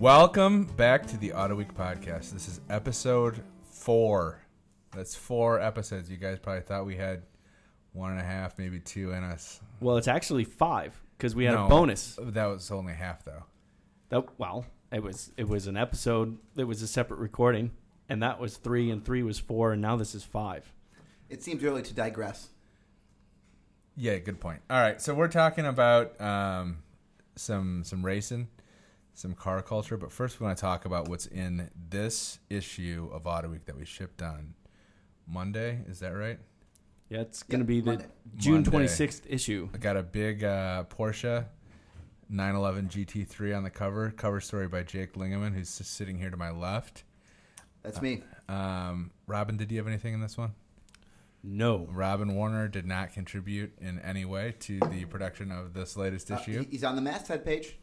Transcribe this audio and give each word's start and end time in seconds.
Welcome 0.00 0.64
back 0.64 1.04
to 1.08 1.18
the 1.18 1.34
Auto 1.34 1.54
Week 1.54 1.74
podcast. 1.74 2.32
This 2.32 2.48
is 2.48 2.62
episode 2.70 3.42
four. 3.70 4.40
That's 4.92 5.14
four 5.14 5.60
episodes. 5.60 6.10
You 6.10 6.16
guys 6.16 6.38
probably 6.38 6.62
thought 6.62 6.86
we 6.86 6.96
had 6.96 7.24
one 7.92 8.12
and 8.12 8.18
a 8.18 8.24
half, 8.24 8.56
maybe 8.58 8.80
two 8.80 9.12
in 9.12 9.22
us. 9.22 9.60
Well, 9.78 9.98
it's 9.98 10.08
actually 10.08 10.44
five 10.44 10.98
because 11.18 11.34
we 11.34 11.44
had 11.44 11.52
No, 11.54 11.66
a 11.66 11.68
bonus. 11.68 12.18
That 12.18 12.46
was 12.46 12.70
only 12.70 12.94
half, 12.94 13.26
though. 13.26 13.44
That 14.08 14.24
well, 14.38 14.64
it 14.90 15.02
was 15.02 15.32
it 15.36 15.46
was 15.46 15.66
an 15.66 15.76
episode. 15.76 16.38
It 16.56 16.64
was 16.64 16.80
a 16.80 16.88
separate 16.88 17.18
recording, 17.20 17.70
and 18.08 18.22
that 18.22 18.40
was 18.40 18.56
three, 18.56 18.90
and 18.90 19.04
three 19.04 19.22
was 19.22 19.38
four, 19.38 19.74
and 19.74 19.82
now 19.82 19.96
this 19.96 20.14
is 20.14 20.24
five. 20.24 20.72
It 21.28 21.42
seems 21.42 21.62
early 21.62 21.82
to 21.82 21.92
digress. 21.92 22.48
Yeah, 23.96 24.16
good 24.16 24.40
point. 24.40 24.62
All 24.70 24.80
right, 24.80 24.98
so 24.98 25.12
we're 25.14 25.28
talking 25.28 25.66
about 25.66 26.18
um, 26.22 26.78
some 27.36 27.84
some 27.84 28.02
racing, 28.02 28.48
some 29.14 29.34
car 29.34 29.62
culture, 29.62 29.96
but 29.96 30.10
first 30.12 30.40
we 30.40 30.44
want 30.46 30.56
to 30.56 30.60
talk 30.60 30.84
about 30.84 31.08
what's 31.08 31.26
in 31.26 31.70
this 31.90 32.38
issue 32.48 33.10
of 33.12 33.26
Auto 33.26 33.48
Week 33.48 33.66
that 33.66 33.76
we 33.76 33.84
shipped 33.84 34.22
on 34.22 34.54
Monday. 35.26 35.80
Is 35.88 36.00
that 36.00 36.10
right? 36.10 36.38
Yeah, 37.08 37.20
it's 37.20 37.42
going 37.42 37.64
to 37.64 37.64
Yep, 37.64 37.66
be 37.66 37.80
the 37.80 37.86
Monday. 37.92 38.06
June 38.36 38.54
Monday. 38.54 38.70
twenty 38.70 38.88
sixth 38.88 39.26
issue. 39.28 39.68
I 39.74 39.78
got 39.78 39.96
a 39.96 40.02
big 40.02 40.44
uh, 40.44 40.84
Porsche 40.84 41.46
911 42.28 42.88
GT3 42.88 43.56
on 43.56 43.64
the 43.64 43.70
cover. 43.70 44.10
Cover 44.12 44.40
story 44.40 44.68
by 44.68 44.84
Jake 44.84 45.14
Lingeman, 45.14 45.52
who's 45.54 45.76
just 45.76 45.94
sitting 45.94 46.18
here 46.18 46.30
to 46.30 46.36
my 46.36 46.50
left. 46.50 47.02
That's 47.82 48.00
me. 48.00 48.22
Um, 48.48 49.10
Robin, 49.26 49.56
did 49.56 49.72
you 49.72 49.78
have 49.78 49.88
anything 49.88 50.14
in 50.14 50.20
this 50.20 50.38
one? 50.38 50.52
No, 51.42 51.88
Robin 51.90 52.34
Warner 52.36 52.68
did 52.68 52.86
not 52.86 53.12
contribute 53.14 53.72
in 53.80 53.98
any 54.00 54.24
way 54.26 54.54
to 54.60 54.78
the 54.90 55.06
production 55.06 55.50
of 55.50 55.72
this 55.72 55.96
latest 55.96 56.30
Uh, 56.30 56.34
issue. 56.34 56.60
he- 56.64 56.70
he's 56.72 56.84
on 56.84 56.94
the 56.94 57.02
masthead 57.02 57.44
page. 57.44 57.78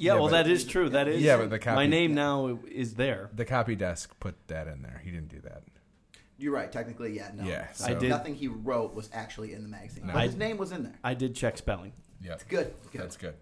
Yeah, 0.00 0.14
Yeah, 0.14 0.18
well, 0.20 0.30
but- 0.30 0.44
that 0.44 0.46
is 0.50 0.64
true. 0.64 0.88
That 0.88 1.08
is 1.08 1.20
Yeah, 1.22 1.36
but 1.36 1.50
the 1.50 1.58
copy- 1.58 1.74
my 1.76 1.86
name 1.86 2.14
now 2.14 2.58
is 2.66 2.94
there. 2.94 3.28
the 3.34 3.44
copy 3.44 3.76
desk 3.76 4.18
put 4.18 4.34
that 4.48 4.66
in 4.66 4.80
there. 4.80 5.02
He 5.04 5.10
didn't 5.10 5.28
do 5.28 5.40
that. 5.42 5.62
You're 6.38 6.54
right. 6.54 6.72
Technically, 6.72 7.14
yeah. 7.14 7.30
No. 7.34 7.44
Yeah, 7.44 7.70
So 7.72 7.84
I 7.84 7.94
did- 7.94 8.08
Nothing 8.08 8.34
he 8.34 8.48
wrote 8.48 8.94
was 8.94 9.10
actually 9.12 9.52
in 9.52 9.62
the 9.62 9.68
magazine. 9.68 10.06
No. 10.06 10.14
But 10.14 10.20
I- 10.20 10.26
his 10.26 10.36
name 10.36 10.56
was 10.56 10.72
in 10.72 10.84
there. 10.84 10.98
I 11.04 11.12
did 11.12 11.34
check 11.34 11.58
spelling. 11.58 11.92
Yep. 12.22 12.48
Good. 12.48 12.74
Good. 12.92 13.02
That's 13.02 13.18
good. 13.18 13.34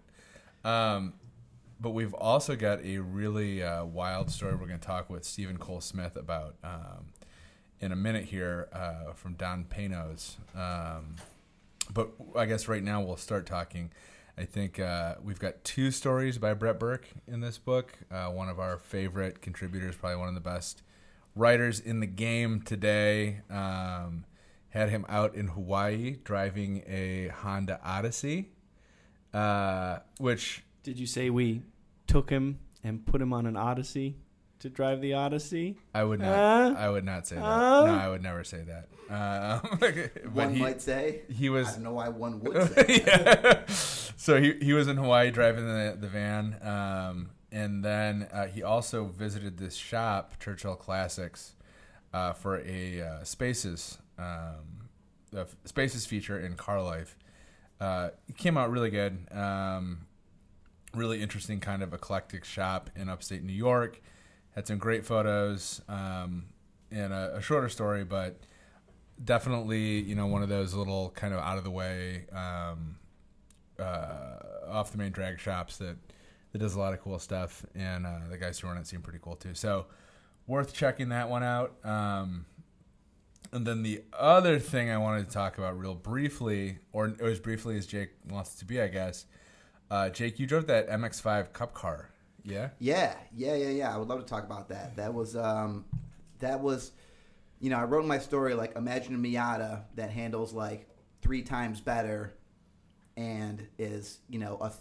Um, 0.65 1.13
but 1.79 1.91
we've 1.91 2.13
also 2.13 2.57
got 2.57 2.83
a 2.83 2.97
really 2.97 3.63
uh, 3.63 3.85
wild 3.85 4.29
story 4.29 4.53
we're 4.55 4.67
going 4.67 4.81
to 4.81 4.85
talk 4.85 5.09
with 5.09 5.23
Steven 5.23 5.55
Cole 5.57 5.79
Smith 5.79 6.17
about 6.17 6.55
um, 6.61 7.13
in 7.79 7.93
a 7.93 7.95
minute 7.95 8.25
here 8.25 8.67
uh, 8.73 9.13
from 9.13 9.35
Don 9.35 9.63
Panoz. 9.63 10.35
Um, 10.53 11.15
but 11.93 12.09
I 12.35 12.45
guess 12.47 12.67
right 12.67 12.83
now 12.83 13.01
we'll 13.01 13.15
start 13.15 13.45
talking. 13.45 13.91
I 14.39 14.45
think 14.45 14.79
uh, 14.79 15.15
we've 15.21 15.39
got 15.39 15.63
two 15.65 15.91
stories 15.91 16.37
by 16.37 16.53
Brett 16.53 16.79
Berk 16.79 17.07
in 17.27 17.41
this 17.41 17.57
book. 17.57 17.93
Uh, 18.09 18.27
one 18.27 18.47
of 18.47 18.57
our 18.59 18.77
favorite 18.77 19.41
contributors, 19.41 19.95
probably 19.97 20.15
one 20.17 20.29
of 20.29 20.33
the 20.33 20.39
best 20.39 20.81
writers 21.35 21.79
in 21.79 21.99
the 21.99 22.07
game 22.07 22.61
today. 22.61 23.41
Um, 23.49 24.23
had 24.69 24.89
him 24.89 25.05
out 25.09 25.35
in 25.35 25.47
Hawaii 25.49 26.17
driving 26.23 26.83
a 26.87 27.27
Honda 27.29 27.79
Odyssey, 27.83 28.51
uh, 29.33 29.97
which 30.19 30.63
Did 30.83 30.97
you 30.99 31.07
say 31.07 31.29
we 31.31 31.63
took 32.07 32.29
him 32.29 32.59
and 32.83 33.05
put 33.05 33.21
him 33.21 33.33
on 33.33 33.45
an 33.45 33.57
Odyssey 33.57 34.15
to 34.59 34.69
drive 34.69 35.01
the 35.01 35.15
Odyssey? 35.15 35.77
I 35.93 36.03
would 36.03 36.19
not. 36.21 36.27
Uh, 36.29 36.75
I 36.77 36.89
would 36.89 37.03
not 37.03 37.27
say 37.27 37.35
that. 37.35 37.43
uh. 37.43 37.85
no, 37.87 37.93
I 37.95 38.07
would 38.09 38.21
never 38.23 38.43
say 38.43 38.61
that. 38.63 38.87
Um, 39.11 39.77
but 39.79 40.33
One 40.33 40.53
he, 40.53 40.61
might 40.61 40.81
say. 40.83 41.21
he 41.29 41.47
I 41.47 41.51
was 41.51 41.73
don't 41.73 41.83
know 41.83 41.93
why 41.93 42.09
one 42.09 42.39
would 42.41 42.71
say. 42.75 43.03
yeah. 43.05 43.63
So 44.19 44.41
he, 44.41 44.53
he 44.61 44.73
was 44.73 44.89
in 44.89 44.97
Hawaii 44.97 45.31
driving 45.31 45.65
the, 45.65 45.97
the 45.97 46.09
van. 46.09 46.57
Um, 46.61 47.29
and 47.53 47.85
then 47.85 48.27
uh, 48.33 48.47
he 48.47 48.61
also 48.61 49.05
visited 49.05 49.57
this 49.57 49.75
shop, 49.75 50.33
Churchill 50.41 50.75
Classics, 50.75 51.55
uh, 52.13 52.33
for 52.33 52.59
a 52.67 53.01
uh, 53.01 53.23
Spaces 53.23 53.97
um, 54.17 54.89
a 55.33 55.47
Spaces 55.63 56.05
feature 56.05 56.37
in 56.37 56.55
car 56.55 56.83
life. 56.83 57.15
Uh, 57.79 58.09
it 58.27 58.35
came 58.35 58.57
out 58.57 58.69
really 58.69 58.89
good. 58.89 59.19
Um, 59.31 59.99
really 60.93 61.21
interesting 61.21 61.61
kind 61.61 61.81
of 61.81 61.93
eclectic 61.93 62.43
shop 62.43 62.89
in 62.97 63.07
upstate 63.07 63.41
New 63.41 63.53
York. 63.53 64.01
Had 64.53 64.67
some 64.67 64.79
great 64.79 65.05
photos 65.05 65.81
um, 65.87 66.47
and 66.91 67.13
a, 67.13 67.37
a 67.37 67.41
shorter 67.41 67.69
story, 67.69 68.03
but 68.03 68.35
definitely 69.23 70.01
you 70.01 70.15
know 70.15 70.27
one 70.27 70.43
of 70.43 70.49
those 70.49 70.73
little 70.73 71.11
kind 71.11 71.33
of 71.33 71.39
out 71.39 71.57
of 71.57 71.63
the 71.63 71.71
way 71.71 72.25
um, 72.33 72.98
uh, 73.79 74.69
off 74.69 74.91
the 74.91 74.97
main 74.97 75.11
drag 75.11 75.39
shops 75.39 75.77
that 75.77 75.97
that 76.51 76.59
does 76.59 76.75
a 76.75 76.79
lot 76.79 76.93
of 76.93 77.01
cool 77.01 77.19
stuff 77.19 77.65
and 77.75 78.05
uh, 78.05 78.19
the 78.29 78.37
guys 78.37 78.59
who 78.59 78.67
run 78.67 78.77
it 78.77 78.87
seem 78.87 79.01
pretty 79.01 79.19
cool 79.21 79.35
too 79.35 79.53
so 79.53 79.85
worth 80.47 80.73
checking 80.73 81.09
that 81.09 81.29
one 81.29 81.43
out 81.43 81.73
um, 81.85 82.45
and 83.51 83.65
then 83.65 83.83
the 83.83 84.01
other 84.13 84.59
thing 84.59 84.89
I 84.89 84.97
wanted 84.97 85.25
to 85.27 85.31
talk 85.31 85.57
about 85.57 85.77
real 85.79 85.95
briefly 85.95 86.79
or 86.91 87.15
as 87.21 87.39
briefly 87.39 87.77
as 87.77 87.85
Jake 87.85 88.09
wants 88.29 88.55
it 88.55 88.59
to 88.59 88.65
be 88.65 88.81
I 88.81 88.87
guess 88.87 89.25
uh, 89.91 90.09
Jake 90.09 90.39
you 90.39 90.47
drove 90.47 90.67
that 90.67 90.89
MX5 90.89 91.53
Cup 91.53 91.73
car 91.73 92.09
yeah 92.43 92.69
Yeah, 92.79 93.15
yeah, 93.35 93.55
yeah, 93.55 93.69
yeah. 93.69 93.93
I 93.93 93.97
would 93.97 94.07
love 94.07 94.19
to 94.19 94.25
talk 94.25 94.43
about 94.43 94.69
that. 94.69 94.95
That 94.95 95.13
was, 95.13 95.35
um, 95.35 95.85
that 96.39 96.59
was, 96.59 96.91
you 97.59 97.69
know, 97.69 97.77
I 97.77 97.83
wrote 97.83 98.05
my 98.05 98.19
story 98.19 98.53
like 98.53 98.75
imagine 98.75 99.15
a 99.15 99.17
Miata 99.17 99.83
that 99.95 100.09
handles 100.09 100.53
like 100.53 100.87
three 101.21 101.41
times 101.41 101.81
better, 101.81 102.33
and 103.19 103.67
is 103.77 104.19
you 104.29 104.39
know 104.39 104.57
a 104.61 104.71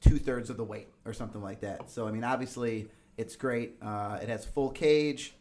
two 0.00 0.16
thirds 0.18 0.48
of 0.48 0.56
the 0.56 0.64
weight 0.64 0.88
or 1.04 1.12
something 1.12 1.42
like 1.42 1.60
that. 1.60 1.90
So 1.90 2.06
I 2.06 2.12
mean, 2.12 2.24
obviously 2.24 2.88
it's 3.18 3.36
great. 3.36 3.76
Uh, 3.82 4.18
it 4.22 4.28
has 4.28 4.44
full 4.46 4.70
cage. 4.70 5.34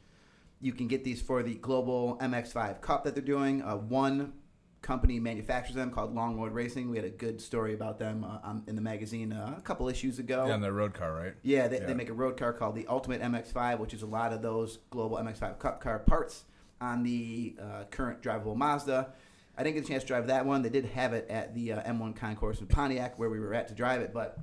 You 0.60 0.74
can 0.74 0.88
get 0.88 1.06
these 1.06 1.22
for 1.22 1.42
the 1.44 1.54
global 1.56 2.18
MX5 2.22 2.82
Cup 2.82 3.06
that 3.06 3.14
they're 3.16 3.24
doing. 3.24 3.62
Uh, 3.62 3.78
one 3.78 4.34
company 4.82 5.20
manufactures 5.20 5.76
them 5.76 5.92
called 5.92 6.14
Long 6.16 6.38
Road 6.40 6.52
Racing. 6.54 6.90
We 6.90 6.98
had 6.98 7.06
a 7.06 7.10
good 7.10 7.40
story 7.40 7.74
about 7.74 8.00
them 8.00 8.26
uh, 8.26 8.56
in 8.68 8.76
the 8.76 8.82
magazine 8.82 9.32
uh, 9.32 9.56
a 9.58 9.62
couple 9.62 9.88
issues 9.88 10.20
ago. 10.20 10.46
yeah 10.48 10.54
on 10.54 10.62
the 10.62 10.72
road 10.72 10.94
car 10.94 11.14
right 11.14 11.34
Yeah, 11.44 11.68
they, 11.68 11.80
Yeah. 11.80 11.86
they 11.88 11.94
make 11.94 12.10
a 12.10 12.14
road 12.14 12.36
car 12.38 12.52
called 12.52 12.76
the 12.76 12.88
Ultimate 12.88 13.22
MX5, 13.22 13.80
which 13.80 13.94
is 13.94 14.02
a 14.02 14.06
lot 14.06 14.34
of 14.34 14.42
those 14.42 14.80
global 14.90 15.18
MX5 15.18 15.60
Cup 15.60 15.80
car 15.82 16.00
parts 16.00 16.44
on 16.82 17.04
the 17.04 17.56
uh, 17.62 17.84
current 17.92 18.22
drivable 18.22 18.56
Mazda. 18.56 19.14
I 19.60 19.64
didn't 19.64 19.76
get 19.76 19.84
a 19.84 19.88
chance 19.90 20.04
to 20.04 20.08
drive 20.08 20.28
that 20.28 20.46
one. 20.46 20.62
They 20.62 20.70
did 20.70 20.86
have 20.86 21.12
it 21.12 21.30
at 21.30 21.54
the 21.54 21.74
uh, 21.74 21.84
M1 21.84 22.16
Concourse 22.16 22.62
in 22.62 22.68
Pontiac, 22.68 23.20
where 23.20 23.30
we 23.30 23.42
were 23.42 23.54
at 23.54 23.68
to 23.68 23.74
drive 23.74 24.00
it. 24.00 24.14
But 24.14 24.40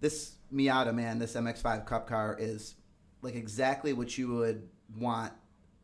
this 0.00 0.36
Miata, 0.50 0.94
man, 0.94 1.18
this 1.18 1.34
MX5 1.34 1.84
Cup 1.84 2.08
car 2.08 2.34
is 2.40 2.76
like 3.20 3.34
exactly 3.34 3.92
what 3.92 4.16
you 4.16 4.28
would 4.36 4.66
want 4.96 5.34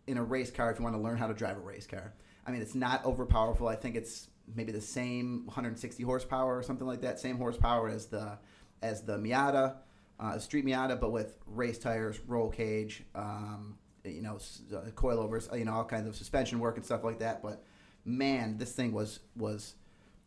in 0.06 0.16
a 0.16 0.25
race 0.25 0.50
car 0.50 0.71
if 0.71 0.78
you 0.78 0.83
want 0.83 0.97
to 0.97 1.03
learn 1.03 1.19
how 1.19 1.27
to 1.27 1.34
drive 1.34 1.59
a 1.59 1.60
race 1.60 1.87
car. 1.87 2.15
I 2.47 2.53
mean, 2.53 2.62
it's 2.62 2.75
not 2.75 3.05
over 3.05 3.27
powerful. 3.27 3.69
I 3.69 3.77
think 3.77 3.97
it's 3.97 4.28
maybe 4.55 4.72
the 4.72 4.81
same 4.81 5.44
160 5.44 6.03
horsepower 6.03 6.56
or 6.56 6.62
something 6.62 6.87
like 6.87 7.03
that, 7.03 7.21
same 7.21 7.37
horsepower 7.37 7.91
as 7.91 8.06
the 8.06 8.39
as 8.81 9.03
the 9.03 9.19
Miata, 9.19 9.75
uh, 10.19 10.39
Street 10.39 10.65
Miata, 10.65 10.99
but 10.99 11.12
with 11.12 11.37
race 11.47 11.78
tires, 11.78 12.19
roll 12.27 12.49
cage, 12.49 13.05
um, 13.15 13.77
you 14.06 14.22
know, 14.22 14.39
uh, 14.75 14.89
coilovers, 14.93 15.55
you 15.59 15.66
know, 15.66 15.75
all 15.75 15.84
kinds 15.84 16.09
of 16.09 16.16
suspension 16.16 16.60
work 16.60 16.77
and 16.77 16.84
stuff 16.84 17.05
like 17.05 17.19
that. 17.19 17.43
But 17.43 17.62
man, 18.05 18.59
this 18.59 18.72
thing 18.72 18.93
was 18.93 19.21
was 19.37 19.75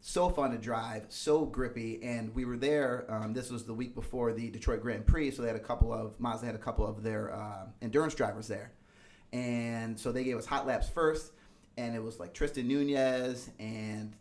so 0.06 0.29
fun 0.29 0.51
to 0.51 0.57
drive, 0.57 1.06
so 1.07 1.45
grippy, 1.45 2.03
and 2.03 2.35
we 2.35 2.44
were 2.44 2.57
there. 2.57 3.06
Um, 3.07 3.34
this 3.34 3.50
was 3.50 3.63
the 3.63 3.73
week 3.73 3.95
before 3.95 4.34
the 4.34 4.50
Detroit 4.50 4.81
Grand 4.81 5.06
Prix, 5.07 5.31
so 5.31 5.41
they 5.41 5.47
had 5.47 5.57
a 5.57 5.61
couple 5.61 5.94
of 5.94 6.19
Mazda 6.19 6.45
had 6.45 6.56
a 6.56 6.59
couple 6.59 6.85
of 6.85 7.03
their 7.03 7.33
uh, 7.33 7.66
endurance 7.81 8.13
drivers 8.13 8.47
there, 8.47 8.71
and 9.31 9.97
so 9.97 10.12
they 10.12 10.24
gave 10.24 10.38
us 10.38 10.45
hot 10.45 10.68
laps 10.68 10.89
first, 10.89 11.31
and 11.77 11.95
it 11.95 12.03
was 12.03 12.19
like 12.19 12.33
Tristan 12.33 12.68
Nunez 12.68 13.50
and 13.59 14.15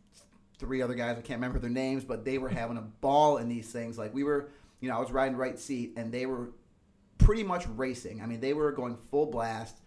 three 0.59 0.81
other 0.81 0.95
guys. 0.95 1.19
I 1.19 1.21
can't 1.23 1.39
remember 1.39 1.59
their 1.59 1.71
names, 1.71 2.05
but 2.05 2.25
they 2.25 2.39
were 2.39 2.49
having 2.49 2.77
a 2.77 2.83
ball 2.83 3.39
in 3.39 3.49
these 3.49 3.71
things. 3.73 3.99
Like 3.99 4.15
we 4.15 4.23
were, 4.23 4.51
you 4.81 4.89
know, 4.89 4.97
I 4.97 5.01
was 5.01 5.11
riding 5.11 5.37
right 5.37 5.59
seat, 5.59 5.95
and 5.97 6.13
they 6.13 6.27
were 6.27 6.51
pretty 7.19 7.43
much 7.43 7.67
racing. 7.77 8.23
I 8.23 8.27
mean, 8.27 8.41
they 8.41 8.53
were 8.53 8.71
going 8.71 8.97
full 9.11 9.27
blast 9.27 9.82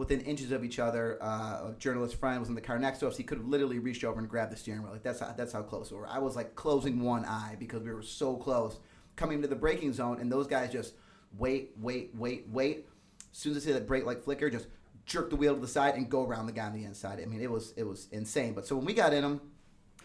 within 0.00 0.22
inches 0.22 0.50
of 0.50 0.64
each 0.64 0.78
other. 0.78 1.18
Uh, 1.20 1.68
a 1.68 1.74
journalist 1.78 2.18
friend 2.18 2.40
was 2.40 2.48
in 2.48 2.54
the 2.54 2.60
car 2.60 2.78
next 2.78 3.00
to 3.00 3.06
us. 3.06 3.18
He 3.18 3.22
could 3.22 3.36
have 3.36 3.46
literally 3.46 3.78
reached 3.78 4.02
over 4.02 4.18
and 4.18 4.26
grabbed 4.26 4.50
the 4.50 4.56
steering 4.56 4.82
wheel. 4.82 4.92
Like 4.92 5.02
that's 5.02 5.20
how, 5.20 5.34
that's 5.36 5.52
how 5.52 5.60
close 5.60 5.90
we 5.90 5.98
were. 5.98 6.08
I 6.08 6.18
was 6.18 6.34
like 6.36 6.54
closing 6.54 7.02
one 7.02 7.26
eye 7.26 7.56
because 7.58 7.82
we 7.82 7.92
were 7.92 8.02
so 8.02 8.34
close 8.34 8.78
coming 9.14 9.42
to 9.42 9.46
the 9.46 9.54
braking 9.54 9.92
zone, 9.92 10.18
and 10.18 10.32
those 10.32 10.46
guys 10.46 10.72
just 10.72 10.94
wait, 11.38 11.72
wait, 11.78 12.12
wait, 12.14 12.46
wait. 12.48 12.86
As 13.30 13.38
soon 13.38 13.54
as 13.54 13.62
they 13.62 13.70
see 13.70 13.74
that 13.74 13.86
brake 13.86 14.06
light 14.06 14.24
flicker, 14.24 14.48
just 14.48 14.68
jerk 15.04 15.28
the 15.28 15.36
wheel 15.36 15.54
to 15.54 15.60
the 15.60 15.68
side 15.68 15.96
and 15.96 16.08
go 16.08 16.24
around 16.24 16.46
the 16.46 16.52
guy 16.52 16.64
on 16.64 16.72
the 16.72 16.84
inside. 16.84 17.20
I 17.20 17.26
mean, 17.26 17.42
it 17.42 17.50
was 17.50 17.74
it 17.76 17.84
was 17.84 18.08
insane. 18.10 18.54
But 18.54 18.66
so 18.66 18.76
when 18.76 18.86
we 18.86 18.94
got 18.94 19.12
in 19.12 19.20
them, 19.20 19.42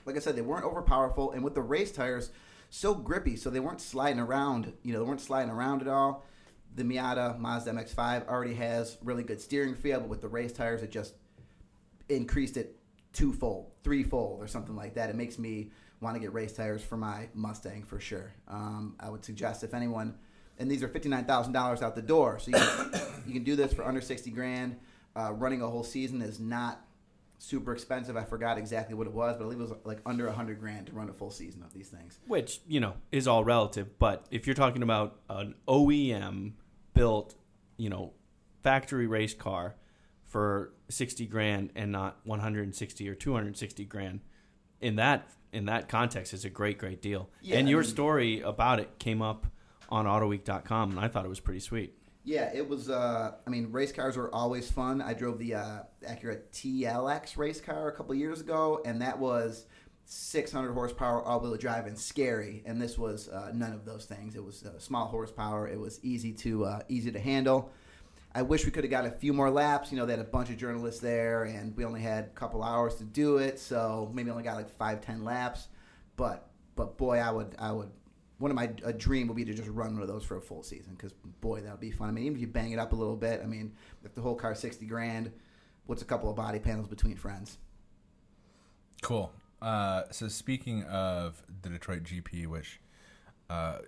like 0.06 0.18
I 0.18 0.20
said, 0.20 0.36
they 0.36 0.42
weren't 0.42 0.66
overpowerful, 0.66 1.34
and 1.34 1.42
with 1.42 1.56
the 1.56 1.62
race 1.62 1.94
tires, 1.94 2.32
so 2.70 2.94
grippy, 2.94 3.38
so 3.38 3.50
they 3.50 3.62
weren't 3.62 3.80
sliding 3.80 4.20
around. 4.20 4.74
You 4.84 4.92
know, 4.92 5.00
they 5.00 5.06
weren't 5.08 5.22
sliding 5.22 5.52
around 5.52 5.82
at 5.82 5.88
all. 5.88 6.26
The 6.76 6.84
Miata 6.84 7.40
Mazda 7.40 7.72
MX-5 7.72 8.28
already 8.28 8.54
has 8.56 8.98
really 9.04 9.24
good 9.24 9.42
steering 9.42 9.76
feel, 9.76 10.00
but 10.00 10.10
with 10.10 10.22
the 10.22 10.28
race 10.28 10.52
tires, 10.52 10.84
it 10.84 10.92
just 10.92 11.14
increased 12.10 12.58
it 12.58 12.78
twofold, 13.14 13.72
threefold, 13.84 14.42
or 14.42 14.48
something 14.48 14.76
like 14.76 14.94
that. 14.96 15.10
It 15.10 15.16
makes 15.16 15.40
me 15.40 15.72
want 16.02 16.16
to 16.16 16.20
get 16.20 16.34
race 16.34 16.54
tires 16.54 16.84
for 16.84 16.98
my 16.98 17.30
Mustang 17.34 17.84
for 17.84 18.00
sure. 18.00 18.34
Um, 18.48 18.96
I 19.00 19.10
would 19.10 19.24
suggest 19.24 19.64
if 19.64 19.74
anyone 19.74 20.16
and 20.58 20.70
these 20.72 20.84
are 20.84 20.88
fifty 20.88 21.10
nine 21.10 21.26
thousand 21.26 21.54
dollars 21.54 21.82
out 21.82 21.96
the 21.96 22.02
door. 22.02 22.40
So 22.40 22.52
you 22.52 22.58
can, 22.58 23.02
you 23.28 23.34
can 23.34 23.44
do 23.44 23.56
this 23.56 23.74
for 23.74 23.86
under 23.86 24.02
sixty 24.02 24.32
grand. 24.32 24.78
Uh, 25.16 25.32
running 25.34 25.62
a 25.62 25.68
whole 25.68 25.84
season 25.84 26.22
is 26.22 26.40
not 26.40 26.82
super 27.38 27.74
expensive. 27.74 28.18
I 28.18 28.24
forgot 28.24 28.58
exactly 28.58 28.96
what 28.96 29.08
it 29.08 29.14
was, 29.14 29.36
but 29.38 29.44
I 29.44 29.48
believe 29.48 29.60
it 29.60 29.70
was 29.70 29.74
like 29.84 30.00
under 30.06 30.28
a 30.28 30.34
hundred 30.34 30.60
grand 30.60 30.88
to 30.88 30.94
run 30.94 31.10
a 31.10 31.14
full 31.14 31.32
season 31.32 31.64
of 31.64 31.74
these 31.74 31.90
things. 31.90 32.20
Which 32.28 32.60
you 32.68 32.80
know 32.80 32.94
is 33.12 33.28
all 33.28 33.44
relative, 33.44 33.98
but 34.00 34.26
if 34.32 34.48
you're 34.48 34.56
talking 34.56 34.84
about 34.84 35.20
an 35.30 35.56
OEM 35.68 36.54
built, 36.96 37.36
you 37.78 37.90
know, 37.90 38.14
factory 38.64 39.06
race 39.06 39.36
car 39.36 39.76
for 40.24 40.74
sixty 40.90 41.28
grand 41.28 41.72
and 41.76 41.92
not 41.92 42.18
one 42.24 42.40
hundred 42.40 42.64
and 42.64 42.74
sixty 42.76 43.08
or 43.08 43.14
two 43.14 43.34
hundred 43.34 43.48
and 43.48 43.58
sixty 43.58 43.86
grand, 43.86 44.22
in 44.82 44.96
that 44.96 45.30
in 45.54 45.66
that 45.66 45.88
context, 45.88 46.34
is 46.34 46.44
a 46.44 46.50
great 46.50 46.80
great 46.80 47.02
deal. 47.02 47.30
Yeah, 47.42 47.58
and 47.58 47.68
I 47.68 47.72
your 47.72 47.82
mean- 47.82 47.90
story 47.90 48.42
about 48.42 48.80
it 48.80 48.98
came 48.98 49.22
up 49.22 49.46
on 49.90 50.06
AutoWeek.com, 50.06 50.90
and 50.92 51.00
I 51.00 51.08
thought 51.08 51.26
it 51.26 51.30
was 51.30 51.40
pretty 51.40 51.60
sweet. 51.60 51.94
Yeah, 52.24 52.50
it 52.52 52.68
was. 52.68 52.90
Uh, 52.90 53.34
I 53.46 53.50
mean, 53.52 53.72
race 53.72 53.92
cars 53.92 54.18
are 54.18 54.32
always 54.34 54.70
fun. 54.72 55.00
I 55.00 55.14
drove 55.14 55.38
the 55.38 55.54
uh, 55.54 55.80
Acura 56.10 56.40
TLX 56.52 57.38
race 57.38 57.62
car 57.62 57.88
a 57.88 57.92
couple 57.92 58.16
years 58.16 58.42
ago, 58.42 58.82
and 58.84 59.00
that 59.04 59.20
was 59.20 59.68
600 60.06 60.74
horsepower 60.74 61.22
all-wheel 61.24 61.58
drive 61.58 61.88
and 61.88 61.98
scary. 61.98 62.64
And 62.66 62.82
this 62.82 62.98
was 62.98 63.28
uh, 63.30 63.52
none 63.54 63.74
of 63.74 63.86
those 63.86 64.06
things. 64.06 64.36
It 64.36 64.44
was 64.44 64.64
uh, 64.64 64.78
small 64.80 65.08
horsepower. 65.08 65.68
It 65.68 65.80
was 65.80 66.00
easy 66.04 66.32
to 66.34 66.66
uh, 66.66 66.80
easy 66.88 67.12
to 67.12 67.20
handle. 67.20 67.72
I 68.34 68.42
wish 68.42 68.66
we 68.66 68.72
could 68.72 68.84
have 68.84 68.92
got 68.92 69.06
a 69.06 69.12
few 69.12 69.32
more 69.32 69.50
laps. 69.50 69.92
You 69.92 69.98
know, 69.98 70.06
they 70.06 70.12
had 70.12 70.20
a 70.20 70.26
bunch 70.26 70.50
of 70.50 70.58
journalists 70.58 71.00
there, 71.00 71.46
and 71.46 71.76
we 71.78 71.86
only 71.86 72.02
had 72.02 72.26
a 72.26 72.30
couple 72.30 72.64
hours 72.64 72.96
to 72.96 73.06
do 73.06 73.38
it, 73.38 73.60
so 73.60 74.12
maybe 74.14 74.30
only 74.30 74.44
got 74.44 74.58
like 74.58 74.70
five, 74.70 75.00
ten 75.02 75.24
laps. 75.24 75.70
But 76.18 76.50
but 76.76 76.98
boy, 76.98 77.20
I 77.20 77.32
would 77.32 77.56
I 77.58 77.72
would 77.72 77.90
one 78.38 78.52
of 78.52 78.56
my 78.56 78.70
a 78.84 78.92
dream 78.92 79.28
would 79.28 79.38
be 79.38 79.46
to 79.46 79.54
just 79.54 79.70
run 79.70 79.94
one 79.94 80.02
of 80.02 80.10
those 80.10 80.24
for 80.24 80.36
a 80.38 80.42
full 80.42 80.64
season 80.64 80.94
because 80.96 81.14
boy, 81.42 81.62
that 81.62 81.72
would 81.72 81.80
be 81.80 81.92
fun. 81.92 82.10
I 82.10 82.12
mean, 82.12 82.26
even 82.26 82.36
if 82.36 82.42
you 82.42 82.48
bang 82.48 82.72
it 82.72 82.80
up 82.80 82.92
a 82.92 82.96
little 82.96 83.16
bit, 83.16 83.42
I 83.42 83.48
mean, 83.48 83.74
if 84.04 84.14
the 84.14 84.22
whole 84.22 84.36
car's 84.36 84.60
sixty 84.60 84.86
grand, 84.86 85.32
what's 85.86 86.02
a 86.02 86.06
couple 86.06 86.30
of 86.30 86.36
body 86.36 86.60
panels 86.60 86.88
between 86.88 87.16
friends? 87.16 87.58
Cool. 89.02 89.32
Uh, 89.66 90.04
so 90.12 90.28
speaking 90.28 90.84
of 90.84 91.42
the 91.62 91.70
Detroit 91.70 92.04
GP, 92.04 92.46
which 92.48 92.80
uh, 93.50 93.80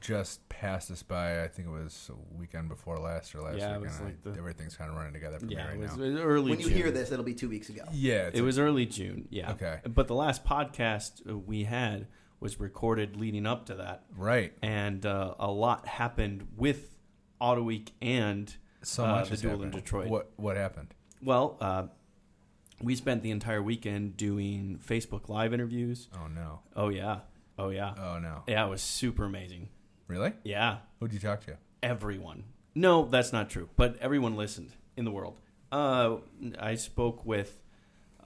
just 0.00 0.46
passed 0.48 0.90
us 0.90 1.02
by, 1.02 1.42
I 1.42 1.48
think 1.48 1.68
it 1.68 1.70
was 1.70 2.10
a 2.12 2.36
weekend 2.38 2.68
before 2.68 2.98
last 2.98 3.34
or 3.34 3.40
last 3.42 3.58
Yeah, 3.58 3.74
it 3.76 3.80
weekend. 3.80 3.84
was 3.84 4.00
like 4.00 4.22
the- 4.22 4.38
everything's 4.38 4.76
kind 4.76 4.90
of 4.90 4.96
running 4.96 5.12
together 5.14 5.38
for 5.38 5.46
Yeah, 5.46 5.56
me 5.58 5.62
it 5.62 5.66
right 5.68 5.78
was, 5.78 5.96
now. 5.96 6.04
it 6.04 6.10
was 6.12 6.20
early. 6.20 6.50
when 6.50 6.60
you 6.60 6.66
June. 6.68 6.76
hear 6.76 6.90
this, 6.90 7.12
it'll 7.12 7.24
be 7.24 7.34
two 7.34 7.48
weeks 7.48 7.68
ago. 7.70 7.82
Yeah, 7.92 8.26
it's 8.28 8.38
It 8.38 8.42
a- 8.42 8.44
was 8.44 8.58
early 8.58 8.84
June. 8.86 9.26
Yeah. 9.30 9.52
Okay. 9.52 9.80
But 9.88 10.06
the 10.08 10.14
last 10.14 10.44
podcast 10.44 11.28
uh, 11.28 11.36
we 11.38 11.64
had 11.64 12.06
was 12.40 12.58
recorded 12.60 13.16
leading 13.16 13.46
up 13.46 13.66
to 13.66 13.74
that, 13.76 14.04
right. 14.16 14.52
and 14.62 15.06
uh, 15.06 15.34
a 15.38 15.50
lot 15.50 15.86
happened 15.86 16.48
with 16.56 16.96
Auto 17.38 17.62
Week 17.62 17.92
and 18.02 18.54
So 18.82 19.04
uh, 19.04 19.08
much 19.12 19.24
the 19.26 19.30
has 19.30 19.40
duel 19.42 19.62
in. 19.62 19.70
Detroit. 19.70 20.08
What 20.08 20.30
what 20.36 20.56
happened? 20.56 20.92
Well, 21.22 21.56
uh, 21.60 21.86
we 22.82 22.94
spent 22.96 23.22
the 23.22 23.30
entire 23.30 23.62
weekend 23.62 24.16
doing 24.16 24.78
Facebook 24.86 25.28
Live 25.28 25.52
interviews. 25.54 26.08
Oh 26.14 26.26
no. 26.26 26.60
Oh 26.76 26.88
yeah, 26.88 27.20
oh 27.58 27.68
yeah, 27.70 27.94
Oh 27.98 28.18
no. 28.18 28.42
yeah. 28.46 28.66
It 28.66 28.70
was 28.70 28.82
super 28.82 29.24
amazing. 29.24 29.68
Really? 30.08 30.32
Yeah, 30.44 30.78
Who'd 31.00 31.12
you 31.12 31.20
talk 31.20 31.44
to? 31.46 31.56
everyone. 31.82 32.44
No, 32.74 33.04
that's 33.06 33.32
not 33.32 33.50
true. 33.50 33.68
But 33.76 33.96
everyone 34.00 34.36
listened 34.36 34.72
in 34.96 35.04
the 35.04 35.10
world. 35.10 35.38
Uh, 35.70 36.16
I 36.58 36.74
spoke 36.74 37.24
with 37.24 37.60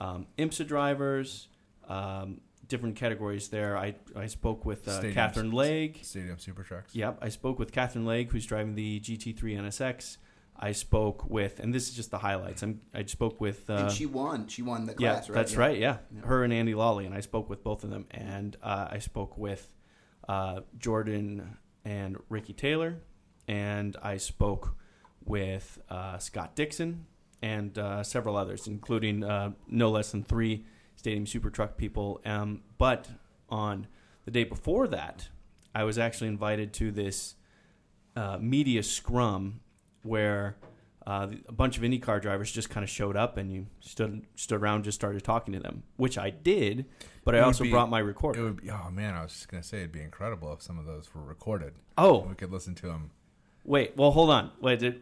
um, 0.00 0.26
IMSA 0.38 0.67
drivers, 0.67 1.49
um, 1.88 2.41
different 2.69 2.97
categories 2.97 3.49
there. 3.49 3.76
I, 3.76 3.94
I 4.17 4.26
spoke 4.26 4.64
with 4.64 4.87
uh, 4.88 5.00
Katherine 5.12 5.53
Legge. 5.53 6.03
Stadium 6.05 6.38
Super 6.38 6.62
Trucks. 6.64 6.94
Yep, 6.94 7.19
I 7.23 7.29
spoke 7.29 7.58
with 7.58 7.70
Katherine 7.73 8.05
Legge, 8.05 8.31
who's 8.31 8.47
driving 8.47 8.75
the 8.75 9.00
GT3 9.00 9.37
NSX. 9.61 10.17
I 10.58 10.73
spoke 10.73 11.29
with, 11.29 11.61
and 11.61 11.75
this 11.75 11.88
is 11.88 11.94
just 11.94 12.11
the 12.11 12.19
highlights. 12.19 12.62
I'm, 12.62 12.81
I 12.94 13.05
spoke 13.05 13.41
with. 13.41 13.69
Uh, 13.69 13.75
and 13.75 13.93
she 13.93 14.06
won. 14.06 14.49
She 14.49 14.62
won 14.62 14.87
the 14.87 14.94
yeah, 14.99 15.12
class, 15.14 15.29
right? 15.29 15.35
that's 15.35 15.53
Yeah. 15.53 15.58
right. 15.58 15.79
Yeah. 15.79 15.97
Yeah. 16.14 16.20
her 16.23 16.44
and 16.44 16.53
Andy 16.53 16.75
Lally, 16.75 17.05
and 17.06 17.14
I 17.14 17.20
spoke 17.20 17.49
with 17.50 17.62
both 17.62 17.85
of 17.85 17.91
them, 17.91 18.06
and 18.11 18.56
uh, 18.62 18.88
I 18.91 18.99
spoke 18.99 19.37
with 19.37 19.69
uh, 20.29 20.61
Jordan 20.79 21.56
and 21.85 22.17
Ricky 22.29 22.53
Taylor, 22.53 22.99
and 23.47 23.97
I 24.03 24.17
spoke 24.17 24.75
with 25.25 25.79
uh, 25.88 26.19
Scott 26.19 26.55
Dixon 26.56 27.06
and 27.43 27.76
uh, 27.79 28.03
several 28.03 28.37
others, 28.37 28.67
including 28.67 29.23
uh, 29.25 29.53
no 29.69 29.91
less 29.91 30.11
than 30.11 30.25
three 30.25 30.64
Stadium 30.97 31.26
Super 31.26 31.50
Truck 31.50 31.76
people. 31.76 32.20
Um, 32.25 32.62
but 32.79 33.08
on 33.50 33.87
the 34.25 34.31
day 34.31 34.44
before 34.44 34.88
that, 34.88 35.29
I 35.75 35.85
was 35.85 35.99
actually 35.99 36.29
invited 36.29 36.73
to 36.75 36.91
this 36.91 37.35
uh, 38.17 38.38
media 38.41 38.82
scrum 38.82 39.61
where 40.06 40.56
uh, 41.06 41.29
a 41.49 41.53
bunch 41.53 41.76
of 41.76 41.82
IndyCar 41.85 42.20
drivers 42.20 42.50
just 42.50 42.69
kind 42.70 42.82
of 42.82 42.91
showed 42.91 43.17
up 43.17 43.37
and 43.37 43.53
you 43.53 43.67
stood 43.81 44.26
stood 44.35 44.61
around, 44.61 44.76
and 44.76 44.85
just 44.85 44.97
started 44.97 45.23
talking 45.23 45.55
to 45.55 45.61
them, 45.61 45.82
which 45.97 46.19
I 46.19 46.31
did. 46.31 46.87
But 47.25 47.35
I 47.35 47.38
It 47.38 47.43
also 47.44 47.64
be- 47.64 47.70
brought 47.70 47.91
my 47.91 48.00
It 48.00 48.05
recorder. 48.05 48.43
would 48.44 48.62
be. 48.62 48.70
Oh 48.70 48.91
man, 48.91 49.14
I 49.14 49.23
was 49.23 49.32
just 49.32 49.49
gonna 49.49 49.62
say 49.62 49.79
it'd 49.79 49.93
be 49.93 50.00
incredible 50.03 50.53
if 50.53 50.62
some 50.62 50.79
of 50.79 50.85
those 50.87 51.12
were 51.14 51.23
recorded. 51.23 51.75
oh, 51.99 52.20
We 52.20 52.35
could 52.35 52.50
listen 52.53 52.75
to 52.76 52.87
them. 52.87 53.11
wait, 53.64 53.97
well, 53.97 54.11
hold 54.12 54.31
on, 54.31 54.50
wait, 54.61 54.79
did, 54.81 55.00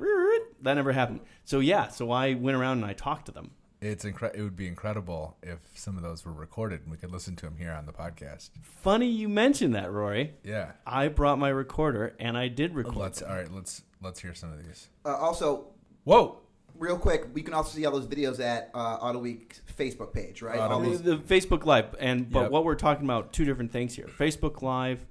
that 0.62 0.74
never 0.74 0.92
happened. 0.92 1.20
So 1.44 1.60
yeah, 1.60 1.88
so 1.88 2.10
I 2.10 2.34
went 2.34 2.56
around 2.56 2.78
and 2.78 2.86
I 2.86 2.92
talked 2.94 3.26
to 3.26 3.32
them. 3.32 3.50
It's 3.82 4.04
incre- 4.06 4.34
It 4.34 4.40
would 4.42 4.56
be 4.56 4.66
incredible 4.66 5.36
if 5.42 5.58
some 5.74 5.98
of 5.98 6.02
those 6.02 6.24
were 6.24 6.32
recorded 6.32 6.80
and 6.82 6.90
we 6.90 6.96
could 6.96 7.10
listen 7.12 7.36
to 7.36 7.44
them 7.46 7.56
here 7.58 7.72
on 7.72 7.84
the 7.84 7.92
podcast. 7.92 8.48
Funny 8.62 9.08
you 9.10 9.28
mentioned 9.28 9.74
that, 9.74 9.92
Rory. 9.92 10.32
Yeah. 10.42 10.72
I 10.86 11.08
brought 11.08 11.38
my 11.38 11.50
recorder 11.50 12.14
and 12.18 12.38
I 12.38 12.48
did 12.48 12.74
record. 12.74 12.96
Let's. 12.96 13.20
All 13.20 13.34
right. 13.34 13.52
Let's 13.52 13.82
let's 14.04 14.20
hear 14.20 14.34
some 14.34 14.52
of 14.52 14.64
these. 14.64 14.88
Uh, 15.04 15.16
also, 15.16 15.66
Whoa. 16.04 16.38
real 16.78 16.98
quick, 16.98 17.26
we 17.32 17.42
can 17.42 17.54
also 17.54 17.74
see 17.76 17.84
all 17.86 17.92
those 17.92 18.06
videos 18.06 18.38
at 18.40 18.70
uh, 18.74 18.78
Auto 19.00 19.18
Week's 19.18 19.60
Facebook 19.78 20.12
page, 20.12 20.42
right? 20.42 20.58
Auto 20.60 20.78
Week. 20.80 21.02
the, 21.02 21.16
the 21.16 21.34
Facebook 21.34 21.64
Live, 21.64 21.94
and 21.98 22.30
but 22.30 22.42
Yep. 22.42 22.50
what 22.50 22.64
we're 22.64 22.74
talking 22.74 23.04
about 23.04 23.32
two 23.32 23.44
different 23.44 23.72
things 23.72 23.94
here. 23.96 24.06
Facebook 24.06 24.62
Live 24.62 25.04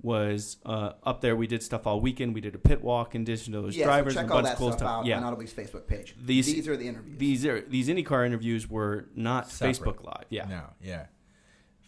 was 0.00 0.58
uh, 0.64 0.92
up 1.02 1.20
there. 1.20 1.34
We 1.34 1.48
did 1.48 1.60
stuff 1.62 1.84
all 1.86 2.00
weekend. 2.00 2.32
We 2.32 2.40
did 2.40 2.54
a 2.54 2.58
pit 2.58 2.82
walk 2.82 3.16
in 3.16 3.22
addition 3.22 3.52
to 3.54 3.60
those 3.60 3.76
yeah, 3.76 3.84
drivers 3.84 4.14
so 4.14 4.20
and 4.20 4.28
check 4.28 4.32
a 4.32 4.36
all 4.36 4.42
bunch 4.42 4.46
that 4.46 4.52
of 4.52 4.58
cool 4.58 4.68
stuff, 4.68 4.78
stuff. 4.78 4.90
out 5.00 5.06
Yeah, 5.06 5.18
on 5.18 5.24
Auto 5.24 5.36
Week's 5.36 5.52
Facebook 5.52 5.86
page. 5.88 6.14
These- 6.24 6.46
These 6.46 6.68
are 6.68 6.76
the 6.76 6.86
interviews. 6.86 7.18
these 7.18 7.44
are 7.46 7.60
these 7.62 7.88
IndyCar 7.88 8.24
interviews 8.24 8.70
were 8.70 9.08
not 9.16 9.50
Separate. 9.50 9.76
Facebook 9.98 10.04
Live. 10.04 10.24
Yeah, 10.30 10.44
No. 10.46 10.62
Yeah. 10.80 11.06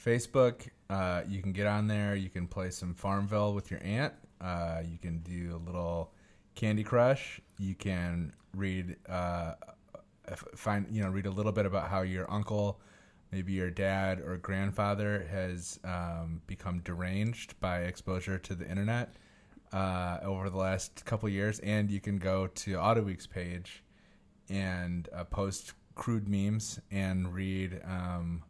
Facebook. 0.05 0.69
Uh, 0.89 1.23
you 1.29 1.41
can 1.43 1.53
get 1.53 1.67
on 1.67 1.87
there. 1.87 2.17
You 2.17 2.29
can 2.31 2.47
play 2.47 2.71
some 2.71 2.95
Farmville 2.95 3.55
with 3.55 3.71
your 3.71 3.81
aunt. 3.85 4.13
Uh, 4.41 4.83
you 4.91 4.99
can 4.99 5.19
do 5.19 5.55
a 5.55 5.61
little 5.65 6.13
Candy 6.55 6.85
Crush. 6.85 7.41
You 7.59 7.75
can 7.75 8.33
read. 8.55 8.97
Uh, 9.09 9.55
find 10.55 10.87
you 10.91 11.03
know 11.03 11.09
read 11.09 11.27
a 11.27 11.31
little 11.31 11.51
bit 11.51 11.67
about 11.67 11.89
how 11.89 12.03
your 12.03 12.31
uncle 12.31 12.81
maybe 13.33 13.53
your 13.53 13.71
dad 13.71 14.21
or 14.21 14.37
grandfather 14.37 15.27
has 15.31 15.79
um, 15.85 16.41
become 16.47 16.81
deranged 16.81 17.59
by 17.61 17.81
exposure 17.81 18.39
to 18.39 18.55
the 18.55 18.69
internet 18.69 19.15
uh, 19.73 20.19
over 20.23 20.51
the 20.51 20.57
last 20.57 21.05
couple 21.05 21.29
years. 21.29 21.59
And 21.61 21.91
you 21.91 22.01
can 22.01 22.19
go 22.19 22.49
to 22.49 22.73
AutoWeek's 22.73 23.27
page 23.27 23.83
and 24.49 25.09
uh, 25.15 25.25
post 25.25 25.75
crude 25.95 26.29
memes 26.29 26.81
and 26.91 27.33
read 27.33 27.81
um, 27.85 28.43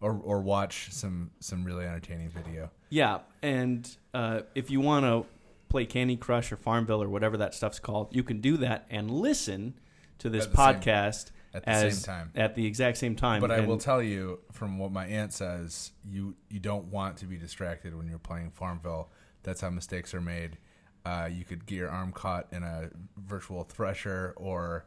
or, 0.00 0.20
or 0.22 0.40
watch 0.40 0.88
some, 0.92 1.30
some 1.40 1.64
really 1.64 1.84
entertaining 1.84 2.30
video. 2.30 2.70
yeah. 2.90 3.18
And 3.42 3.88
uh, 4.14 4.42
if 4.54 4.70
you 4.70 4.80
want 4.80 5.04
to 5.06 5.26
play 5.70 5.86
Candy 5.86 6.16
Crush 6.16 6.52
or 6.52 6.56
Farmville 6.56 7.02
or 7.02 7.08
whatever 7.08 7.36
that 7.38 7.54
stuff's 7.54 7.78
called, 7.78 8.14
you 8.14 8.22
can 8.22 8.40
do 8.40 8.56
that 8.58 8.86
and 8.90 9.10
listen 9.10 9.74
to 10.18 10.28
this 10.28 10.46
the 10.46 10.56
same- 10.56 10.74
podcast 10.74 11.30
at 11.52 11.64
the 11.64 11.68
as 11.70 11.98
same 12.02 12.14
time. 12.14 12.30
at 12.36 12.54
the 12.54 12.66
exact 12.66 12.96
same 12.98 13.16
time. 13.16 13.40
But 13.40 13.50
I 13.50 13.60
will 13.60 13.78
tell 13.78 14.02
you 14.02 14.40
from 14.52 14.78
what 14.78 14.92
my 14.92 15.06
aunt 15.06 15.32
says, 15.32 15.92
you 16.04 16.36
you 16.48 16.60
don't 16.60 16.86
want 16.86 17.16
to 17.18 17.26
be 17.26 17.36
distracted 17.36 17.96
when 17.96 18.06
you're 18.08 18.18
playing 18.18 18.50
Farmville. 18.50 19.08
That's 19.42 19.60
how 19.62 19.70
mistakes 19.70 20.12
are 20.14 20.20
made. 20.20 20.58
Uh, 21.04 21.28
you 21.32 21.44
could 21.44 21.64
get 21.66 21.76
your 21.76 21.88
arm 21.88 22.12
caught 22.12 22.46
in 22.52 22.62
a 22.62 22.90
virtual 23.16 23.64
thresher, 23.64 24.34
or 24.36 24.84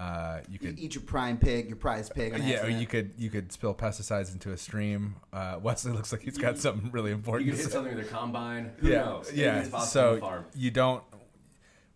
uh, 0.00 0.40
you 0.48 0.54
You 0.54 0.58
could 0.58 0.78
eat 0.78 0.94
your 0.94 1.04
prime 1.04 1.38
pig, 1.38 1.68
your 1.68 1.76
prize 1.76 2.08
pig. 2.10 2.34
on 2.34 2.42
yeah, 2.46 2.64
or 2.64 2.68
you 2.68 2.86
could 2.86 3.12
you 3.16 3.30
could 3.30 3.52
spill 3.52 3.74
pesticides 3.74 4.32
into 4.32 4.50
a 4.52 4.56
stream. 4.56 5.16
Uh, 5.32 5.58
Wesley 5.62 5.92
looks 5.92 6.10
like 6.12 6.22
he's 6.22 6.36
got 6.38 6.58
something 6.58 6.90
really 6.90 7.12
important. 7.12 7.46
You 7.46 7.52
could 7.52 7.62
hit 7.62 7.72
something 7.72 7.94
with 7.96 8.06
a 8.06 8.08
combine. 8.10 8.72
Who 8.78 8.88
yeah, 8.88 8.98
knows? 9.04 9.32
yeah. 9.32 9.46
Anything's 9.52 9.68
possible 9.70 10.02
on 10.08 10.14
the 10.14 10.20
So 10.20 10.26
farm. 10.26 10.44
you 10.54 10.70
don't 10.70 11.02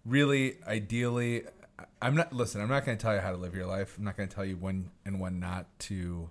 really, 0.05 0.57
ideally. 0.67 1.43
I'm 2.00 2.14
not. 2.14 2.33
Listen, 2.33 2.61
I'm 2.61 2.69
not 2.69 2.85
going 2.85 2.97
to 2.97 3.02
tell 3.02 3.14
you 3.14 3.21
how 3.21 3.31
to 3.33 3.37
live 3.37 3.55
your 3.55 3.67
life. 3.67 3.97
I'm 3.99 4.05
not 4.05 4.17
going 4.17 4.28
to 4.28 4.35
tell 4.35 4.45
you 4.45 4.57
when 4.57 4.90
and 5.05 5.21
when 5.21 5.40
not 5.40 5.67
to 5.81 6.31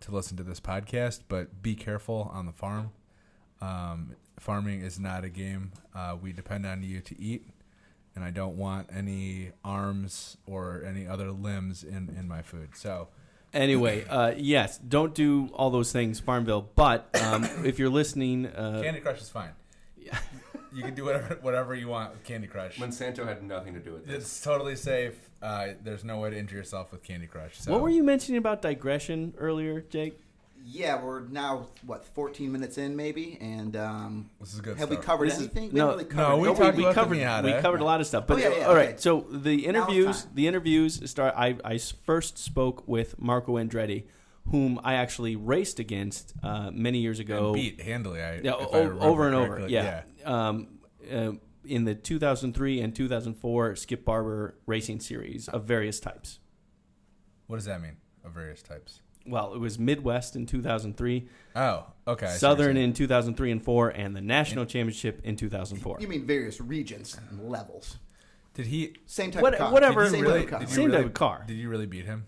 to 0.00 0.10
listen 0.10 0.36
to 0.38 0.42
this 0.42 0.60
podcast. 0.60 1.20
But 1.28 1.62
be 1.62 1.74
careful 1.74 2.30
on 2.32 2.46
the 2.46 2.52
farm. 2.52 2.90
Um, 3.60 4.16
farming 4.40 4.80
is 4.82 4.98
not 4.98 5.24
a 5.24 5.28
game. 5.30 5.72
Uh, 5.94 6.16
we 6.20 6.32
depend 6.32 6.66
on 6.66 6.82
you 6.82 7.00
to 7.00 7.18
eat, 7.20 7.46
and 8.14 8.24
I 8.24 8.30
don't 8.30 8.56
want 8.56 8.90
any 8.94 9.50
arms 9.64 10.36
or 10.46 10.84
any 10.86 11.06
other 11.06 11.30
limbs 11.30 11.82
in 11.82 12.14
in 12.18 12.28
my 12.28 12.42
food. 12.42 12.70
So. 12.74 13.08
Anyway, 13.52 14.04
uh, 14.10 14.34
yes, 14.36 14.78
don't 14.78 15.14
do 15.14 15.48
all 15.52 15.70
those 15.70 15.92
things, 15.92 16.18
Farmville. 16.18 16.68
But 16.74 17.08
um, 17.22 17.44
if 17.64 17.78
you're 17.78 17.88
listening, 17.88 18.46
uh, 18.46 18.80
Candy 18.82 19.00
Crush 19.00 19.20
is 19.20 19.28
fine. 19.28 19.52
Yeah. 19.96 20.18
you 20.72 20.82
can 20.82 20.94
do 20.94 21.04
whatever 21.04 21.38
whatever 21.40 21.74
you 21.74 21.88
want 21.88 22.10
with 22.10 22.24
Candy 22.24 22.48
Crush. 22.48 22.78
Monsanto 22.78 23.26
had 23.26 23.42
nothing 23.44 23.74
to 23.74 23.80
do 23.80 23.92
with 23.92 24.06
this. 24.06 24.24
It's 24.24 24.42
totally 24.42 24.76
safe. 24.76 25.14
Uh, 25.40 25.68
there's 25.82 26.04
no 26.04 26.18
way 26.18 26.30
to 26.30 26.38
injure 26.38 26.56
yourself 26.56 26.90
with 26.90 27.02
Candy 27.02 27.26
Crush. 27.26 27.60
So. 27.60 27.70
What 27.70 27.80
were 27.80 27.90
you 27.90 28.02
mentioning 28.02 28.38
about 28.38 28.60
digression 28.60 29.34
earlier, 29.38 29.82
Jake? 29.82 30.18
Yeah, 30.66 31.02
we're 31.02 31.20
now 31.20 31.66
what 31.84 32.04
14 32.06 32.50
minutes 32.50 32.78
in 32.78 32.96
maybe, 32.96 33.36
and 33.40 33.76
um, 33.76 34.30
This 34.40 34.54
is 34.54 34.60
a 34.60 34.62
good. 34.62 34.78
have 34.78 34.88
we 34.88 34.96
covered 34.96 35.26
This 35.26 35.34
is- 35.34 35.40
anything? 35.42 35.74
no, 35.74 35.90
haven't 35.90 36.08
really 36.08 36.16
no, 36.16 36.36
we 36.38 36.48
anything. 36.48 36.64
talked 36.64 36.78
about 36.78 36.94
covered 36.94 37.18
the 37.18 37.22
Miata. 37.22 37.44
we 37.56 37.60
covered 37.60 37.80
a 37.80 37.84
lot 37.84 38.00
of 38.00 38.06
stuff. 38.06 38.26
But 38.26 38.34
Oh, 38.34 38.40
yeah, 38.40 38.56
yeah, 38.58 38.64
all 38.66 38.74
right, 38.74 38.88
okay. 38.90 38.96
so 38.98 39.26
the 39.30 39.66
interviews 39.66 40.26
the 40.34 40.46
interviews 40.46 41.10
start. 41.10 41.34
I 41.36 41.58
I 41.64 41.74
s- 41.74 41.92
first 42.04 42.38
spoke 42.38 42.88
with 42.88 43.20
Marco 43.20 43.58
Andretti, 43.58 44.04
whom 44.50 44.80
I 44.82 44.94
actually 44.94 45.36
raced 45.36 45.78
against 45.80 46.32
uh, 46.42 46.70
many 46.70 46.98
years 47.00 47.18
ago. 47.18 47.46
And 47.48 47.54
beat 47.54 47.80
handily. 47.82 48.22
I, 48.22 48.36
Yeah, 48.40 48.52
o- 48.54 48.70
I 48.72 48.78
over 49.06 49.26
and 49.26 49.36
over. 49.36 49.48
correctly. 49.56 49.74
Yeah. 49.74 50.02
Um, 50.24 50.78
uh, 51.12 51.32
in 51.66 51.84
the 51.84 51.94
2003 51.94 52.80
and 52.80 52.94
2004 52.96 53.76
Skip 53.76 54.04
Barber 54.04 54.54
Racing 54.66 55.00
Series 55.00 55.46
of 55.48 55.64
various 55.64 56.00
types. 56.00 56.38
What 57.48 57.56
does 57.56 57.64
that 57.66 57.82
mean? 57.82 57.96
Of 58.24 58.32
various 58.32 58.62
types. 58.62 59.00
Well, 59.26 59.54
it 59.54 59.58
was 59.58 59.78
Midwest 59.78 60.36
in 60.36 60.44
2003, 60.46 61.28
Oh, 61.56 61.86
okay. 62.06 62.26
I 62.26 62.28
see 62.28 62.28
what 62.28 62.30
you're 62.30 62.38
Southern 62.38 62.76
saying. 62.76 62.84
in 62.88 62.92
2003 62.92 63.50
and 63.52 63.62
4, 63.64 63.88
and 63.90 64.14
the 64.14 64.20
National 64.20 64.66
Championship 64.66 65.20
in 65.24 65.36
2004. 65.36 65.98
You 66.00 66.08
mean 66.08 66.26
various 66.26 66.60
regions 66.60 67.16
and 67.30 67.48
levels? 67.48 67.98
Did 68.52 68.66
he? 68.66 68.96
Same 69.06 69.30
type 69.30 69.42
What- 69.42 69.54
of 69.54 69.58
car. 69.60 69.72
whatever- 69.72 70.08
Same 70.10 70.22
really, 70.22 70.40
type 70.40 70.44
of 70.44 70.50
car. 70.50 70.58
did 70.60 70.68
you 70.68 70.74
Same 70.74 70.84
really, 70.86 70.96
type 70.98 71.06
of 71.06 71.14
car. 71.14 71.44
Did 71.46 71.54
you 71.54 71.68
really 71.70 71.86
beat 71.86 72.04
him? 72.04 72.26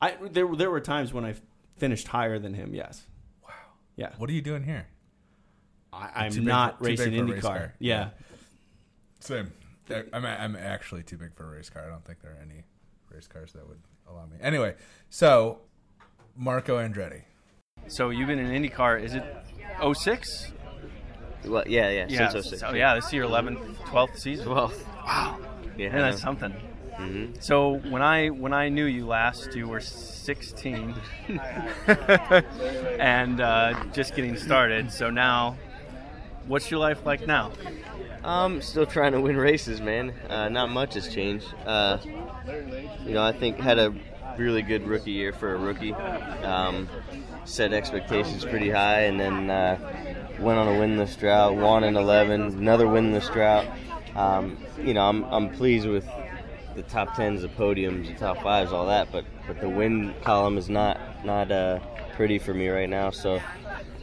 I 0.00 0.16
there 0.30 0.46
there 0.54 0.70
were 0.70 0.80
times 0.80 1.12
when 1.12 1.24
I 1.24 1.34
finished 1.76 2.08
higher 2.08 2.38
than 2.38 2.54
him. 2.54 2.74
Yes. 2.74 3.06
Wow. 3.42 3.50
Yeah. 3.96 4.12
What 4.16 4.30
are 4.30 4.32
you 4.32 4.40
doing 4.40 4.62
here? 4.62 4.86
I, 5.92 6.06
Too 6.06 6.12
I'm 6.14 6.32
big 6.32 6.44
not 6.44 6.78
for- 6.78 6.84
too 6.84 6.90
racing 6.90 7.10
big 7.10 7.18
for 7.20 7.24
a 7.24 7.34
race 7.34 7.42
car. 7.42 7.74
Yeah. 7.80 8.10
Same. 9.18 9.52
I'm 10.12 10.24
I'm 10.24 10.54
actually 10.56 11.02
too 11.02 11.18
big 11.18 11.34
for 11.34 11.44
a 11.44 11.56
race 11.56 11.68
car. 11.68 11.84
I 11.84 11.88
don't 11.88 12.04
think 12.04 12.20
there 12.22 12.30
are 12.32 12.38
any 12.42 12.62
race 13.10 13.26
cars 13.26 13.52
that 13.54 13.66
would 13.68 13.80
allow 14.08 14.24
me. 14.26 14.36
Anyway, 14.40 14.76
so 15.08 15.60
Marco 16.36 16.78
Andretti. 16.78 17.22
So 17.88 18.10
you've 18.10 18.28
been 18.28 18.38
in 18.38 18.62
IndyCar. 18.62 19.02
Is 19.02 19.14
it 19.14 19.24
06? 19.94 20.52
Well, 21.46 21.64
yeah, 21.66 21.90
yeah, 21.90 22.06
Yeah. 22.08 22.28
since 22.28 22.46
06. 22.46 22.60
So 22.60 22.72
yeah, 22.74 22.94
this 22.94 23.06
is 23.06 23.12
your 23.12 23.24
11th, 23.26 23.58
12th 23.86 24.18
season. 24.18 24.50
Well, 24.50 24.72
Wow. 25.06 25.38
yeah, 25.76 25.86
Yeah, 25.86 26.00
that's 26.02 26.20
something. 26.20 26.52
hmm 26.96 27.26
So 27.40 27.76
when 27.88 28.02
I 28.02 28.28
when 28.28 28.52
I 28.52 28.68
knew 28.68 28.84
you 28.84 29.06
last, 29.06 29.54
you 29.54 29.66
were 29.68 29.80
16, 29.80 30.94
and 32.98 33.40
uh, 33.40 33.84
just 33.92 34.14
getting 34.14 34.36
started. 34.36 34.92
So 34.92 35.08
now, 35.10 35.56
what's 36.46 36.70
your 36.70 36.80
life 36.80 37.04
like 37.06 37.26
now? 37.26 37.52
Um, 38.22 38.60
still 38.60 38.84
trying 38.84 39.12
to 39.12 39.20
win 39.20 39.38
races, 39.38 39.80
man. 39.80 40.12
Uh, 40.28 40.50
not 40.50 40.68
much 40.70 40.92
has 40.94 41.08
changed. 41.08 41.46
Uh, 41.64 41.96
you 43.06 43.14
know, 43.14 43.22
I 43.22 43.32
think 43.32 43.56
had 43.58 43.78
a 43.78 43.94
really 44.40 44.62
good 44.62 44.86
rookie 44.88 45.12
year 45.12 45.32
for 45.32 45.54
a 45.54 45.58
rookie. 45.58 45.92
Um, 45.92 46.88
set 47.44 47.72
expectations 47.72 48.44
pretty 48.44 48.70
high, 48.70 49.02
and 49.02 49.20
then 49.20 49.50
uh, 49.50 50.36
went 50.40 50.58
on 50.58 50.66
a 50.66 50.72
winless 50.72 51.18
drought. 51.18 51.54
Won 51.54 51.84
in 51.84 51.96
11, 51.96 52.40
another 52.40 52.86
winless 52.86 53.30
drought. 53.32 53.66
Um, 54.16 54.56
you 54.78 54.94
know, 54.94 55.02
I'm 55.02 55.24
I'm 55.24 55.50
pleased 55.50 55.86
with 55.86 56.08
the 56.74 56.82
top 56.82 57.14
tens, 57.14 57.42
the 57.42 57.48
podiums, 57.48 58.08
the 58.08 58.14
top 58.14 58.42
fives, 58.42 58.72
all 58.72 58.86
that. 58.86 59.12
But 59.12 59.26
but 59.46 59.60
the 59.60 59.68
win 59.68 60.14
column 60.22 60.56
is 60.56 60.70
not 60.70 61.24
not 61.24 61.52
uh, 61.52 61.78
pretty 62.14 62.38
for 62.38 62.54
me 62.54 62.68
right 62.68 62.88
now. 62.88 63.10
So. 63.10 63.40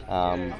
Um, 0.08 0.54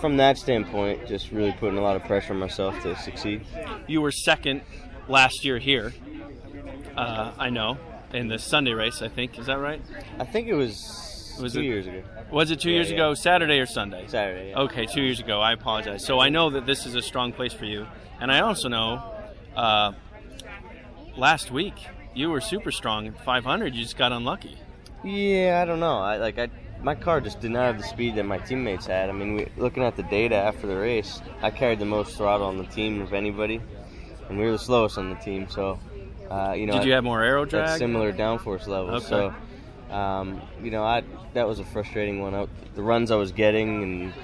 from 0.00 0.16
that 0.16 0.38
standpoint, 0.38 1.06
just 1.06 1.30
really 1.30 1.52
putting 1.52 1.76
a 1.76 1.82
lot 1.82 1.94
of 1.94 2.02
pressure 2.04 2.32
on 2.32 2.38
myself 2.38 2.80
to 2.84 2.96
succeed. 2.96 3.44
You 3.86 4.00
were 4.00 4.10
second 4.10 4.62
last 5.08 5.44
year 5.44 5.58
here. 5.58 5.92
Uh, 6.96 7.32
I 7.38 7.50
know 7.50 7.76
in 8.12 8.28
the 8.28 8.38
Sunday 8.38 8.72
race. 8.72 9.02
I 9.02 9.08
think 9.08 9.38
is 9.38 9.46
that 9.46 9.58
right? 9.58 9.80
I 10.18 10.24
think 10.24 10.48
it 10.48 10.54
was, 10.54 11.36
Was 11.40 11.52
two 11.54 11.60
it- 11.60 11.64
years 11.64 11.86
ago, 11.86 12.02
Was 12.30 12.50
it 12.50 12.60
two 12.60 12.70
Yeah, 12.70 12.76
years 12.76 12.88
yeah. 12.90 12.96
ago? 12.96 13.14
Saturday 13.14 13.58
or 13.58 13.66
Sunday? 13.66 14.04
Saturday. 14.06 14.50
Yeah. 14.50 14.60
Okay, 14.60 14.86
two 14.86 15.02
years 15.02 15.20
ago. 15.20 15.40
I 15.40 15.52
apologize. 15.52 16.04
So 16.04 16.20
I 16.20 16.28
know 16.28 16.50
that 16.50 16.66
this 16.66 16.86
is 16.86 16.94
a 16.94 17.02
strong 17.02 17.32
place 17.32 17.52
for 17.52 17.64
you, 17.64 17.86
and 18.20 18.30
I 18.30 18.40
also 18.40 18.68
know 18.68 19.02
uh, 19.56 19.92
last 21.16 21.50
week 21.50 21.74
you 22.14 22.30
were 22.30 22.40
super 22.40 22.70
strong 22.72 23.06
at 23.08 23.24
500. 23.24 23.74
You 23.74 23.82
just 23.82 23.96
got 23.96 24.12
unlucky. 24.12 24.56
Yeah, 25.04 25.60
I 25.62 25.64
don't 25.64 25.80
know. 25.80 25.98
I 25.98 26.16
like 26.18 26.38
I 26.38 26.48
my 26.82 26.94
car 26.94 27.20
just 27.20 27.40
did 27.40 27.50
not 27.50 27.64
have 27.64 27.78
the 27.78 27.84
speed 27.84 28.14
that 28.16 28.24
my 28.24 28.38
teammates 28.38 28.86
had. 28.86 29.10
I 29.10 29.12
mean, 29.12 29.34
we, 29.36 29.46
looking 29.58 29.82
at 29.82 29.96
the 29.96 30.02
data 30.04 30.34
after 30.36 30.66
the 30.66 30.76
race, 30.76 31.20
I 31.42 31.50
carried 31.50 31.78
the 31.78 31.84
most 31.84 32.16
throttle 32.16 32.46
on 32.46 32.56
the 32.58 32.64
team 32.64 33.02
of 33.02 33.12
anybody, 33.12 33.60
and 34.28 34.38
we 34.38 34.44
were 34.46 34.52
the 34.52 34.58
slowest 34.58 34.96
on 34.96 35.10
the 35.10 35.16
team. 35.16 35.46
So, 35.50 35.78
uh, 36.30 36.52
you 36.52 36.66
know, 36.66 36.74
Did 36.74 36.84
you 36.84 36.92
have 36.92 37.04
more 37.04 37.22
aero 37.22 37.44
drag? 37.44 37.78
similar 37.78 38.12
downforce 38.12 38.66
levels. 38.66 39.10
Okay. 39.10 39.34
So, 39.90 39.94
um, 39.94 40.40
you 40.62 40.70
know, 40.70 40.84
I 40.84 41.02
that 41.34 41.46
was 41.46 41.58
a 41.58 41.64
frustrating 41.64 42.20
one. 42.20 42.34
I, 42.34 42.46
the 42.74 42.82
runs 42.82 43.10
I 43.10 43.16
was 43.16 43.32
getting 43.32 43.82
and 43.82 44.14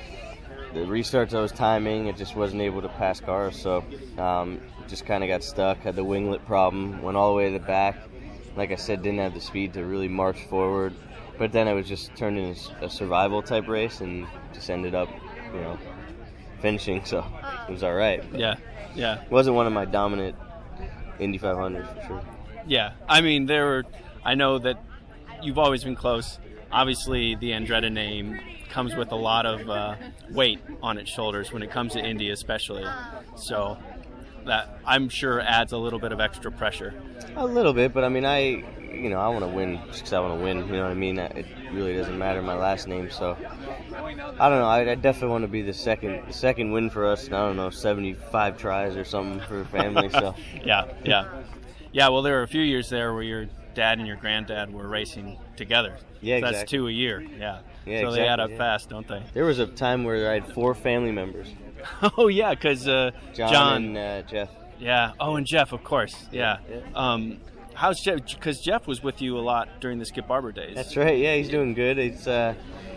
the 0.75 0.81
restarts 0.81 1.35
I 1.35 1.41
was 1.41 1.53
timing, 1.53 2.07
it 2.07 2.17
just 2.17 2.37
wasn't 2.37 2.63
able 2.63 2.83
to 2.83 2.89
pass 2.89 3.21
cars. 3.21 3.61
So, 3.61 3.85
um, 4.19 4.61
just 4.89 5.07
kind 5.07 5.25
of 5.25 5.29
got 5.29 5.43
stuck. 5.43 5.79
Had 5.79 5.97
the 5.97 6.05
winglet 6.05 6.45
problem. 6.47 7.03
Went 7.03 7.17
all 7.17 7.31
the 7.31 7.37
way 7.37 7.47
to 7.47 7.59
the 7.59 7.65
back. 7.65 7.97
Like 8.57 8.71
I 8.71 8.77
said, 8.77 9.03
didn't 9.03 9.19
have 9.19 9.35
the 9.35 9.41
speed 9.41 9.75
to 9.75 9.85
really 9.85 10.09
march 10.09 10.45
forward. 10.45 10.95
But 11.39 11.53
then 11.53 11.69
it 11.69 11.75
was 11.75 11.87
just 11.87 12.15
turned 12.17 12.39
into 12.39 12.85
a 12.85 12.89
survival 12.89 13.43
type 13.43 13.69
race, 13.69 14.01
and 14.01 14.27
just 14.55 14.71
ended 14.71 14.95
up, 14.95 15.09
you 15.53 15.61
know, 15.61 15.79
finishing. 16.61 17.05
So 17.05 17.25
it 17.69 17.73
was 17.73 17.83
all 17.83 17.95
right. 17.95 18.25
Yeah, 18.33 18.57
yeah, 18.95 19.23
It 19.23 19.31
wasn't 19.31 19.57
one 19.57 19.67
of 19.67 19.73
my 19.75 19.85
dominant 19.85 20.37
Indy 21.19 21.39
500 21.39 21.87
for 21.89 22.07
sure. 22.07 22.23
yeah. 22.67 22.93
I 23.09 23.21
mean, 23.21 23.47
there 23.47 23.65
were. 23.65 23.85
I 24.25 24.35
know 24.35 24.59
that 24.59 24.83
you've 25.43 25.59
always 25.59 25.85
been 25.85 25.97
close. 25.97 26.39
Obviously, 26.73 27.35
the 27.37 27.51
Andretti 27.53 27.93
name 27.93 28.41
comes 28.71 28.95
with 28.95 29.13
a 29.13 29.17
lot 29.17 29.47
of 29.47 29.71
uh, 29.71 29.95
weight 30.31 30.61
on 30.83 30.99
its 30.99 31.11
shoulders 31.11 31.53
when 31.53 31.63
it 31.63 31.71
comes 31.71 31.93
to 31.95 32.01
Indy, 32.01 32.31
especially. 32.31 32.85
So 33.37 33.79
that 34.45 34.79
I'm 34.85 35.09
sure 35.09 35.41
adds 35.41 35.73
a 35.73 35.79
little 35.79 35.99
bit 35.99 36.13
of 36.13 36.21
extra 36.21 36.51
pressure. 36.53 36.93
A 37.37 37.47
little 37.47 37.73
bit, 37.73 37.93
but 37.95 38.05
I 38.05 38.09
mean, 38.09 38.25
I, 38.27 38.65
you 39.03 39.11
know, 39.11 39.19
I 39.21 39.29
want 39.29 39.41
to 39.41 39.49
win 39.49 39.79
just 39.89 40.01
because 40.01 40.13
I 40.13 40.21
want 40.21 40.39
to 40.39 40.45
win. 40.45 40.59
You 40.67 40.73
know 40.73 40.83
what 40.83 40.91
I 40.91 40.95
mean? 40.95 41.19
It 41.19 41.47
really 41.73 41.95
doesn't 41.95 42.19
matter 42.19 42.43
my 42.43 42.55
last 42.55 42.89
name, 42.89 43.11
so 43.11 43.37
I 43.95 44.49
don't 44.49 44.59
know. 44.59 44.67
I, 44.67 44.91
I 44.91 44.95
definitely 44.95 45.29
want 45.31 45.43
to 45.45 45.49
be 45.49 45.63
the 45.63 45.73
second, 45.75 46.27
the 46.27 46.33
second 46.33 46.73
win 46.73 46.91
for 46.91 47.07
us. 47.07 47.27
And 47.27 47.35
I 47.35 47.47
don't 47.47 47.57
know, 47.57 47.71
seventy-five 47.71 48.57
tries 48.59 48.97
or 48.97 49.05
something 49.05 49.41
for 49.49 49.65
family. 49.67 50.11
so 50.11 50.35
Yeah, 50.65 50.87
yeah, 51.05 51.29
yeah. 51.93 52.09
Well, 52.09 52.23
there 52.23 52.35
were 52.35 52.43
a 52.43 52.49
few 52.49 52.63
years 52.63 52.89
there 52.89 53.15
where 53.15 53.23
your 53.23 53.47
dad 53.75 53.99
and 53.99 54.07
your 54.07 54.17
granddad 54.17 54.73
were 54.73 54.89
racing 54.89 55.39
together. 55.57 55.97
Yeah, 56.23 56.41
So 56.41 56.51
that's 56.51 56.71
two 56.71 56.89
a 56.89 56.91
year. 56.91 57.21
Yeah. 57.21 57.61
Yeah, 57.85 58.01
so 58.01 58.11
they 58.13 58.23
add 58.27 58.41
exactly, 58.41 58.45
up 58.45 58.51
yeah. 58.51 58.57
fast, 58.57 58.89
don't 58.89 59.07
they? 59.07 59.23
there 59.33 59.45
was 59.45 59.61
a 59.61 59.67
time 59.67 60.03
where 60.03 60.29
I 60.31 60.35
had 60.35 60.53
four 60.53 60.75
family 60.75 61.13
members: 61.13 61.47
oh 62.19 62.27
yeah, 62.27 62.51
because 62.51 62.89
uh, 62.89 63.13
John, 63.33 63.53
John, 63.53 63.85
and 63.85 63.97
uh, 63.99 64.23
Jeff. 64.23 64.51
yeah. 64.81 65.13
Oh, 65.21 65.37
and 65.37 65.47
Jeff, 65.47 65.73
of 65.73 65.85
course. 65.85 66.27
Yeah. 66.33 66.59
Yeah. 66.69 66.81
Um, 66.97 67.39
how's 67.77 68.01
Jeff? 68.01 68.21
Because 68.27 68.61
Jeff 68.61 68.87
was 68.87 69.03
with 69.03 69.23
you 69.23 69.39
a 69.39 69.41
lot 69.41 69.81
during 69.81 69.99
the 69.99 70.07
Skip 70.07 70.27
Barber 70.27 70.51
days. 70.51 70.75
That's 70.75 70.97
right. 70.97 71.17
Yeah, 71.19 71.37
he's 71.37 71.49
doing 71.49 71.75
good. 71.75 71.99
He's 71.99 72.27
uh, 72.27 72.55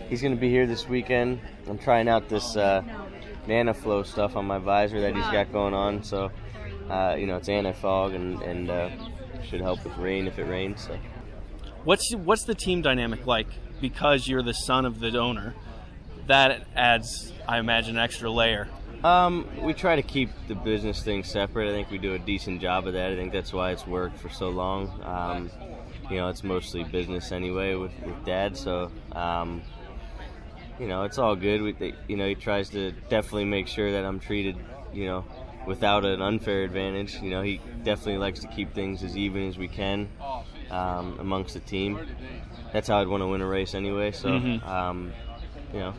he's 0.08 0.20
going 0.20 0.34
to 0.34 0.40
be 0.40 0.50
here 0.50 0.66
this 0.66 0.88
weekend. 0.88 1.40
I'm 1.68 1.78
trying 1.78 2.08
out 2.08 2.28
this 2.28 2.56
uh, 2.56 2.82
NanoFlow 3.46 4.04
stuff 4.04 4.36
on 4.36 4.46
my 4.46 4.58
visor 4.58 5.00
that 5.02 5.14
he's 5.14 5.26
got 5.26 5.52
going 5.52 5.74
on. 5.74 6.02
So, 6.02 6.32
uh, 6.88 7.14
you 7.18 7.26
know, 7.26 7.36
it's 7.36 7.48
anti-fog 7.48 8.14
and 8.14 8.40
and 8.42 8.70
uh, 8.70 8.90
should 9.44 9.60
help 9.60 9.84
with 9.84 9.96
rain 9.98 10.26
if 10.26 10.38
it 10.38 10.44
rains. 10.44 10.86
So. 10.86 10.98
What's 11.84 12.12
what's 12.14 12.44
the 12.44 12.54
team 12.54 12.82
dynamic 12.82 13.26
like? 13.26 13.46
Because 13.80 14.28
you're 14.28 14.42
the 14.42 14.52
son 14.52 14.84
of 14.84 15.00
the 15.00 15.16
owner, 15.18 15.54
that 16.26 16.66
adds, 16.76 17.32
I 17.48 17.58
imagine, 17.58 17.96
an 17.96 18.02
extra 18.02 18.30
layer. 18.30 18.68
Um, 19.02 19.48
we 19.62 19.72
try 19.72 19.96
to 19.96 20.02
keep 20.02 20.30
the 20.46 20.54
business 20.54 21.02
thing 21.02 21.24
separate. 21.24 21.68
I 21.68 21.72
think 21.72 21.90
we 21.90 21.98
do 21.98 22.14
a 22.14 22.18
decent 22.18 22.60
job 22.60 22.86
of 22.86 22.92
that. 22.92 23.12
I 23.12 23.16
think 23.16 23.32
that's 23.32 23.52
why 23.52 23.70
it's 23.70 23.86
worked 23.86 24.18
for 24.18 24.28
so 24.28 24.50
long. 24.50 24.90
Um, 25.02 25.50
you 26.10 26.16
know, 26.16 26.28
it's 26.28 26.44
mostly 26.44 26.84
business 26.84 27.32
anyway 27.32 27.74
with, 27.74 27.92
with 28.04 28.24
Dad. 28.26 28.56
So, 28.56 28.90
um, 29.12 29.62
you 30.78 30.86
know, 30.86 31.04
it's 31.04 31.18
all 31.18 31.34
good. 31.34 31.62
We, 31.62 31.72
they, 31.72 31.94
you 32.08 32.16
know, 32.16 32.26
he 32.28 32.34
tries 32.34 32.68
to 32.70 32.92
definitely 33.08 33.46
make 33.46 33.68
sure 33.68 33.92
that 33.92 34.04
I'm 34.04 34.20
treated, 34.20 34.56
you 34.92 35.06
know, 35.06 35.24
without 35.66 36.04
an 36.04 36.20
unfair 36.20 36.62
advantage. 36.62 37.20
You 37.22 37.30
know, 37.30 37.42
he 37.42 37.60
definitely 37.84 38.18
likes 38.18 38.40
to 38.40 38.48
keep 38.48 38.74
things 38.74 39.02
as 39.02 39.16
even 39.16 39.48
as 39.48 39.56
we 39.56 39.68
can 39.68 40.08
um, 40.70 41.16
amongst 41.20 41.54
the 41.54 41.60
team. 41.60 41.98
That's 42.72 42.88
how 42.88 43.00
I'd 43.00 43.08
want 43.08 43.22
to 43.22 43.26
win 43.26 43.40
a 43.40 43.46
race 43.46 43.74
anyway. 43.74 44.12
So, 44.12 44.28
Mhm. 44.28 44.66
um, 44.66 45.12
you 45.72 45.80
know. 45.80 45.94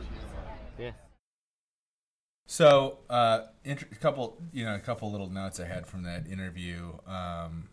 So, 2.51 2.99
uh, 3.09 3.43
int- 3.63 3.83
a 3.83 3.95
couple, 3.95 4.41
you 4.51 4.65
know, 4.65 4.75
a 4.75 4.79
couple 4.79 5.11
little 5.11 5.29
notes 5.29 5.59
I 5.59 5.65
had 5.65 5.87
from 5.87 6.03
that 6.03 6.27
interview. 6.27 6.93
Um, 7.07 7.69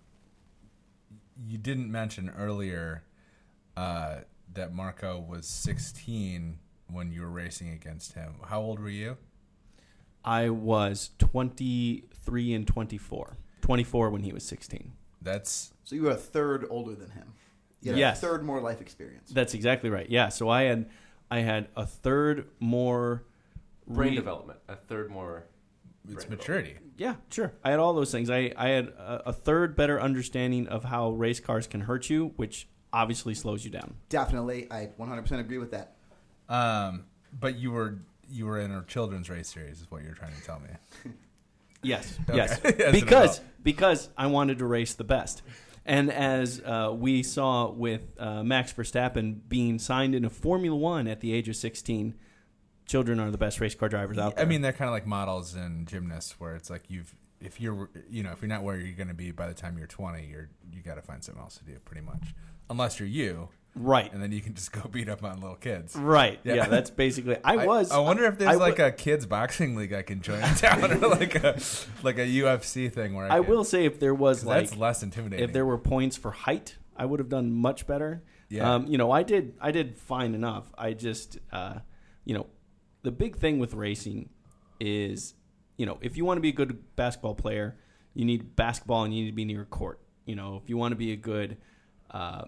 you 1.47 1.59
didn't 1.59 1.91
mention 1.91 2.31
earlier 2.37 3.03
uh, 3.77 4.19
that 4.55 4.73
Marco 4.73 5.19
was 5.19 5.47
16 5.47 6.59
when 6.91 7.11
you 7.13 7.23
were 7.23 7.31
racing 7.31 7.71
against 7.71 8.13
him. 8.15 8.35
How 8.47 8.61
old 8.61 8.81
were 8.81 8.89
you? 8.89 9.17
I 10.25 10.49
was 10.51 11.11
23 11.19 12.55
and 12.55 12.67
24. 12.67 13.37
24 13.61 14.11
when 14.11 14.23
he 14.23 14.33
was 14.33 14.45
16. 14.45 14.93
That's 15.21 15.73
So 15.85 15.97
you 15.97 16.03
were 16.03 16.11
a 16.13 16.17
third 16.17 16.67
older 16.71 16.95
than 16.95 17.11
him. 17.11 17.33
You 17.81 17.93
had 17.93 17.99
Yes. 17.99 18.19
a 18.19 18.27
third 18.27 18.45
more 18.45 18.61
life 18.61 18.81
experience. 18.81 19.31
That's 19.31 19.55
exactly 19.55 19.91
right. 19.91 20.09
Yeah. 20.09 20.29
So 20.29 20.49
I 20.49 20.63
had 20.63 20.89
I 21.31 21.41
had 21.41 21.69
a 21.77 21.87
third 21.87 22.49
more 22.59 23.25
Brain 23.89 24.11
re- 24.11 24.17
development, 24.17 24.59
a 24.69 24.77
third 24.77 25.11
more. 25.11 25.45
it's 26.09 26.29
maturity. 26.29 26.77
Yeah, 26.97 27.17
sure. 27.31 27.53
I 27.65 27.71
had 27.71 27.79
all 27.79 27.93
those 27.95 28.11
things. 28.13 28.31
I, 28.31 28.53
I 28.57 28.69
had 28.69 28.89
a, 28.89 29.23
a 29.27 29.33
third 29.33 29.77
better 29.77 30.01
understanding 30.01 30.67
of 30.69 30.85
how 30.85 31.11
race 31.11 31.41
cars 31.41 31.67
can 31.67 31.83
hurt 31.83 32.09
you, 32.11 32.33
which 32.37 32.69
obviously 32.93 33.35
slows 33.35 33.65
you 33.65 33.71
down. 33.71 33.95
Definitely, 34.09 34.67
I 34.71 34.91
100% 34.99 35.39
agree 35.41 35.59
with 35.59 35.71
that. 35.73 35.97
Um, 36.49 37.05
but 37.39 37.57
you 37.59 37.71
were 37.73 37.99
you 38.31 38.47
were 38.47 38.59
in 38.61 38.71
a 38.71 38.83
children's 38.85 39.29
race 39.31 39.49
series, 39.49 39.81
is 39.81 39.91
what 39.91 40.03
you're 40.03 40.15
trying 40.15 40.35
to 40.35 40.43
tell 40.45 40.61
me. 40.61 41.13
Yes, 41.83 42.19
Okay. 42.29 42.37
yes. 42.37 42.59
As 42.65 42.75
an 42.81 42.93
because 42.93 43.39
adult. 43.39 43.41
because 43.63 44.09
I 44.19 44.27
wanted 44.27 44.59
to 44.59 44.67
race 44.67 44.95
the 44.95 45.05
best, 45.05 45.43
and 45.87 46.11
as 46.11 46.61
uh, 46.65 46.93
we 46.93 47.23
saw 47.23 47.71
with 47.71 48.03
uh, 48.19 48.43
Max 48.43 48.73
Verstappen 48.73 49.39
being 49.49 49.79
signed 49.79 50.15
into 50.17 50.29
Formula 50.29 50.77
One 50.77 51.07
at 51.07 51.21
the 51.21 51.33
age 51.33 51.49
of 51.49 51.55
sixteen, 51.55 52.15
children 52.89 53.21
are 53.21 53.31
the 53.31 53.39
best 53.39 53.61
race 53.61 53.75
car 53.77 53.89
drivers 53.89 54.19
out 54.19 54.35
there. 54.35 54.45
I 54.45 54.49
mean, 54.49 54.63
they're 54.63 54.73
kind 54.73 54.89
of 54.89 54.93
like 54.93 55.07
models 55.07 55.55
and 55.55 55.87
gymnasts, 55.87 56.41
where 56.41 56.57
it's 56.57 56.71
like 56.71 56.83
you've 56.89 57.15
if 57.41 57.61
you're 57.61 57.89
you 58.11 58.25
know 58.25 58.33
if 58.33 58.43
you're 58.43 58.49
not 58.49 58.65
where 58.65 58.77
you're 58.77 58.97
going 58.97 59.09
to 59.09 59.15
be 59.15 59.31
by 59.31 59.47
the 59.47 59.55
time 59.55 59.79
you're 59.79 59.87
20, 59.87 60.27
you're 60.27 60.49
you 60.73 60.83
got 60.83 60.97
to 60.97 61.03
find 61.03 61.23
something 61.23 61.41
else 61.41 61.59
to 61.59 61.65
do, 61.65 61.79
pretty 61.85 62.05
much, 62.05 62.35
unless 62.69 62.99
you're 62.99 63.09
you, 63.09 63.49
right, 63.77 64.13
and 64.13 64.23
then 64.23 64.33
you 64.33 64.41
can 64.41 64.55
just 64.55 64.73
go 64.73 64.89
beat 64.91 65.09
up 65.09 65.23
on 65.23 65.41
little 65.41 65.57
kids. 65.57 65.95
right. 65.95 66.41
Yeah. 66.43 66.55
Yeah. 66.55 66.67
that's 66.67 66.91
basically. 66.91 67.37
I 67.45 67.65
was. 67.65 67.93
I, 67.93 67.99
wonder 67.99 68.25
if 68.25 68.39
there's 68.39 68.51
I 68.51 68.55
like 68.55 68.79
a 68.79 68.91
kids 68.91 69.27
boxing 69.27 69.77
league 69.77 69.93
I 69.93 70.03
can 70.03 70.21
join 70.21 70.43
in 70.43 70.55
town, 70.57 70.91
or 70.91 71.09
like 71.09 71.37
a 71.37 71.61
like 72.03 72.19
a 72.19 72.27
UFC 72.27 72.93
thing 72.93 73.15
where 73.15 73.31
I, 73.31 73.37
I 73.37 73.41
will 73.41 73.65
say 73.65 73.85
if 73.85 74.01
there 74.01 74.15
was 74.15 74.45
like 74.45 74.71
that's 74.71 74.77
less 74.77 75.03
intimidating. 75.03 75.45
if 75.45 75.53
there 75.53 75.67
were 75.67 75.79
points 75.79 76.17
for 76.17 76.31
height, 76.31 76.77
I 76.97 77.05
would 77.05 77.21
have 77.21 77.29
done 77.29 77.53
much 77.53 77.87
better. 77.87 78.23
Yeah. 78.49 78.75
Um, 78.75 78.87
you 78.87 78.97
know, 78.97 79.11
I 79.11 79.23
did 79.23 79.55
I 79.61 79.71
did 79.71 79.99
fine 79.99 80.35
enough. 80.35 80.73
I 80.77 80.95
just 80.95 81.39
uh, 81.53 81.81
you 82.25 82.35
know, 82.35 82.47
the 83.03 83.11
big 83.11 83.37
thing 83.37 83.59
with 83.59 83.75
racing 83.75 84.31
is, 84.81 85.35
you 85.77 85.87
know, 85.87 85.99
if 86.01 86.17
you 86.17 86.25
want 86.25 86.39
to 86.39 86.43
be 86.43 86.51
a 86.51 86.53
good 86.53 86.97
basketball 86.97 87.35
player, 87.35 87.77
you 88.15 88.25
need 88.25 88.57
basketball 88.57 89.05
and 89.05 89.15
you 89.15 89.25
need 89.25 89.31
to 89.31 89.37
be 89.37 89.45
near 89.45 89.63
a 89.63 89.67
court. 89.67 90.01
You 90.27 90.37
know, 90.37 90.61
if 90.63 90.69
you 90.69 90.77
want 90.77 90.93
to 90.93 90.97
be 90.97 91.13
a 91.13 91.17
good 91.17 91.57
uh, 92.11 92.45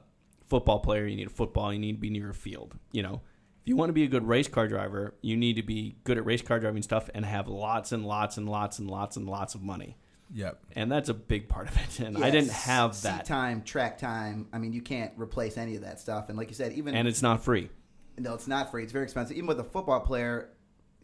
football 0.46 0.80
player, 0.80 1.06
you 1.06 1.16
need 1.16 1.28
a 1.28 1.30
football, 1.30 1.72
you 1.72 1.78
need 1.78 1.92
to 1.92 1.98
be 1.98 2.10
near 2.10 2.30
a 2.30 2.34
field. 2.34 2.76
You 2.92 3.02
know, 3.02 3.22
if 3.62 3.68
you 3.68 3.76
want 3.76 3.88
to 3.90 3.94
be 3.94 4.04
a 4.04 4.08
good 4.08 4.26
race 4.26 4.48
car 4.48 4.68
driver, 4.68 5.14
you 5.22 5.36
need 5.36 5.56
to 5.56 5.62
be 5.62 5.96
good 6.04 6.18
at 6.18 6.26
race 6.26 6.42
car 6.42 6.58
driving 6.58 6.82
stuff 6.82 7.08
and 7.14 7.24
have 7.24 7.48
lots 7.48 7.92
and 7.92 8.04
lots 8.04 8.36
and 8.36 8.48
lots 8.48 8.78
and 8.78 8.90
lots 8.90 9.16
and 9.16 9.28
lots 9.28 9.54
of 9.54 9.62
money. 9.62 9.96
yep. 10.32 10.60
And 10.74 10.90
that's 10.90 11.08
a 11.08 11.14
big 11.14 11.48
part 11.48 11.68
of 11.68 11.76
it. 11.76 12.00
And 12.00 12.22
I 12.22 12.30
didn't 12.30 12.50
have 12.50 12.94
seat 12.94 13.08
that. 13.08 13.24
time, 13.26 13.62
track 13.62 13.98
time. 13.98 14.48
I 14.52 14.58
mean, 14.58 14.72
you 14.72 14.82
can't 14.82 15.12
replace 15.16 15.56
any 15.56 15.76
of 15.76 15.82
that 15.82 16.00
stuff. 16.00 16.28
And 16.28 16.38
like 16.38 16.48
you 16.48 16.54
said, 16.54 16.72
even 16.72 16.94
and 16.94 17.06
it's 17.06 17.22
not 17.22 17.44
free. 17.44 17.70
No, 18.20 18.34
it's 18.34 18.46
not 18.46 18.70
free. 18.70 18.82
It's 18.82 18.92
very 18.92 19.04
expensive. 19.04 19.36
Even 19.36 19.46
with 19.46 19.60
a 19.60 19.64
football 19.64 20.00
player, 20.00 20.50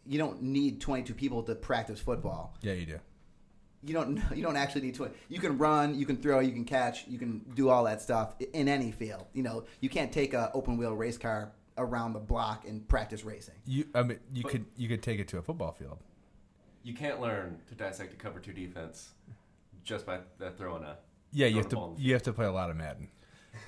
you 0.05 0.17
don't 0.17 0.41
need 0.41 0.79
22 0.79 1.13
people 1.13 1.43
to 1.43 1.55
practice 1.55 1.99
football. 1.99 2.55
Yeah, 2.61 2.73
you 2.73 2.85
do. 2.85 2.99
You 3.83 3.93
don't. 3.93 4.21
You 4.35 4.43
don't 4.43 4.55
actually 4.55 4.81
need 4.81 4.95
20. 4.95 5.13
You 5.29 5.39
can 5.39 5.57
run, 5.57 5.97
you 5.97 6.05
can 6.05 6.17
throw, 6.17 6.39
you 6.39 6.51
can 6.51 6.65
catch, 6.65 7.07
you 7.07 7.17
can 7.17 7.39
do 7.55 7.69
all 7.69 7.83
that 7.85 8.01
stuff 8.01 8.35
in 8.53 8.67
any 8.67 8.91
field. 8.91 9.25
You 9.33 9.43
know, 9.43 9.65
you 9.81 9.89
can't 9.89 10.11
take 10.11 10.33
a 10.33 10.51
open 10.53 10.77
wheel 10.77 10.93
race 10.93 11.17
car 11.17 11.51
around 11.77 12.13
the 12.13 12.19
block 12.19 12.67
and 12.67 12.87
practice 12.87 13.23
racing. 13.23 13.55
You 13.65 13.85
I 13.93 14.03
mean 14.03 14.19
you 14.33 14.43
could 14.43 14.65
you 14.75 14.87
could 14.87 15.03
take 15.03 15.19
it 15.19 15.27
to 15.29 15.37
a 15.37 15.41
football 15.41 15.71
field. 15.71 15.99
You 16.83 16.93
can't 16.93 17.19
learn 17.19 17.59
to 17.67 17.75
dissect 17.75 18.13
a 18.13 18.15
cover 18.15 18.39
two 18.39 18.53
defense 18.53 19.09
just 19.83 20.05
by 20.05 20.19
throwing 20.57 20.83
a. 20.83 20.97
Yeah, 21.31 21.47
you 21.47 21.57
have 21.57 21.65
a 21.65 21.75
ball 21.75 21.89
in 21.91 21.95
to 21.97 22.01
you 22.01 22.13
have 22.13 22.23
to 22.23 22.33
play 22.33 22.45
a 22.45 22.51
lot 22.51 22.69
of 22.69 22.77
Madden. 22.77 23.09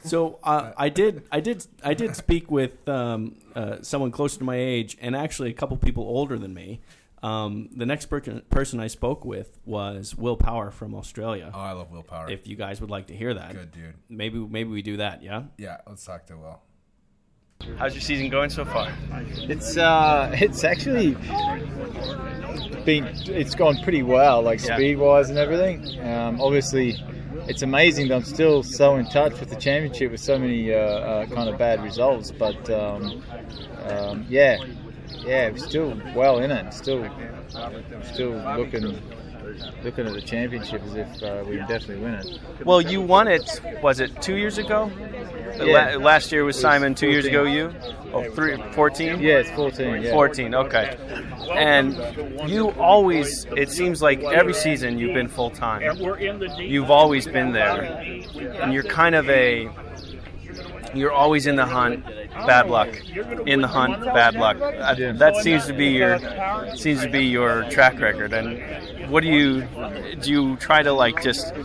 So 0.04 0.40
uh, 0.44 0.72
I 0.78 0.90
did, 0.90 1.24
I 1.32 1.40
did, 1.42 1.66
I 1.84 1.94
did 1.94 2.16
speak 2.16 2.50
with 2.50 2.88
um, 2.88 3.36
uh, 3.54 3.78
someone 3.82 4.12
closer 4.12 4.38
to 4.40 4.44
my 4.46 4.56
age, 4.56 4.98
and 5.02 5.16
actually 5.16 5.50
a 5.50 5.54
couple 5.54 5.76
people 5.78 6.04
older 6.04 6.38
than 6.40 6.54
me. 6.54 6.80
Um, 7.22 7.68
the 7.76 7.86
next 7.86 8.06
per- 8.06 8.22
person 8.50 8.80
I 8.80 8.88
spoke 8.88 9.26
with 9.26 9.60
was 9.66 10.16
Will 10.16 10.38
Power 10.38 10.72
from 10.72 10.96
Australia. 10.96 11.52
Oh, 11.54 11.60
I 11.60 11.74
love 11.74 11.92
Will 11.92 12.02
Power. 12.04 12.30
If 12.32 12.48
you 12.48 12.56
guys 12.56 12.80
would 12.80 12.90
like 12.90 13.08
to 13.08 13.14
hear 13.16 13.34
that, 13.34 13.54
Good 13.54 13.72
dude. 13.74 13.94
maybe 14.08 14.40
maybe 14.40 14.70
we 14.70 14.82
do 14.82 14.98
that. 14.98 15.22
Yeah. 15.22 15.44
Yeah, 15.58 15.78
let's 15.86 16.06
talk 16.06 16.26
to 16.28 16.38
Will. 16.38 16.62
How's 17.78 17.94
your 17.94 18.02
season 18.02 18.30
going 18.30 18.50
so 18.50 18.64
far? 18.64 18.90
It's 19.50 19.76
uh, 19.76 20.32
it's 20.40 20.64
actually 20.64 21.16
been 22.86 23.06
it's 23.28 23.54
gone 23.56 23.78
pretty 23.84 24.04
well, 24.04 24.42
like 24.42 24.66
Yeah. 24.66 24.76
speed 24.76 24.98
wise 24.98 25.30
and 25.30 25.38
everything. 25.38 26.00
Um, 26.00 26.40
obviously, 26.40 26.96
it's 27.50 27.64
amazing 27.64 28.08
that 28.10 28.16
I'm 28.16 28.24
still 28.24 28.62
so 28.62 28.96
in 28.98 29.08
touch 29.08 29.40
with 29.40 29.50
the 29.50 29.56
championship 29.56 30.12
with 30.12 30.22
so 30.22 30.38
many 30.38 30.72
uh, 30.72 30.78
uh, 30.78 31.26
kind 31.26 31.50
of 31.50 31.58
bad 31.58 31.82
results. 31.82 32.32
But 32.32 32.70
um, 32.70 33.24
um, 33.86 34.26
yeah, 34.30 34.64
yeah, 35.26 35.56
still 35.56 36.00
well 36.16 36.40
in 36.40 36.52
it. 36.52 36.72
Still, 36.74 37.10
still 38.04 38.34
looking 38.56 39.02
looking 39.84 40.06
at 40.06 40.14
the 40.14 40.22
championship 40.22 40.82
as 40.84 40.96
if 40.96 41.24
uh, 41.24 41.44
we 41.48 41.58
definitely 41.58 41.98
win 41.98 42.14
it. 42.14 42.40
Well, 42.66 42.82
you 42.82 43.02
won 43.02 43.28
it. 43.28 43.62
Was 43.82 44.00
it 44.00 44.22
two 44.22 44.36
years 44.36 44.60
ago? 44.60 44.92
Uh, 45.60 45.66
yeah. 45.66 45.96
La- 45.96 46.04
last 46.04 46.32
year 46.32 46.44
was 46.44 46.50
was 46.56 46.60
Simon. 46.60 46.96
Two 46.96 47.10
years 47.10 47.26
ago, 47.26 47.44
you. 47.44 47.74
Oh, 48.14 48.30
three, 48.32 48.58
14? 48.74 49.20
Yeah, 49.20 49.38
it's 49.38 49.50
14. 49.52 50.02
Yeah. 50.02 50.12
14, 50.12 50.56
okay. 50.56 50.98
And 51.54 51.96
you 52.50 52.70
always, 52.72 53.46
it 53.56 53.70
seems 53.70 54.02
like 54.02 54.22
every 54.24 54.54
season 54.54 54.98
you've 54.98 55.14
been 55.14 55.28
full 55.28 55.50
time. 55.52 55.82
You've 56.58 56.90
always 56.92 57.28
been 57.28 57.52
there. 57.52 57.82
And 58.62 58.74
you're 58.74 58.84
kind 58.84 59.16
of 59.16 59.30
a, 59.30 59.70
you're 60.94 61.12
always 61.12 61.46
in 61.46 61.56
the 61.56 61.66
hunt, 61.66 62.04
bad 62.32 62.70
luck. 62.70 62.90
In 63.46 63.62
the 63.62 63.68
hunt, 63.68 64.04
bad 64.04 64.36
luck. 64.36 64.58
That 64.60 65.36
seems 65.38 65.66
to 65.68 65.74
be 65.74 65.88
your, 65.88 66.20
seems 66.76 67.02
to 67.02 67.10
be 67.10 67.26
your 67.26 67.70
track 67.70 68.00
record. 68.00 68.34
And 68.34 69.10
what 69.10 69.24
do 69.24 69.30
you, 69.30 69.68
do 70.22 70.32
you 70.32 70.56
try 70.58 70.84
to 70.84 70.94
like 70.94 71.22
just 71.24 71.56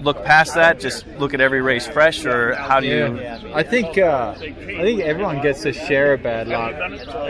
look 0.00 0.24
past 0.24 0.54
that? 0.54 0.80
Just 0.80 1.06
look 1.18 1.34
at 1.34 1.40
every 1.40 1.60
race 1.60 1.86
fresh, 1.86 2.24
or 2.24 2.54
how 2.54 2.80
do 2.80 2.86
you? 2.86 3.20
I 3.52 3.62
think 3.62 3.98
uh, 3.98 4.34
I 4.36 4.38
think 4.38 5.00
everyone 5.00 5.42
gets 5.42 5.64
a 5.64 5.72
share 5.72 6.14
of 6.14 6.22
bad 6.22 6.48
luck. 6.48 6.74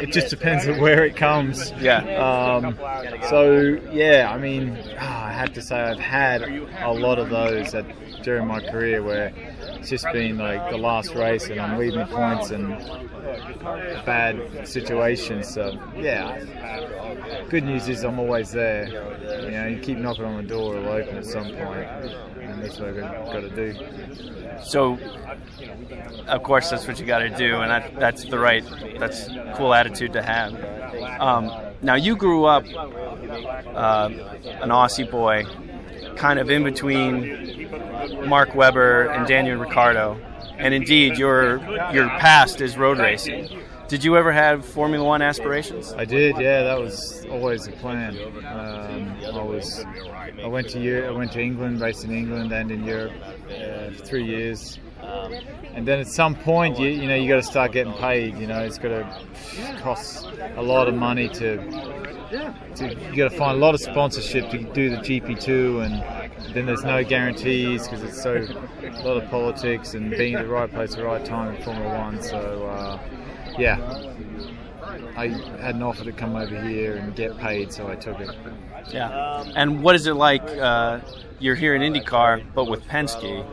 It 0.02 0.12
just 0.12 0.28
depends 0.30 0.68
on 0.68 0.80
where 0.80 1.04
it 1.04 1.16
comes. 1.16 1.72
Yeah. 1.80 1.98
Um, 2.16 2.76
so 3.28 3.78
yeah, 3.90 4.30
I 4.32 4.38
mean, 4.38 4.78
ah, 4.98 5.26
I 5.26 5.32
have 5.32 5.52
to 5.54 5.62
say 5.62 5.80
I've 5.80 5.98
had 5.98 6.42
a 6.82 6.92
lot 6.92 7.18
of 7.18 7.30
those 7.30 7.74
at, 7.74 7.86
during 8.22 8.46
my 8.46 8.60
career 8.60 9.02
where 9.02 9.32
it's 9.80 9.88
just 9.88 10.06
been 10.12 10.36
like 10.36 10.70
the 10.70 10.76
last 10.76 11.14
race 11.14 11.48
and 11.48 11.58
I'm 11.58 11.78
leading 11.78 12.00
the 12.00 12.06
points 12.06 12.50
and 12.50 12.68
bad 14.04 14.68
situations. 14.68 15.48
So 15.48 15.78
yeah, 15.96 16.38
good 17.48 17.64
news 17.64 17.88
is 17.88 18.04
I'm 18.04 18.18
always 18.18 18.52
there. 18.52 18.88
You 19.44 19.50
know, 19.50 19.66
you 19.66 19.78
keep 19.78 19.96
knocking 19.96 20.24
on 20.24 20.36
the 20.36 20.42
door, 20.48 20.76
it'll 20.76 20.92
open 20.92 21.16
at 21.16 21.24
some 21.24 21.44
point, 21.44 21.88
and 22.40 22.62
that's 22.62 22.78
what 22.78 22.90
I've 22.90 23.26
got 23.26 23.40
to 23.40 23.50
do. 23.50 23.74
So, 24.62 24.98
of 26.26 26.42
course, 26.42 26.68
that's 26.68 26.86
what 26.86 27.00
you 27.00 27.06
got 27.06 27.20
to 27.20 27.30
do, 27.30 27.56
and 27.56 27.70
that, 27.70 27.98
that's 27.98 28.24
the 28.24 28.38
right, 28.38 28.64
that's 28.98 29.28
cool 29.56 29.72
attitude 29.72 30.12
to 30.12 30.22
have. 30.22 30.54
Um, 31.20 31.50
now, 31.82 31.94
you 31.94 32.16
grew 32.16 32.44
up 32.44 32.64
uh, 32.74 34.10
an 34.60 34.68
Aussie 34.68 35.10
boy, 35.10 35.46
kind 36.20 36.38
of 36.38 36.50
in 36.50 36.62
between 36.62 37.66
Mark 38.28 38.54
Webber 38.54 39.08
and 39.08 39.26
Daniel 39.26 39.56
Ricciardo, 39.58 40.20
and 40.58 40.74
indeed, 40.74 41.16
your 41.16 41.56
your 41.92 42.08
past 42.08 42.60
is 42.60 42.76
road 42.76 42.98
racing. 42.98 43.48
Did 43.88 44.04
you 44.04 44.16
ever 44.16 44.30
have 44.30 44.64
Formula 44.64 45.04
One 45.04 45.22
aspirations? 45.22 45.92
I 45.94 46.04
did, 46.04 46.36
yeah. 46.38 46.62
That 46.62 46.78
was 46.78 47.24
always 47.30 47.64
the 47.64 47.72
plan. 47.72 48.16
Um, 48.46 49.16
I 49.34 49.42
was, 49.42 49.84
I 50.44 50.46
went 50.46 50.68
to 50.70 51.06
I 51.08 51.10
went 51.10 51.32
to 51.32 51.40
England, 51.40 51.80
raced 51.80 52.04
in 52.04 52.12
England 52.12 52.52
and 52.52 52.70
in 52.70 52.84
Europe 52.84 53.12
uh, 53.48 53.90
for 53.90 54.04
three 54.04 54.24
years, 54.24 54.78
and 55.74 55.88
then 55.88 55.98
at 56.00 56.08
some 56.08 56.34
point, 56.36 56.78
you 56.78 56.88
you 56.88 57.08
know, 57.08 57.16
you 57.16 57.28
got 57.28 57.36
to 57.36 57.42
start 57.42 57.72
getting 57.72 57.94
paid. 57.94 58.36
You 58.38 58.46
know, 58.46 58.60
it's 58.60 58.78
got 58.78 58.90
to 58.90 59.02
cost 59.80 60.26
a 60.56 60.62
lot 60.62 60.86
of 60.86 60.94
money 60.94 61.28
to. 61.40 61.99
To 62.30 62.96
you 63.10 63.16
got 63.16 63.30
to 63.30 63.36
find 63.36 63.56
a 63.56 63.60
lot 63.60 63.74
of 63.74 63.80
sponsorship 63.80 64.50
to 64.50 64.58
do 64.58 64.90
the 64.90 64.96
GP2, 64.96 65.84
and 65.84 66.54
then 66.54 66.66
there's 66.66 66.84
no 66.84 67.04
guarantees 67.04 67.84
because 67.84 68.02
it's 68.02 68.22
so 68.22 68.36
a 68.36 69.02
lot 69.06 69.22
of 69.22 69.28
politics 69.30 69.94
and 69.94 70.10
being 70.10 70.34
at 70.34 70.42
the 70.42 70.48
right 70.48 70.70
place 70.70 70.92
at 70.92 70.98
the 70.98 71.04
right 71.04 71.24
time 71.24 71.54
in 71.54 71.62
Formula 71.62 71.98
One. 71.98 72.22
So. 72.22 72.66
Uh, 72.66 72.98
yeah, 73.58 73.76
I 75.16 75.28
had 75.60 75.74
an 75.74 75.82
offer 75.82 76.04
to 76.04 76.12
come 76.12 76.36
over 76.36 76.60
here 76.62 76.96
and 76.96 77.14
get 77.14 77.36
paid, 77.38 77.72
so 77.72 77.88
I 77.88 77.96
took 77.96 78.18
it. 78.20 78.30
Yeah. 78.90 79.44
And 79.54 79.82
what 79.82 79.94
is 79.94 80.06
it 80.06 80.14
like? 80.14 80.42
Uh, 80.42 81.00
you're 81.38 81.54
here 81.54 81.74
in 81.74 81.82
IndyCar, 81.82 82.44
but 82.54 82.64
with 82.64 82.82
Penske. 82.84 83.44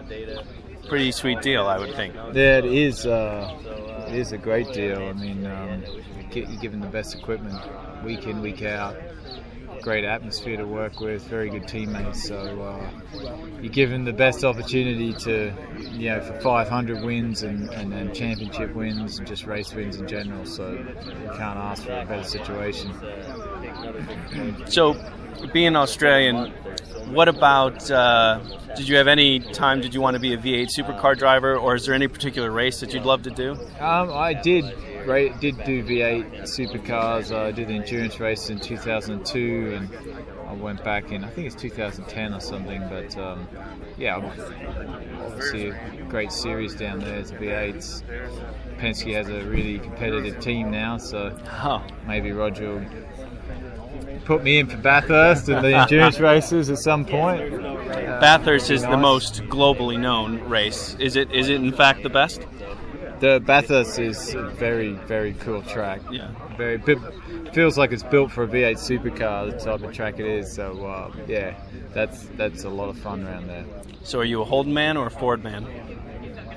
Pretty 0.87 1.11
sweet 1.11 1.41
deal, 1.41 1.67
I 1.67 1.77
would 1.77 1.93
think. 1.95 2.15
Yeah, 2.15 2.59
it 2.59 2.65
is. 2.65 3.05
Uh, 3.05 4.05
it 4.07 4.15
is 4.15 4.31
a 4.31 4.37
great 4.37 4.71
deal. 4.71 5.03
I 5.03 5.13
mean, 5.13 5.45
um, 5.45 5.83
you're 6.31 6.61
given 6.61 6.79
the 6.79 6.87
best 6.87 7.15
equipment 7.15 7.59
week 8.07 8.25
in, 8.25 8.41
week 8.41 8.63
out. 8.63 8.95
Great 9.81 10.05
atmosphere 10.05 10.55
to 10.55 10.65
work 10.65 11.01
with, 11.01 11.23
very 11.23 11.49
good 11.49 11.67
teammates. 11.67 12.25
So 12.25 12.37
uh, 12.37 12.89
you're 13.61 13.71
given 13.71 14.05
the 14.05 14.13
best 14.13 14.45
opportunity 14.45 15.13
to, 15.13 15.53
you 15.91 16.09
know, 16.09 16.21
for 16.21 16.39
500 16.39 17.03
wins 17.03 17.43
and, 17.43 17.69
and, 17.71 17.93
and 17.93 18.15
championship 18.15 18.73
wins 18.73 19.19
and 19.19 19.27
just 19.27 19.45
race 19.45 19.73
wins 19.73 19.97
in 19.97 20.07
general. 20.07 20.45
So 20.45 20.71
you 20.71 21.31
can't 21.35 21.59
ask 21.59 21.83
for 21.83 21.91
a 21.91 22.05
better 22.05 22.23
situation. 22.23 22.93
So, 24.67 24.95
being 25.51 25.75
Australian, 25.75 26.53
what 27.11 27.27
about? 27.27 27.91
Uh, 27.91 28.39
did 28.77 28.87
you 28.87 28.95
have 28.95 29.07
any 29.07 29.39
time? 29.39 29.81
Did 29.81 29.93
you 29.93 30.01
want 30.01 30.15
to 30.15 30.19
be 30.19 30.33
a 30.33 30.37
V8 30.37 30.69
supercar 30.75 31.17
driver, 31.17 31.57
or 31.57 31.75
is 31.75 31.85
there 31.85 31.93
any 31.93 32.07
particular 32.07 32.51
race 32.51 32.79
that 32.79 32.93
you'd 32.93 33.03
love 33.03 33.23
to 33.23 33.31
do? 33.31 33.51
Um, 33.79 34.11
I 34.13 34.33
did 34.33 34.65
did 35.07 35.63
do 35.63 35.83
V8 35.83 36.41
supercars. 36.43 37.33
I 37.33 37.51
did 37.51 37.69
the 37.69 37.75
endurance 37.75 38.19
races 38.19 38.49
in 38.49 38.59
2002, 38.59 39.73
and 39.73 39.89
I 40.47 40.53
went 40.53 40.83
back 40.83 41.11
in 41.11 41.23
I 41.23 41.29
think 41.29 41.47
it's 41.47 41.55
2010 41.55 42.33
or 42.33 42.41
something. 42.41 42.81
But 42.89 43.17
um, 43.17 43.47
yeah, 43.97 44.17
obviously 44.17 45.69
a 45.69 46.05
great 46.09 46.31
series 46.31 46.75
down 46.75 46.99
there. 46.99 47.17
It's 47.17 47.31
V8s. 47.31 48.03
Penske 48.77 49.13
has 49.13 49.29
a 49.29 49.43
really 49.45 49.79
competitive 49.79 50.39
team 50.41 50.71
now, 50.71 50.97
so 50.97 51.37
maybe 52.05 52.31
Roger 52.31 52.75
will 52.75 52.85
put 54.25 54.43
me 54.43 54.59
in 54.59 54.67
for 54.67 54.77
Bathurst 54.77 55.47
and 55.47 55.63
the 55.63 55.73
endurance 55.73 56.19
races 56.31 56.69
at 56.69 56.79
some 56.79 57.05
point. 57.05 57.53
Uh, 57.53 58.19
Bathurst 58.19 58.69
is 58.69 58.81
the 58.81 58.97
most 58.97 59.41
globally 59.43 59.97
known 59.97 60.41
race. 60.49 60.95
Is 60.99 61.15
it? 61.15 61.31
Is 61.31 61.47
it 61.47 61.55
in 61.55 61.71
fact 61.71 62.03
the 62.03 62.09
best? 62.09 62.41
The 63.19 63.41
Bathurst 63.43 63.97
is 63.97 64.35
a 64.35 64.43
very, 64.43 64.93
very 64.93 65.33
cool 65.33 65.61
track. 65.63 66.01
Yeah. 66.11 66.31
Very 66.55 66.77
bit, 66.77 66.99
feels 67.53 67.77
like 67.77 67.91
it's 67.91 68.03
built 68.03 68.31
for 68.31 68.43
a 68.43 68.47
V8 68.47 68.77
supercar. 68.77 69.51
The 69.51 69.57
type 69.57 69.81
of 69.81 69.93
track 69.93 70.19
it 70.19 70.25
is. 70.25 70.53
So 70.53 70.85
uh, 70.85 71.11
yeah, 71.27 71.55
that's 71.93 72.25
that's 72.37 72.63
a 72.63 72.69
lot 72.69 72.89
of 72.89 72.97
fun 72.97 73.25
around 73.25 73.47
there. 73.47 73.65
So, 74.03 74.19
are 74.19 74.23
you 74.23 74.41
a 74.41 74.45
Holden 74.45 74.73
man 74.73 74.97
or 74.97 75.07
a 75.07 75.11
Ford 75.11 75.43
man? 75.43 75.65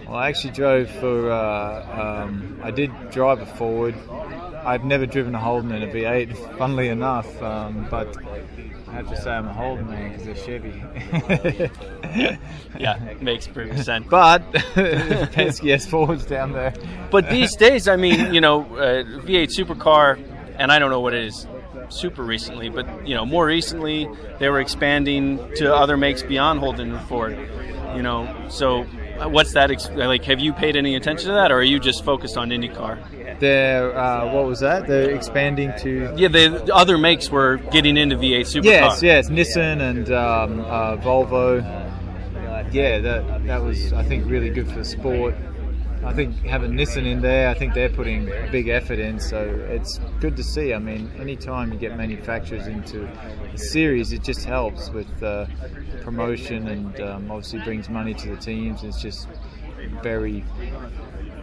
Well, 0.06 0.16
I 0.16 0.28
actually 0.28 0.52
drove 0.52 0.90
for. 0.90 1.30
Uh, 1.30 2.24
um, 2.24 2.60
I 2.62 2.70
did 2.70 2.92
drive 3.10 3.40
a 3.40 3.46
Ford. 3.46 3.94
I've 4.64 4.84
never 4.84 5.06
driven 5.06 5.34
a 5.34 5.40
Holden 5.40 5.72
in 5.72 5.82
a 5.82 5.86
V8, 5.86 6.56
funnily 6.58 6.88
enough. 6.88 7.42
Um, 7.42 7.86
but 7.90 8.16
I 8.90 8.94
have 8.94 9.08
to 9.08 9.16
say 9.16 9.30
I'm 9.30 9.46
a 9.46 9.52
Holden 9.52 9.88
man 9.88 10.10
because 10.10 10.24
they're 10.26 10.34
Chevy. 10.34 10.82
Yeah, 12.78 13.14
makes 13.20 13.46
perfect 13.46 13.78
sense. 13.84 14.06
But 14.08 14.50
Penske 14.52 15.70
has 15.70 15.86
Fords 15.86 16.26
down 16.26 16.52
there. 16.52 16.74
But 17.10 17.30
these 17.30 17.54
days, 17.56 17.86
I 17.86 17.96
mean, 17.96 18.34
you 18.34 18.40
know, 18.40 18.62
uh, 18.76 19.04
V8 19.04 19.50
supercar, 19.56 20.20
and 20.58 20.72
I 20.72 20.78
don't 20.78 20.90
know 20.90 21.00
what 21.00 21.14
it 21.14 21.24
is 21.24 21.46
super 21.88 22.22
recently, 22.22 22.68
but 22.68 23.06
you 23.06 23.14
know, 23.14 23.24
more 23.24 23.46
recently 23.46 24.08
they 24.38 24.48
were 24.48 24.60
expanding 24.60 25.38
to 25.56 25.74
other 25.74 25.96
makes 25.96 26.22
beyond 26.22 26.60
Holden 26.60 26.92
and 26.92 27.08
Ford. 27.08 27.38
You 27.94 28.02
know, 28.02 28.46
so 28.48 28.86
what's 29.28 29.52
that 29.52 29.70
ex- 29.70 29.90
like? 29.90 30.24
Have 30.24 30.40
you 30.40 30.52
paid 30.52 30.76
any 30.76 30.96
attention 30.96 31.28
to 31.28 31.34
that, 31.34 31.50
or 31.52 31.56
are 31.56 31.62
you 31.62 31.78
just 31.78 32.04
focused 32.04 32.36
on 32.36 32.50
IndyCar? 32.50 33.38
They're 33.40 33.96
uh, 33.96 34.32
what 34.32 34.46
was 34.46 34.60
that? 34.60 34.86
They're 34.86 35.10
expanding 35.10 35.72
to 35.80 36.12
Yeah, 36.16 36.28
the 36.28 36.62
the 36.66 36.74
other 36.74 36.98
makes 36.98 37.30
were 37.30 37.56
getting 37.56 37.96
into 37.96 38.16
V8 38.16 38.40
supercar. 38.40 38.64
Yes, 38.64 39.02
yes, 39.02 39.30
Nissan 39.30 39.80
and 39.80 40.10
um, 40.12 40.60
uh, 40.60 40.96
Volvo. 40.98 41.62
Yeah, 42.72 42.98
that 43.00 43.46
that 43.46 43.62
was 43.62 43.92
I 43.92 44.04
think 44.04 44.28
really 44.30 44.50
good 44.50 44.70
for 44.70 44.84
sport. 44.84 45.34
I 46.02 46.14
think 46.14 46.44
having 46.44 46.72
Nissan 46.72 47.04
in 47.06 47.20
there, 47.20 47.48
I 47.50 47.54
think 47.54 47.74
they're 47.74 47.90
putting 47.90 48.28
a 48.28 48.48
big 48.50 48.68
effort 48.68 48.98
in, 48.98 49.20
so 49.20 49.38
it's 49.68 49.98
good 50.20 50.34
to 50.36 50.42
see. 50.42 50.72
I 50.72 50.78
mean, 50.78 51.10
anytime 51.18 51.72
you 51.72 51.78
get 51.78 51.96
manufacturers 51.96 52.66
into 52.66 53.06
a 53.52 53.58
series, 53.58 54.12
it 54.12 54.22
just 54.22 54.44
helps 54.44 54.88
with 54.90 55.22
uh, 55.22 55.46
promotion 56.02 56.68
and 56.68 57.00
um, 57.00 57.30
obviously 57.30 57.60
brings 57.60 57.90
money 57.90 58.14
to 58.14 58.30
the 58.30 58.36
teams. 58.36 58.82
It's 58.82 59.00
just 59.00 59.28
very 60.02 60.44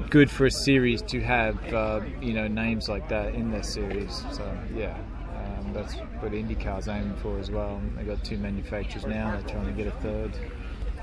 good 0.10 0.30
for 0.30 0.46
a 0.46 0.52
series 0.52 1.02
to 1.04 1.22
have 1.22 1.74
uh, 1.74 2.02
you 2.22 2.34
know 2.34 2.48
names 2.48 2.90
like 2.90 3.10
that 3.10 3.36
in 3.36 3.52
their 3.52 3.64
series. 3.64 4.24
So 4.32 4.58
yeah, 4.76 4.98
um, 5.36 5.74
that's 5.74 5.94
what 5.94 6.32
IndyCar's 6.32 6.88
aiming 6.88 7.18
for 7.18 7.38
as 7.40 7.52
well. 7.52 7.82
They've 7.96 8.08
got 8.08 8.24
two 8.24 8.38
manufacturers 8.38 9.06
now. 9.06 9.32
They're 9.32 9.50
trying 9.50 9.68
to 9.68 9.74
get 9.74 9.88
a 9.88 9.98
third. 10.00 10.32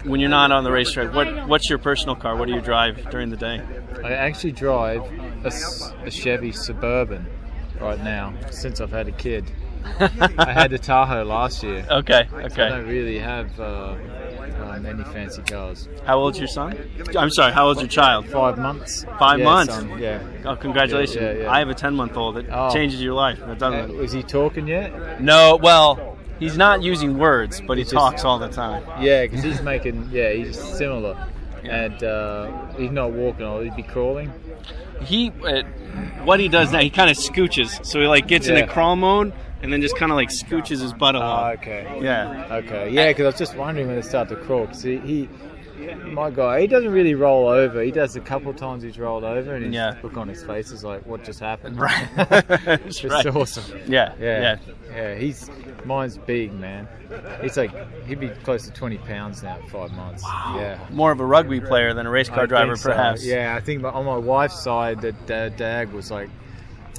When 0.05 0.21
you're 0.21 0.29
not 0.31 0.53
on 0.53 0.65
the 0.65 0.71
racetrack, 0.73 1.15
what 1.15 1.49
what's 1.49 1.69
your 1.71 1.79
personal 1.79 2.15
car? 2.15 2.37
What 2.37 2.47
do 2.47 2.53
you 2.55 2.61
drive 2.61 3.09
during 3.11 3.31
the 3.31 3.37
day? 3.37 3.63
I 4.03 4.13
actually 4.13 4.53
drive 4.53 5.03
a 5.45 6.11
Chevy 6.11 6.53
Suburban 6.53 7.27
right 7.81 8.03
now 8.03 8.35
since 8.51 8.81
I've 8.81 8.91
had 8.93 9.09
a 9.09 9.13
kid. 9.13 9.51
I 10.39 10.53
had 10.53 10.71
the 10.71 10.79
Tahoe 10.79 11.25
last 11.25 11.63
year. 11.63 11.87
Okay, 11.91 12.27
So 12.31 12.65
I 12.65 12.69
don't 12.71 12.87
really 12.87 13.19
have 13.19 13.59
uh, 13.61 13.95
um, 14.63 14.87
any 14.87 15.05
fancy 15.05 15.43
cars. 15.43 15.89
How 16.07 16.19
old's 16.19 16.39
your 16.39 16.49
son? 16.49 16.79
I'm 17.17 17.29
sorry. 17.31 17.53
How 17.53 17.67
old's 17.67 17.81
your 17.81 17.89
child? 17.89 18.27
Five 18.29 18.57
months. 18.57 19.05
Five 19.19 19.41
Yeah, 19.41 19.45
months. 19.45 19.75
son, 19.75 19.99
yeah. 19.99 20.23
Oh, 20.47 20.57
congratulations! 20.57 21.17
Yeah, 21.17 21.33
yeah. 21.45 21.53
I 21.53 21.59
have 21.59 21.69
a 21.69 21.75
10 21.75 21.95
month 21.95 22.17
old. 22.17 22.39
It 22.39 22.47
Oh. 22.51 22.73
changes 22.73 23.03
your 23.03 23.13
life. 23.15 23.39
It 23.41 23.49
Uh, 23.51 23.55
doesn't. 23.55 24.01
is 24.01 24.13
he 24.13 24.23
talking 24.23 24.67
yet? 24.67 25.21
No, 25.21 25.59
well, 25.63 26.17
he's 26.45 26.57
not 26.57 26.83
using 26.83 27.19
words, 27.19 27.61
but 27.67 27.79
he 27.79 27.85
just- 27.85 27.95
talks 27.95 28.25
all 28.25 28.39
the 28.39 28.49
time. 28.49 28.83
Yeah, 29.01 29.23
because 29.23 29.43
he's 29.43 29.63
making. 29.63 30.09
Yeah, 30.13 30.31
he's 30.33 30.59
similar, 30.61 31.17
and 31.65 32.03
uh, 32.03 32.51
he's 32.79 32.91
not 32.91 33.13
walking. 33.13 33.47
Or 33.47 33.63
he'd 33.65 33.77
be 33.77 33.83
crawling. 33.83 34.33
He, 35.03 35.33
uh, 35.47 35.63
what 36.25 36.41
he 36.41 36.49
does 36.49 36.73
now, 36.73 36.79
he 36.79 36.91
kind 36.91 37.11
of 37.11 37.17
scooches. 37.17 37.85
So 37.85 38.01
he 38.01 38.07
like 38.07 38.27
gets 38.29 38.47
Yeah. 38.49 38.57
into 38.59 38.73
crawl 38.73 38.97
mode 38.97 39.33
and 39.63 39.73
then 39.73 39.81
just 39.83 39.97
kind 39.97 40.11
of 40.13 40.17
like 40.17 40.29
scooches 40.31 40.81
his 40.81 40.93
butt 40.93 41.17
Ah, 41.17 41.19
along. 41.19 41.53
okay. 41.55 41.99
yeah. 42.01 42.47
Okay. 42.63 42.91
Yeah, 42.91 43.09
because 43.09 43.25
I 43.25 43.27
was 43.27 43.39
just 43.39 43.57
wondering 43.57 43.87
when 43.89 43.97
they 43.97 44.03
start 44.03 44.29
to 44.31 44.37
crawl. 44.37 44.67
he, 44.67 44.99
he, 44.99 45.29
my 46.13 46.31
guy, 46.31 46.61
he 46.61 46.67
doesn't 46.67 46.91
really 46.93 47.15
roll 47.15 47.49
over. 47.49 47.83
He 47.83 47.91
does 47.91 48.17
a 48.17 48.21
couple 48.21 48.53
times. 48.55 48.83
He's 48.83 48.99
rolled 48.99 49.25
over, 49.25 49.55
and 49.55 49.65
his 49.65 49.75
Yeah. 49.75 49.97
look 50.03 50.17
on 50.17 50.29
his 50.29 50.43
face 50.45 50.71
is 50.71 50.85
like, 50.85 51.05
"What 51.07 51.25
just 51.25 51.41
happened?" 51.41 51.79
Right. 51.79 52.09
it's 52.17 53.01
That's 53.01 53.05
right. 53.05 53.27
awesome. 53.37 53.81
Yeah. 53.87 54.15
Yeah. 54.21 54.41
Yeah. 54.41 54.57
Yeah. 54.95 55.15
He's 55.17 55.51
mine's 55.85 56.19
big, 56.19 56.53
man. 56.53 56.89
He's 57.43 57.57
like 57.57 57.73
he'd 58.07 58.21
be 58.21 58.29
close 58.29 58.65
to 58.67 58.73
twenty 58.73 58.99
pounds 58.99 59.43
now 59.43 59.55
at 59.63 59.69
five 59.69 59.93
months. 59.93 60.23
Wow. 60.23 60.57
Yeah. 60.59 60.79
More 60.91 61.13
of 61.13 61.21
a 61.21 61.27
rugby 61.27 61.61
player 61.61 61.93
than 61.95 62.07
a 62.07 62.11
race 62.11 62.29
car 62.29 62.45
I 62.45 62.47
driver, 62.47 62.77
so. 62.77 62.91
perhaps. 62.91 63.25
Yeah, 63.25 63.55
I 63.57 63.61
think 63.61 63.85
on 63.85 64.05
my 64.05 64.17
wife's 64.17 64.63
side, 64.63 65.01
that 65.03 65.31
uh, 65.31 65.49
Dag 65.51 65.93
was 65.93 66.11
like 66.11 66.31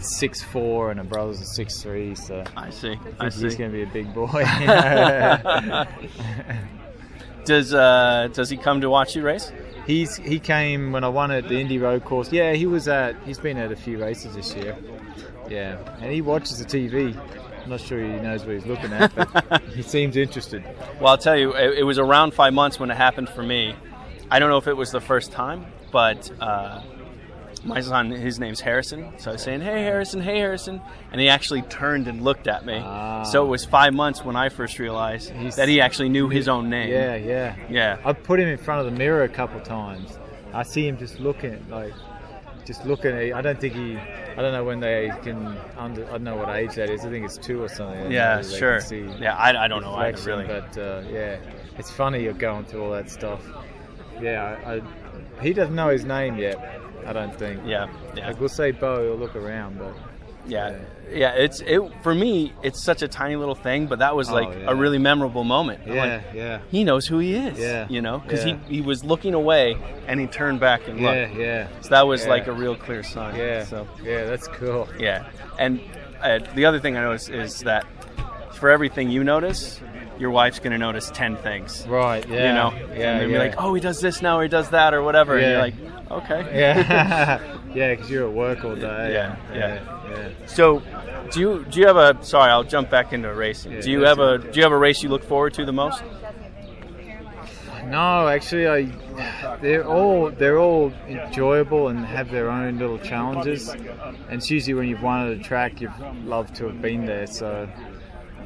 six 0.01 0.41
four, 0.43 0.91
and 0.91 0.99
her 0.99 1.05
brother's 1.05 1.41
a 1.41 1.45
six 1.45 1.81
three. 1.81 2.15
So 2.15 2.43
I 2.57 2.69
see. 2.69 2.97
I 3.19 3.27
I 3.27 3.29
see. 3.29 3.43
he's 3.43 3.55
going 3.55 3.71
to 3.71 3.77
be 3.77 3.83
a 3.83 3.87
big 3.87 4.13
boy. 4.13 4.27
Does 7.45 7.73
uh, 7.73 8.29
does 8.33 8.49
he 8.49 8.57
come 8.57 8.81
to 8.81 8.89
watch 8.89 9.15
you 9.15 9.21
race? 9.21 9.51
He's 9.85 10.17
he 10.17 10.39
came 10.39 10.91
when 10.91 11.03
I 11.03 11.09
won 11.09 11.31
at 11.31 11.47
the 11.47 11.59
Indy 11.59 11.77
Road 11.77 12.03
Course. 12.03 12.31
Yeah, 12.31 12.53
he 12.53 12.65
was 12.65 12.87
at. 12.87 13.15
He's 13.23 13.37
been 13.37 13.57
at 13.57 13.71
a 13.71 13.75
few 13.75 13.99
races 14.01 14.35
this 14.35 14.53
year. 14.55 14.75
Yeah, 15.47 15.77
and 16.01 16.11
he 16.11 16.21
watches 16.21 16.57
the 16.57 16.65
TV. 16.65 17.15
I'm 17.63 17.69
not 17.69 17.81
sure 17.81 17.99
he 17.99 18.07
knows 18.19 18.45
what 18.45 18.55
he's 18.55 18.65
looking 18.65 18.93
at, 18.93 19.13
but 19.15 19.61
he 19.73 19.81
seems 19.81 20.17
interested. 20.17 20.63
Well, 20.99 21.09
I'll 21.09 21.17
tell 21.17 21.37
you, 21.37 21.55
it, 21.55 21.79
it 21.79 21.83
was 21.83 21.97
around 21.97 22.33
five 22.33 22.53
months 22.53 22.79
when 22.79 22.91
it 22.91 22.97
happened 22.97 23.29
for 23.29 23.43
me. 23.43 23.75
I 24.29 24.39
don't 24.39 24.49
know 24.49 24.57
if 24.57 24.67
it 24.67 24.77
was 24.77 24.91
the 24.91 25.01
first 25.01 25.31
time, 25.31 25.65
but 25.91 26.31
uh, 26.39 26.81
my 27.65 27.81
son, 27.81 28.11
his 28.11 28.39
name's 28.39 28.61
Harrison. 28.61 29.11
So 29.17 29.31
I 29.31 29.33
was 29.33 29.41
saying, 29.41 29.61
"Hey, 29.61 29.83
Harrison! 29.83 30.21
Hey, 30.21 30.37
Harrison!" 30.39 30.79
And 31.11 31.19
he 31.19 31.27
actually 31.29 31.63
turned 31.63 32.07
and 32.07 32.21
looked 32.23 32.47
at 32.47 32.65
me. 32.65 32.81
Ah. 32.83 33.23
So 33.23 33.43
it 33.45 33.49
was 33.49 33.65
five 33.65 33.93
months 33.93 34.23
when 34.23 34.35
I 34.35 34.49
first 34.49 34.79
realized 34.79 35.31
He's- 35.31 35.55
that 35.55 35.67
he 35.67 35.81
actually 35.81 36.09
knew 36.09 36.29
his 36.29 36.47
own 36.47 36.69
name. 36.69 36.89
Yeah, 36.89 37.15
yeah, 37.15 37.55
Yeah. 37.69 37.97
I've 38.05 38.21
put 38.23 38.39
him 38.39 38.47
in 38.47 38.57
front 38.57 38.85
of 38.85 38.91
the 38.91 38.97
mirror 38.97 39.23
a 39.23 39.29
couple 39.29 39.59
times. 39.61 40.17
I 40.53 40.63
see 40.63 40.87
him 40.87 40.97
just 40.97 41.19
looking, 41.19 41.65
like, 41.69 41.91
just 42.65 42.85
looking. 42.85 43.11
At, 43.11 43.35
I 43.35 43.41
don't 43.41 43.59
think 43.59 43.73
he. 43.73 43.97
I 43.97 44.41
don't 44.41 44.53
know 44.53 44.63
when 44.63 44.79
they 44.79 45.11
can. 45.23 45.57
Under, 45.77 46.05
I 46.07 46.11
don't 46.11 46.23
know 46.23 46.35
what 46.35 46.49
age 46.55 46.75
that 46.75 46.89
is. 46.89 47.05
I 47.05 47.09
think 47.09 47.25
it's 47.25 47.37
two 47.37 47.61
or 47.63 47.67
something. 47.69 48.11
Yeah, 48.11 48.41
sure. 48.41 48.79
Yeah, 49.19 49.35
I, 49.35 49.65
I 49.65 49.67
don't 49.67 49.81
know 49.81 49.95
either, 49.95 50.21
really. 50.23 50.45
But 50.45 50.77
uh, 50.77 51.03
yeah, 51.09 51.37
it's 51.77 51.91
funny 51.91 52.23
you're 52.23 52.33
going 52.33 52.65
through 52.65 52.83
all 52.83 52.91
that 52.91 53.09
stuff. 53.09 53.41
Yeah, 54.21 54.57
I, 54.65 54.75
I, 54.75 54.81
he 55.41 55.51
doesn't 55.53 55.75
know 55.75 55.89
his 55.89 56.05
name 56.05 56.37
yet. 56.37 56.57
I 57.05 57.13
don't 57.13 57.35
think. 57.37 57.61
Yeah, 57.65 57.87
yeah. 58.15 58.27
Like 58.27 58.39
we'll 58.39 58.49
say 58.49 58.71
Bo, 58.71 59.03
he'll 59.03 59.15
look 59.17 59.35
around, 59.35 59.77
but 59.79 59.93
Yeah, 60.47 60.77
yeah. 61.11 61.31
It's 61.33 61.61
it 61.61 61.81
for 62.03 62.13
me. 62.13 62.53
It's 62.63 62.83
such 62.83 63.01
a 63.01 63.07
tiny 63.07 63.35
little 63.35 63.55
thing, 63.55 63.87
but 63.87 63.99
that 63.99 64.15
was 64.15 64.29
Oh, 64.29 64.33
like 64.35 64.49
yeah. 64.57 64.65
a 64.69 64.75
really 64.75 64.97
memorable 64.99 65.43
moment. 65.43 65.81
I'm 65.85 65.93
yeah, 65.93 66.03
like, 66.03 66.23
yeah, 66.35 66.59
he 66.69 66.83
knows 66.83 67.07
who 67.07 67.19
he 67.19 67.33
is. 67.35 67.57
Yeah, 67.59 67.87
you 67.89 68.01
know, 68.01 68.19
because 68.19 68.45
yeah. 68.45 68.57
he, 68.67 68.75
he 68.75 68.81
was 68.81 69.03
looking 69.03 69.33
away 69.33 69.75
and 70.07 70.19
he 70.19 70.27
turned 70.27 70.59
back 70.59 70.87
and 70.87 70.99
looked. 71.01 71.35
yeah, 71.35 71.37
yeah. 71.37 71.67
So 71.81 71.89
that 71.89 72.05
was 72.07 72.23
Yeah. 72.23 72.29
like 72.31 72.47
a 72.47 72.51
real 72.53 72.75
clear 72.75 73.01
sign. 73.03 73.35
yeah, 73.35 73.63
So 73.65 73.87
yeah. 74.03 74.25
That's 74.25 74.47
cool. 74.47 74.87
yeah, 74.99 75.25
and 75.59 75.79
uh, 76.21 76.39
the 76.55 76.65
other 76.65 76.79
thing 76.79 76.95
I 76.97 77.01
noticed 77.01 77.29
is 77.29 77.59
that 77.61 77.85
for 78.53 78.69
everything 78.69 79.09
you 79.09 79.23
notice, 79.23 79.81
your 80.17 80.31
wife's 80.31 80.59
going 80.59 80.71
to 80.71 80.77
notice 80.77 81.11
10 81.11 81.35
things. 81.37 81.85
Right. 81.87 82.25
Yeah. 82.29 82.47
You 82.47 82.53
know? 82.53 82.71
Yeah. 82.95 83.11
and 83.11 83.21
they'll 83.21 83.29
yeah. 83.29 83.37
be 83.43 83.49
like, 83.49 83.55
oh, 83.57 83.73
he 83.73 83.81
does 83.81 83.99
this 83.99 84.21
now, 84.21 84.37
or 84.39 84.43
he 84.43 84.47
does 84.47 84.69
that, 84.69 84.93
or 84.93 85.03
whatever. 85.03 85.33
And 85.35 85.41
you're 85.41 85.51
Yeah. 85.51 85.61
like, 85.61 85.94
okay. 86.11 86.41
Yeah. 86.59 87.39
yeah, 87.73 87.95
because 87.95 88.09
you're 88.09 88.27
at 88.27 88.33
work 88.33 88.63
all 88.63 88.75
day. 88.75 89.13
Yeah, 89.13 89.35
Yeah. 89.53 89.79
yeah. 90.09 90.29
So, 90.47 90.81
do 91.31 91.39
you 91.39 91.65
do 91.69 91.79
you 91.79 91.87
have 91.87 91.97
a? 91.97 92.17
Sorry, 92.23 92.51
I'll 92.51 92.63
jump 92.63 92.89
back 92.89 93.13
into 93.13 93.33
racing. 93.33 93.73
Yeah, 93.73 93.81
do 93.81 93.91
you 93.91 94.01
have 94.01 94.19
a 94.19 94.37
Do 94.37 94.51
you 94.53 94.63
have 94.63 94.71
a 94.71 94.77
race 94.77 95.03
you 95.03 95.09
look 95.09 95.23
forward 95.23 95.53
to 95.55 95.65
the 95.65 95.73
most? 95.73 96.03
No, 97.85 98.27
actually, 98.27 98.67
I. 98.67 99.57
They're 99.61 99.85
all 99.85 100.29
they're 100.31 100.59
all 100.59 100.91
enjoyable 101.07 101.87
and 101.89 102.05
have 102.05 102.29
their 102.31 102.49
own 102.49 102.77
little 102.79 102.97
challenges. 102.97 103.69
And 103.69 103.85
it's 104.29 104.49
usually 104.49 104.73
when 104.73 104.87
you've 104.87 105.03
won 105.03 105.27
at 105.31 105.37
a 105.37 105.39
track, 105.41 105.81
you've 105.81 105.97
loved 106.25 106.55
to 106.55 106.65
have 106.65 106.81
been 106.81 107.05
there. 107.05 107.27
So, 107.27 107.69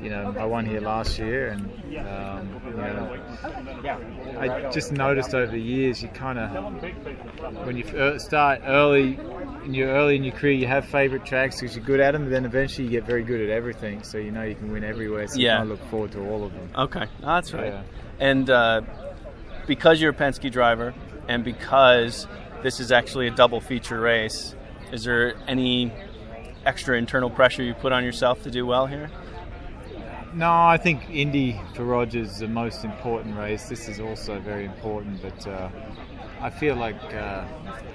you 0.02 0.10
know, 0.10 0.36
I 0.38 0.46
won 0.46 0.66
here 0.66 0.82
last 0.82 1.18
year, 1.20 1.50
and 1.50 1.66
um, 2.08 2.62
you 2.66 2.74
know, 2.78 4.40
I 4.40 4.70
just 4.72 4.92
noticed 4.92 5.34
over 5.34 5.52
the 5.52 5.60
years, 5.60 6.02
you 6.02 6.08
kind 6.10 6.40
of 6.40 7.66
when 7.66 7.78
you 7.78 8.20
start 8.20 8.62
early. 8.66 9.20
In 9.66 9.74
your 9.74 9.90
early 9.90 10.16
in 10.16 10.24
your 10.24 10.34
career, 10.34 10.54
you 10.54 10.68
have 10.68 10.86
favourite 10.86 11.26
tracks 11.26 11.60
because 11.60 11.76
you're 11.76 11.84
good 11.84 12.00
at 12.00 12.14
them, 12.14 12.24
but 12.24 12.30
then 12.32 12.46
eventually 12.46 12.86
you 12.86 12.92
get 12.92 13.04
very 13.04 13.24
good 13.24 13.42
at 13.42 13.50
everything, 13.50 14.02
so 14.04 14.18
you 14.18 14.32
know 14.32 14.42
you 14.42 14.56
can 14.56 14.72
win 14.72 14.86
everywhere. 14.86 15.28
So 15.28 15.38
Yeah. 15.38 15.52
you 15.52 15.58
kind 15.60 15.72
of 15.72 15.80
look 15.80 15.90
forward 15.92 16.12
to 16.14 16.22
all 16.28 16.46
of 16.46 16.54
them. 16.54 16.70
Okay, 16.76 17.06
no, 17.22 17.28
that's 17.28 17.54
right. 17.54 17.74
Yeah. 17.74 17.82
And 18.20 18.50
uh, 18.50 18.82
because 19.68 20.02
you're 20.02 20.12
a 20.12 20.16
Penske 20.16 20.50
driver, 20.50 20.94
and 21.28 21.44
because 21.44 22.26
this 22.64 22.80
is 22.80 22.92
actually 22.94 23.28
a 23.28 23.32
double 23.32 23.60
feature 23.60 24.00
race, 24.00 24.56
is 24.94 25.04
there 25.04 25.36
any 25.46 25.92
extra 26.66 26.98
internal 26.98 27.30
pressure 27.30 27.62
you 27.62 27.74
put 27.74 27.92
on 27.92 28.06
yourself 28.06 28.42
to 28.44 28.52
do 28.52 28.66
well 28.66 28.86
here? 28.86 29.12
No, 30.34 30.52
I 30.52 30.78
think 30.78 31.10
Indy 31.10 31.60
for 31.76 31.84
Rogers 31.84 32.32
is 32.34 32.40
the 32.40 32.48
most 32.48 32.84
important 32.86 33.36
race. 33.38 33.68
This 33.68 33.88
is 33.90 34.00
also 34.00 34.40
very 34.40 34.66
important, 34.66 35.22
but 35.22 35.48
uh, 35.48 35.70
I 36.40 36.50
feel 36.50 36.76
like, 36.76 37.02
uh, 37.14 37.46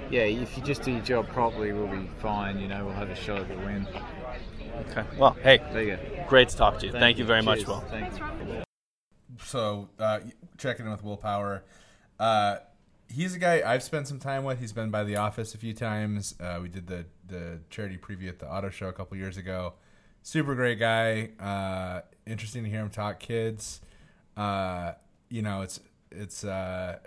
yeah, 0.09 0.23
if 0.23 0.57
you 0.57 0.63
just 0.63 0.83
do 0.83 0.91
your 0.91 1.01
job 1.01 1.27
properly, 1.29 1.71
we'll 1.71 1.87
be 1.87 2.09
fine. 2.19 2.59
You 2.59 2.67
know, 2.67 2.85
we'll 2.85 2.93
have 2.95 3.09
a 3.09 3.15
shot 3.15 3.39
at 3.41 3.47
the 3.47 3.55
win. 3.57 3.87
Okay. 4.91 5.05
Well, 5.17 5.37
hey, 5.41 5.59
There 5.71 5.81
you 5.83 5.95
go. 5.95 6.25
great 6.27 6.49
to 6.49 6.57
talk 6.57 6.79
to 6.79 6.85
you. 6.87 6.91
Thank, 6.91 7.17
you 7.17 7.23
very 7.25 7.41
much, 7.41 7.59
Cheers. 7.59 7.67
Will. 7.69 7.79
Thanks. 7.89 8.17
so 9.43 9.87
uh, 9.97 10.19
checking 10.57 10.85
in 10.85 10.91
with 10.91 11.03
Will 11.03 11.17
Power. 11.17 11.63
Uh, 12.19 12.57
he's 13.07 13.33
a 13.33 13.39
guy 13.39 13.61
I've 13.65 13.83
spent 13.83 14.09
some 14.09 14.19
time 14.19 14.43
with. 14.43 14.59
He's 14.59 14.73
been 14.73 14.91
by 14.91 15.05
the 15.05 15.15
office 15.15 15.55
a 15.55 15.57
few 15.57 15.73
times. 15.73 16.35
Uh, 16.39 16.59
we 16.61 16.67
did 16.69 16.87
the 16.87 17.05
the 17.27 17.59
charity 17.69 17.97
preview 17.97 18.27
at 18.27 18.39
the 18.39 18.47
auto 18.47 18.69
show 18.69 18.87
a 18.87 18.93
couple 18.93 19.17
years 19.17 19.37
ago. 19.37 19.73
Super 20.21 20.53
great 20.55 20.79
guy. 20.79 21.29
Uh, 21.39 22.01
interesting 22.25 22.63
to 22.63 22.69
hear 22.69 22.81
him 22.81 22.89
talk 22.89 23.19
kids. 23.19 23.81
Uh, 24.35 24.93
you 25.29 25.41
know, 25.41 25.61
it's 25.61 25.79
it's 26.11 26.43
uh, 26.43 26.97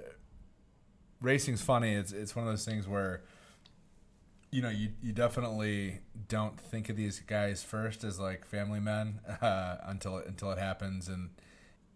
racing's 1.20 1.62
funny. 1.62 1.92
It's 1.92 2.12
it's 2.12 2.34
one 2.36 2.46
of 2.46 2.52
those 2.52 2.64
things 2.64 2.86
where 2.86 3.22
you 4.50 4.62
know 4.62 4.70
you 4.70 4.90
you 5.02 5.12
definitely 5.12 6.00
don't 6.28 6.58
think 6.58 6.88
of 6.88 6.96
these 6.96 7.20
guys 7.20 7.62
first 7.62 8.04
as 8.04 8.18
like 8.18 8.46
family 8.46 8.80
men 8.80 9.20
uh, 9.42 9.76
until 9.84 10.18
it, 10.18 10.26
until 10.26 10.50
it 10.52 10.58
happens. 10.58 11.08
And 11.08 11.30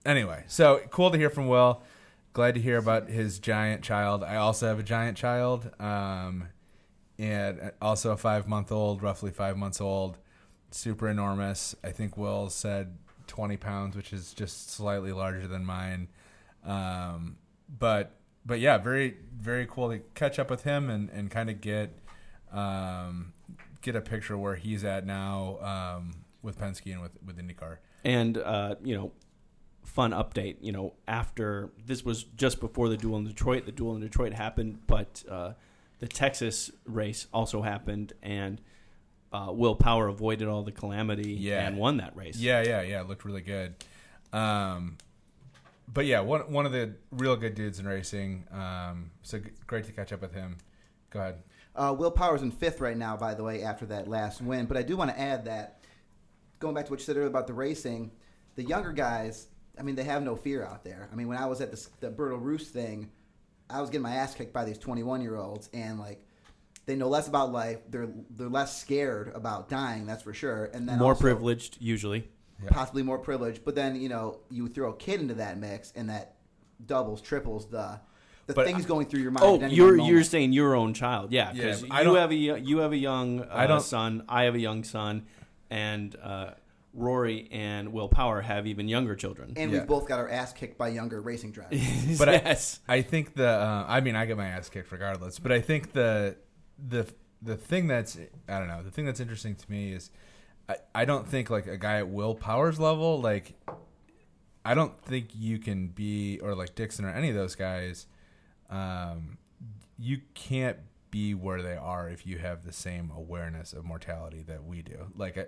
anyway 0.05 0.43
so 0.49 0.81
cool 0.91 1.11
to 1.11 1.19
hear 1.19 1.31
from 1.31 1.49
will. 1.49 1.83
Glad 2.33 2.55
to 2.55 2.61
hear 2.61 2.79
about 2.79 3.11
his 3.11 3.39
giant 3.39 3.83
child. 3.83 4.25
I 4.25 4.37
also 4.37 4.67
have 4.67 4.79
a 4.79 4.83
giant 4.83 5.19
child 5.19 5.71
um, 5.79 6.49
and 7.19 7.73
also 7.81 8.13
a 8.13 8.17
five 8.17 8.49
month 8.49 8.73
old 8.73 9.03
roughly 9.03 9.31
five 9.31 9.57
months 9.57 9.81
old. 9.81 10.19
Super 10.71 11.09
enormous. 11.09 11.75
I 11.85 11.91
think 11.91 12.17
will 12.17 12.49
said 12.49 12.97
20 13.27 13.57
pounds 13.57 13.97
which 13.97 14.13
is 14.13 14.33
just 14.33 14.71
slightly 14.71 15.13
larger 15.13 15.47
than 15.47 15.65
mine 15.65 16.09
um, 16.65 17.37
but 17.79 18.17
but 18.45 18.61
yeah 18.61 18.79
very 18.79 19.17
very 19.35 19.67
cool 19.67 19.91
to 19.91 19.99
catch 20.15 20.39
up 20.39 20.51
with 20.51 20.65
him 20.65 20.91
and, 20.91 21.11
and 21.11 21.31
kind 21.31 21.51
of 21.51 21.61
get 21.61 21.99
um, 22.53 23.33
get 23.81 23.97
a 23.97 24.01
picture 24.01 24.39
where 24.39 24.55
he's 24.55 24.85
at 24.85 25.07
now 25.07 25.59
um, 25.61 26.15
with 26.43 26.59
Penske 26.59 26.93
and 26.93 27.03
with 27.03 27.13
with 27.25 27.37
IndyCar. 27.39 27.79
And 28.05 28.39
uh, 28.39 28.77
you 28.83 28.95
know, 28.95 29.13
fun 29.85 30.13
update. 30.13 30.57
You 30.61 30.73
know, 30.73 30.95
after 31.07 31.71
this 31.85 32.05
was 32.05 32.25
just 32.25 32.61
before 32.61 32.89
the 32.89 32.97
duel 32.97 33.19
in 33.19 33.27
Detroit. 33.27 33.67
The 33.67 33.73
duel 33.73 33.95
in 33.95 34.01
Detroit 34.01 34.33
happened, 34.33 34.81
but 34.87 35.25
uh, 35.31 35.53
the 35.99 36.09
Texas 36.09 36.71
race 36.87 37.27
also 37.33 37.63
happened, 37.63 38.13
and 38.23 38.61
uh, 39.33 39.51
Will 39.53 39.75
Power 39.75 40.09
avoided 40.09 40.49
all 40.49 40.63
the 40.63 40.73
calamity 40.73 41.33
Yeah. 41.33 41.67
and 41.67 41.77
won 41.77 41.97
that 41.99 42.15
race. 42.17 42.37
Yeah, 42.37 42.63
yeah, 42.67 42.83
yeah. 42.83 43.01
It 43.01 43.09
looked 43.09 43.25
really 43.25 43.41
good. 43.43 43.75
Um, 44.33 44.99
but 45.93 46.07
yeah, 46.07 46.21
one 46.21 46.41
one 46.53 46.67
of 46.67 46.73
the 46.73 46.95
real 47.11 47.37
good 47.37 47.55
dudes 47.55 47.79
in 47.79 47.87
racing. 47.87 48.45
Um, 48.53 49.11
so 49.23 49.39
g- 49.39 49.51
great 49.67 49.85
to 49.87 49.93
catch 49.93 50.13
up 50.13 50.23
with 50.23 50.33
him. 50.33 50.57
Go 51.11 51.21
ahead. 51.21 51.43
Uh, 51.75 51.95
Will 51.99 52.11
Power's 52.11 52.43
in 52.43 52.51
fifth 52.51 52.81
right 52.81 52.97
now, 52.97 53.17
by 53.17 53.35
the 53.35 53.43
way, 53.43 53.63
after 53.63 53.87
that 53.87 54.09
last 54.09 54.41
win. 54.43 54.67
But 54.67 54.77
I 54.77 54.83
do 54.83 54.97
want 54.97 55.11
to 55.11 55.19
add 55.19 55.45
that, 55.47 55.81
going 56.59 56.75
back 56.75 56.87
to 56.87 56.91
what 56.91 57.01
you 57.01 57.05
said 57.05 57.17
earlier 57.17 57.29
about 57.29 57.47
the 57.47 57.55
racing, 57.55 58.11
the 58.57 58.63
younger 58.63 58.93
guys, 58.93 59.49
I 59.79 59.83
mean, 59.83 59.95
they 59.95 60.05
have 60.05 60.23
no 60.23 60.37
fear 60.37 60.65
out 60.65 60.85
there. 60.85 61.09
I 61.11 61.15
mean, 61.15 61.29
when 61.29 61.39
I 61.39 61.47
was 61.47 61.61
at 61.63 61.71
the, 61.71 61.87
the 62.01 62.11
Bertil 62.11 62.41
Roos 62.41 62.69
thing, 62.69 63.11
I 63.71 63.81
was 63.81 63.89
getting 63.89 64.03
my 64.03 64.15
ass 64.17 64.35
kicked 64.35 64.53
by 64.53 64.65
these 64.67 64.77
21 64.79 65.23
year 65.23 65.37
olds, 65.37 65.71
and 65.73 65.99
like, 65.99 66.27
they 66.87 66.97
know 66.97 67.09
less 67.09 67.29
about 67.29 67.53
life. 67.53 67.79
They're 67.91 68.09
they're 68.31 68.49
less 68.49 68.81
scared 68.81 69.33
about 69.35 69.69
dying, 69.69 70.07
that's 70.07 70.23
for 70.23 70.35
sure. 70.35 70.71
And 70.75 70.89
then 70.89 70.99
more 70.99 71.11
also- 71.13 71.21
privileged 71.21 71.77
usually. 71.81 72.29
possibly 72.69 73.03
more 73.03 73.19
privileged. 73.19 73.65
But 73.65 73.75
then 73.75 74.01
you 74.01 74.09
know 74.09 74.41
you 74.51 74.69
throw 74.69 74.91
a 74.91 74.97
kid 74.97 75.21
into 75.21 75.35
that 75.35 75.59
mix, 75.59 75.93
and 75.97 76.09
that 76.11 76.35
doubles, 76.87 77.21
triples 77.21 77.67
the 77.69 78.01
the 78.47 78.55
But 78.55 78.67
things 78.67 78.87
going 78.87 79.07
through 79.07 79.21
your 79.21 79.31
mind. 79.31 79.45
Oh, 79.47 79.55
at 79.57 79.63
any 79.65 79.75
you're 79.75 79.99
one 79.99 80.09
you're 80.09 80.25
saying 80.25 80.53
your 80.53 80.75
own 80.75 80.95
child, 80.95 81.31
yeah? 81.33 81.53
Yeah, 81.55 81.63
Because 81.63 81.85
I 81.91 81.99
you 82.01 82.05
don't- 82.07 82.17
have 82.17 82.31
a 82.33 82.35
you 82.35 82.79
have 82.79 82.93
a 82.93 82.97
young 82.97 83.41
uh, 83.43 83.49
I 83.53 83.67
don't- 83.69 83.81
son. 83.83 84.25
I 84.29 84.45
have 84.45 84.55
a 84.57 84.61
young 84.61 84.83
son, 84.85 85.27
and 85.71 86.17
uh, 86.21 86.51
Rory 86.95 87.49
and 87.53 87.93
Will 87.93 88.09
Power 88.09 88.41
have 88.43 88.67
even 88.67 88.89
younger 88.89 89.15
children. 89.15 89.55
and 89.57 89.71
Yeah. 89.71 89.79
we've 89.79 89.87
both 89.89 90.07
got 90.07 90.19
our 90.19 90.29
ass 90.29 90.53
kicked 90.53 90.77
by 90.77 90.89
younger 90.89 91.21
racing 91.21 91.53
drivers. 91.53 91.81
But 92.19 92.29
I- 92.29 92.33
yes, 92.35 92.81
I 92.89 93.03
think 93.03 93.35
the 93.35 93.49
uh, 93.49 93.85
I 93.89 94.01
mean 94.01 94.17
I 94.17 94.27
get 94.27 94.37
my 94.37 94.49
ass 94.49 94.69
kicked 94.69 94.91
regardless, 94.93 95.39
but 95.39 95.53
I 95.53 95.61
think 95.61 95.93
the 95.93 96.37
the 96.87 97.07
the 97.41 97.57
thing 97.57 97.87
that's 97.87 98.17
I 98.49 98.59
don't 98.59 98.69
know 98.69 98.83
the 98.83 98.91
thing 98.91 99.05
that's 99.05 99.21
interesting 99.21 99.55
to 99.55 99.71
me 99.71 99.93
is 99.93 100.11
I, 100.69 100.77
I 100.95 101.05
don't 101.05 101.27
think 101.29 101.51
like 101.51 101.67
a 101.67 101.77
guy 101.77 101.99
at 101.99 102.09
Will 102.09 102.35
Powers 102.35 102.79
level 102.79 103.21
like 103.21 103.55
I 104.65 104.75
don't 104.75 105.01
think 105.05 105.31
you 105.35 105.59
can 105.59 105.89
be 105.89 106.39
or 106.41 106.55
like 106.55 106.75
Dixon 106.75 107.05
or 107.05 107.11
any 107.11 107.29
of 107.29 107.35
those 107.35 107.55
guys 107.55 108.07
um, 108.71 109.39
you 109.99 110.21
can't 110.35 110.79
be 111.11 111.35
where 111.35 111.63
they 111.63 111.77
are 111.77 112.09
if 112.09 112.27
you 112.27 112.39
have 112.39 112.65
the 112.65 112.73
same 112.73 113.13
awareness 113.15 113.73
of 113.73 113.85
mortality 113.85 114.43
that 114.49 114.65
we 114.65 114.83
do. 114.83 115.13
Like 115.17 115.39
I 115.39 115.47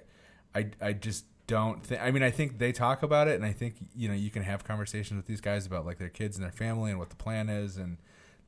I, 0.61 0.71
I 0.81 0.93
just 0.93 1.25
don't 1.47 1.85
think 1.85 2.01
I 2.01 2.11
mean 2.11 2.23
I 2.23 2.31
think 2.31 2.59
they 2.59 2.71
talk 2.71 3.03
about 3.03 3.29
it 3.29 3.35
and 3.35 3.45
I 3.45 3.53
think 3.53 3.77
you 3.95 4.09
know 4.09 4.15
you 4.15 4.31
can 4.31 4.43
have 4.43 4.65
conversations 4.65 5.17
with 5.17 5.27
these 5.27 5.41
guys 5.41 5.67
about 5.67 5.85
like 5.85 5.99
their 5.99 6.09
kids 6.09 6.37
and 6.37 6.45
their 6.45 6.53
family 6.53 6.91
and 6.91 6.99
what 6.99 7.11
the 7.11 7.17
plan 7.17 7.49
is 7.49 7.77
and 7.77 7.99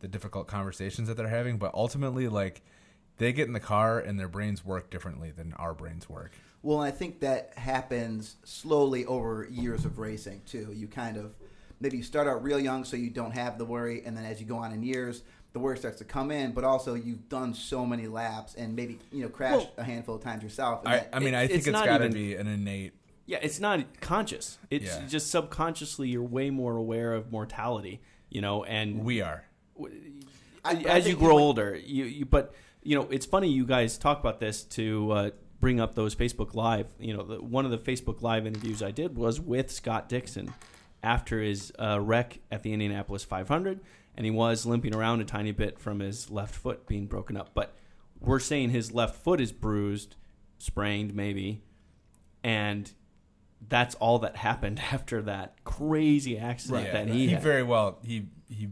the 0.01 0.09
difficult 0.09 0.47
conversations 0.47 1.09
that 1.09 1.17
they're 1.17 1.29
having 1.29 1.59
but 1.59 1.75
ultimately 1.75 2.29
like 2.29 2.63
they 3.19 3.33
get 3.33 3.47
in 3.47 3.53
the 3.53 3.61
car 3.61 3.99
and 3.99 4.19
their 4.19 4.29
brains 4.29 4.65
work 4.65 4.91
differently 4.91 5.31
than 5.31 5.53
our 5.55 5.75
brains 5.75 6.09
work 6.09 6.33
Well, 6.63 6.81
I 6.81 6.91
think 6.91 7.21
that 7.21 7.53
happens 7.57 8.37
slowly 8.45 9.05
over 9.07 9.47
years 9.51 9.85
of 9.85 9.99
racing 9.99 10.43
too. 10.47 10.73
You 10.75 10.89
kind 10.89 11.17
of 11.17 11.35
maybe 11.81 11.97
you 11.99 12.03
start 12.03 12.27
out 12.27 12.43
real 12.43 12.59
young, 12.59 12.85
so 12.85 12.97
you 12.97 13.11
don't 13.11 13.33
have 13.33 13.59
the 13.59 13.65
worry, 13.65 14.03
and 14.05 14.17
then 14.17 14.25
as 14.25 14.41
you 14.41 14.47
go 14.47 14.57
on 14.57 14.73
in 14.73 14.83
years, 14.83 15.23
the 15.53 15.59
worry 15.61 15.79
starts 15.79 15.99
to 15.99 16.05
come 16.05 16.31
in. 16.31 16.53
But 16.53 16.65
also, 16.65 16.95
you've 16.95 17.29
done 17.29 17.55
so 17.55 17.87
many 17.87 18.07
laps, 18.09 18.55
and 18.55 18.75
maybe 18.75 18.99
you 19.13 19.23
know 19.23 19.29
crashed 19.29 19.57
Well, 19.59 19.73
a 19.79 19.85
handful 19.85 20.15
of 20.17 20.23
times 20.23 20.43
yourself. 20.43 20.81
and 20.85 20.89
I, 20.89 20.97
that- 20.99 21.09
I 21.13 21.19
mean 21.21 21.35
it- 21.35 21.39
I 21.39 21.47
think 21.47 21.59
it's 21.59 21.67
it's 21.69 21.73
not 21.73 21.87
got 21.87 21.99
to 21.99 22.09
be 22.09 22.35
an 22.35 22.47
innate 22.47 22.95
yeah. 23.29 23.39
It's 23.43 23.59
not 23.61 24.01
conscious. 24.01 24.57
It's 24.71 24.85
Yeah. 24.87 25.07
just 25.09 25.31
subconsciously. 25.33 26.09
You're 26.09 26.23
way 26.23 26.51
more 26.51 26.77
aware 26.77 27.13
of 27.13 27.31
mortality. 27.33 28.01
You 28.31 28.41
know, 28.41 28.65
and 28.65 29.05
we 29.05 29.21
are 29.21 29.45
I- 30.65 30.75
but 30.75 30.87
I 30.87 30.99
as 30.99 31.07
you 31.09 31.17
grow 31.17 31.37
you- 31.37 31.43
older, 31.45 31.77
you, 31.77 32.05
you 32.05 32.25
but 32.25 32.55
you 32.87 32.97
know 32.97 33.09
it's 33.11 33.27
funny 33.27 33.49
you 33.49 33.67
guys 33.67 33.99
talk 33.99 34.21
about 34.21 34.39
this 34.39 34.63
to 34.63 35.11
uh, 35.11 35.31
bring 35.61 35.81
up 35.81 35.95
those 35.95 36.15
Facebook 36.15 36.55
Live. 36.55 36.87
You 36.99 37.17
know, 37.17 37.23
the, 37.25 37.43
one 37.43 37.65
of 37.65 37.71
the 37.71 37.79
Facebook 37.79 38.23
Live 38.23 38.47
interviews 38.47 38.83
I 38.83 38.93
did 38.93 39.17
was 39.17 39.41
with 39.41 39.71
Scott 39.71 40.09
Dixon 40.09 40.55
after 41.03 41.41
his 41.41 41.73
uh, 41.79 42.01
wreck 42.01 42.39
at 42.51 42.63
the 42.63 42.73
Indianapolis 42.73 43.25
500, 43.25 43.81
and 44.17 44.25
he 44.25 44.31
was 44.31 44.67
limping 44.67 44.95
around 44.95 45.21
a 45.21 45.25
tiny 45.25 45.53
bit 45.53 45.79
from 45.79 46.01
his 46.01 46.31
left 46.31 46.55
foot 46.55 46.87
being 46.87 47.07
broken 47.07 47.37
up. 47.37 47.51
But 47.55 47.75
we're 48.21 48.39
saying 48.39 48.71
his 48.71 48.93
left 48.93 49.17
foot 49.17 49.41
is 49.41 49.51
bruised, 49.53 50.15
sprained 50.59 51.15
maybe, 51.15 51.63
and 52.45 52.93
that's 53.69 53.97
all 53.97 54.21
that 54.21 54.37
happened 54.37 54.81
after 54.93 55.23
that 55.23 55.65
crazy 55.65 56.39
accident 56.39 56.93
that 56.93 57.09
he, 57.09 57.27
he 57.27 57.29
had. 57.29 57.43
very 57.43 57.63
well 57.63 57.99
he 58.03 58.29
he 58.49 58.69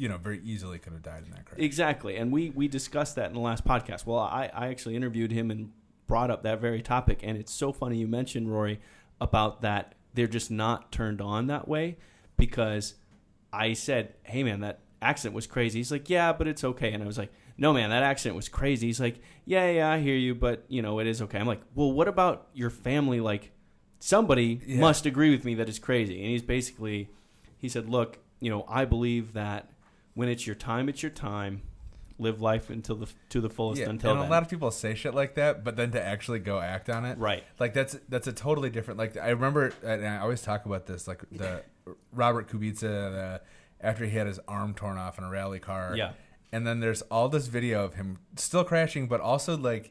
you 0.00 0.08
know 0.08 0.16
very 0.18 0.40
easily 0.44 0.78
could 0.78 0.92
have 0.92 1.02
died 1.02 1.24
in 1.24 1.30
that 1.32 1.44
crash 1.44 1.60
Exactly, 1.60 2.16
and 2.16 2.32
we 2.32 2.50
we 2.50 2.66
discussed 2.68 3.14
that 3.16 3.26
in 3.28 3.34
the 3.34 3.40
last 3.40 3.64
podcast. 3.64 4.06
Well, 4.06 4.18
I 4.18 4.50
I 4.54 4.68
actually 4.68 4.96
interviewed 4.96 5.30
him 5.32 5.50
and 5.50 5.70
brought 6.06 6.30
up 6.30 6.42
that 6.42 6.60
very 6.60 6.82
topic, 6.82 7.20
and 7.22 7.36
it's 7.38 7.52
so 7.52 7.72
funny 7.72 7.98
you 7.98 8.08
mentioned 8.08 8.50
Rory 8.50 8.80
about 9.20 9.60
that 9.62 9.94
they're 10.14 10.26
just 10.26 10.50
not 10.50 10.90
turned 10.90 11.20
on 11.20 11.46
that 11.46 11.68
way 11.68 11.96
because 12.36 12.94
I 13.52 13.74
said, 13.74 14.14
"Hey 14.22 14.42
man, 14.42 14.60
that 14.60 14.80
accident 15.02 15.34
was 15.34 15.46
crazy." 15.46 15.78
He's 15.78 15.92
like, 15.92 16.08
"Yeah, 16.10 16.32
but 16.32 16.48
it's 16.48 16.64
okay." 16.64 16.92
And 16.92 17.02
I 17.02 17.06
was 17.06 17.18
like, 17.18 17.32
"No 17.58 17.72
man, 17.72 17.90
that 17.90 18.02
accident 18.02 18.36
was 18.36 18.48
crazy." 18.48 18.86
He's 18.88 19.00
like, 19.00 19.20
"Yeah, 19.44 19.70
yeah, 19.70 19.90
I 19.90 20.00
hear 20.00 20.16
you, 20.16 20.34
but 20.34 20.64
you 20.68 20.82
know, 20.82 20.98
it 20.98 21.06
is 21.06 21.20
okay." 21.22 21.38
I'm 21.38 21.46
like, 21.46 21.62
"Well, 21.74 21.92
what 21.92 22.08
about 22.08 22.48
your 22.54 22.70
family 22.70 23.20
like 23.20 23.52
somebody 23.98 24.60
Yeah. 24.66 24.80
must 24.80 25.04
agree 25.06 25.30
with 25.30 25.44
me 25.44 25.54
that 25.56 25.68
it's 25.68 25.78
crazy." 25.78 26.20
And 26.20 26.30
he's 26.30 26.42
basically 26.42 27.10
he 27.58 27.68
said, 27.68 27.88
"Look, 27.88 28.18
you 28.40 28.50
know, 28.50 28.64
I 28.68 28.84
believe 28.86 29.34
that 29.34 29.69
when 30.14 30.28
it's 30.28 30.46
your 30.46 30.56
time, 30.56 30.88
it's 30.88 31.02
your 31.02 31.10
time. 31.10 31.62
Live 32.18 32.42
life 32.42 32.68
until 32.68 32.96
the 32.96 33.06
to 33.30 33.40
the 33.40 33.48
fullest 33.48 33.80
Yeah, 33.80 33.88
until 33.88 34.10
and 34.10 34.20
then." 34.20 34.26
a 34.28 34.30
lot 34.30 34.42
of 34.42 34.50
people 34.50 34.70
say 34.70 34.94
shit 34.94 35.14
like 35.14 35.36
that, 35.36 35.64
but 35.64 35.76
then 35.76 35.90
to 35.92 36.02
actually 36.02 36.38
go 36.40 36.60
act 36.60 36.90
on 36.90 37.06
it, 37.06 37.16
Right. 37.16 37.44
Like 37.58 37.72
that's 37.72 37.96
that's 38.10 38.26
a 38.26 38.32
totally 38.32 38.68
different. 38.68 38.98
Like 38.98 39.16
I 39.16 39.30
remember, 39.30 39.72
and 39.82 40.06
I 40.06 40.18
always 40.18 40.42
talk 40.42 40.66
about 40.66 40.84
this, 40.86 41.08
like 41.08 41.22
the 41.32 41.62
Robert 42.12 42.48
Kubica, 42.50 42.80
the, 42.80 43.40
after 43.80 44.04
he 44.04 44.10
had 44.10 44.26
his 44.26 44.38
arm 44.46 44.74
torn 44.74 44.98
off 44.98 45.16
in 45.16 45.24
a 45.24 45.30
rally 45.30 45.60
car, 45.60 45.94
Yeah. 45.96 46.12
and 46.52 46.66
then 46.66 46.80
there's 46.80 47.00
all 47.02 47.30
this 47.30 47.46
video 47.46 47.84
of 47.86 47.94
him 47.94 48.18
still 48.36 48.64
crashing, 48.64 49.06
but 49.08 49.22
also 49.22 49.56
like 49.56 49.90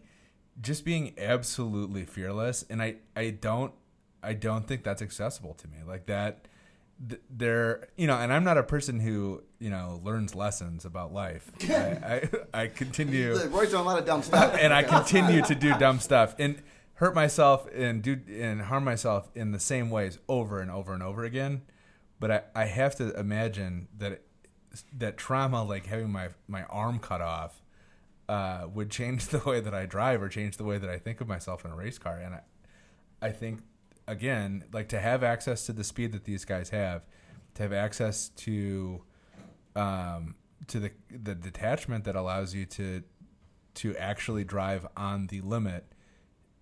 just 0.62 0.86
being 0.86 1.16
absolutely 1.18 2.06
fearless, 2.06 2.64
and 2.70 2.80
I 2.80 2.98
I 3.16 3.32
don't 3.32 3.74
I 4.22 4.34
don't 4.34 4.68
think 4.68 4.84
that's 4.84 5.02
accessible 5.02 5.56
to 5.56 5.68
me, 5.68 5.78
like 5.84 6.06
that. 6.06 6.48
th- 7.10 7.22
There, 7.28 7.88
you 7.98 8.06
know, 8.06 8.18
and 8.18 8.32
I'm 8.32 8.44
not 8.44 8.60
a 8.60 8.64
person 8.64 9.00
who 9.00 9.42
you 9.60 9.69
know 9.69 10.02
learns 10.04 10.36
lessons 10.36 10.86
about 10.86 11.13
life. 11.13 11.52
I, 11.69 12.30
I 12.54 12.62
I 12.62 12.67
continue 12.67 13.36
Roy's 13.48 13.69
doing 13.69 13.82
a 13.82 13.86
lot 13.86 14.00
of 14.00 14.06
dumb 14.06 14.24
stuff. 14.24 14.58
and 14.60 14.74
I 14.74 14.84
continue 14.84 15.41
to 15.43 15.56
do 15.56 15.76
dumb 15.80 16.00
stuff 16.00 16.36
and 16.39 16.62
hurt 16.95 17.15
myself 17.15 17.67
and 17.74 18.02
do 18.02 18.19
and 18.30 18.62
harm 18.63 18.84
myself 18.84 19.30
in 19.36 19.52
the 19.52 19.60
same 19.60 19.89
ways 19.89 20.19
over 20.28 20.60
and 20.60 20.72
over 20.72 20.93
and 20.93 21.04
over 21.04 21.24
again. 21.24 21.62
But 22.19 22.32
I, 22.32 22.41
I 22.56 22.65
have 22.65 22.95
to 22.95 23.17
imagine 23.17 23.88
that 23.98 24.22
that 24.98 25.17
trauma, 25.17 25.63
like 25.63 25.86
having 25.86 26.12
my 26.12 26.30
my 26.48 26.63
arm 26.63 27.00
cut 27.00 27.22
off, 27.22 27.62
uh, 28.28 28.67
would 28.74 28.89
change 28.89 29.28
the 29.28 29.39
way 29.39 29.60
that 29.60 29.74
I 29.74 29.86
drive 29.86 30.22
or 30.22 30.30
change 30.30 30.58
the 30.58 30.63
way 30.63 30.78
that 30.78 30.89
I 30.89 30.98
think 30.98 31.22
of 31.22 31.28
myself 31.28 31.65
in 31.65 31.72
a 31.72 31.76
race 31.76 31.98
car. 31.98 32.17
And 32.17 32.36
I, 32.36 32.41
I 33.22 33.32
think 33.32 33.62
again, 34.08 34.65
like 34.74 34.89
to 34.89 35.00
have 35.00 35.24
access 35.24 35.65
to 35.67 35.74
the 35.74 35.84
speed 35.84 36.12
that 36.12 36.26
these 36.26 36.43
guys 36.43 36.69
have, 36.69 37.06
to 37.56 37.63
have 37.63 37.74
access 37.74 38.30
to, 38.30 39.04
um, 39.80 40.36
to 40.68 40.80
the 40.80 40.92
the 41.10 41.36
detachment 41.36 42.04
that 42.06 42.15
allows 42.15 42.54
you 42.54 42.65
to 42.65 43.04
to 43.76 43.96
actually 43.98 44.44
drive 44.44 44.86
on 44.98 45.28
the 45.28 45.42
limit 45.42 45.86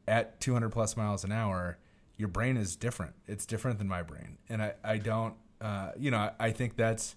at 0.08 0.40
200 0.40 0.70
plus 0.70 0.96
miles 0.96 1.24
an 1.24 1.32
hour, 1.32 1.80
your 2.18 2.28
brain 2.28 2.58
is 2.58 2.76
different. 2.76 3.14
It's 3.28 3.46
different 3.46 3.78
than 3.80 3.88
my 3.88 4.04
brain, 4.04 4.38
and 4.50 4.62
I 4.62 4.74
I 4.84 4.98
don't 4.98 5.36
uh, 5.62 5.92
you 5.98 6.12
know 6.12 6.18
I, 6.18 6.32
I 6.40 6.52
think 6.52 6.76
that's 6.78 7.16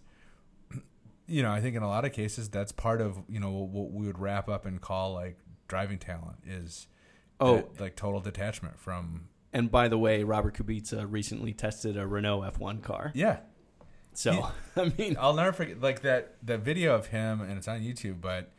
you 1.26 1.42
know 1.42 1.50
I 1.52 1.60
think 1.60 1.76
in 1.76 1.82
a 1.82 1.88
lot 1.88 2.04
of 2.04 2.12
cases 2.12 2.48
that's 2.48 2.72
part 2.72 3.00
of 3.00 3.18
you 3.28 3.40
know 3.40 3.50
what 3.50 3.90
we 3.92 4.06
would 4.06 4.18
wrap 4.18 4.48
up 4.48 4.66
and 4.66 4.80
call 4.80 5.12
like 5.14 5.38
driving 5.68 5.98
talent 5.98 6.38
is 6.46 6.86
Oh. 7.42 7.56
that, 7.56 7.80
like 7.80 7.96
total 7.96 8.20
detachment 8.20 8.78
from 8.78 9.28
And 9.52 9.70
by 9.70 9.88
the 9.88 9.96
way, 9.96 10.24
Robert 10.24 10.54
Kubica 10.58 11.06
recently 11.10 11.54
tested 11.54 11.96
a 11.96 12.06
Renault 12.06 12.42
F1 12.42 12.82
car. 12.82 13.12
yeah 13.14 13.38
So, 14.20 14.33
Yeah. 14.33 14.50
I 14.83 14.92
mean, 14.98 15.16
I'll 15.18 15.33
never 15.33 15.52
forget 15.52 15.80
like 15.80 16.02
that 16.02 16.35
the 16.42 16.59
video 16.59 16.94
of 16.94 17.06
him 17.06 17.40
and 17.40 17.52
it's 17.56 17.66
on 17.68 17.80
YouTube, 17.80 18.20
but 18.20 18.50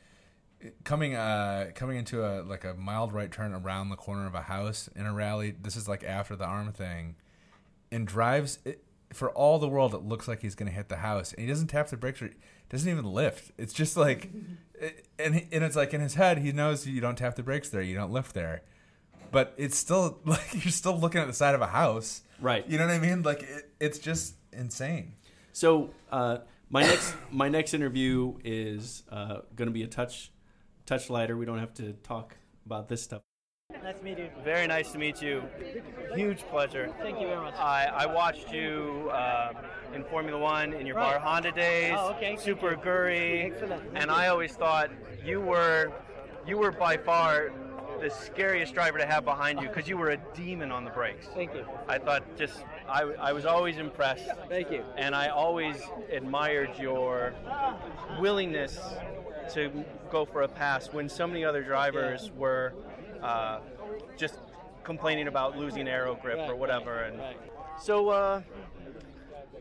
coming 0.84 1.14
uh 1.16 1.70
coming 1.76 1.98
into 1.98 2.24
a 2.26 2.42
like 2.42 2.64
a 2.64 2.74
mild 2.74 3.14
right 3.14 3.32
turn 3.32 3.54
around 3.54 3.90
the 3.90 3.96
corner 3.96 4.26
of 4.26 4.34
a 4.34 4.42
house 4.42 4.90
in 4.96 5.06
a 5.06 5.14
rally. 5.14 5.52
This 5.62 5.76
is 5.76 5.88
like 5.88 6.04
after 6.04 6.36
the 6.36 6.46
arm 6.46 6.72
thing, 6.74 7.16
and 7.92 8.08
drives 8.08 8.58
it, 8.66 8.84
for 9.14 9.30
all 9.32 9.60
the 9.60 9.68
world. 9.70 9.94
It 9.94 10.04
looks 10.04 10.28
like 10.28 10.42
he's 10.42 10.56
going 10.56 10.70
to 10.70 10.76
hit 10.76 10.90
the 10.90 10.98
house, 10.98 11.32
and 11.34 11.42
he 11.42 11.48
doesn't 11.48 11.68
tap 11.68 11.90
the 11.90 11.98
brakes 11.98 12.22
or 12.24 12.32
doesn't 12.70 12.90
even 12.90 13.06
lift. 13.06 13.52
It's 13.60 13.74
just 13.74 13.96
like, 13.96 14.30
it, 14.76 15.06
and 15.20 15.36
he- 15.36 15.48
and 15.52 15.64
it's 15.64 15.76
like 15.76 15.94
in 15.94 16.02
his 16.02 16.16
head 16.16 16.40
he 16.40 16.52
knows 16.52 16.88
you 16.88 17.02
don't 17.02 17.18
tap 17.18 17.36
the 17.36 17.44
brakes 17.44 17.70
there, 17.70 17.84
you 17.84 17.94
don't 17.94 18.12
lift 18.12 18.34
there, 18.34 18.64
but 19.32 19.54
it's 19.58 19.78
still 19.78 20.18
like 20.26 20.54
you're 20.64 20.72
still 20.72 20.98
looking 21.00 21.22
at 21.22 21.28
the 21.28 21.34
side 21.34 21.54
of 21.54 21.62
a 21.62 21.68
house, 21.68 22.24
Right. 22.40 22.68
You 22.68 22.80
know 22.80 22.88
what 22.88 22.96
I 22.96 23.00
mean? 23.00 23.22
Like 23.22 23.44
it, 23.44 23.70
it's 23.80 24.00
just 24.00 24.34
insane. 24.52 25.14
So 25.54 25.90
uh, 26.12 26.40
my 26.70 26.82
next 26.82 27.16
my 27.32 27.50
next 27.50 27.74
interview 27.74 28.36
is 28.44 29.04
uh, 29.12 29.40
going 29.56 29.68
to 29.68 29.74
be 29.74 29.84
a 29.84 29.88
touch 29.88 30.32
touch 30.86 31.10
lighter. 31.10 31.38
We 31.38 31.46
don't 31.46 31.60
have 31.60 31.74
to 31.76 31.94
talk 31.94 32.36
about 32.66 32.88
this 32.90 33.02
stuff. 33.02 33.22
Nice 33.84 33.98
to 34.00 34.04
meet 34.04 34.18
you. 34.20 34.30
Very 34.44 34.68
nice 34.68 34.92
to 34.92 34.98
meet 34.98 35.22
you. 35.22 35.44
Huge 36.14 36.40
pleasure. 36.42 36.94
Thank 37.00 37.20
you 37.22 37.28
very 37.28 37.42
much. 37.42 37.56
I, 37.56 37.86
I 37.86 38.06
watched 38.06 38.52
you 38.52 39.10
uh, 39.12 39.54
in 39.94 40.04
Formula 40.04 40.38
One 40.38 40.74
in 40.74 40.86
your 40.86 40.98
Right. 40.98 41.14
Bar 41.14 41.20
Honda 41.20 41.52
days, 41.54 41.96
Oh, 41.98 42.12
okay. 42.12 42.36
Super 42.38 42.76
Aguri, 42.76 43.46
Excellent. 43.46 43.82
and 43.96 44.12
I 44.12 44.28
always 44.28 44.52
thought 44.54 44.92
you 45.26 45.40
were 45.40 45.92
you 46.46 46.58
were 46.58 46.72
by 46.72 46.98
far 46.98 47.52
the 48.02 48.10
scariest 48.10 48.74
driver 48.74 48.98
to 48.98 49.06
have 49.06 49.24
behind 49.24 49.62
you 49.62 49.68
because 49.68 49.88
you 49.88 49.98
were 49.98 50.10
a 50.10 50.18
demon 50.36 50.72
on 50.72 50.84
the 50.84 50.92
brakes. 50.92 51.28
Thank 51.34 51.54
you. 51.54 51.66
I 51.88 51.98
thought 51.98 52.24
just 52.38 52.64
I, 52.92 53.04
I 53.30 53.34
was 53.34 53.46
always 53.46 53.78
impressed, 53.78 54.30
Thank 54.50 54.70
you. 54.72 54.84
and 54.98 55.16
I 55.16 55.30
always 55.30 55.78
admired 56.12 56.72
your 56.78 57.34
willingness 58.20 58.78
to 59.54 59.86
go 60.12 60.26
for 60.26 60.42
a 60.42 60.48
pass 60.48 60.92
when 60.92 61.08
so 61.10 61.26
many 61.26 61.46
other 61.46 61.64
drivers 61.64 62.32
were 62.38 62.74
uh, 63.24 63.60
just 64.18 64.36
complaining 64.84 65.28
about 65.28 65.58
losing 65.58 65.88
aero 65.88 66.16
grip 66.16 66.40
or 66.50 66.56
whatever. 66.56 66.96
right, 66.96 67.12
And 67.12 67.20
right. 67.20 67.38
so, 67.80 68.10
uh, 68.10 68.42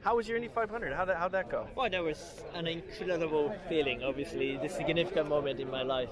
how 0.03 0.16
was 0.16 0.27
your 0.27 0.37
Indy 0.37 0.49
500? 0.49 0.93
How 0.95 1.05
that 1.05 1.16
how'd 1.19 1.33
that 1.33 1.51
go? 1.51 1.66
Well, 1.77 1.90
that 1.90 2.03
was 2.03 2.43
an 2.55 2.66
incredible 2.66 3.55
feeling. 3.69 4.03
Obviously, 4.03 4.57
the 4.57 4.69
significant 4.69 5.29
moment 5.29 5.61
in 5.61 5.71
my 5.71 5.83
life, 5.83 6.09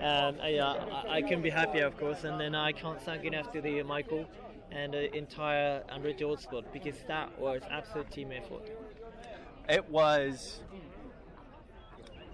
and 0.00 0.40
I, 0.42 0.56
uh, 0.56 1.02
I 1.08 1.22
couldn't 1.22 1.42
be 1.42 1.50
happier, 1.50 1.86
of 1.86 1.96
course. 1.96 2.24
And 2.24 2.40
then 2.40 2.54
I 2.56 2.72
can't 2.72 3.00
thank 3.02 3.24
enough 3.24 3.52
to 3.52 3.60
the 3.60 3.82
Michael 3.84 4.26
and 4.72 4.92
the 4.92 5.14
entire 5.16 5.82
Andretti 5.92 6.20
Autosport 6.22 6.64
because 6.72 6.96
that 7.08 7.38
was 7.38 7.62
absolute 7.70 8.10
team 8.10 8.30
effort. 8.32 8.62
It 9.68 9.88
was 9.90 10.60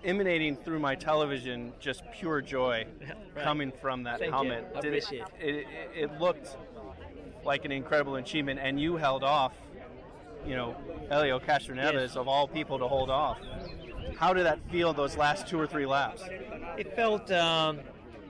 emanating 0.04 0.56
through 0.56 0.78
my 0.78 0.94
television 0.94 1.72
just 1.80 2.02
pure 2.12 2.40
joy 2.40 2.86
Right. 3.34 3.44
coming 3.44 3.72
from 3.82 4.04
that 4.04 4.18
Thank 4.18 4.30
you. 4.30 4.36
helmet. 4.36 4.66
I 4.76 4.80
Did 4.80 4.94
it- 4.94 5.04
appreciate 5.04 5.24
it, 5.40 5.54
it, 5.54 5.66
it 5.94 6.20
looked 6.20 6.56
like 7.44 7.64
an 7.64 7.72
incredible 7.72 8.16
achievement, 8.16 8.58
and 8.62 8.80
you 8.80 8.96
held 8.96 9.22
off. 9.22 9.52
You 10.46 10.54
know, 10.54 10.76
Helio 11.10 11.40
Castroneves 11.40 11.92
Yes. 11.92 12.16
of 12.16 12.28
all 12.28 12.46
people 12.46 12.78
to 12.78 12.86
hold 12.86 13.10
off. 13.10 13.38
How 14.16 14.32
did 14.32 14.46
that 14.46 14.60
feel 14.70 14.92
those 14.92 15.16
last 15.16 15.48
two 15.48 15.58
or 15.58 15.66
three 15.66 15.86
laps? 15.86 16.22
It 16.78 16.94
felt 16.94 17.30
um, 17.32 17.80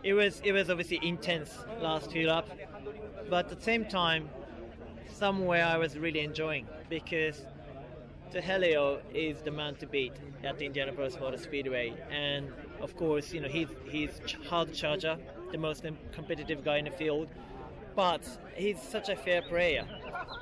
it 0.03 0.15
was 0.15 0.41
it 0.43 0.53
was 0.53 0.71
obviously 0.71 0.99
intense 1.07 1.55
last 1.81 2.11
two 2.11 2.27
laps, 2.27 2.51
but 3.29 3.51
at 3.51 3.59
the 3.59 3.65
same 3.65 3.85
time, 3.85 4.29
somewhere 5.13 5.65
I 5.65 5.77
was 5.77 5.99
really 5.99 6.21
enjoying 6.21 6.67
because 6.89 7.45
the 8.33 8.41
Helio 8.41 9.01
is 9.15 9.41
the 9.43 9.51
man 9.51 9.77
to 9.77 9.87
beat 9.87 10.13
at 10.45 10.59
the 10.59 10.67
Indianapolis 10.67 11.19
Motor 11.19 11.39
Speedway, 11.39 11.95
and 12.11 12.49
of 12.81 12.97
course, 12.97 13.33
you 13.33 13.41
know 13.41 13.49
he's 13.49 13.69
he's 13.89 14.21
hard 14.49 14.73
charger, 14.75 15.17
the 15.53 15.59
most 15.59 15.85
competitive 16.13 16.65
guy 16.65 16.79
in 16.79 16.85
the 16.85 16.91
field, 16.91 17.29
but 17.95 18.23
he's 18.55 18.81
such 18.81 19.09
a 19.09 19.17
fair 19.17 19.43
player, 19.43 19.87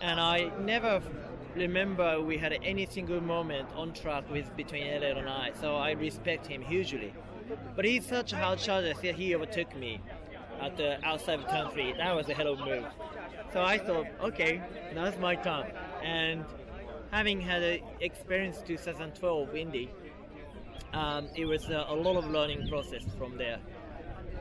and 0.03 0.19
I 0.21 0.51
never 0.61 1.03
remember 1.55 2.21
we 2.21 2.37
had 2.37 2.53
any 2.65 2.87
single 2.87 3.21
moment 3.21 3.69
on 3.77 3.93
track 3.93 4.29
with 4.31 4.55
between 4.57 4.85
Helio 4.85 5.17
and 5.17 5.29
I, 5.29 5.53
so 5.61 5.77
I 5.77 5.93
respect 5.93 6.47
him 6.47 6.63
hugely. 6.63 7.13
But 7.77 7.85
he's 7.85 8.07
such 8.07 8.33
a 8.33 8.37
hard 8.37 8.59
charger 8.59 8.95
that 8.95 9.15
he 9.15 9.35
overtook 9.35 9.77
me 9.77 10.01
at 10.61 10.77
the 10.77 11.05
outside 11.05 11.41
of 11.41 11.73
three. 11.73 11.93
That 11.93 12.15
was 12.15 12.29
a 12.29 12.35
hell 12.35 12.53
of 12.53 12.61
a 12.61 12.65
move. 12.65 12.87
So 13.53 13.63
I 13.63 13.79
thought, 13.79 14.07
okay, 14.23 14.63
now's 14.95 15.19
my 15.19 15.37
time. 15.37 15.71
And 16.03 16.45
having 17.11 17.41
had 17.41 17.63
an 17.63 17.81
experience 18.01 18.63
2012 18.67 19.55
Indy, 19.55 19.91
um, 20.93 21.29
it 21.37 21.45
was 21.45 21.69
a, 21.69 21.87
a 21.89 21.95
lot 21.95 22.17
of 22.17 22.31
learning 22.31 22.69
process 22.69 23.05
from 23.19 23.37
there. 23.37 23.59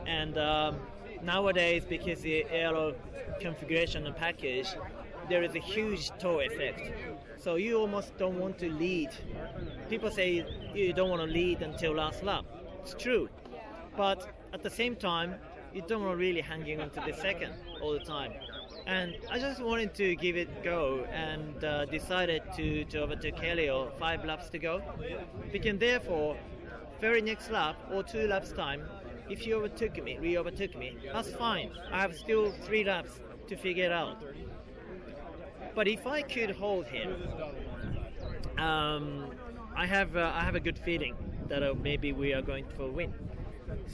And 0.06 0.36
um, 0.38 0.78
nowadays, 1.22 1.84
because 1.88 2.20
the 2.20 2.44
aero 2.50 2.94
configuration 3.40 4.06
and 4.06 4.16
package, 4.16 4.68
there 5.28 5.42
is 5.42 5.54
a 5.54 5.60
huge 5.60 6.10
tow 6.18 6.40
effect. 6.40 6.92
So 7.38 7.56
you 7.56 7.78
almost 7.78 8.16
don't 8.16 8.38
want 8.38 8.58
to 8.58 8.70
lead. 8.70 9.10
People 9.88 10.10
say 10.10 10.44
you 10.74 10.92
don't 10.92 11.10
want 11.10 11.22
to 11.22 11.28
lead 11.28 11.62
until 11.62 11.94
last 11.94 12.22
lap. 12.22 12.44
It's 12.82 12.94
true, 12.94 13.28
but 13.96 14.28
at 14.52 14.62
the 14.62 14.70
same 14.70 14.96
time, 14.96 15.36
you 15.74 15.82
don't 15.86 16.04
want 16.04 16.18
really 16.18 16.40
hanging 16.40 16.80
on 16.80 16.88
to 16.90 17.02
the 17.04 17.12
second 17.12 17.52
all 17.82 17.92
the 17.92 17.98
time. 17.98 18.32
And 18.86 19.16
I 19.30 19.38
just 19.38 19.60
wanted 19.60 19.92
to 19.94 20.14
give 20.14 20.36
it 20.36 20.62
go 20.62 21.06
and 21.10 21.64
uh, 21.64 21.86
decided 21.86 22.42
to, 22.56 22.84
to 22.84 22.98
overtake 22.98 23.38
Helio 23.38 23.90
five 23.98 24.24
laps 24.24 24.48
to 24.50 24.58
go. 24.58 24.82
Because 25.50 25.78
therefore, 25.78 26.36
very 27.00 27.20
next 27.20 27.50
lap 27.50 27.76
or 27.92 28.02
two 28.02 28.26
laps 28.28 28.52
time, 28.52 28.82
if 29.28 29.46
you 29.46 29.56
overtook 29.56 30.02
me, 30.02 30.18
re-overtook 30.18 30.76
me, 30.76 30.96
that's 31.12 31.32
fine. 31.32 31.70
I 31.90 32.00
have 32.00 32.14
still 32.14 32.52
three 32.66 32.84
laps 32.84 33.20
to 33.48 33.56
figure 33.56 33.92
out. 33.92 34.22
But 35.74 35.88
if 35.88 36.06
I 36.06 36.22
could 36.22 36.50
hold 36.50 36.86
him, 36.86 37.16
um, 38.58 39.30
I 39.74 39.86
have 39.86 40.16
uh, 40.16 40.30
I 40.32 40.42
have 40.44 40.54
a 40.54 40.60
good 40.60 40.78
feeling 40.78 41.16
that 41.48 41.62
uh, 41.62 41.74
maybe 41.74 42.12
we 42.12 42.32
are 42.32 42.42
going 42.42 42.64
for 42.76 42.84
a 42.84 42.90
win. 42.90 43.12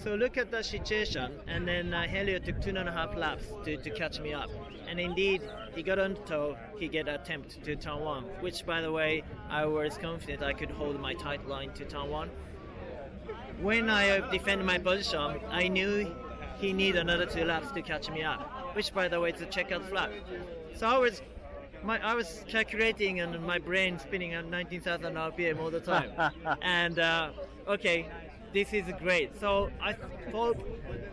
So 0.03 0.15
look 0.15 0.37
at 0.37 0.51
the 0.51 0.63
situation, 0.63 1.33
and 1.47 1.67
then 1.67 1.93
uh, 1.93 2.07
Helio 2.07 2.39
took 2.39 2.61
two 2.61 2.71
and 2.71 2.89
a 2.89 2.93
half 2.93 3.17
laps 3.17 3.45
to, 3.65 3.77
to 3.77 3.91
catch 3.91 4.21
me 4.21 4.33
up, 4.33 4.51
and 4.89 4.99
indeed 4.99 5.43
he 5.75 5.83
got 5.83 5.99
on 5.99 6.17
tow, 6.27 6.57
He 6.79 6.89
get 6.89 7.09
attempt 7.09 7.63
to 7.65 7.77
turn 7.77 8.01
one, 8.01 8.25
which 8.41 8.65
by 8.65 8.81
the 8.81 8.91
way 8.91 9.23
I 9.49 9.67
was 9.67 9.99
confident 9.99 10.43
I 10.43 10.53
could 10.53 10.71
hold 10.71 10.99
my 11.01 11.15
tight 11.15 11.47
line 11.49 11.73
to 11.75 11.85
turn 11.85 12.11
one. 12.11 12.31
When 13.61 13.91
I 13.91 14.19
uh, 14.19 14.31
defended 14.31 14.67
my 14.67 14.79
position, 14.79 15.39
I 15.51 15.69
knew 15.69 16.15
he 16.59 16.73
need 16.73 16.97
another 16.97 17.27
two 17.27 17.45
laps 17.45 17.71
to 17.73 17.83
catch 17.83 18.11
me 18.11 18.23
up, 18.23 18.75
which 18.75 18.93
by 18.95 19.09
the 19.09 19.21
way 19.21 19.31
is 19.31 19.41
a 19.41 19.47
checkout 19.47 19.89
flag. 19.89 20.11
So 20.75 20.87
I 20.87 20.99
was 20.99 21.23
my, 21.83 21.99
I 22.05 22.15
was 22.15 22.45
calculating 22.49 23.21
and 23.21 23.41
my 23.47 23.59
brain 23.59 23.99
spinning 23.99 24.35
at 24.35 24.47
19,000 24.47 25.15
RPM 25.15 25.61
all 25.61 25.71
the 25.71 25.81
time. 25.81 26.11
and 26.63 26.99
uh, 26.99 27.31
okay, 27.69 28.09
this 28.53 28.73
is 28.73 28.85
great. 28.99 29.39
So 29.39 29.71
I 29.81 29.97
hope 30.33 30.59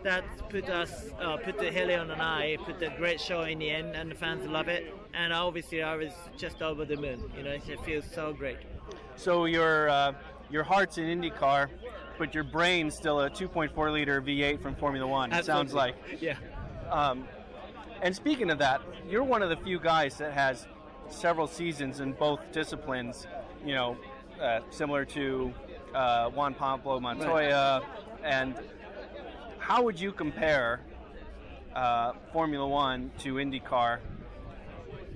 that 0.02 0.24
put 0.48 0.68
us, 0.68 1.10
uh, 1.20 1.36
put 1.36 1.58
the 1.58 1.70
Helio 1.70 2.02
and 2.02 2.12
I, 2.12 2.56
put 2.64 2.82
a 2.82 2.90
great 2.96 3.20
show 3.20 3.42
in 3.42 3.58
the 3.58 3.70
end, 3.70 3.94
and 3.94 4.10
the 4.10 4.14
fans 4.14 4.46
love 4.48 4.68
it. 4.68 4.94
And 5.14 5.32
obviously, 5.32 5.82
I 5.82 5.96
was 5.96 6.12
just 6.36 6.62
over 6.62 6.84
the 6.84 6.96
moon. 6.96 7.30
You 7.36 7.42
know, 7.44 7.50
it 7.50 7.80
feels 7.84 8.04
so 8.12 8.32
great. 8.32 8.58
So 9.16 9.46
your 9.46 9.88
uh, 9.88 10.12
your 10.50 10.62
heart's 10.62 10.98
in 10.98 11.04
IndyCar, 11.04 11.68
but 12.18 12.34
your 12.34 12.44
brain's 12.44 12.94
still 12.94 13.20
a 13.20 13.30
2.4 13.30 13.92
liter 13.92 14.20
V8 14.22 14.60
from 14.60 14.74
Formula 14.76 15.06
One. 15.06 15.32
It 15.32 15.44
sounds 15.44 15.74
like. 15.74 15.96
Yeah. 16.20 16.36
Um, 16.90 17.26
and 18.02 18.14
speaking 18.14 18.50
of 18.50 18.58
that, 18.58 18.80
you're 19.08 19.24
one 19.24 19.42
of 19.42 19.50
the 19.50 19.56
few 19.56 19.78
guys 19.78 20.16
that 20.18 20.32
has 20.32 20.66
several 21.10 21.46
seasons 21.46 22.00
in 22.00 22.12
both 22.12 22.40
disciplines. 22.52 23.26
You 23.64 23.74
know, 23.74 23.96
uh, 24.40 24.60
similar 24.70 25.04
to 25.04 25.52
uh, 25.94 26.30
Juan 26.30 26.54
Pablo 26.54 27.00
Montoya. 27.00 27.82
And 28.22 28.54
how 29.58 29.82
would 29.82 29.98
you 29.98 30.12
compare 30.12 30.80
uh, 31.74 32.12
Formula 32.32 32.66
One 32.66 33.10
to 33.20 33.34
IndyCar 33.34 33.98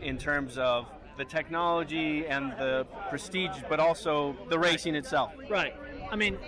in 0.01 0.18
terms 0.18 0.59
of 0.59 0.87
the 1.18 1.25
technology 1.25 2.27
and 2.27 2.53
the 2.53 2.87
prestige, 3.11 3.53
but 3.68 3.81
also 3.81 4.37
the 4.49 4.59
racing 4.59 4.95
itself? 4.95 5.33
Right. 5.51 5.75
I 6.11 6.16
mean, 6.16 6.39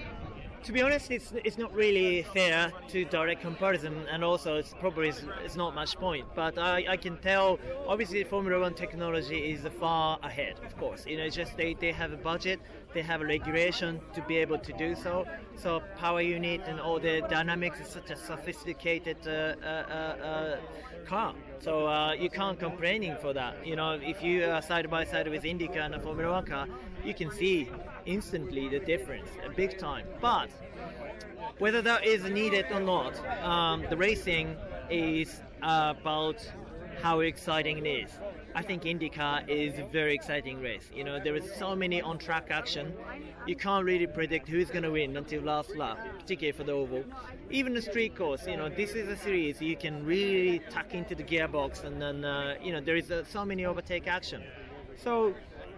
to 0.64 0.72
be 0.72 0.80
honest, 0.80 1.10
it's, 1.10 1.32
it's 1.44 1.58
not 1.58 1.74
really 1.74 2.22
fair 2.22 2.72
to 2.88 3.04
direct 3.04 3.42
comparison, 3.42 4.06
and 4.10 4.24
also 4.24 4.56
it's 4.56 4.74
probably 4.80 5.10
it's, 5.10 5.22
it's 5.44 5.56
not 5.56 5.74
much 5.74 5.96
point. 5.96 6.26
But 6.34 6.58
I, 6.58 6.86
I 6.88 6.96
can 6.96 7.18
tell, 7.18 7.58
obviously, 7.86 8.24
Formula 8.24 8.60
One 8.60 8.74
technology 8.74 9.52
is 9.52 9.60
far 9.78 10.18
ahead. 10.22 10.54
Of 10.64 10.76
course, 10.78 11.06
you 11.06 11.18
know, 11.18 11.24
it's 11.24 11.36
just 11.36 11.56
they, 11.56 11.74
they 11.74 11.92
have 11.92 12.12
a 12.12 12.16
budget, 12.16 12.60
they 12.94 13.02
have 13.02 13.20
a 13.20 13.26
regulation 13.26 14.00
to 14.14 14.22
be 14.22 14.38
able 14.38 14.58
to 14.58 14.72
do 14.72 14.94
so. 14.94 15.26
So 15.54 15.82
power 15.98 16.22
unit 16.22 16.62
and 16.66 16.80
all 16.80 16.98
the 16.98 17.20
dynamics 17.28 17.80
is 17.80 17.88
such 17.88 18.10
a 18.10 18.16
sophisticated 18.16 19.18
uh, 19.26 19.30
uh, 19.30 19.66
uh, 19.66 20.24
uh, 20.24 20.56
car. 21.04 21.34
So 21.60 21.86
uh, 21.86 22.12
you 22.12 22.30
can't 22.30 22.58
complaining 22.58 23.16
for 23.20 23.34
that. 23.34 23.66
You 23.66 23.76
know, 23.76 23.92
if 24.02 24.22
you 24.22 24.46
are 24.46 24.62
side 24.62 24.90
by 24.90 25.04
side 25.04 25.28
with 25.28 25.42
IndyCar 25.42 25.84
and 25.84 25.94
a 25.94 26.00
Formula 26.00 26.32
One 26.32 26.46
car, 26.46 26.66
you 27.04 27.12
can 27.12 27.30
see 27.30 27.68
instantly 28.06 28.68
the 28.68 28.80
difference, 28.80 29.28
a 29.44 29.50
big 29.50 29.78
time. 29.78 30.06
But 30.20 30.50
whether 31.58 31.82
that 31.82 32.04
is 32.04 32.24
needed 32.24 32.66
or 32.70 32.80
not, 32.80 33.14
um, 33.42 33.84
the 33.88 33.96
racing 33.96 34.56
is 34.90 35.40
about 35.62 36.36
how 37.02 37.20
exciting 37.20 37.78
it 37.78 37.88
is. 37.88 38.10
I 38.54 38.62
think 38.62 38.84
IndyCar 38.84 39.48
is 39.48 39.78
a 39.80 39.84
very 39.84 40.14
exciting 40.14 40.60
race. 40.60 40.88
You 40.94 41.02
know, 41.02 41.18
there 41.18 41.34
is 41.34 41.52
so 41.56 41.74
many 41.74 42.00
on-track 42.00 42.48
action. 42.50 42.94
You 43.46 43.56
can't 43.56 43.84
really 43.84 44.06
predict 44.06 44.48
who's 44.48 44.70
going 44.70 44.84
to 44.84 44.92
win 44.92 45.16
until 45.16 45.42
last 45.42 45.74
lap, 45.76 45.98
particularly 46.20 46.56
for 46.56 46.62
the 46.62 46.72
oval. 46.72 47.04
Even 47.50 47.74
the 47.74 47.82
street 47.82 48.14
course, 48.14 48.46
you 48.46 48.56
know, 48.56 48.68
this 48.68 48.92
is 48.92 49.08
a 49.08 49.16
series 49.16 49.60
you 49.60 49.76
can 49.76 50.06
really 50.06 50.60
tuck 50.70 50.94
into 50.94 51.16
the 51.16 51.24
gearbox, 51.24 51.82
and 51.82 52.00
then 52.00 52.24
uh, 52.24 52.54
you 52.62 52.72
know 52.72 52.80
there 52.80 52.96
is 52.96 53.10
uh, 53.10 53.24
so 53.24 53.44
many 53.44 53.66
overtake 53.66 54.06
action. 54.06 54.42
So 54.96 55.34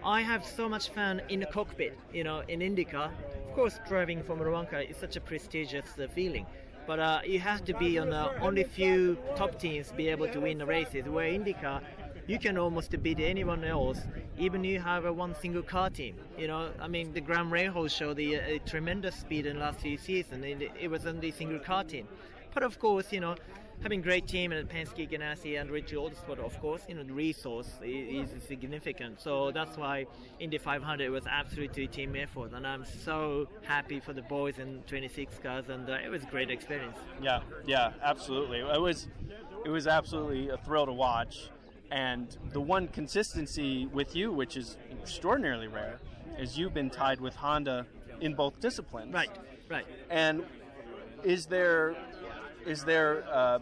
I 0.07 0.21
have 0.21 0.45
so 0.45 0.69
much 0.69 0.87
fun 0.87 1.21
in 1.27 1.41
the 1.41 1.45
cockpit, 1.47 1.99
you 2.13 2.23
know, 2.23 2.41
in 2.47 2.61
IndyCar. 2.61 3.11
Of 3.45 3.53
course, 3.53 3.77
driving 3.89 4.23
Formula 4.23 4.49
One 4.53 4.65
car 4.65 4.79
is 4.79 4.95
such 4.95 5.17
a 5.17 5.19
prestigious 5.19 5.99
uh, 6.01 6.07
feeling. 6.07 6.45
But 6.87 6.99
uh, 6.99 7.19
you 7.25 7.39
have 7.41 7.65
to 7.65 7.73
be 7.73 7.99
on 7.99 8.11
the 8.11 8.39
only 8.39 8.63
few 8.63 9.17
top 9.35 9.59
teams 9.59 9.91
be 9.91 10.07
able 10.07 10.29
to 10.29 10.39
win 10.39 10.59
the 10.59 10.65
races. 10.65 11.03
Where 11.09 11.29
IndyCar, 11.29 11.81
you 12.25 12.39
can 12.39 12.57
almost 12.57 12.95
beat 13.03 13.19
anyone 13.19 13.65
else, 13.65 13.99
even 14.37 14.63
you 14.63 14.79
have 14.79 15.03
a 15.03 15.11
one 15.11 15.35
single 15.35 15.61
car 15.61 15.89
team. 15.89 16.15
You 16.37 16.47
know, 16.47 16.71
I 16.79 16.87
mean, 16.87 17.11
the 17.11 17.19
Graham 17.19 17.51
Rahal 17.51 17.91
showed 17.91 18.15
the 18.15 18.37
uh, 18.37 18.59
tremendous 18.65 19.13
speed 19.17 19.45
in 19.45 19.59
last 19.59 19.81
few 19.81 19.97
seasons. 19.97 20.45
It 20.79 20.89
was 20.89 21.05
only 21.05 21.31
single 21.31 21.59
car 21.59 21.83
team. 21.83 22.07
But 22.53 22.63
of 22.63 22.79
course, 22.79 23.11
you 23.11 23.19
know, 23.19 23.35
having 23.81 24.01
great 24.01 24.27
team 24.27 24.51
and 24.51 24.67
Penske, 24.69 25.09
Ganassi, 25.09 25.59
and 25.59 25.69
Andretti 25.69 25.93
Autosport, 25.93 26.39
of 26.39 26.59
course, 26.59 26.81
you 26.87 26.95
know, 26.95 27.03
the 27.03 27.13
resource 27.13 27.69
is, 27.83 28.31
is 28.31 28.43
significant. 28.43 29.21
So 29.21 29.51
that's 29.51 29.77
why 29.77 30.05
Indy 30.39 30.57
500 30.57 31.09
was 31.09 31.25
absolutely 31.27 31.87
team 31.87 32.15
effort, 32.15 32.53
and 32.53 32.65
I'm 32.65 32.85
so 32.85 33.47
happy 33.63 33.99
for 33.99 34.13
the 34.13 34.23
boys 34.23 34.57
in 34.59 34.81
26 34.87 35.37
cars, 35.39 35.69
and 35.69 35.89
uh, 35.89 35.97
it 36.03 36.09
was 36.09 36.23
a 36.23 36.27
great 36.27 36.49
experience. 36.49 36.97
Yeah, 37.21 37.41
yeah, 37.65 37.93
absolutely. 38.01 38.59
It 38.59 38.81
was, 38.81 39.07
it 39.65 39.69
was 39.69 39.87
absolutely 39.87 40.49
a 40.49 40.57
thrill 40.57 40.85
to 40.85 40.93
watch. 40.93 41.49
And 41.89 42.35
the 42.51 42.59
one 42.59 42.89
consistency 42.89 43.85
with 43.85 44.15
you, 44.15 44.31
which 44.31 44.57
is 44.57 44.77
extraordinarily 44.91 45.67
rare, 45.67 45.99
is 46.37 46.57
you've 46.57 46.73
been 46.73 46.89
tied 46.89 47.21
with 47.21 47.35
Honda 47.35 47.85
in 48.19 48.33
both 48.33 48.59
disciplines. 48.59 49.13
Right, 49.13 49.29
right. 49.69 49.85
And 50.09 50.43
is 51.23 51.45
there 51.45 51.95
is 52.67 52.83
there 52.83 53.23
uh, 53.31 53.59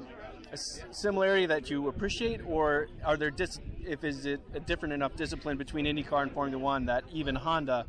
a 0.51 0.58
similarity 0.58 1.45
that 1.45 1.70
you 1.70 1.88
appreciate, 1.88 2.41
or 2.47 2.88
are 3.03 3.18
there 3.18 3.32
dis- 3.32 3.60
if 3.86 4.03
is 4.03 4.26
it 4.26 4.41
a 4.53 4.60
different 4.60 4.93
enough 4.93 5.16
discipline 5.16 5.58
between 5.58 5.86
IndyCar 5.86 6.24
and 6.24 6.32
Formula 6.32 6.62
One 6.62 6.86
that 6.88 7.03
even 7.14 7.36
Honda? 7.36 7.86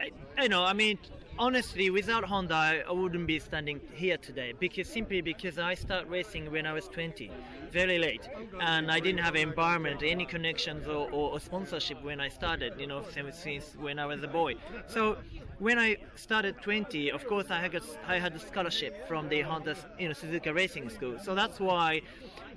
I, 0.00 0.10
I 0.38 0.48
know. 0.48 0.64
I 0.64 0.72
mean, 0.72 0.98
honestly, 1.38 1.90
without 1.90 2.24
Honda, 2.24 2.84
I 2.88 2.92
wouldn't 2.92 3.26
be 3.26 3.38
standing 3.38 3.80
here 3.94 4.16
today 4.16 4.52
because 4.58 4.88
simply 4.88 5.20
because 5.20 5.58
I 5.58 5.74
started 5.74 6.08
racing 6.08 6.50
when 6.50 6.66
I 6.66 6.72
was 6.72 6.88
20, 6.88 7.30
very 7.70 7.98
late, 7.98 8.28
and 8.60 8.90
I 8.90 9.00
didn't 9.00 9.20
have 9.20 9.36
environment, 9.36 10.02
any 10.04 10.26
connections 10.26 10.86
or, 10.86 11.08
or, 11.10 11.32
or 11.32 11.40
sponsorship 11.40 12.02
when 12.02 12.20
I 12.20 12.28
started. 12.28 12.74
You 12.78 12.86
know, 12.86 13.04
since, 13.12 13.38
since 13.38 13.74
when 13.78 13.98
I 13.98 14.06
was 14.06 14.22
a 14.22 14.28
boy. 14.28 14.56
So 14.86 15.18
when 15.58 15.78
I 15.78 15.96
started 16.16 16.60
20, 16.60 17.10
of 17.10 17.26
course, 17.26 17.46
I 17.50 17.60
had 17.60 17.74
a, 17.74 17.80
I 18.06 18.18
had 18.18 18.34
a 18.34 18.38
scholarship 18.38 19.06
from 19.06 19.28
the 19.28 19.42
Honda, 19.42 19.76
you 19.98 20.08
know, 20.08 20.14
Suzuka 20.14 20.54
Racing 20.54 20.90
School. 20.90 21.18
So 21.22 21.34
that's 21.34 21.60
why 21.60 22.02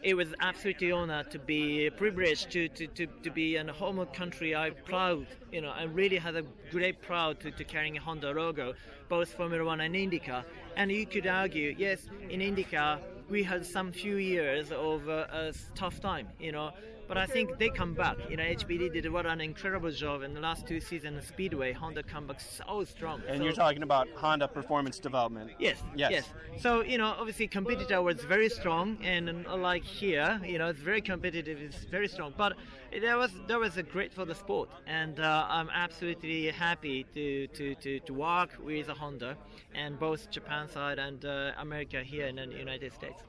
it 0.03 0.13
was 0.13 0.33
absolutely 0.39 0.91
honor 0.91 1.23
to 1.23 1.39
be 1.39 1.89
privileged 1.89 2.51
to, 2.51 2.67
to, 2.69 2.87
to, 2.87 3.07
to 3.23 3.29
be 3.29 3.55
in 3.55 3.69
a 3.69 3.73
home 3.73 4.05
country. 4.13 4.55
I'm 4.55 4.75
proud, 4.85 5.27
you 5.51 5.61
know, 5.61 5.69
I 5.69 5.83
really 5.83 6.17
had 6.17 6.35
a 6.35 6.43
great 6.71 7.01
proud 7.01 7.39
to, 7.41 7.51
to 7.51 7.63
carrying 7.63 7.97
a 7.97 8.01
Honda 8.01 8.31
logo, 8.31 8.73
both 9.09 9.33
Formula 9.33 9.63
One 9.63 9.81
and 9.81 9.95
IndyCar. 9.95 10.43
And 10.75 10.91
you 10.91 11.05
could 11.05 11.27
argue, 11.27 11.75
yes, 11.77 12.07
in 12.29 12.39
IndyCar 12.39 12.99
we 13.29 13.43
had 13.43 13.65
some 13.65 13.91
few 13.91 14.17
years 14.17 14.71
of 14.71 15.09
uh, 15.09 15.25
a 15.31 15.53
tough 15.73 15.99
time, 15.99 16.27
you 16.39 16.51
know. 16.51 16.71
But 17.07 17.17
I 17.17 17.25
think 17.25 17.57
they 17.57 17.69
come 17.69 17.93
back. 17.93 18.17
You 18.29 18.37
know, 18.37 18.43
HPD 18.43 18.91
did 18.91 19.11
what 19.11 19.25
an 19.25 19.41
incredible 19.41 19.91
job 19.91 20.23
in 20.23 20.33
the 20.33 20.39
last 20.39 20.67
two 20.67 20.79
seasons. 20.79 21.25
Speedway, 21.27 21.71
Honda 21.73 22.03
come 22.03 22.25
back 22.27 22.39
so 22.39 22.83
strong. 22.83 23.21
And 23.27 23.37
So- 23.37 23.43
you're 23.43 23.53
talking 23.53 23.83
about 23.83 24.07
Honda 24.15 24.47
Performance 24.47 24.99
Development. 24.99 25.51
Yes, 25.59 25.83
Yes. 25.95 26.11
yes. 26.11 26.33
So 26.61 26.81
you 26.81 26.97
know, 26.97 27.15
obviously, 27.19 27.47
competitor 27.47 28.01
was 28.01 28.21
very 28.21 28.49
strong, 28.49 28.97
and 29.03 29.45
like 29.45 29.83
here, 29.83 30.41
you 30.43 30.57
know, 30.57 30.67
it's 30.67 30.79
very 30.79 31.01
competitive. 31.01 31.61
It's 31.61 31.83
very 31.85 32.07
strong, 32.07 32.33
but 32.37 32.53
that 33.01 33.17
was 33.17 33.31
that 33.47 33.59
was 33.59 33.77
a 33.77 33.83
great 33.83 34.13
for 34.13 34.25
the 34.25 34.35
sport, 34.35 34.69
and 34.87 35.19
uh, 35.19 35.45
I'm 35.49 35.69
absolutely 35.69 36.47
happy 36.47 37.05
to, 37.13 37.47
to, 37.47 37.75
to, 37.75 37.99
to 37.99 38.13
work 38.13 38.51
with 38.63 38.87
Honda, 38.87 39.37
and 39.73 39.99
both 39.99 40.29
Japan 40.31 40.67
side 40.69 40.97
and 40.99 41.23
uh, 41.25 41.51
America 41.57 42.01
here 42.03 42.25
in 42.27 42.35
the 42.37 42.45
United 42.57 42.93
States. 42.93 43.21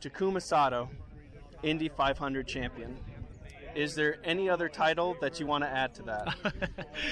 Takuma 0.00 0.40
Sato, 0.40 0.88
Indy 1.62 1.88
500 1.88 2.46
champion. 2.46 2.96
Is 3.74 3.94
there 3.94 4.16
any 4.24 4.48
other 4.48 4.68
title 4.68 5.16
that 5.20 5.38
you 5.38 5.46
want 5.46 5.62
to 5.62 5.70
add 5.70 5.94
to 5.94 6.02
that? 6.04 6.34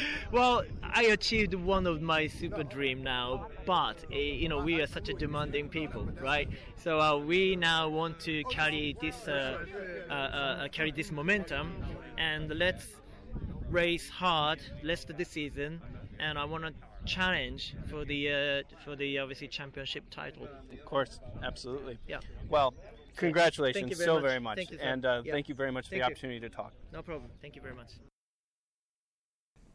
well, 0.32 0.64
I 0.82 1.05
achieved 1.05 1.55
one 1.55 1.87
of 1.87 2.03
my 2.03 2.26
super 2.26 2.64
dream 2.64 3.03
now, 3.03 3.49
but 3.66 4.05
uh, 4.11 4.16
you 4.16 4.49
know 4.49 4.59
we 4.59 4.80
are 4.80 4.87
such 4.87 5.09
a 5.09 5.14
demanding 5.14 5.68
people, 5.68 6.09
right? 6.20 6.49
So 6.82 7.01
uh, 7.01 7.18
we 7.18 7.57
now 7.57 7.89
want 7.89 8.18
to 8.20 8.43
carry 8.45 8.97
this 9.01 9.28
uh, 9.28 9.59
uh, 10.11 10.12
uh, 10.12 10.68
carry 10.68 10.91
this 10.91 11.12
momentum, 11.12 11.72
and 12.18 12.51
let's 12.51 12.87
race 13.70 14.09
hard 14.09 14.61
rest 14.84 15.11
of 15.11 15.18
the 15.18 15.24
season, 15.24 15.80
and 16.19 16.39
I 16.39 16.45
want 16.45 16.64
to 16.64 16.73
challenge 17.05 17.75
for 17.89 18.05
the 18.05 18.33
uh, 18.33 18.77
for 18.85 18.97
the 18.97 19.19
obviously 19.19 19.49
championship 19.49 20.05
title. 20.11 20.49
Of 20.73 20.85
course, 20.85 21.21
absolutely. 21.43 21.99
Yeah. 22.09 22.21
Well, 22.49 22.75
congratulations 23.17 23.81
Thank 23.83 23.91
you 23.91 23.97
very 23.97 24.07
so 24.07 24.14
much. 24.14 24.23
very 24.25 24.41
much, 24.41 24.57
Thank 24.57 24.71
you, 24.73 24.79
sir. 24.79 24.85
and 24.85 25.05
uh, 25.07 25.23
Yeah. 25.25 25.33
thank 25.33 25.49
you 25.49 25.55
very 25.55 25.73
much 25.73 25.87
for 25.87 25.91
Thank 25.91 26.03
the 26.03 26.09
you. 26.09 26.12
opportunity 26.12 26.41
to 26.41 26.49
talk. 26.49 26.73
No 26.93 27.03
problem. 27.03 27.31
Thank 27.41 27.57
you 27.57 27.62
very 27.62 27.75
much. 27.75 27.89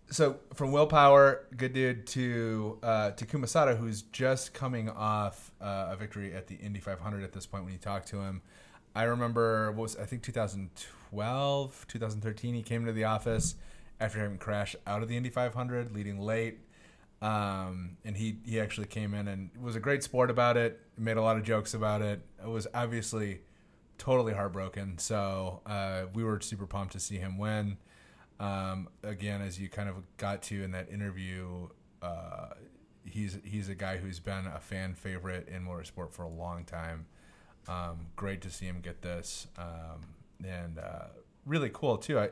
So 0.09 0.39
from 0.55 0.73
Will 0.73 0.87
Power, 0.87 1.47
good 1.55 1.71
dude, 1.71 2.05
to 2.07 2.77
uh, 2.83 3.11
Takuma 3.11 3.47
Sato, 3.47 3.75
who's 3.77 4.01
just 4.01 4.53
coming 4.53 4.89
off 4.89 5.51
uh, 5.61 5.87
a 5.91 5.95
victory 5.95 6.33
at 6.33 6.47
the 6.47 6.55
Indy 6.55 6.81
500 6.81 7.23
at 7.23 7.31
this 7.31 7.45
point. 7.45 7.63
When 7.63 7.71
you 7.71 7.79
talk 7.79 8.05
to 8.07 8.19
him, 8.19 8.41
I 8.93 9.03
remember 9.03 9.71
what 9.71 9.83
was 9.83 9.95
I 9.95 10.03
think 10.03 10.21
2012, 10.23 11.85
2013. 11.87 12.53
He 12.53 12.61
came 12.61 12.85
to 12.85 12.91
the 12.91 13.05
office 13.05 13.55
after 14.01 14.19
having 14.19 14.39
crashed 14.39 14.75
out 14.87 15.03
of 15.03 15.07
the 15.07 15.15
Indy 15.15 15.29
500, 15.29 15.95
leading 15.95 16.19
late, 16.19 16.59
um, 17.21 17.97
and 18.03 18.17
he 18.17 18.37
he 18.43 18.59
actually 18.59 18.87
came 18.87 19.13
in 19.13 19.27
and 19.27 19.51
was 19.61 19.75
a 19.75 19.79
great 19.79 20.03
sport 20.03 20.31
about 20.31 20.57
it. 20.57 20.79
Made 20.97 21.17
a 21.17 21.21
lot 21.21 21.37
of 21.37 21.43
jokes 21.43 21.73
about 21.73 22.01
it. 22.01 22.19
It 22.43 22.49
was 22.49 22.67
obviously 22.73 23.41
totally 23.99 24.33
heartbroken. 24.33 24.97
So 24.97 25.61
uh, 25.67 26.05
we 26.15 26.23
were 26.23 26.41
super 26.41 26.65
pumped 26.65 26.93
to 26.93 26.99
see 26.99 27.17
him 27.17 27.37
win. 27.37 27.77
Um, 28.39 28.87
again, 29.03 29.41
as 29.41 29.59
you 29.59 29.69
kind 29.69 29.87
of 29.87 29.95
got 30.17 30.41
to 30.43 30.63
in 30.63 30.71
that 30.71 30.89
interview, 30.91 31.69
uh, 32.01 32.49
he's 33.05 33.37
he's 33.43 33.69
a 33.69 33.75
guy 33.75 33.97
who's 33.97 34.19
been 34.19 34.47
a 34.47 34.59
fan 34.59 34.95
favorite 34.95 35.47
in 35.47 35.63
motorsport 35.63 36.11
for 36.11 36.23
a 36.23 36.29
long 36.29 36.65
time. 36.65 37.05
Um, 37.67 38.07
great 38.15 38.41
to 38.41 38.49
see 38.49 38.65
him 38.65 38.81
get 38.81 39.03
this, 39.03 39.45
um, 39.59 40.01
and 40.43 40.79
uh, 40.79 41.09
really 41.45 41.69
cool 41.71 41.97
too. 41.97 42.17
I, 42.17 42.29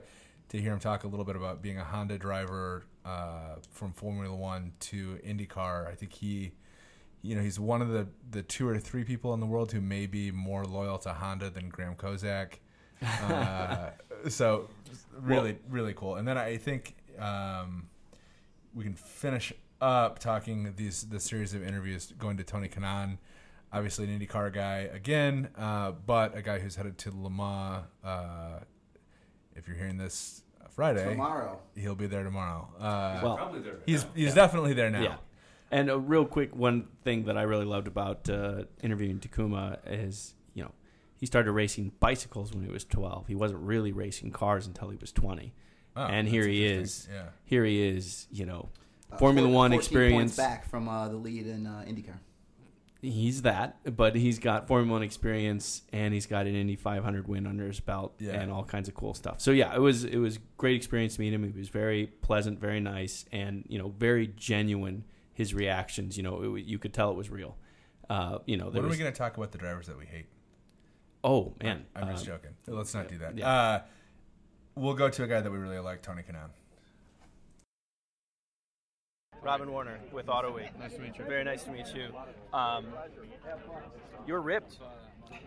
to 0.49 0.59
hear 0.59 0.73
him 0.73 0.79
talk 0.79 1.03
a 1.03 1.07
little 1.07 1.25
bit 1.25 1.35
about 1.35 1.61
being 1.61 1.77
a 1.77 1.83
Honda 1.83 2.17
driver 2.17 2.83
uh, 3.05 3.55
from 3.71 3.93
Formula 3.93 4.35
One 4.35 4.73
to 4.81 5.19
IndyCar. 5.25 5.87
I 5.87 5.95
think 5.95 6.13
he, 6.13 6.51
you 7.21 7.35
know, 7.35 7.41
he's 7.41 7.59
one 7.59 7.81
of 7.81 7.89
the 7.89 8.07
the 8.29 8.41
two 8.41 8.67
or 8.67 8.77
three 8.79 9.03
people 9.03 9.33
in 9.33 9.39
the 9.39 9.45
world 9.45 9.71
who 9.71 9.81
may 9.81 10.07
be 10.07 10.31
more 10.31 10.65
loyal 10.65 10.97
to 10.99 11.13
Honda 11.13 11.49
than 11.49 11.69
Graham 11.69 11.95
Kozak. 11.95 12.55
Uh, 13.01 13.91
so 14.27 14.69
really, 15.21 15.57
really 15.69 15.93
cool. 15.93 16.15
And 16.15 16.27
then 16.27 16.37
I 16.37 16.57
think 16.57 16.95
um, 17.19 17.87
we 18.73 18.83
can 18.83 18.95
finish 18.95 19.53
up 19.81 20.19
talking 20.19 20.73
these 20.75 21.03
the 21.03 21.19
series 21.19 21.53
of 21.53 21.63
interviews 21.63 22.11
going 22.17 22.37
to 22.37 22.43
Tony 22.43 22.67
Kanaan, 22.67 23.19
obviously 23.71 24.11
an 24.11 24.19
IndyCar 24.19 24.51
guy 24.51 24.89
again, 24.91 25.49
uh, 25.57 25.91
but 25.91 26.35
a 26.35 26.41
guy 26.41 26.57
who's 26.57 26.75
headed 26.75 26.97
to 26.97 27.11
Le 27.11 27.29
Mans. 27.29 27.85
Uh, 28.03 28.59
if 29.59 29.67
you're 29.67 29.77
hearing 29.77 29.97
this 29.97 30.41
Friday, 30.71 31.03
Tomorrow. 31.09 31.59
he'll 31.75 31.93
be 31.95 32.07
there 32.07 32.23
tomorrow. 32.23 32.67
Uh, 32.79 33.19
Well, 33.21 33.37
Probably 33.37 33.59
there. 33.59 33.79
he's 33.85 34.03
now. 34.05 34.09
he's 34.15 34.33
definitely 34.33 34.73
there 34.73 34.89
now. 34.89 35.01
Yeah. 35.01 35.15
And 35.71 35.89
a 35.89 35.99
real 35.99 36.25
quick 36.25 36.55
one 36.55 36.87
thing 37.03 37.25
that 37.25 37.37
I 37.37 37.43
really 37.43 37.65
loved 37.65 37.87
about 37.87 38.27
uh, 38.29 38.63
interviewing 38.81 39.19
Takuma 39.19 39.77
is, 39.85 40.33
you 40.55 40.63
know, 40.63 40.71
he 41.17 41.25
started 41.25 41.51
racing 41.51 41.91
bicycles 41.99 42.53
when 42.53 42.63
he 42.65 42.71
was 42.71 42.85
12. 42.85 43.27
He 43.27 43.35
wasn't 43.35 43.61
really 43.61 43.91
racing 43.91 44.31
cars 44.31 44.65
until 44.65 44.89
he 44.89 44.97
was 44.97 45.11
20. 45.11 45.53
Oh, 45.95 46.03
and 46.05 46.27
here 46.27 46.47
he 46.47 46.65
is. 46.65 47.07
Yeah. 47.11 47.23
Here 47.43 47.65
he 47.65 47.85
is, 47.87 48.27
you 48.31 48.45
know, 48.45 48.69
Uh, 49.11 49.17
Formula 49.17 49.47
four- 49.47 49.55
One 49.55 49.73
experience. 49.73 50.37
back 50.37 50.65
from 50.69 50.87
uh, 50.87 51.09
the 51.09 51.17
lead 51.17 51.45
in 51.45 51.67
uh, 51.67 51.83
IndyCar. 51.87 52.19
He's 53.01 53.43
that, 53.43 53.77
but 53.95 54.15
he's 54.15 54.39
got 54.39 54.67
Formula 54.67 54.91
One 54.91 55.03
experience 55.03 55.83
and 55.93 56.13
he's 56.13 56.25
got 56.25 56.47
an 56.47 56.55
Indy 56.55 56.75
500 56.75 57.27
win 57.29 57.47
under 57.47 57.65
his 57.67 57.79
belt 57.79 58.13
Yeah. 58.19 58.31
and 58.33 58.51
all 58.51 58.65
kinds 58.65 58.89
of 58.89 58.93
cool 58.95 59.13
stuff. 59.13 59.39
So 59.39 59.51
yeah, 59.51 59.73
it 59.73 59.79
was 59.79 60.03
it 60.03 60.17
was 60.17 60.37
great 60.57 60.75
experience 60.75 61.15
to 61.15 61.21
meet 61.21 61.31
him. 61.33 61.49
He 61.49 61.57
was 61.57 61.69
very 61.69 62.07
pleasant, 62.07 62.59
very 62.59 62.81
nice, 62.81 63.23
and 63.31 63.63
you 63.69 63.77
know 63.79 63.89
very 63.97 64.27
genuine. 64.35 65.05
His 65.33 65.53
reactions, 65.53 66.17
you 66.17 66.23
know, 66.23 66.55
it, 66.55 66.65
you 66.65 66.77
could 66.77 66.93
tell 66.93 67.11
it 67.11 67.15
was 67.15 67.29
real. 67.29 67.55
Uh, 68.09 68.39
you 68.45 68.57
know, 68.57 68.69
When 68.69 68.83
are 68.83 68.89
we 68.89 68.97
going 68.97 69.09
to 69.13 69.17
talk 69.17 69.37
about 69.37 69.53
the 69.53 69.57
drivers 69.57 69.87
that 69.87 69.97
we 69.97 70.05
hate? 70.05 70.25
oh 71.23 71.53
man, 71.63 71.85
I'm 71.95 72.09
just 72.09 72.23
uh, 72.23 72.31
joking. 72.33 72.51
Let's 72.67 72.93
not 72.93 73.07
do 73.07 73.17
that. 73.19 73.37
yeah. 73.37 73.49
Uh, 73.49 73.81
we'll 74.75 74.93
go 74.95 75.09
to 75.09 75.23
a 75.23 75.27
guy 75.27 75.39
that 75.39 75.49
we 75.51 75.57
really 75.57 75.79
like, 75.79 76.01
Tony 76.01 76.21
Kanaan. 76.23 76.49
Robin 79.41 79.71
Warner 79.71 79.99
with 80.11 80.29
Auto 80.29 80.53
Week. 80.53 80.77
Nice 80.79 80.93
to 80.93 81.01
meet 81.01 81.17
you. 81.17 81.25
Very 81.25 81.43
nice 81.43 81.63
to 81.63 81.71
meet 81.71 81.87
you. 81.95 82.07
Um, 82.53 82.87
you're 84.27 84.41
ripped. 84.41 84.77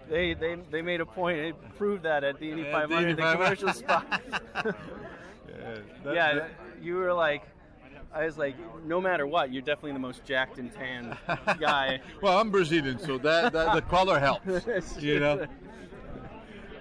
They, 0.08 0.34
they 0.34 0.56
they 0.70 0.82
made 0.82 1.00
a 1.00 1.06
point. 1.06 1.38
It 1.38 1.56
proved 1.76 2.04
that 2.04 2.24
at 2.24 2.38
the 2.38 2.50
Indy 2.50 2.62
Yeah, 2.62 2.82
at 2.82 2.88
the 2.88 2.94
500, 2.94 3.16
the 3.16 3.32
commercial 3.32 3.72
spot. 3.72 4.22
Yeah, 6.04 6.12
yeah, 6.12 6.46
you 6.80 6.96
were 6.96 7.12
like, 7.12 7.42
I 8.14 8.24
was 8.24 8.38
like, 8.38 8.56
no 8.84 9.00
matter 9.00 9.26
what, 9.26 9.52
you're 9.52 9.62
definitely 9.62 9.92
the 9.92 9.98
most 9.98 10.24
jacked 10.24 10.58
and 10.58 10.72
tan 10.72 11.16
guy. 11.60 12.00
well, 12.20 12.38
I'm 12.38 12.50
Brazilian, 12.50 12.98
so 12.98 13.18
that, 13.18 13.52
that 13.52 13.74
the 13.74 13.82
color 13.82 14.18
helps. 14.18 14.46
You 15.00 15.20
know. 15.20 15.46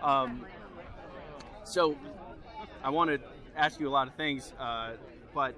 Um, 0.01 0.45
so, 1.64 1.95
I 2.84 2.89
want 2.89 3.12
to 3.12 3.20
ask 3.55 3.80
you 3.80 3.88
a 3.88 3.91
lot 3.91 4.07
of 4.07 4.16
things, 4.16 4.53
uh, 4.59 4.93
but 5.34 5.55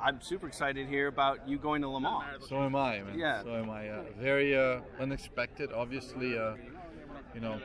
I'm 0.00 0.20
super 0.20 0.46
excited 0.46 0.88
here 0.88 1.08
about 1.08 1.48
you 1.48 1.58
going 1.58 1.82
to 1.82 1.88
Le 1.88 2.00
Mans. 2.00 2.46
So 2.48 2.62
am 2.62 2.76
I, 2.76 3.02
man. 3.02 3.18
Yeah. 3.18 3.42
So 3.42 3.54
am 3.54 3.70
I. 3.70 3.88
Uh, 3.88 4.02
very 4.18 4.56
uh, 4.56 4.80
unexpected, 5.00 5.72
obviously. 5.72 6.38
Uh, 6.38 6.54
you 7.34 7.40
know, 7.40 7.60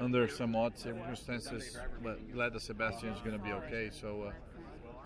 under 0.00 0.28
some 0.28 0.56
odd 0.56 0.78
circumstances, 0.78 1.78
but 2.02 2.32
glad 2.32 2.54
that 2.54 2.62
Sebastien 2.62 3.12
is 3.12 3.20
going 3.20 3.36
to 3.36 3.44
be 3.44 3.52
okay. 3.52 3.90
So 3.92 4.22
uh, 4.28 4.32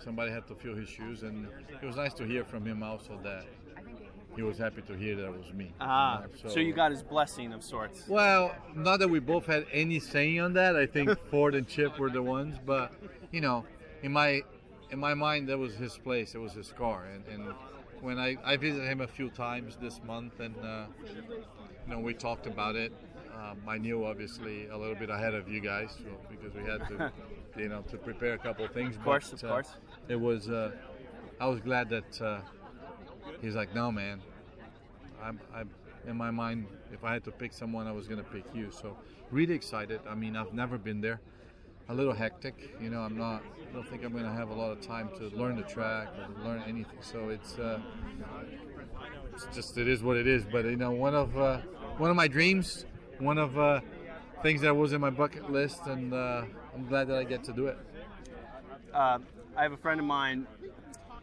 somebody 0.02 0.30
had 0.30 0.46
to 0.48 0.54
fill 0.54 0.74
his 0.74 0.88
shoes, 0.88 1.22
and 1.22 1.48
it 1.82 1.84
was 1.84 1.96
nice 1.96 2.14
to 2.14 2.24
hear 2.24 2.44
from 2.44 2.64
him 2.64 2.82
also 2.82 3.18
that 3.24 3.44
he 4.36 4.42
was 4.42 4.58
happy 4.58 4.82
to 4.82 4.94
hear 4.94 5.16
that 5.16 5.26
it 5.26 5.36
was 5.36 5.52
me. 5.52 5.72
Ah, 5.80 6.22
you 6.22 6.44
know, 6.44 6.50
so 6.50 6.60
you 6.60 6.72
got 6.72 6.90
his 6.90 7.02
blessing 7.02 7.52
of 7.52 7.62
sorts. 7.62 8.06
Well, 8.08 8.54
not 8.74 8.98
that 9.00 9.08
we 9.08 9.20
both 9.20 9.46
had 9.46 9.66
any 9.72 10.00
saying 10.00 10.40
on 10.40 10.52
that. 10.54 10.76
I 10.76 10.86
think 10.86 11.18
Ford 11.30 11.54
and 11.54 11.66
Chip 11.66 11.98
were 11.98 12.10
the 12.10 12.22
ones, 12.22 12.56
but 12.64 12.92
you 13.30 13.40
know, 13.40 13.64
in 14.02 14.12
my 14.12 14.42
in 14.94 15.00
my 15.00 15.12
mind, 15.12 15.48
that 15.48 15.58
was 15.58 15.74
his 15.74 15.98
place. 15.98 16.36
It 16.36 16.38
was 16.38 16.52
his 16.52 16.70
car, 16.70 17.06
and, 17.12 17.24
and 17.26 17.52
when 18.00 18.16
I 18.16 18.36
I 18.44 18.56
visited 18.56 18.86
him 18.88 19.00
a 19.00 19.08
few 19.08 19.28
times 19.28 19.76
this 19.82 20.00
month, 20.06 20.38
and 20.38 20.54
uh, 20.64 20.84
you 21.04 21.92
know, 21.92 21.98
we 21.98 22.14
talked 22.14 22.46
about 22.46 22.76
it. 22.76 22.92
Um, 23.34 23.58
I 23.66 23.76
knew 23.76 24.04
obviously 24.06 24.68
a 24.68 24.76
little 24.78 24.94
bit 24.94 25.10
ahead 25.10 25.34
of 25.34 25.48
you 25.48 25.60
guys 25.60 25.90
so, 25.98 26.10
because 26.30 26.54
we 26.54 26.62
had 26.62 26.86
to, 26.90 27.12
you 27.58 27.68
know, 27.68 27.82
to 27.90 27.96
prepare 27.96 28.34
a 28.34 28.38
couple 28.38 28.64
of 28.64 28.70
things. 28.70 28.94
Of 28.94 29.02
course, 29.02 29.32
of 29.32 29.42
course. 29.42 29.70
It 30.06 30.20
was. 30.28 30.48
Uh, 30.48 30.70
I 31.40 31.46
was 31.48 31.60
glad 31.60 31.88
that 31.90 32.22
uh, 32.22 32.40
he's 33.42 33.56
like, 33.56 33.74
no, 33.74 33.90
man. 33.90 34.22
I'm, 35.20 35.40
I'm 35.52 35.70
in 36.06 36.16
my 36.16 36.30
mind. 36.30 36.66
If 36.92 37.02
I 37.02 37.14
had 37.14 37.24
to 37.24 37.32
pick 37.32 37.52
someone, 37.52 37.88
I 37.88 37.92
was 37.92 38.06
gonna 38.06 38.30
pick 38.36 38.44
you. 38.54 38.70
So 38.70 38.96
really 39.32 39.54
excited. 39.54 40.00
I 40.08 40.14
mean, 40.14 40.36
I've 40.36 40.54
never 40.54 40.78
been 40.78 41.00
there. 41.00 41.20
A 41.88 41.94
little 41.94 42.14
hectic, 42.14 42.74
you 42.80 42.88
know. 42.90 43.00
I'm 43.00 43.16
not. 43.16 43.42
I 43.68 43.74
don't 43.74 43.88
think 43.88 44.04
I'm 44.04 44.12
gonna 44.12 44.32
have 44.32 44.50
a 44.50 44.54
lot 44.54 44.70
of 44.70 44.80
time 44.80 45.10
to 45.18 45.28
learn 45.36 45.56
the 45.56 45.62
track 45.62 46.08
or 46.16 46.44
learn 46.44 46.62
anything. 46.66 46.98
So 47.02 47.28
it's. 47.28 47.58
Uh, 47.58 47.80
it's 49.34 49.46
just 49.54 49.76
it 49.76 49.88
is 49.88 50.02
what 50.02 50.16
it 50.16 50.26
is. 50.26 50.44
But 50.44 50.64
you 50.64 50.76
know, 50.76 50.92
one 50.92 51.14
of 51.14 51.36
uh, 51.36 51.58
one 51.98 52.10
of 52.10 52.16
my 52.16 52.28
dreams, 52.28 52.86
one 53.18 53.38
of 53.38 53.58
uh, 53.58 53.80
things 54.42 54.62
that 54.62 54.74
was 54.74 54.92
in 54.92 55.00
my 55.00 55.10
bucket 55.10 55.50
list, 55.50 55.86
and 55.86 56.14
uh, 56.14 56.44
I'm 56.74 56.86
glad 56.86 57.08
that 57.08 57.18
I 57.18 57.24
get 57.24 57.44
to 57.44 57.52
do 57.52 57.66
it. 57.66 57.78
Uh, 58.92 59.18
I 59.56 59.62
have 59.62 59.72
a 59.72 59.76
friend 59.76 60.00
of 60.00 60.06
mine. 60.06 60.46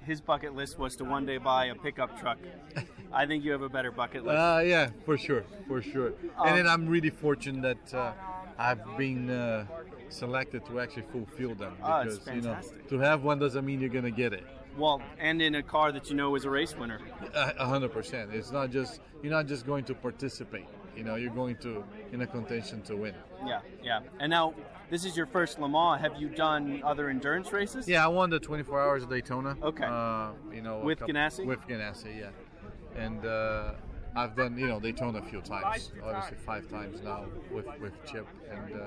His 0.05 0.19
bucket 0.19 0.55
list 0.55 0.79
was 0.79 0.95
to 0.97 1.05
one 1.05 1.25
day 1.25 1.37
buy 1.37 1.65
a 1.65 1.75
pickup 1.75 2.19
truck. 2.19 2.39
I 3.13 3.25
think 3.25 3.43
you 3.43 3.51
have 3.51 3.61
a 3.61 3.69
better 3.69 3.91
bucket 3.91 4.25
list. 4.25 4.39
Uh, 4.39 4.61
yeah, 4.63 4.89
for 5.05 5.17
sure, 5.17 5.43
for 5.67 5.81
sure. 5.81 6.13
Um, 6.37 6.47
and 6.47 6.57
then 6.57 6.67
I'm 6.67 6.87
really 6.87 7.09
fortunate 7.09 7.61
that 7.61 7.97
uh, 7.97 8.13
I've 8.57 8.97
been 8.97 9.29
uh, 9.29 9.65
selected 10.11 10.65
to 10.65 10.79
actually 10.79 11.03
fulfill 11.11 11.55
them 11.55 11.73
Oh, 11.83 12.01
it's 12.01 12.17
because 12.19 12.35
you 12.35 12.41
know 12.41 12.57
to 12.89 12.99
have 12.99 13.23
one 13.23 13.39
doesn't 13.39 13.65
mean 13.65 13.79
you're 13.79 13.89
gonna 13.89 14.11
get 14.11 14.33
it. 14.33 14.43
well, 14.77 15.01
and 15.19 15.41
in 15.41 15.55
a 15.55 15.63
car 15.63 15.91
that 15.91 16.09
you 16.09 16.15
know 16.15 16.35
is 16.35 16.45
a 16.45 16.49
race 16.49 16.75
winner. 16.77 16.99
A 17.33 17.53
a 17.59 17.65
hundred 17.65 17.91
percent. 17.93 18.31
It's 18.33 18.51
not 18.51 18.69
just 18.71 19.01
you're 19.21 19.31
not 19.39 19.45
just 19.47 19.65
going 19.65 19.83
to 19.85 19.93
participate. 19.93 20.65
You 20.95 21.03
know, 21.05 21.15
you're 21.15 21.33
going 21.33 21.55
to 21.57 21.83
in 22.11 22.21
a 22.21 22.27
contention 22.27 22.81
to 22.83 22.95
win. 22.97 23.15
Yeah, 23.45 23.61
yeah. 23.81 24.01
And 24.19 24.29
now 24.29 24.53
this 24.89 25.05
is 25.05 25.15
your 25.15 25.25
first 25.25 25.57
Le 25.59 25.69
Mans. 25.69 26.01
Have 26.01 26.15
you 26.21 26.27
done 26.27 26.81
other 26.83 27.09
endurance 27.09 27.51
races? 27.53 27.87
Yeah, 27.87 28.03
I 28.05 28.09
won 28.09 28.29
the 28.29 28.39
24 28.39 28.81
hours 28.81 29.03
of 29.03 29.09
Daytona. 29.09 29.55
Okay. 29.63 29.85
Uh, 29.85 30.31
you 30.53 30.61
know, 30.61 30.79
With 30.79 30.99
couple- 30.99 31.13
Ganassi? 31.15 31.45
With 31.45 31.61
Ganassi, 31.67 32.19
yeah. 32.19 32.31
And 33.03 33.25
uh, 33.25 33.71
I've 34.15 34.35
done 34.35 34.57
you 34.57 34.67
know 34.67 34.79
Daytona 34.79 35.19
a 35.19 35.23
few 35.23 35.41
times, 35.41 35.91
obviously 36.03 36.37
five 36.45 36.69
times 36.69 37.01
now 37.01 37.25
with 37.51 37.67
with 37.79 37.93
Chip 38.05 38.27
and. 38.49 38.73
Uh, 38.73 38.85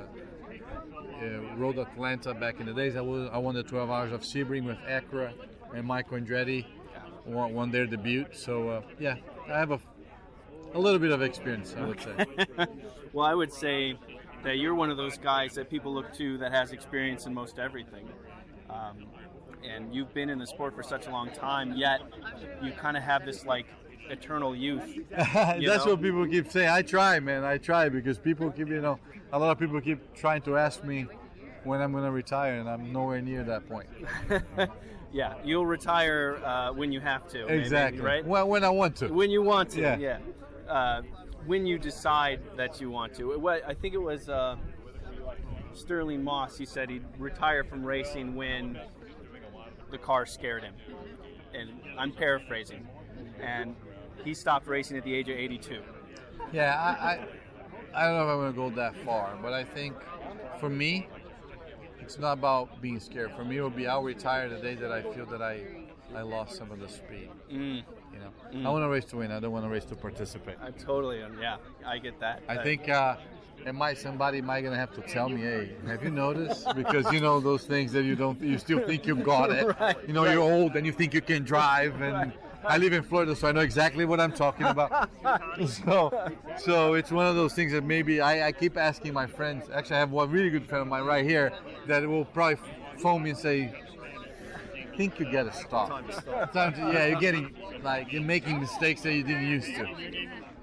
uh, 1.23 1.57
Road 1.57 1.79
Atlanta 1.79 2.35
back 2.35 2.61
in 2.61 2.67
the 2.67 2.73
days. 2.73 2.97
I, 2.97 3.01
was, 3.01 3.29
I 3.33 3.39
won 3.39 3.55
the 3.55 3.63
12 3.63 3.91
hours 3.91 4.13
of 4.13 4.23
Sebring 4.23 4.65
with 4.65 4.79
Acura 4.79 5.33
and 5.75 5.87
Michael 5.87 6.19
Andretti. 6.19 6.65
Won, 7.27 7.55
won 7.55 7.71
their 7.71 7.87
debut. 7.87 8.27
So 8.33 8.69
uh, 8.69 8.83
yeah, 8.99 9.17
I 9.47 9.59
have 9.59 9.71
a, 9.71 9.81
a 10.75 10.79
little 10.79 10.99
bit 10.99 11.11
of 11.11 11.23
experience, 11.23 11.75
I 11.77 11.85
would 11.85 12.01
say. 12.01 12.27
well, 13.13 13.27
I 13.27 13.35
would 13.35 13.53
say 13.53 13.99
that 14.43 14.59
you're 14.59 14.75
one 14.75 14.91
of 14.91 14.97
those 14.97 15.17
guys 15.17 15.55
that 15.55 15.71
people 15.71 15.93
look 15.95 16.13
to 16.15 16.37
that 16.39 16.53
has 16.53 16.73
experience 16.73 17.27
in 17.27 17.33
most 17.33 17.59
everything. 17.59 18.09
Um, 18.69 19.07
and 19.65 19.95
you've 19.95 20.13
been 20.13 20.29
in 20.29 20.39
the 20.39 20.47
sport 20.47 20.75
for 20.75 20.83
such 20.83 21.07
a 21.07 21.11
long 21.11 21.31
time, 21.31 21.75
yet 21.75 22.03
you 22.63 22.73
kind 22.73 22.97
of 22.97 23.03
have 23.03 23.25
this 23.25 23.47
like 23.47 23.67
eternal 24.11 24.55
youth. 24.55 24.95
you 24.97 25.05
That's 25.11 25.67
know? 25.85 25.93
what 25.93 26.03
people 26.03 26.27
keep 26.27 26.51
saying. 26.51 26.69
I 26.69 26.83
try, 26.83 27.21
man. 27.21 27.45
I 27.45 27.59
try 27.59 27.89
because 27.89 28.19
people 28.19 28.51
keep, 28.51 28.69
you 28.69 28.81
know, 28.81 28.99
a 29.33 29.39
lot 29.39 29.51
of 29.51 29.59
people 29.59 29.81
keep 29.81 30.15
trying 30.15 30.43
to 30.43 30.57
ask 30.57 30.85
me 30.85 31.07
when 31.65 31.81
I'm 31.81 31.93
going 31.93 32.05
to 32.05 32.11
retire, 32.11 32.55
and 32.61 32.69
I'm 32.69 32.93
nowhere 32.93 33.21
near 33.23 33.43
that 33.45 33.69
point. 33.69 33.89
yeah, 35.13 35.35
you'll 35.45 35.67
retire 35.67 36.41
uh, 36.45 36.73
when 36.73 36.93
you 36.93 37.01
have 37.01 37.27
to. 37.29 37.47
maybe, 37.47 37.61
exactly. 37.61 38.03
right? 38.03 38.25
Well, 38.25 38.49
when 38.49 38.65
I 38.65 38.71
want 38.71 38.97
to. 38.97 39.09
When 39.09 39.31
you 39.31 39.43
want 39.43 39.71
to, 39.71 39.81
Yeah. 39.81 39.97
yeah. 39.97 40.19
Uh, 40.69 41.03
when 41.47 41.67
you 41.67 41.79
decide 41.79 42.41
that 42.57 42.81
you 42.81 42.91
want 42.91 43.15
to. 43.15 43.39
I 43.67 43.75
think 43.75 43.95
it 43.95 44.03
was 44.03 44.29
uh, 44.29 44.57
Stirling 45.75 46.23
Moss. 46.23 46.57
He 46.57 46.65
said 46.65 46.89
he'd 46.89 47.05
retire 47.19 47.65
from 47.65 47.85
racing 47.85 48.35
when 48.35 48.79
the 49.91 49.99
car 49.99 50.27
scared 50.27 50.63
him, 50.63 50.75
and 51.53 51.71
I'm 51.99 52.13
paraphrasing. 52.13 52.87
And 53.41 53.77
he 54.25 54.35
stopped 54.35 54.67
racing 54.67 54.97
at 54.97 55.05
the 55.05 55.15
age 55.15 55.29
of 55.29 55.37
82. 55.37 55.81
Yeah, 56.53 56.75
I, 56.79 57.07
I, 57.07 57.27
I 57.95 58.07
don't 58.07 58.17
know 58.17 58.23
if 58.25 58.29
I'm 58.29 58.37
going 58.39 58.53
to 58.53 58.57
go 58.57 58.83
that 58.83 58.97
far, 59.05 59.37
but 59.43 59.53
I 59.53 59.65
think 59.65 59.95
for 60.61 60.69
me, 60.69 61.09
it's 62.01 62.19
not 62.19 62.35
about 62.35 62.81
being 62.83 63.01
scared. 63.01 63.33
For 63.33 63.45
me, 63.45 63.57
it 63.57 63.63
would 63.63 63.77
be 63.77 63.87
I'll 63.87 64.03
retire 64.03 64.49
the 64.49 64.59
day 64.59 64.75
that 64.75 64.93
I 64.93 65.03
feel 65.03 65.27
that 65.27 65.43
I, 65.43 65.63
I 66.15 66.23
lost 66.23 66.57
some 66.57 66.71
of 66.71 66.81
the 66.81 66.89
speed. 66.89 67.31
Mm. 67.51 67.83
You 68.13 68.19
know, 68.21 68.31
Mm. 68.55 68.67
I 68.67 68.71
want 68.71 68.85
to 68.85 68.89
race 68.89 69.05
to 69.07 69.17
win. 69.17 69.33
I 69.33 69.41
don't 69.41 69.51
want 69.51 69.65
to 69.65 69.69
race 69.69 69.85
to 69.87 69.97
participate. 69.97 70.57
I 70.63 70.71
totally, 70.71 71.19
yeah, 71.41 71.57
I 71.85 71.99
get 71.99 72.21
that. 72.21 72.41
I 72.49 72.57
think 72.59 72.89
uh, 72.89 73.17
it 73.67 73.75
might 73.75 73.99
somebody 73.99 74.41
might 74.41 74.61
gonna 74.61 74.77
have 74.77 74.95
to 74.95 75.01
tell 75.01 75.29
me, 75.29 75.41
hey, 75.41 75.73
have 75.89 76.05
you 76.05 76.11
noticed? 76.11 76.67
Because 76.77 77.13
you 77.13 77.21
know 77.21 77.41
those 77.41 77.65
things 77.65 77.91
that 77.93 78.05
you 78.05 78.15
don't, 78.15 78.41
you 78.41 78.59
still 78.59 78.87
think 78.87 79.07
you've 79.07 79.25
got 79.25 79.51
it. 79.51 79.65
Right, 79.81 79.97
you 80.07 80.13
know, 80.13 80.25
right. 80.25 80.35
you're 80.35 80.43
old 80.43 80.77
and 80.77 80.87
you 80.87 80.93
think 80.93 81.15
you 81.15 81.21
can 81.21 81.43
drive, 81.43 82.01
and 82.01 82.33
I 82.67 82.79
live 82.79 82.93
in 82.93 83.03
Florida, 83.03 83.37
so 83.37 83.49
I 83.49 83.53
know 83.53 83.61
exactly 83.61 84.05
what 84.05 84.21
I'm 84.21 84.33
talking 84.33 84.67
about. 84.67 85.11
so, 85.67 86.31
so 86.59 86.95
it's 86.95 87.11
one 87.11 87.27
of 87.27 87.37
those 87.37 87.55
things 87.55 87.73
that 87.73 87.85
maybe 87.85 88.21
I, 88.21 88.49
I 88.49 88.53
keep 88.53 88.77
asking 88.77 89.13
my 89.13 89.27
friends. 89.27 89.69
Actually, 89.73 89.97
I 89.97 90.01
have 90.01 90.11
one 90.11 90.31
really 90.31 90.51
good 90.51 90.67
friend 90.67 90.83
of 90.83 90.89
mine 90.89 91.05
right 91.05 91.25
here 91.25 91.53
that 91.87 92.07
will 92.07 92.25
probably 92.25 92.59
phone 92.99 93.23
me 93.23 93.31
and 93.31 93.39
say. 93.39 93.73
I 94.93 94.97
think 94.97 95.19
you 95.19 95.31
gotta 95.31 95.53
stop. 95.53 95.89
Time 95.89 96.07
to 96.07 96.13
stop. 96.13 96.53
Time 96.53 96.73
to- 96.75 96.93
yeah, 96.93 97.07
you're 97.07 97.19
getting 97.21 97.53
like 97.83 98.13
you're 98.13 98.23
making 98.23 98.61
mistakes 98.61 99.01
that 99.03 99.13
you 99.13 99.25
didn't 99.25 99.49
used 99.49 99.75
to. 99.75 99.89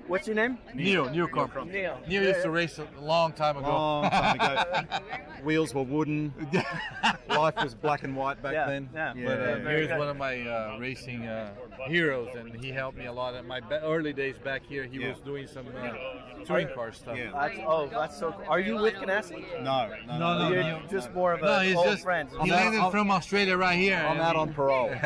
What's 0.08 0.28
your 0.28 0.36
name? 0.36 0.58
Neil, 0.74 1.10
Neil 1.10 1.28
Crump. 1.28 1.56
Neil. 1.72 1.98
Neil 2.08 2.24
used 2.24 2.42
to 2.44 2.50
race 2.50 2.80
a 2.80 2.88
long 3.02 3.32
time 3.34 3.58
ago. 3.58 3.68
Long 3.70 4.10
time 4.10 4.36
ago. 4.40 5.00
Wheels 5.44 5.74
were 5.74 5.84
wooden. 5.84 6.34
Life 7.30 7.56
was 7.64 7.74
black 7.76 8.04
and 8.04 8.16
white 8.16 8.42
back 8.44 8.54
Yeah, 8.54 8.68
then. 8.68 8.90
yeah. 8.94 9.14
But 9.16 9.40
uh, 9.40 9.56
here's 9.70 9.90
one 9.90 10.10
of 10.10 10.18
my 10.18 10.42
uh, 10.42 10.78
racing 10.80 11.26
uh, 11.28 11.54
heroes, 11.88 12.30
and 12.36 12.54
he 12.64 12.72
helped 12.72 12.98
me 12.98 13.06
a 13.06 13.14
lot. 13.14 13.34
In 13.36 13.48
my 13.48 13.60
be- 13.62 13.76
early 13.76 14.12
days 14.14 14.36
back 14.38 14.64
here, 14.68 14.84
he 14.84 15.00
Yeah. 15.00 15.10
was 15.10 15.20
doing 15.22 15.48
some 15.48 15.66
uh, 15.82 16.44
touring 16.46 16.68
car 16.76 16.92
stuff. 16.92 17.18
That's, 17.34 17.58
oh, 17.66 17.88
that's 17.88 18.18
so 18.20 18.32
cool. 18.34 18.46
Are 18.50 18.60
you 18.60 18.76
with 18.76 18.96
Ganassi? 18.96 19.44
No, 19.64 19.90
no, 20.08 20.18
No, 20.20 20.38
no, 20.40 20.50
You're 20.54 20.64
no. 20.64 20.82
just 20.90 21.12
more 21.14 21.34
of 21.34 21.42
a 21.42 21.46
No, 21.46 21.60
he's 21.62 21.76
old 21.76 21.86
just 21.86 22.04
friend. 22.04 22.30
he 22.44 22.52
landed 22.52 22.92
from 22.92 23.10
Australia 23.12 23.56
right 23.58 23.78
here. 23.80 23.98
I'm 23.98 24.20
out 24.20 24.36
on 24.36 24.54
parole. 24.54 24.92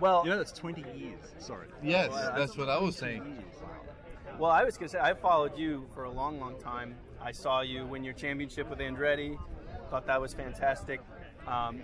well, 0.00 0.22
you 0.24 0.30
know 0.30 0.38
that's 0.38 0.52
20 0.52 0.82
years. 0.96 1.20
Sorry. 1.38 1.66
Yes, 1.82 2.10
that's 2.36 2.56
what 2.56 2.68
I 2.68 2.78
was 2.78 2.96
saying. 2.96 3.44
Well, 4.38 4.50
I 4.50 4.64
was 4.64 4.76
going 4.76 4.88
to 4.88 4.92
say, 4.92 5.00
I 5.00 5.12
followed 5.12 5.58
you 5.58 5.86
for 5.94 6.04
a 6.04 6.10
long, 6.10 6.40
long 6.40 6.58
time. 6.58 6.94
I 7.20 7.30
saw 7.30 7.60
you 7.60 7.84
win 7.84 8.02
your 8.02 8.14
championship 8.14 8.70
with 8.70 8.78
Andretti. 8.78 9.38
Thought 9.90 10.06
that 10.06 10.20
was 10.20 10.32
fantastic. 10.32 11.00
Um, 11.46 11.82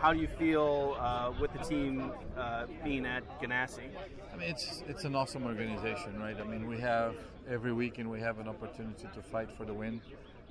how 0.00 0.12
do 0.12 0.20
you 0.20 0.28
feel 0.28 0.96
uh, 0.98 1.32
with 1.40 1.52
the 1.52 1.58
team 1.58 2.12
uh, 2.36 2.66
being 2.84 3.04
at 3.04 3.40
Ganassi? 3.42 3.90
I 4.32 4.36
mean, 4.36 4.48
it's 4.48 4.82
it's 4.86 5.04
an 5.04 5.14
awesome 5.14 5.44
organization, 5.44 6.18
right? 6.18 6.36
I 6.40 6.44
mean, 6.44 6.66
we 6.68 6.78
have 6.78 7.16
every 7.50 7.72
weekend 7.72 8.08
we 8.10 8.20
have 8.20 8.38
an 8.38 8.48
opportunity 8.48 9.08
to 9.12 9.22
fight 9.22 9.50
for 9.50 9.64
the 9.64 9.74
win. 9.74 10.00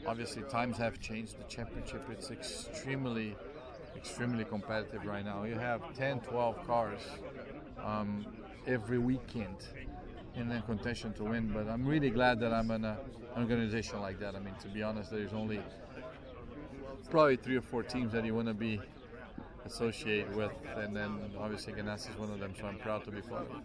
Obviously, 0.06 0.44
times 0.44 0.78
have 0.78 1.00
changed. 1.00 1.40
The 1.40 1.46
championship 1.46 2.04
it's 2.12 2.30
extremely, 2.30 3.36
extremely 3.98 4.46
competitive 4.46 5.06
right 5.06 5.26
now. 5.26 5.44
You 5.44 5.56
have 5.56 5.82
10, 5.94 6.22
12 6.22 6.68
cars 6.68 7.02
um, 7.84 8.26
every 8.66 9.00
weekend 9.00 9.58
in 10.36 10.48
the 10.50 10.62
contention 10.62 11.14
to 11.14 11.24
win. 11.24 11.52
But 11.54 11.68
I'm 11.68 11.86
really 11.86 12.12
glad 12.12 12.40
that 12.40 12.54
I'm 12.54 12.70
in 12.72 12.86
an 12.86 12.98
organization 13.38 14.00
like 14.00 14.20
that. 14.20 14.36
I 14.36 14.40
mean, 14.40 14.54
to 14.62 14.68
be 14.68 14.84
honest, 14.84 15.12
there's 15.12 15.34
only 15.34 15.60
probably 17.10 17.38
three 17.38 17.58
or 17.58 17.62
four 17.62 17.84
teams 17.84 18.12
that 18.14 18.24
you 18.26 18.36
want 18.36 18.48
to 18.48 18.54
be 18.54 18.80
associated 19.66 20.34
with, 20.36 20.52
and 20.78 20.96
then 20.96 21.20
obviously 21.38 21.74
Ganassi 21.74 22.12
is 22.12 22.18
one 22.18 22.32
of 22.32 22.40
them. 22.40 22.54
So 22.58 22.66
I'm 22.66 22.78
proud 22.78 23.04
to 23.06 23.12
be 23.12 23.22
part 23.22 23.50
of 23.50 23.58
it. 23.58 23.64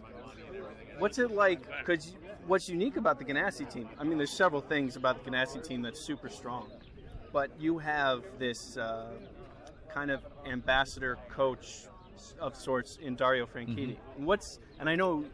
What's 0.98 1.18
it 1.18 1.30
like? 1.30 1.62
Because 1.78 2.16
what's 2.46 2.68
unique 2.68 2.96
about 2.96 3.18
the 3.18 3.24
Ganassi 3.24 3.70
team? 3.70 3.88
I 3.98 4.04
mean, 4.04 4.18
there's 4.18 4.32
several 4.32 4.60
things 4.60 4.96
about 4.96 5.24
the 5.24 5.30
Ganassi 5.30 5.62
team 5.66 5.82
that's 5.82 6.00
super 6.00 6.28
strong, 6.28 6.70
but 7.32 7.50
you 7.60 7.78
have 7.78 8.24
this 8.38 8.76
uh, 8.76 9.10
kind 9.92 10.10
of 10.10 10.20
ambassador 10.46 11.18
coach 11.28 11.84
of 12.40 12.56
sorts 12.56 12.98
in 13.02 13.14
Dario 13.16 13.46
Franchitti. 13.46 13.96
Mm-hmm. 13.96 14.24
What's 14.24 14.58
and 14.78 14.88
I 14.88 14.94
know 14.94 15.24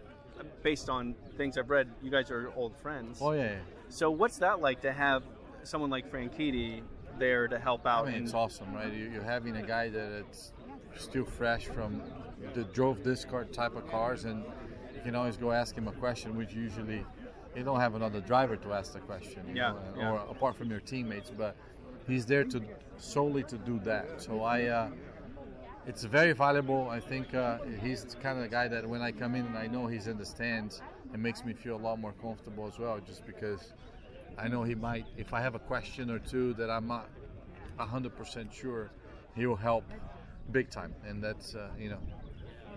based 0.62 0.88
on 0.88 1.14
things 1.36 1.58
I've 1.58 1.70
read, 1.70 1.88
you 2.02 2.10
guys 2.10 2.30
are 2.30 2.50
old 2.56 2.76
friends. 2.76 3.18
Oh 3.20 3.32
yeah. 3.32 3.42
yeah. 3.44 3.56
So 3.88 4.10
what's 4.10 4.38
that 4.38 4.60
like 4.60 4.80
to 4.82 4.92
have 4.92 5.22
someone 5.64 5.90
like 5.90 6.10
Franchitti 6.10 6.82
there 7.18 7.48
to 7.48 7.58
help 7.58 7.86
out? 7.86 8.06
I 8.06 8.12
mean, 8.12 8.24
it's 8.24 8.34
awesome, 8.34 8.72
right? 8.74 8.92
You- 8.92 9.10
You're 9.10 9.22
having 9.22 9.56
a 9.56 9.62
guy 9.62 9.88
that 9.88 10.12
it's 10.20 10.52
still 10.96 11.24
fresh 11.24 11.66
from 11.66 12.02
the 12.54 12.64
drove 12.64 13.02
this 13.02 13.24
car 13.24 13.44
type 13.44 13.74
of 13.76 13.88
cars, 13.88 14.24
and 14.24 14.44
you 14.94 15.00
can 15.02 15.14
always 15.14 15.36
go 15.36 15.50
ask 15.52 15.74
him 15.76 15.88
a 15.88 15.92
question, 15.92 16.36
which 16.36 16.52
usually 16.54 17.04
you 17.56 17.64
don't 17.64 17.80
have 17.80 17.94
another 17.94 18.20
driver 18.20 18.56
to 18.56 18.72
ask 18.72 18.92
the 18.92 19.00
question, 19.00 19.42
you 19.48 19.54
Yeah, 19.56 19.70
know, 19.72 19.78
yeah. 19.96 20.10
or 20.12 20.16
apart 20.30 20.54
from 20.56 20.70
your 20.70 20.80
teammates. 20.80 21.30
But 21.36 21.56
he's 22.08 22.26
there 22.26 22.44
to 22.44 22.62
solely 22.96 23.44
to 23.44 23.58
do 23.58 23.78
that. 23.80 24.20
So 24.20 24.42
I, 24.42 24.64
uh, 24.64 24.90
it's 25.86 26.04
very 26.04 26.32
valuable. 26.32 26.88
I 26.90 27.00
think 27.00 27.34
uh, 27.34 27.58
he's 27.82 28.04
the 28.04 28.16
kind 28.16 28.42
of 28.42 28.50
guy 28.50 28.68
that 28.68 28.86
when 28.86 29.02
I 29.02 29.12
come 29.12 29.34
in 29.34 29.46
and 29.46 29.56
I 29.56 29.66
know 29.66 29.86
he's 29.86 30.06
in 30.06 30.18
the 30.18 30.26
stands, 30.26 30.82
it 31.12 31.18
makes 31.20 31.44
me 31.44 31.52
feel 31.52 31.76
a 31.76 31.78
lot 31.78 31.98
more 31.98 32.12
comfortable 32.20 32.66
as 32.66 32.78
well, 32.78 32.98
just 33.06 33.24
because 33.26 33.72
I 34.36 34.48
know 34.48 34.62
he 34.62 34.74
might, 34.74 35.06
if 35.16 35.32
I 35.32 35.40
have 35.40 35.54
a 35.54 35.58
question 35.60 36.10
or 36.10 36.18
two 36.18 36.54
that 36.54 36.70
I'm 36.70 36.86
not 36.86 37.08
100% 37.78 38.52
sure, 38.52 38.90
he 39.34 39.46
will 39.46 39.56
help 39.56 39.84
big 40.50 40.70
time. 40.70 40.94
And 41.06 41.22
that's, 41.22 41.54
uh, 41.54 41.68
you 41.78 41.90
know, 41.90 41.98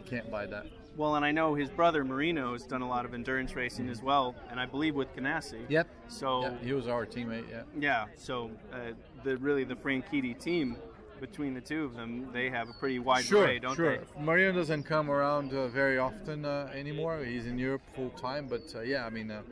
can't 0.06 0.30
buy 0.30 0.46
that. 0.46 0.66
Well, 0.98 1.16
and 1.16 1.24
I 1.24 1.32
know 1.32 1.56
his 1.56 1.70
brother 1.70 2.04
Marino 2.04 2.54
has 2.54 2.64
done 2.64 2.82
a 2.82 2.88
lot 2.88 3.06
of 3.06 3.14
endurance 3.14 3.56
racing 3.56 3.90
as 3.90 4.02
well, 4.02 4.36
and 4.50 4.60
I 4.60 4.66
believe 4.66 4.94
with 4.96 5.16
Ganassi. 5.16 5.62
Yep. 5.70 5.88
So 6.10 6.42
Yeah, 6.42 6.58
he 6.62 6.74
was 6.74 6.88
our 6.88 7.06
teammate, 7.06 7.50
yeah. 7.50 7.64
Yeah, 7.80 8.06
so 8.18 8.52
uh, 8.74 8.92
the 9.24 9.38
really 9.38 9.64
the 9.64 9.76
Franchitti 9.76 10.38
team 10.38 10.76
between 11.22 11.54
the 11.54 11.62
two 11.62 11.86
of 11.86 11.96
them, 11.96 12.28
they 12.34 12.50
have 12.50 12.70
a 12.70 12.74
pretty 12.74 13.00
wide 13.00 13.24
sure, 13.24 13.46
array, 13.46 13.60
don't 13.60 13.76
sure. 13.76 13.98
they? 13.98 14.22
Marino 14.22 14.52
doesn't 14.52 14.84
come 14.84 15.10
around 15.10 15.54
uh, 15.54 15.68
very 15.68 15.98
often 15.98 16.44
uh, 16.44 16.70
anymore. 16.74 17.24
He's 17.24 17.46
in 17.46 17.58
Europe 17.58 17.84
full 17.96 18.10
time, 18.10 18.48
but 18.48 18.64
uh, 18.76 18.82
yeah, 18.82 19.06
I 19.06 19.10
mean, 19.10 19.32
uh, 19.32 19.44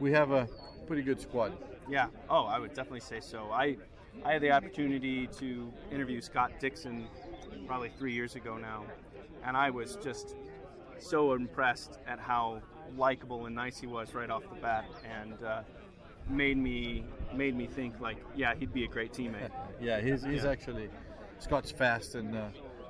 we 0.00 0.10
have 0.12 0.32
a 0.32 0.48
pretty 0.86 1.02
good 1.02 1.20
squad. 1.20 1.52
Yeah. 1.88 2.06
Oh, 2.30 2.44
I 2.46 2.58
would 2.58 2.72
definitely 2.72 3.00
say 3.00 3.20
so. 3.20 3.50
I 3.52 3.76
I 4.24 4.32
had 4.34 4.42
the 4.42 4.50
opportunity 4.50 5.26
to 5.38 5.72
interview 5.90 6.20
Scott 6.20 6.52
Dixon 6.60 7.06
probably 7.66 7.90
three 7.98 8.12
years 8.12 8.34
ago 8.34 8.56
now, 8.56 8.84
and 9.44 9.56
I 9.56 9.70
was 9.70 9.96
just 9.96 10.34
so 11.02 11.34
impressed 11.34 11.98
at 12.06 12.18
how 12.18 12.62
likable 12.96 13.46
and 13.46 13.54
nice 13.54 13.78
he 13.78 13.86
was 13.86 14.14
right 14.14 14.30
off 14.30 14.42
the 14.48 14.60
bat, 14.60 14.84
and 15.04 15.42
uh, 15.42 15.62
made 16.28 16.56
me 16.56 17.04
made 17.34 17.56
me 17.56 17.66
think 17.66 18.00
like, 18.00 18.18
yeah, 18.36 18.54
he'd 18.54 18.72
be 18.72 18.84
a 18.84 18.88
great 18.88 19.12
teammate. 19.12 19.50
Yeah, 19.80 20.00
he's, 20.00 20.22
he's 20.22 20.44
Yeah. 20.44 20.50
actually 20.50 20.88
Scott's 21.40 21.72
fast 21.72 22.14
and 22.14 22.36
uh, 22.36 22.46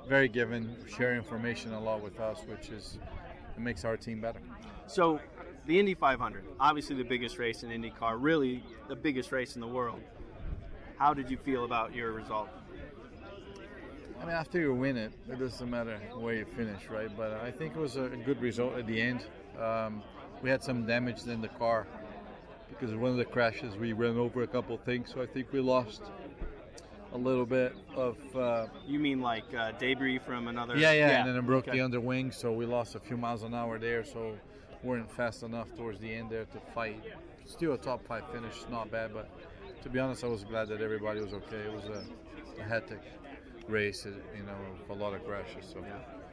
very 0.07 0.27
given, 0.27 0.75
share 0.87 1.15
information 1.15 1.73
a 1.73 1.79
lot 1.79 2.01
with 2.01 2.19
us, 2.19 2.39
which 2.45 2.69
is 2.69 2.99
it 3.57 3.59
makes 3.59 3.83
our 3.83 3.97
team 3.97 4.21
better. 4.21 4.39
So, 4.85 5.19
the 5.65 5.79
Indy 5.79 5.95
500, 5.95 6.43
obviously 6.59 6.95
the 6.95 7.03
biggest 7.03 7.39
race 7.39 7.63
in 7.63 7.69
IndyCar, 7.69 8.17
really 8.19 8.63
the 8.89 8.95
biggest 8.95 9.31
race 9.31 9.55
in 9.55 9.61
the 9.61 9.67
world. 9.67 10.01
How 10.99 11.15
did 11.15 11.31
you 11.31 11.37
feel 11.37 11.65
about 11.65 11.95
your 11.95 12.11
result? 12.11 12.49
I 14.21 14.25
mean, 14.25 14.35
after 14.35 14.59
you 14.59 14.73
win 14.73 14.97
it, 14.97 15.13
it 15.29 15.39
doesn't 15.39 15.69
matter 15.69 15.99
where 16.15 16.35
you 16.35 16.45
finish, 16.45 16.87
right? 16.89 17.09
But 17.15 17.33
I 17.33 17.51
think 17.51 17.75
it 17.75 17.79
was 17.79 17.97
a 17.97 18.09
good 18.25 18.41
result 18.41 18.77
at 18.77 18.87
the 18.87 18.99
end. 19.01 19.25
Um, 19.59 20.01
we 20.41 20.49
had 20.49 20.63
some 20.63 20.85
damage 20.85 21.23
in 21.25 21.41
the 21.41 21.47
car 21.49 21.87
because 22.69 22.91
of 22.91 22.99
one 22.99 23.11
of 23.11 23.17
the 23.17 23.25
crashes. 23.25 23.75
We 23.75 23.93
ran 23.93 24.17
over 24.17 24.43
a 24.43 24.47
couple 24.47 24.77
things, 24.77 25.11
so 25.13 25.21
I 25.21 25.25
think 25.25 25.51
we 25.51 25.59
lost 25.59 26.01
a 27.13 27.17
little 27.17 27.45
bit 27.45 27.75
of. 27.95 28.17
Uh, 28.35 28.67
You 28.87 28.99
mean 28.99 29.21
like 29.21 29.45
uh, 29.53 29.71
debris 29.73 30.19
from 30.19 30.47
another? 30.47 30.75
yeah, 30.77 30.91
yeah, 30.91 31.19
and 31.19 31.29
then 31.29 31.35
it 31.35 31.45
broke 31.45 31.67
okay. 31.67 31.77
the 31.77 31.83
underwing, 31.83 32.31
so 32.31 32.51
we 32.51 32.65
lost 32.65 32.95
a 32.95 32.99
few 32.99 33.17
miles 33.17 33.43
an 33.43 33.53
hour 33.53 33.77
there. 33.77 34.03
So 34.03 34.35
weren't 34.83 35.09
fast 35.11 35.43
enough 35.43 35.67
towards 35.75 35.99
the 35.99 36.13
end 36.13 36.29
there 36.29 36.45
to 36.45 36.59
fight. 36.73 37.01
Still 37.45 37.73
a 37.73 37.77
top 37.77 38.05
five 38.05 38.23
finish, 38.31 38.55
not 38.69 38.91
bad, 38.91 39.13
but 39.13 39.29
to 39.83 39.89
be 39.89 39.99
honest, 39.99 40.23
I 40.23 40.27
was 40.27 40.43
glad 40.43 40.69
that 40.69 40.81
everybody 40.81 41.21
was 41.21 41.33
okay. 41.33 41.57
It 41.57 41.73
was 41.73 41.85
a, 41.85 42.03
a 42.61 42.63
hectic 42.63 43.01
race, 43.67 44.05
uh, 44.05 44.09
you 44.37 44.43
know, 44.43 44.53
with 44.87 44.97
a 44.97 45.01
lot 45.01 45.13
of 45.13 45.25
crashes. 45.25 45.65
So 45.71 45.83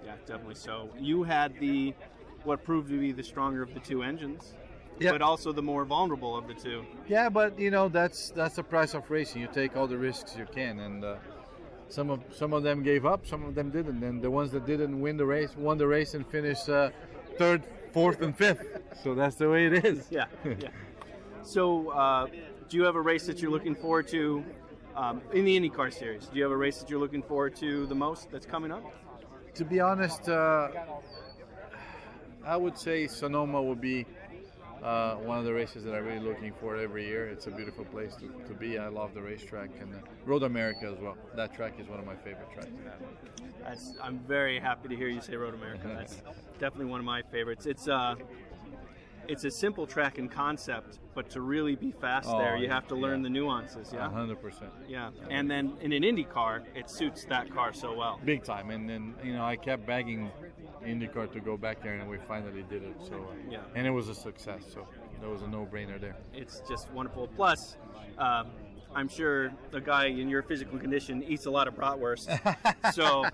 Yeah, 0.04 0.14
definitely 0.26 0.54
so. 0.54 0.88
You 0.98 1.22
had 1.22 1.58
the 1.60 1.94
what 2.44 2.64
proved 2.64 2.88
to 2.88 2.98
be 2.98 3.12
the 3.12 3.22
stronger 3.22 3.62
of 3.62 3.74
the 3.74 3.80
two 3.80 4.02
engines, 4.02 4.54
Yeah. 4.98 5.12
but 5.12 5.22
also 5.22 5.52
the 5.52 5.62
more 5.62 5.84
vulnerable 5.84 6.36
of 6.36 6.48
the 6.48 6.54
two. 6.54 6.84
Yeah, 7.06 7.28
but 7.28 7.58
you 7.58 7.70
know 7.70 7.88
that's 7.88 8.30
that's 8.30 8.56
the 8.56 8.62
price 8.62 8.94
of 8.94 9.10
racing. 9.10 9.42
You 9.42 9.48
take 9.52 9.76
all 9.76 9.86
the 9.86 9.98
risks 9.98 10.36
you 10.36 10.46
can, 10.46 10.80
and 10.80 11.04
uh, 11.04 11.16
some 11.88 12.08
of 12.10 12.20
some 12.30 12.52
of 12.54 12.62
them 12.62 12.82
gave 12.82 13.04
up, 13.04 13.26
some 13.26 13.44
of 13.44 13.54
them 13.54 13.70
didn't, 13.70 14.02
and 14.02 14.22
the 14.22 14.30
ones 14.30 14.50
that 14.52 14.64
didn't 14.66 15.00
win 15.00 15.16
the 15.16 15.26
race 15.26 15.54
won 15.56 15.76
the 15.78 15.86
race 15.86 16.14
and 16.14 16.26
finished 16.26 16.68
uh, 16.68 16.90
third, 17.36 17.62
fourth, 17.92 18.22
and 18.22 18.34
fifth. 18.36 18.64
So 19.02 19.14
that's 19.14 19.36
the 19.36 19.48
way 19.50 19.66
it 19.66 19.84
is. 19.84 20.06
Yeah, 20.10 20.26
yeah. 20.44 20.68
So, 21.42 21.88
uh, 21.90 22.26
do 22.68 22.76
you 22.76 22.84
have 22.84 22.96
a 22.96 23.00
race 23.00 23.26
that 23.26 23.40
you're 23.40 23.50
looking 23.50 23.74
forward 23.74 24.08
to 24.08 24.44
um, 24.96 25.22
in 25.32 25.44
the 25.44 25.58
IndyCar 25.58 25.92
series? 25.92 26.26
Do 26.26 26.36
you 26.36 26.42
have 26.42 26.52
a 26.52 26.56
race 26.56 26.78
that 26.78 26.90
you're 26.90 27.00
looking 27.00 27.22
forward 27.22 27.56
to 27.56 27.86
the 27.86 27.94
most 27.94 28.30
that's 28.30 28.46
coming 28.46 28.72
up? 28.72 28.82
To 29.54 29.64
be 29.64 29.80
honest, 29.80 30.28
uh, 30.28 30.68
I 32.44 32.56
would 32.56 32.78
say 32.78 33.06
Sonoma 33.06 33.62
would 33.62 33.80
be 33.80 34.06
uh, 34.82 35.16
one 35.16 35.38
of 35.38 35.44
the 35.44 35.52
races 35.52 35.84
that 35.84 35.94
I'm 35.94 36.04
really 36.06 36.20
looking 36.20 36.52
for 36.60 36.76
every 36.76 37.06
year. 37.06 37.28
It's 37.28 37.46
a 37.46 37.50
beautiful 37.50 37.84
place 37.84 38.14
to, 38.16 38.28
to 38.46 38.54
be. 38.54 38.78
I 38.78 38.88
love 38.88 39.12
the 39.14 39.20
racetrack 39.20 39.70
and 39.80 39.94
uh, 39.94 39.98
Road 40.24 40.42
America 40.42 40.86
as 40.86 40.98
well. 41.00 41.16
That 41.34 41.54
track 41.54 41.74
is 41.78 41.88
one 41.88 41.98
of 41.98 42.06
my 42.06 42.16
favorite 42.16 42.50
tracks. 42.52 42.70
That's, 43.62 43.92
I'm 44.02 44.18
very 44.20 44.58
happy 44.58 44.88
to 44.88 44.96
hear 44.96 45.08
you 45.08 45.20
say 45.20 45.36
Road 45.36 45.54
America. 45.54 45.94
That's 45.94 46.22
definitely 46.58 46.86
one 46.86 47.00
of 47.00 47.06
my 47.06 47.22
favorites. 47.30 47.66
It's 47.66 47.88
uh, 47.88 48.14
it's 49.30 49.44
a 49.44 49.50
simple 49.50 49.86
track 49.86 50.18
in 50.18 50.28
concept, 50.28 50.98
but 51.14 51.30
to 51.30 51.40
really 51.40 51.76
be 51.76 51.92
fast 51.92 52.28
Oh, 52.28 52.38
there, 52.38 52.56
you 52.56 52.68
have 52.68 52.86
to 52.88 52.94
learn 52.96 53.20
yeah. 53.20 53.24
the 53.24 53.30
nuances. 53.30 53.90
Yeah, 53.94 54.10
hundred 54.10 54.42
percent. 54.42 54.72
yeah. 54.88 55.10
And 55.30 55.48
then 55.50 55.72
in 55.80 55.92
an 55.92 56.02
Indy 56.02 56.24
car, 56.24 56.62
it 56.74 56.90
suits 56.90 57.24
that 57.26 57.48
car 57.54 57.72
so 57.72 57.96
well. 57.96 58.18
Big 58.24 58.42
time, 58.42 58.70
and 58.70 58.88
then 58.90 59.14
you 59.22 59.32
know 59.32 59.44
I 59.44 59.56
kept 59.56 59.86
begging 59.86 60.30
IndyCar 60.84 61.30
to 61.32 61.40
go 61.40 61.56
back 61.56 61.82
there, 61.82 61.94
and 61.94 62.08
we 62.10 62.18
finally 62.26 62.64
did 62.68 62.82
it. 62.82 62.96
So 63.08 63.14
uh, 63.14 63.34
Yeah. 63.50 63.60
and 63.76 63.86
it 63.86 63.90
was 63.90 64.08
a 64.08 64.14
success. 64.14 64.62
So 64.74 64.86
there 65.20 65.28
was 65.30 65.42
a 65.42 65.46
no-brainer 65.48 66.00
there. 66.00 66.16
It's 66.34 66.62
just 66.68 66.90
wonderful. 66.92 67.28
Plus, 67.28 67.76
um, 68.18 68.48
I'm 68.94 69.08
sure 69.08 69.52
the 69.70 69.80
guy 69.80 70.06
in 70.06 70.28
your 70.28 70.42
physical 70.42 70.78
condition 70.78 71.22
eats 71.22 71.46
a 71.46 71.50
lot 71.50 71.68
of 71.68 71.74
bratwurst. 71.76 72.26
so 72.92 73.24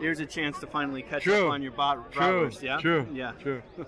here's 0.00 0.20
a 0.20 0.26
chance 0.26 0.58
to 0.58 0.66
finally 0.66 1.02
catch 1.02 1.22
True. 1.22 1.46
up 1.46 1.52
on 1.52 1.62
your 1.62 1.72
brat- 1.72 2.10
True. 2.12 2.22
bratwurst. 2.22 2.62
Yeah. 2.62 2.78
True. 2.80 3.06
Yeah. 3.14 3.32
True. 3.40 3.62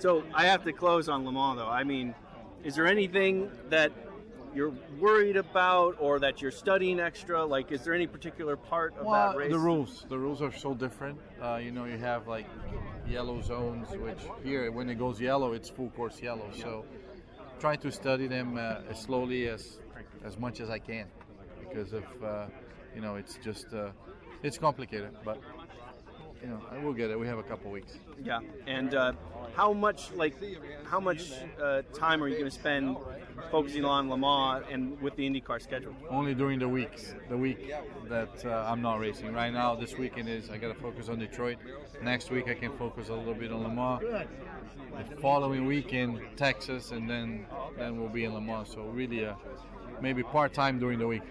So 0.00 0.24
I 0.34 0.46
have 0.46 0.64
to 0.64 0.72
close 0.72 1.08
on 1.10 1.24
Le 1.26 1.32
Mans, 1.32 1.58
though. 1.58 1.68
I 1.68 1.84
mean, 1.84 2.14
is 2.64 2.74
there 2.74 2.86
anything 2.86 3.50
that 3.68 3.92
you're 4.54 4.72
worried 4.98 5.36
about 5.36 5.96
or 6.00 6.18
that 6.20 6.40
you're 6.40 6.50
studying 6.50 6.98
extra? 6.98 7.44
Like, 7.44 7.70
is 7.70 7.84
there 7.84 7.92
any 7.92 8.06
particular 8.06 8.56
part 8.56 8.96
of 8.96 9.04
Well, 9.04 9.32
that 9.32 9.36
race? 9.36 9.52
the 9.52 9.58
rules. 9.58 10.06
The 10.08 10.18
rules 10.18 10.40
are 10.40 10.52
so 10.52 10.72
different. 10.72 11.18
Uh, 11.40 11.60
you 11.62 11.70
know, 11.70 11.84
you 11.84 11.98
have 11.98 12.26
like 12.26 12.46
yellow 13.06 13.42
zones, 13.42 13.88
which 13.90 14.18
here, 14.42 14.72
when 14.72 14.88
it 14.88 14.96
goes 14.98 15.20
yellow, 15.20 15.52
it's 15.52 15.68
full 15.68 15.90
course 15.90 16.20
yellow. 16.22 16.50
So, 16.54 16.84
try 17.58 17.76
to 17.76 17.92
study 17.92 18.26
them 18.26 18.56
uh, 18.56 18.90
as 18.90 19.00
slowly 19.00 19.48
as 19.48 19.80
as 20.24 20.38
much 20.38 20.60
as 20.60 20.70
I 20.70 20.78
can, 20.78 21.06
because 21.60 21.92
of 21.92 22.04
uh, 22.24 22.46
you 22.94 23.02
know, 23.02 23.16
it's 23.16 23.36
just 23.44 23.72
uh, 23.74 23.90
it's 24.42 24.56
complicated, 24.56 25.10
but 25.24 25.38
you 26.42 26.48
know, 26.48 26.60
I 26.70 26.78
will 26.78 26.92
get 26.92 27.10
it. 27.10 27.18
We 27.18 27.26
have 27.26 27.38
a 27.38 27.42
couple 27.42 27.70
weeks. 27.70 27.98
Yeah, 28.22 28.40
and 28.66 28.94
uh, 28.94 29.12
how 29.54 29.72
much 29.72 30.12
like 30.12 30.34
how 30.84 31.00
much 31.00 31.32
uh, 31.62 31.82
time 31.94 32.22
are 32.22 32.28
you 32.28 32.38
going 32.38 32.50
to 32.50 32.50
spend 32.50 32.96
focusing 33.50 33.84
on 33.84 34.08
Le 34.08 34.16
Mans 34.16 34.64
and 34.70 35.00
with 35.00 35.16
the 35.16 35.28
IndyCar 35.28 35.60
schedule? 35.60 35.94
Only 36.08 36.34
during 36.34 36.58
the 36.58 36.68
weeks, 36.68 37.14
the 37.28 37.36
week 37.36 37.72
that 38.08 38.44
uh, 38.44 38.66
I'm 38.68 38.80
not 38.80 39.00
racing. 39.00 39.32
Right 39.32 39.52
now, 39.52 39.74
this 39.74 39.96
weekend 39.96 40.28
is 40.28 40.50
I 40.50 40.56
got 40.56 40.68
to 40.68 40.80
focus 40.80 41.08
on 41.08 41.18
Detroit. 41.18 41.58
Next 42.02 42.30
week 42.30 42.48
I 42.48 42.54
can 42.54 42.76
focus 42.76 43.08
a 43.08 43.14
little 43.14 43.34
bit 43.34 43.52
on 43.52 43.62
Le 43.62 43.68
Mans. 43.68 44.00
The 45.08 45.16
following 45.16 45.66
weekend, 45.66 46.20
Texas, 46.36 46.90
and 46.90 47.08
then 47.08 47.46
then 47.76 47.98
we'll 47.98 48.08
be 48.08 48.24
in 48.24 48.34
Le 48.34 48.40
Mans. 48.40 48.70
So 48.70 48.82
really, 48.84 49.26
uh, 49.26 49.34
maybe 50.00 50.22
part 50.22 50.54
time 50.54 50.78
during 50.78 50.98
the 50.98 51.06
week. 51.06 51.22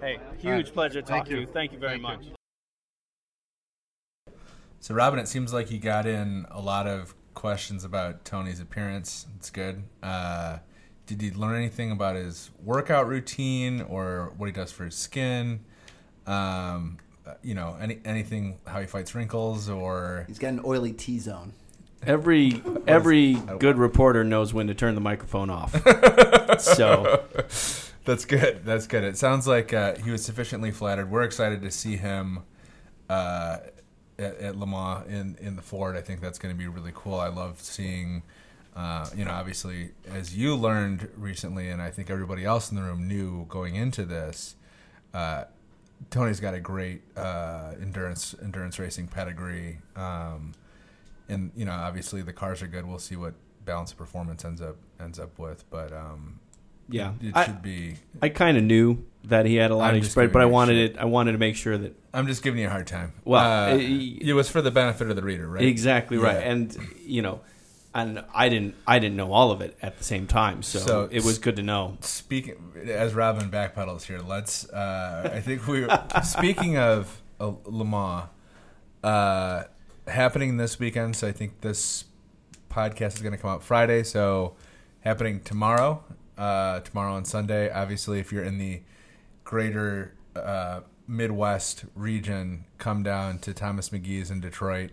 hey, 0.00 0.18
huge 0.38 0.66
right. 0.66 0.74
pleasure 0.74 1.02
talking 1.02 1.34
to 1.34 1.40
you. 1.40 1.46
Thank 1.46 1.72
you 1.72 1.78
very 1.78 2.00
Thank 2.00 2.24
you. 2.24 2.32
Much. 4.82 4.86
So, 4.86 4.94
Robin, 4.94 5.18
it 5.18 5.28
seems 5.28 5.52
like 5.52 5.70
you 5.70 5.78
got 5.78 6.06
in 6.06 6.46
a 6.50 6.60
lot 6.60 6.86
of 6.86 7.14
questions 7.34 7.84
about 7.84 8.24
Tony's 8.24 8.60
appearance. 8.60 9.26
It's 9.36 9.50
good. 9.50 9.82
Uh, 10.02 10.58
did 11.06 11.22
you 11.22 11.32
learn 11.32 11.56
anything 11.56 11.92
about 11.92 12.16
his 12.16 12.50
workout 12.62 13.06
routine 13.06 13.82
or 13.82 14.32
what 14.36 14.46
he 14.46 14.52
does 14.52 14.72
for 14.72 14.84
his 14.84 14.94
skin? 14.94 15.60
Um, 16.26 16.98
uh, 17.26 17.34
you 17.42 17.54
know, 17.54 17.76
any 17.80 18.00
anything 18.04 18.58
how 18.66 18.80
he 18.80 18.86
fights 18.86 19.14
wrinkles 19.14 19.68
or 19.68 20.24
He's 20.26 20.38
got 20.38 20.48
an 20.48 20.60
oily 20.64 20.92
T 20.92 21.18
zone. 21.18 21.52
Every 22.04 22.62
every 22.86 23.34
good 23.58 23.78
reporter 23.78 24.24
knows 24.24 24.52
when 24.52 24.66
to 24.68 24.74
turn 24.74 24.94
the 24.94 25.00
microphone 25.00 25.50
off. 25.50 25.72
so 26.60 27.24
That's 28.04 28.24
good. 28.24 28.64
That's 28.64 28.88
good. 28.88 29.04
It 29.04 29.16
sounds 29.16 29.46
like 29.46 29.72
uh, 29.72 29.94
he 29.96 30.10
was 30.10 30.24
sufficiently 30.24 30.72
flattered. 30.72 31.10
We're 31.10 31.22
excited 31.22 31.62
to 31.62 31.70
see 31.70 31.96
him 31.96 32.40
uh, 33.08 33.58
at, 34.18 34.36
at 34.38 34.56
Le 34.56 34.66
Mans 34.66 35.06
in, 35.08 35.36
in 35.40 35.56
the 35.56 35.62
Ford. 35.62 35.96
I 35.96 36.00
think 36.00 36.20
that's 36.20 36.38
going 36.38 36.54
to 36.54 36.58
be 36.58 36.66
really 36.66 36.92
cool. 36.94 37.14
I 37.18 37.28
love 37.28 37.60
seeing, 37.60 38.22
uh, 38.76 39.08
you 39.16 39.24
know, 39.24 39.30
obviously, 39.32 39.90
as 40.06 40.36
you 40.36 40.54
learned 40.56 41.08
recently, 41.16 41.68
and 41.68 41.80
I 41.82 41.90
think 41.90 42.10
everybody 42.10 42.44
else 42.44 42.70
in 42.70 42.76
the 42.76 42.82
room 42.82 43.06
knew 43.08 43.46
going 43.48 43.74
into 43.76 44.04
this, 44.04 44.54
uh, 45.14 45.44
Tony's 46.10 46.40
got 46.40 46.54
a 46.54 46.60
great 46.60 47.02
uh, 47.16 47.72
endurance 47.80 48.34
endurance 48.42 48.78
racing 48.78 49.06
pedigree. 49.08 49.78
Um, 49.94 50.52
and 51.28 51.50
you 51.54 51.64
know, 51.64 51.72
obviously, 51.72 52.22
the 52.22 52.32
cars 52.32 52.60
are 52.62 52.66
good. 52.66 52.86
We'll 52.86 52.98
see 52.98 53.16
what 53.16 53.34
balance 53.64 53.92
of 53.92 53.98
performance 53.98 54.44
ends 54.44 54.60
up 54.60 54.76
ends 55.00 55.18
up 55.20 55.38
with, 55.38 55.64
but 55.70 55.92
um, 55.92 56.40
yeah, 56.88 57.12
it 57.20 57.36
I- 57.36 57.44
should 57.46 57.62
be. 57.62 57.96
I 58.20 58.28
kind 58.30 58.56
of 58.56 58.64
knew 58.64 59.04
that 59.24 59.46
he 59.46 59.56
had 59.56 59.70
a 59.70 59.76
lot 59.76 59.94
I'm 59.94 60.00
of 60.00 60.06
spread, 60.06 60.32
but 60.32 60.42
I 60.42 60.46
wanted 60.46 60.76
it. 60.76 60.98
I 60.98 61.04
wanted 61.04 61.32
to 61.32 61.38
make 61.38 61.56
sure 61.56 61.78
that 61.78 61.94
I'm 62.12 62.26
just 62.26 62.42
giving 62.42 62.60
you 62.60 62.66
a 62.66 62.70
hard 62.70 62.86
time. 62.86 63.12
Well, 63.24 63.72
Uh, 63.72 63.76
it- 63.76 64.28
it 64.28 64.32
was 64.34 64.48
for 64.50 64.60
the 64.62 64.70
benefit 64.70 65.08
of 65.10 65.16
the 65.16 65.22
reader, 65.22 65.46
right? 65.48 65.62
Exactly 65.64 66.18
right. 66.18 66.40
Yeah. 66.40 66.50
And 66.52 66.76
you 67.04 67.22
know, 67.22 67.40
and 67.94 68.24
I 68.34 68.48
didn't 68.48 68.74
I 68.86 68.98
didn't 68.98 69.16
know 69.16 69.32
all 69.32 69.50
of 69.50 69.60
it 69.60 69.76
at 69.82 69.98
the 69.98 70.04
same 70.04 70.26
time, 70.26 70.62
so, 70.62 70.78
So, 70.80 71.08
it 71.12 71.24
was 71.24 71.38
good 71.38 71.56
to 71.56 71.62
know. 71.62 71.98
Speaking 72.00 72.56
as 72.86 73.14
Robin 73.14 73.50
backpedals 73.50 74.02
here, 74.04 74.18
let's. 74.20 74.68
Uh, 74.70 75.30
I 75.34 75.40
think 75.40 75.66
we. 75.68 75.86
speaking 76.24 76.76
of 76.78 77.20
uh, 77.40 77.52
Le 77.66 77.84
Mans, 77.84 78.24
uh, 79.04 79.64
happening 80.06 80.56
this 80.56 80.78
weekend. 80.78 81.16
So 81.16 81.28
I 81.28 81.32
think 81.32 81.60
this 81.60 82.04
podcast 82.70 83.14
is 83.14 83.20
going 83.22 83.32
to 83.32 83.38
come 83.38 83.50
out 83.50 83.62
Friday. 83.62 84.02
So 84.02 84.54
happening 85.00 85.40
tomorrow, 85.40 86.02
uh, 86.38 86.80
tomorrow 86.80 87.16
and 87.16 87.26
Sunday. 87.26 87.70
Obviously, 87.70 88.18
if 88.20 88.32
you're 88.32 88.44
in 88.44 88.58
the 88.58 88.80
greater 89.56 90.14
uh, 90.34 90.80
Midwest 91.06 91.84
region, 91.94 92.64
come 92.78 93.02
down 93.02 93.38
to 93.40 93.52
Thomas 93.52 93.90
Magee's 93.90 94.30
in 94.30 94.40
Detroit 94.40 94.90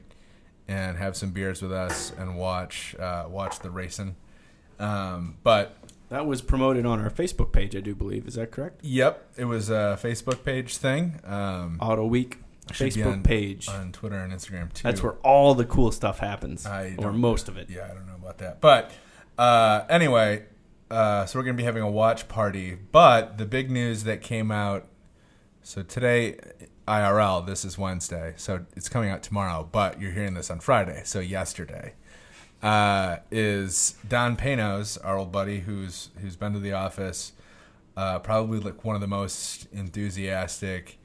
and 0.68 0.98
have 0.98 1.16
some 1.16 1.32
beers 1.32 1.62
with 1.62 1.72
us 1.72 2.12
and 2.18 2.38
watch 2.38 2.94
uh, 3.00 3.24
watch 3.30 3.60
the 3.60 3.72
racing. 3.72 4.18
Um, 4.78 5.38
but 5.44 5.78
That 6.10 6.26
was 6.26 6.42
promoted 6.42 6.86
on 6.86 7.00
our 7.00 7.10
Facebook 7.10 7.54
page, 7.54 7.74
I 7.74 7.80
do 7.80 7.96
believe. 7.96 8.28
Is 8.28 8.34
that 8.36 8.52
correct? 8.52 8.82
Yep, 8.84 9.34
it 9.38 9.46
was 9.46 9.70
a 9.70 9.98
Facebook 10.02 10.44
page 10.44 10.76
thing. 10.76 11.22
Um, 11.26 11.78
Auto 11.80 12.06
Week 12.06 12.40
Facebook 12.68 13.14
on- 13.14 13.24
page. 13.24 13.70
on 13.70 13.94
Twitter 13.94 14.18
and 14.18 14.34
Instagram 14.34 14.74
too. 14.74 14.84
That's 14.84 15.02
where 15.02 15.14
all 15.24 15.56
the 15.56 15.66
cool 15.66 15.94
stuff 15.94 16.20
happens, 16.20 16.66
I 16.66 16.96
or 16.98 17.14
most 17.14 17.48
of 17.48 17.56
it. 17.56 17.70
Yeah, 17.70 17.88
I 17.90 17.94
don't 17.94 18.08
know 18.08 18.16
about 18.22 18.40
that, 18.40 18.60
but 18.60 18.92
uh, 19.38 19.86
anyway, 19.90 20.44
uh, 20.90 21.26
so 21.26 21.40
we're 21.40 21.46
gonna 21.46 21.58
be 21.58 21.64
having 21.64 21.84
a 21.84 21.92
watch 21.92 22.28
party. 22.28 22.76
But 22.76 23.38
the 23.38 23.46
big 23.46 23.70
news 23.70 24.04
that 24.04 24.22
came 24.22 24.52
out. 24.52 24.88
So 25.62 25.84
today, 25.84 26.38
IRL. 26.88 27.46
This 27.46 27.64
is 27.64 27.78
Wednesday, 27.78 28.34
so 28.36 28.66
it's 28.76 28.90
coming 28.90 29.12
out 29.12 29.22
tomorrow. 29.22 29.68
But 29.72 30.02
you're 30.02 30.12
hearing 30.12 30.34
this 30.34 30.50
on 30.50 30.60
Friday, 30.60 31.04
so 31.06 31.20
yesterday. 31.20 31.94
Uh, 32.64 33.18
is 33.32 33.96
Don 34.08 34.36
Panoz, 34.36 34.98
our 35.04 35.18
old 35.18 35.32
buddy, 35.32 35.60
who's 35.60 36.10
who's 36.20 36.36
been 36.36 36.54
to 36.54 36.60
the 36.60 36.74
office, 36.74 37.34
uh, 37.96 38.18
probably 38.20 38.60
like 38.60 38.84
one 38.84 38.96
of 38.96 39.02
the 39.02 39.08
most 39.08 39.68
enthusiastic 39.72 40.98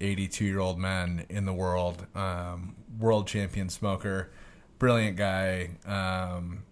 82 0.00 0.44
year 0.44 0.58
old 0.58 0.78
men 0.78 1.26
in 1.28 1.44
the 1.44 1.52
world, 1.52 2.06
um, 2.14 2.74
world 2.98 3.28
champion 3.28 3.68
smoker, 3.68 4.30
brilliant 4.78 5.16
guy, 5.16 5.70
um, 5.86 6.64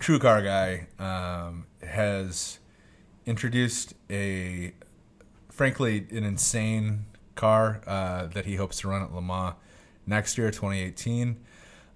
true 0.00 0.18
car 0.18 0.42
guy, 0.42 0.86
um, 0.98 1.66
has 1.82 2.58
introduced 3.26 3.94
a 4.10 4.72
frankly 5.50 6.06
an 6.10 6.24
insane 6.24 7.06
car 7.34 7.80
uh, 7.86 8.26
that 8.26 8.46
he 8.46 8.56
hopes 8.56 8.80
to 8.80 8.88
run 8.88 9.02
at 9.02 9.14
Le 9.14 9.22
Mans 9.22 9.54
next 10.06 10.36
year, 10.38 10.50
2018. 10.50 11.36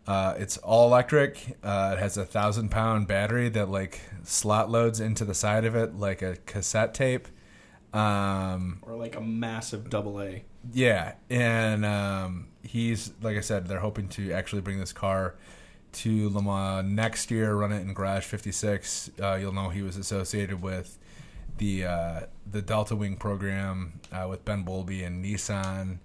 Uh, 0.06 0.34
it's 0.38 0.56
all 0.58 0.86
electric. 0.86 1.58
Uh, 1.62 1.94
it 1.96 2.00
has 2.00 2.16
a 2.16 2.24
thousand 2.24 2.70
pound 2.70 3.06
battery 3.06 3.48
that 3.50 3.68
like 3.68 4.00
slot 4.22 4.70
loads 4.70 5.00
into 5.00 5.24
the 5.24 5.34
side 5.34 5.64
of 5.64 5.74
it 5.74 5.96
like 5.96 6.22
a 6.22 6.36
cassette 6.46 6.94
tape. 6.94 7.28
Um, 7.92 8.78
or 8.82 8.96
like 8.96 9.16
a 9.16 9.20
massive 9.20 9.90
double 9.90 10.20
A. 10.20 10.44
yeah, 10.72 11.14
and 11.28 11.84
um, 11.84 12.48
he's 12.62 13.12
like 13.22 13.36
I 13.36 13.40
said, 13.40 13.66
they're 13.66 13.80
hoping 13.80 14.08
to 14.10 14.32
actually 14.32 14.62
bring 14.62 14.78
this 14.78 14.92
car 14.92 15.34
to 15.92 16.28
Le 16.30 16.42
Mans 16.42 16.86
next 16.90 17.30
year, 17.30 17.54
run 17.54 17.72
it 17.72 17.80
in 17.80 17.94
Garage 17.94 18.24
56. 18.24 19.10
Uh, 19.20 19.34
you'll 19.40 19.52
know 19.52 19.68
he 19.70 19.82
was 19.82 19.96
associated 19.96 20.62
with 20.62 20.98
the 21.58 21.84
uh, 21.84 22.20
the 22.50 22.62
Delta 22.62 22.94
Wing 22.94 23.16
program 23.16 24.00
uh, 24.12 24.26
with 24.28 24.44
Ben 24.44 24.62
Bowlby 24.62 25.02
and 25.02 25.24
Nissan. 25.24 25.98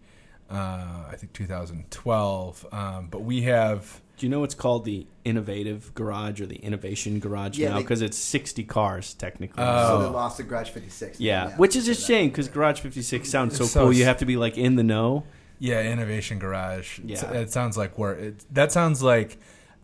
Uh, 0.49 1.05
I 1.11 1.15
think 1.17 1.33
2012. 1.33 2.65
Um, 2.71 3.07
but 3.09 3.21
we 3.23 3.43
have 3.43 4.01
Do 4.17 4.25
you 4.25 4.29
know 4.29 4.39
what's 4.39 4.53
called 4.55 4.85
the 4.85 5.07
innovative 5.25 5.93
garage 5.95 6.41
or 6.41 6.45
the 6.45 6.57
innovation 6.57 7.19
garage 7.19 7.57
Yeah, 7.57 7.69
now? 7.69 7.77
Because 7.79 8.01
it's 8.01 8.17
60 8.17 8.63
cars 8.65 9.13
technically. 9.13 9.63
So 9.63 9.99
they 9.99 10.05
Oh. 10.05 10.11
lost 10.11 10.37
to 10.37 10.43
Garage 10.43 10.69
56. 10.69 11.19
yeah, 11.19 11.55
which 11.57 11.75
is 11.75 11.87
a 11.87 11.95
shame 11.95 12.29
because 12.29 12.47
Garage 12.49 12.79
56 12.81 13.27
sounds 13.29 13.57
so 13.57 13.63
It's 13.63 13.73
so 13.73 13.83
cool. 13.85 13.93
You 13.93 14.05
have 14.05 14.17
to 14.17 14.25
be 14.25 14.37
like 14.37 14.57
in 14.57 14.75
the 14.75 14.83
know. 14.83 15.23
Yeah, 15.59 15.81
Innovation 15.81 16.39
Garage. 16.39 16.99
Yeah. 17.03 17.31
it 17.31 17.51
sounds 17.51 17.77
like 17.77 17.97
where 17.97 18.13
it, 18.13 18.45
that 18.53 18.71
sounds 18.71 19.01
like 19.01 19.37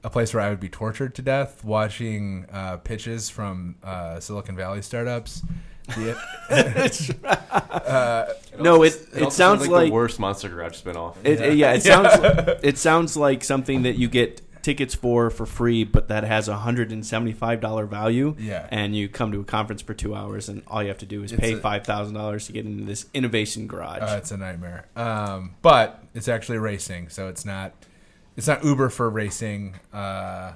a 0.04 0.10
place 0.10 0.34
where 0.34 0.42
I 0.44 0.50
would 0.50 0.60
be 0.60 0.70
tortured 0.70 1.16
to 1.16 1.22
death 1.22 1.64
watching 1.64 2.46
uh, 2.52 2.78
pitches 2.78 3.30
from 3.30 3.76
uh, 3.84 4.20
Silicon 4.20 4.56
Valley 4.56 4.82
startups. 4.82 5.42
The- 5.96 6.16
uh, 7.24 8.34
No, 8.60 8.84
it 8.84 8.94
It 8.94 9.18
it, 9.18 9.24
also 9.24 9.36
sounds 9.36 9.62
like, 9.62 9.70
like 9.70 9.88
the 9.88 9.94
worst 9.94 10.20
Monster 10.20 10.50
Garage 10.50 10.82
spinoff. 10.82 11.16
It, 11.24 11.42
it- 11.42 11.58
yeah, 11.58 11.74
it 11.74 11.84
sounds 11.84 12.60
it 12.64 12.78
sounds 12.78 13.18
like 13.18 13.44
something 13.44 13.84
that 13.84 13.96
you 13.98 14.08
get 14.08 14.42
tickets 14.62 14.94
for 14.94 15.30
for 15.30 15.46
free, 15.46 15.84
but 15.84 16.10
that 16.10 16.24
has 16.24 16.48
a 16.48 16.58
hundred 16.58 16.92
and 16.92 17.06
seventy 17.06 17.34
five 17.34 17.60
dollar 17.62 17.86
value. 17.86 18.36
Yeah. 18.38 18.68
and 18.72 18.96
you 18.96 19.10
come 19.10 19.32
to 19.32 19.40
a 19.40 19.44
conference 19.44 19.82
for 19.82 19.94
two 19.94 20.14
hours, 20.16 20.50
and 20.50 20.64
all 20.68 20.82
you 20.84 20.90
have 20.90 20.98
to 21.00 21.06
do 21.06 21.24
is 21.24 21.32
It's 21.32 21.42
pay 21.42 21.54
a- 21.54 21.58
five 21.58 21.86
thousand 21.86 22.14
dollars 22.16 22.46
to 22.48 22.52
get 22.54 22.66
into 22.66 22.84
this 22.84 23.06
innovation 23.14 23.68
garage. 23.68 24.02
uh, 24.02 24.16
it's 24.18 24.32
a 24.32 24.38
nightmare. 24.38 24.86
Um, 24.96 25.56
but 25.62 26.04
it's 26.14 26.28
actually 26.28 26.58
racing, 26.60 27.10
so 27.10 27.28
it's 27.30 27.46
not 27.46 27.74
it's 28.38 28.48
not 28.48 28.64
Uber 28.64 28.90
for 28.90 29.10
racing. 29.10 29.76
Uh, 29.94 30.54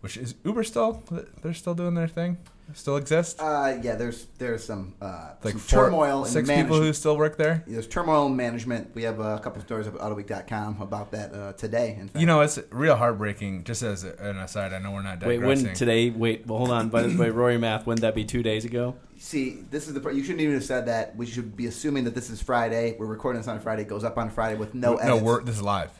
which 0.00 0.16
is 0.16 0.34
Uber 0.44 0.62
still? 0.64 1.02
They're 1.42 1.54
still 1.54 1.74
doing 1.74 1.94
their 1.94 2.08
thing. 2.08 2.38
Still 2.74 2.98
exist. 2.98 3.40
Uh, 3.40 3.78
yeah, 3.82 3.94
there's 3.94 4.26
there's 4.36 4.62
some 4.62 4.94
uh, 5.00 5.30
like 5.42 5.52
some 5.52 5.60
four- 5.60 5.84
turmoil 5.86 6.26
six 6.26 6.46
the 6.46 6.54
people 6.54 6.76
who 6.78 6.92
still 6.92 7.16
work 7.16 7.38
there. 7.38 7.64
There's 7.66 7.86
turmoil 7.86 8.26
in 8.26 8.36
management. 8.36 8.94
We 8.94 9.04
have 9.04 9.20
a 9.20 9.38
couple 9.38 9.62
stories 9.62 9.86
up 9.86 9.94
at 9.94 10.00
AutoWeek.com 10.02 10.82
about 10.82 11.10
that 11.12 11.34
uh, 11.34 11.52
today. 11.54 11.96
In 11.98 12.08
fact. 12.08 12.20
You 12.20 12.26
know, 12.26 12.42
it's 12.42 12.58
real 12.70 12.94
heartbreaking. 12.94 13.64
Just 13.64 13.82
as 13.82 14.04
an 14.04 14.36
aside, 14.36 14.74
I 14.74 14.80
know 14.80 14.90
we're 14.92 15.02
not 15.02 15.24
wait, 15.24 15.38
digressing. 15.40 15.66
when 15.68 15.74
today? 15.74 16.10
Wait, 16.10 16.46
well, 16.46 16.58
hold 16.58 16.70
on. 16.70 16.90
By 16.90 17.04
the 17.04 17.16
way, 17.18 17.30
Rory 17.30 17.56
Math, 17.56 17.86
wouldn't 17.86 18.02
that 18.02 18.14
be 18.14 18.26
two 18.26 18.42
days 18.42 18.66
ago? 18.66 18.96
See, 19.16 19.62
this 19.70 19.88
is 19.88 19.94
the. 19.94 20.00
pr- 20.00 20.10
You 20.10 20.22
shouldn't 20.22 20.42
even 20.42 20.54
have 20.54 20.64
said 20.64 20.86
that. 20.86 21.16
We 21.16 21.24
should 21.24 21.56
be 21.56 21.66
assuming 21.68 22.04
that 22.04 22.14
this 22.14 22.28
is 22.28 22.42
Friday. 22.42 22.96
We're 22.98 23.06
recording 23.06 23.40
this 23.40 23.48
on 23.48 23.56
a 23.56 23.60
Friday. 23.60 23.82
It 23.82 23.88
goes 23.88 24.04
up 24.04 24.18
on 24.18 24.28
a 24.28 24.30
Friday 24.30 24.58
with 24.58 24.74
no 24.74 24.92
no, 24.96 24.98
edits. 24.98 25.22
we're 25.22 25.42
this 25.42 25.56
is 25.56 25.62
live. 25.62 25.90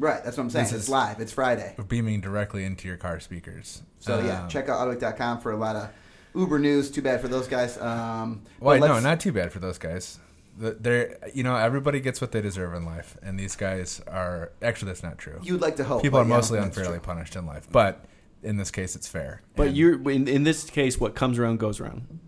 Right. 0.00 0.22
That's 0.24 0.36
what 0.36 0.42
I'm 0.44 0.50
saying. 0.50 0.64
This 0.66 0.72
It's 0.74 0.82
is- 0.84 0.88
live. 0.90 1.20
It's 1.20 1.32
Friday. 1.32 1.74
We're 1.78 1.84
beaming 1.84 2.20
directly 2.20 2.64
into 2.64 2.88
your 2.88 2.96
car 2.96 3.20
speakers. 3.20 3.82
So 4.00 4.18
yeah, 4.20 4.42
Um, 4.42 4.48
check 4.48 4.68
out 4.68 4.86
AutoWeek.com 4.88 5.40
for 5.40 5.52
a 5.52 5.56
lot 5.56 5.76
of 5.76 5.88
Uber 6.34 6.58
news. 6.58 6.90
Too 6.90 7.02
bad 7.02 7.20
for 7.20 7.28
those 7.28 7.46
guys. 7.48 7.76
Um, 7.78 8.42
but 8.58 8.64
Well, 8.64 8.78
no, 8.80 8.86
let's- 8.94 9.04
not 9.04 9.20
too 9.20 9.32
bad 9.32 9.52
for 9.52 9.58
those 9.60 9.78
guys. 9.78 10.18
The- 10.58 10.76
They're, 10.78 11.16
you 11.32 11.42
know, 11.42 11.54
everybody 11.56 12.00
gets 12.00 12.20
what 12.20 12.32
they 12.32 12.40
deserve 12.40 12.74
in 12.74 12.84
life, 12.84 13.16
and 13.22 13.38
these 13.38 13.56
guys 13.56 14.00
are 14.08 14.50
actually 14.62 14.90
that's 14.90 15.02
not 15.02 15.16
true. 15.18 15.38
You'd 15.42 15.60
like 15.60 15.76
to 15.76 15.84
hope. 15.84 16.02
People 16.02 16.18
but 16.18 16.26
are 16.26 16.28
yeah, 16.28 16.34
mostly 16.36 16.58
that's 16.58 16.76
unfairly 16.76 16.98
true. 16.98 17.06
punished 17.06 17.36
in 17.36 17.46
life, 17.46 17.68
but 17.70 18.04
in 18.42 18.56
this 18.56 18.70
case, 18.70 18.96
it's 18.96 19.06
fair. 19.08 19.42
But 19.56 19.68
And- 19.68 19.76
you're 19.76 20.10
in, 20.10 20.26
in 20.28 20.44
this 20.44 20.64
case, 20.64 20.98
what 20.98 21.14
comes 21.14 21.38
around 21.38 21.58
goes 21.60 21.78
around. 21.80 22.18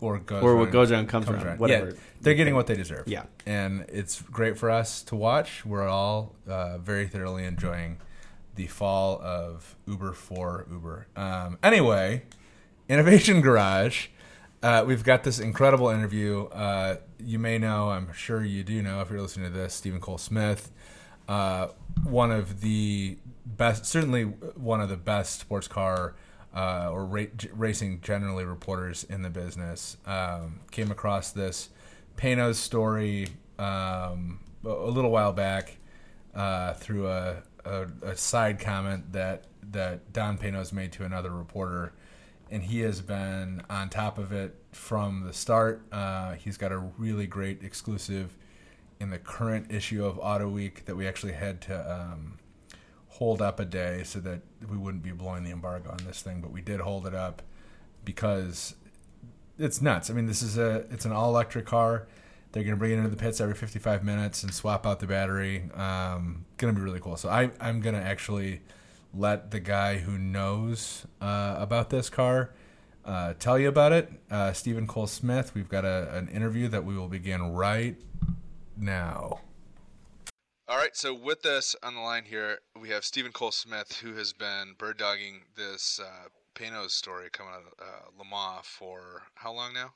Or 0.00 0.18
goes 0.18 0.42
or 0.42 0.56
what 0.56 0.62
around- 0.64 0.72
goes 0.72 0.92
around 0.92 1.08
comes 1.08 1.28
around, 1.28 1.58
whatever. 1.58 1.86
Yeah, 1.90 1.92
they're 2.20 2.34
getting 2.34 2.54
what 2.54 2.66
they 2.66 2.74
deserve. 2.76 3.06
Yeah. 3.06 3.24
and 3.46 3.84
it's 3.88 4.20
great 4.22 4.58
for 4.58 4.70
us 4.70 5.02
to 5.04 5.16
watch. 5.16 5.64
We're 5.64 5.86
all 5.88 6.34
uh, 6.48 6.78
very 6.78 7.06
thoroughly 7.06 7.44
enjoying 7.44 7.98
the 8.56 8.66
fall 8.66 9.20
of 9.22 9.76
Uber 9.86 10.12
for 10.12 10.66
Uber. 10.70 11.06
Um, 11.16 11.58
anyway, 11.62 12.22
Innovation 12.88 13.40
Garage. 13.40 14.08
Uh, 14.62 14.82
we've 14.86 15.04
got 15.04 15.24
this 15.24 15.38
incredible 15.38 15.88
interview. 15.90 16.44
Uh, 16.46 16.96
you 17.18 17.38
may 17.38 17.58
know, 17.58 17.90
I'm 17.90 18.12
sure 18.12 18.42
you 18.44 18.62
do 18.64 18.82
know, 18.82 19.00
if 19.00 19.10
you're 19.10 19.20
listening 19.20 19.50
to 19.52 19.56
this, 19.56 19.74
Steven 19.74 20.00
Cole 20.00 20.18
Smith, 20.18 20.70
uh, 21.28 21.68
one 22.04 22.30
of 22.30 22.60
the 22.62 23.18
best, 23.46 23.84
certainly 23.86 24.22
one 24.24 24.80
of 24.80 24.88
the 24.88 24.96
best 24.96 25.40
sports 25.40 25.68
car 25.68 26.14
uh, 26.54 26.88
or 26.90 27.04
ra- 27.04 27.24
racing 27.52 28.00
generally 28.00 28.44
reporters 28.44 29.04
in 29.04 29.22
the 29.22 29.30
business. 29.30 29.96
Um, 30.06 30.60
came 30.70 30.90
across 30.90 31.32
this 31.32 31.70
Panoz 32.16 32.54
story 32.56 33.28
um, 33.58 34.40
a 34.64 34.68
little 34.68 35.10
while 35.10 35.32
back 35.32 35.76
uh, 36.34 36.74
through 36.74 37.08
a, 37.08 37.42
a, 37.64 37.86
a 38.02 38.16
side 38.16 38.58
comment 38.60 39.12
that 39.12 39.44
that 39.70 40.12
Don 40.12 40.38
Panoz 40.38 40.72
made 40.72 40.92
to 40.92 41.04
another 41.04 41.30
reporter, 41.30 41.92
and 42.50 42.62
he 42.62 42.80
has 42.80 43.00
been 43.00 43.62
on 43.68 43.88
top 43.88 44.18
of 44.18 44.32
it 44.32 44.54
from 44.72 45.24
the 45.24 45.32
start. 45.32 45.82
Uh, 45.90 46.34
he's 46.34 46.56
got 46.56 46.70
a 46.70 46.78
really 46.78 47.26
great 47.26 47.62
exclusive 47.62 48.36
in 49.00 49.10
the 49.10 49.18
current 49.18 49.72
issue 49.72 50.04
of 50.04 50.18
Auto 50.18 50.48
Week 50.48 50.84
that 50.84 50.94
we 50.94 51.06
actually 51.06 51.32
had 51.32 51.60
to 51.62 51.92
um, 51.92 52.38
hold 53.14 53.40
up 53.40 53.60
a 53.60 53.64
day 53.64 54.02
so 54.02 54.18
that 54.18 54.40
we 54.68 54.76
wouldn't 54.76 55.02
be 55.02 55.12
blowing 55.12 55.44
the 55.44 55.50
embargo 55.52 55.88
on 55.88 55.98
this 56.04 56.20
thing, 56.20 56.40
but 56.40 56.50
we 56.50 56.60
did 56.60 56.80
hold 56.80 57.06
it 57.06 57.14
up 57.14 57.42
because 58.04 58.74
it's 59.56 59.80
nuts. 59.80 60.10
I 60.10 60.14
mean, 60.14 60.26
this 60.26 60.42
is 60.42 60.58
a 60.58 60.84
it's 60.90 61.04
an 61.04 61.12
all 61.12 61.30
electric 61.30 61.64
car. 61.64 62.08
They're 62.50 62.64
going 62.64 62.74
to 62.74 62.78
bring 62.78 62.90
it 62.90 62.96
into 62.96 63.10
the 63.10 63.16
pits 63.16 63.40
every 63.40 63.54
55 63.54 64.04
minutes 64.04 64.42
and 64.42 64.52
swap 64.52 64.84
out 64.84 64.98
the 64.98 65.06
battery. 65.06 65.70
Um, 65.74 66.44
going 66.56 66.74
to 66.74 66.78
be 66.78 66.84
really 66.84 67.00
cool. 67.00 67.16
So 67.16 67.28
I, 67.28 67.50
I'm 67.60 67.80
going 67.80 67.94
to 67.94 68.02
actually 68.02 68.62
let 69.12 69.50
the 69.52 69.60
guy 69.60 69.98
who 69.98 70.18
knows 70.18 71.06
uh, 71.20 71.56
about 71.58 71.90
this 71.90 72.10
car 72.10 72.50
uh, 73.04 73.34
tell 73.38 73.58
you 73.58 73.68
about 73.68 73.92
it. 73.92 74.12
Uh, 74.30 74.52
Steven 74.52 74.86
Cole 74.86 75.06
Smith. 75.06 75.54
We've 75.54 75.68
got 75.68 75.84
a, 75.84 76.16
an 76.16 76.28
interview 76.28 76.68
that 76.68 76.84
we 76.84 76.96
will 76.96 77.08
begin 77.08 77.52
right 77.52 77.96
now. 78.76 79.40
All 80.66 80.78
right, 80.78 80.96
so 80.96 81.12
with 81.12 81.44
us 81.44 81.76
on 81.82 81.94
the 81.94 82.00
line 82.00 82.24
here, 82.24 82.60
we 82.80 82.88
have 82.88 83.04
Steven 83.04 83.32
Cole 83.32 83.50
Smith, 83.50 84.00
who 84.02 84.14
has 84.14 84.32
been 84.32 84.74
bird 84.78 84.96
dogging 84.96 85.42
this 85.54 86.00
uh, 86.02 86.28
Panoz 86.54 86.92
story 86.92 87.28
coming 87.30 87.52
out 87.52 87.60
of 87.60 87.86
uh, 87.86 88.18
Le 88.18 88.24
Mans 88.24 88.64
for 88.64 89.24
how 89.34 89.52
long 89.52 89.74
now? 89.74 89.92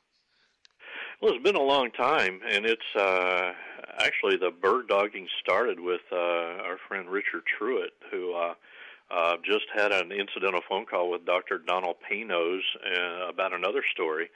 Well, 1.23 1.33
it's 1.33 1.43
been 1.43 1.57
a 1.57 1.63
long 1.63 1.91
time, 1.93 2.41
and 2.47 2.67
it's 2.67 2.83
uh, 2.95 3.53
actually 3.99 4.37
the 4.37 4.51
bird 4.51 4.89
dogging 4.89 5.27
started 5.41 5.81
with 5.81 6.03
uh, 6.13 6.17
our 6.17 6.77
friend 6.87 7.09
Richard 7.09 7.45
Truett, 7.47 7.95
who 8.11 8.35
uh, 8.35 8.53
uh, 9.11 9.37
just 9.43 9.65
had 9.75 9.91
an 9.91 10.13
incidental 10.13 10.61
phone 10.69 10.85
call 10.85 11.09
with 11.11 11.25
Dr. 11.25 11.63
Donald 11.67 11.97
Panoz 12.05 12.61
uh, 12.85 13.31
about 13.31 13.55
another 13.55 13.83
story. 13.91 14.29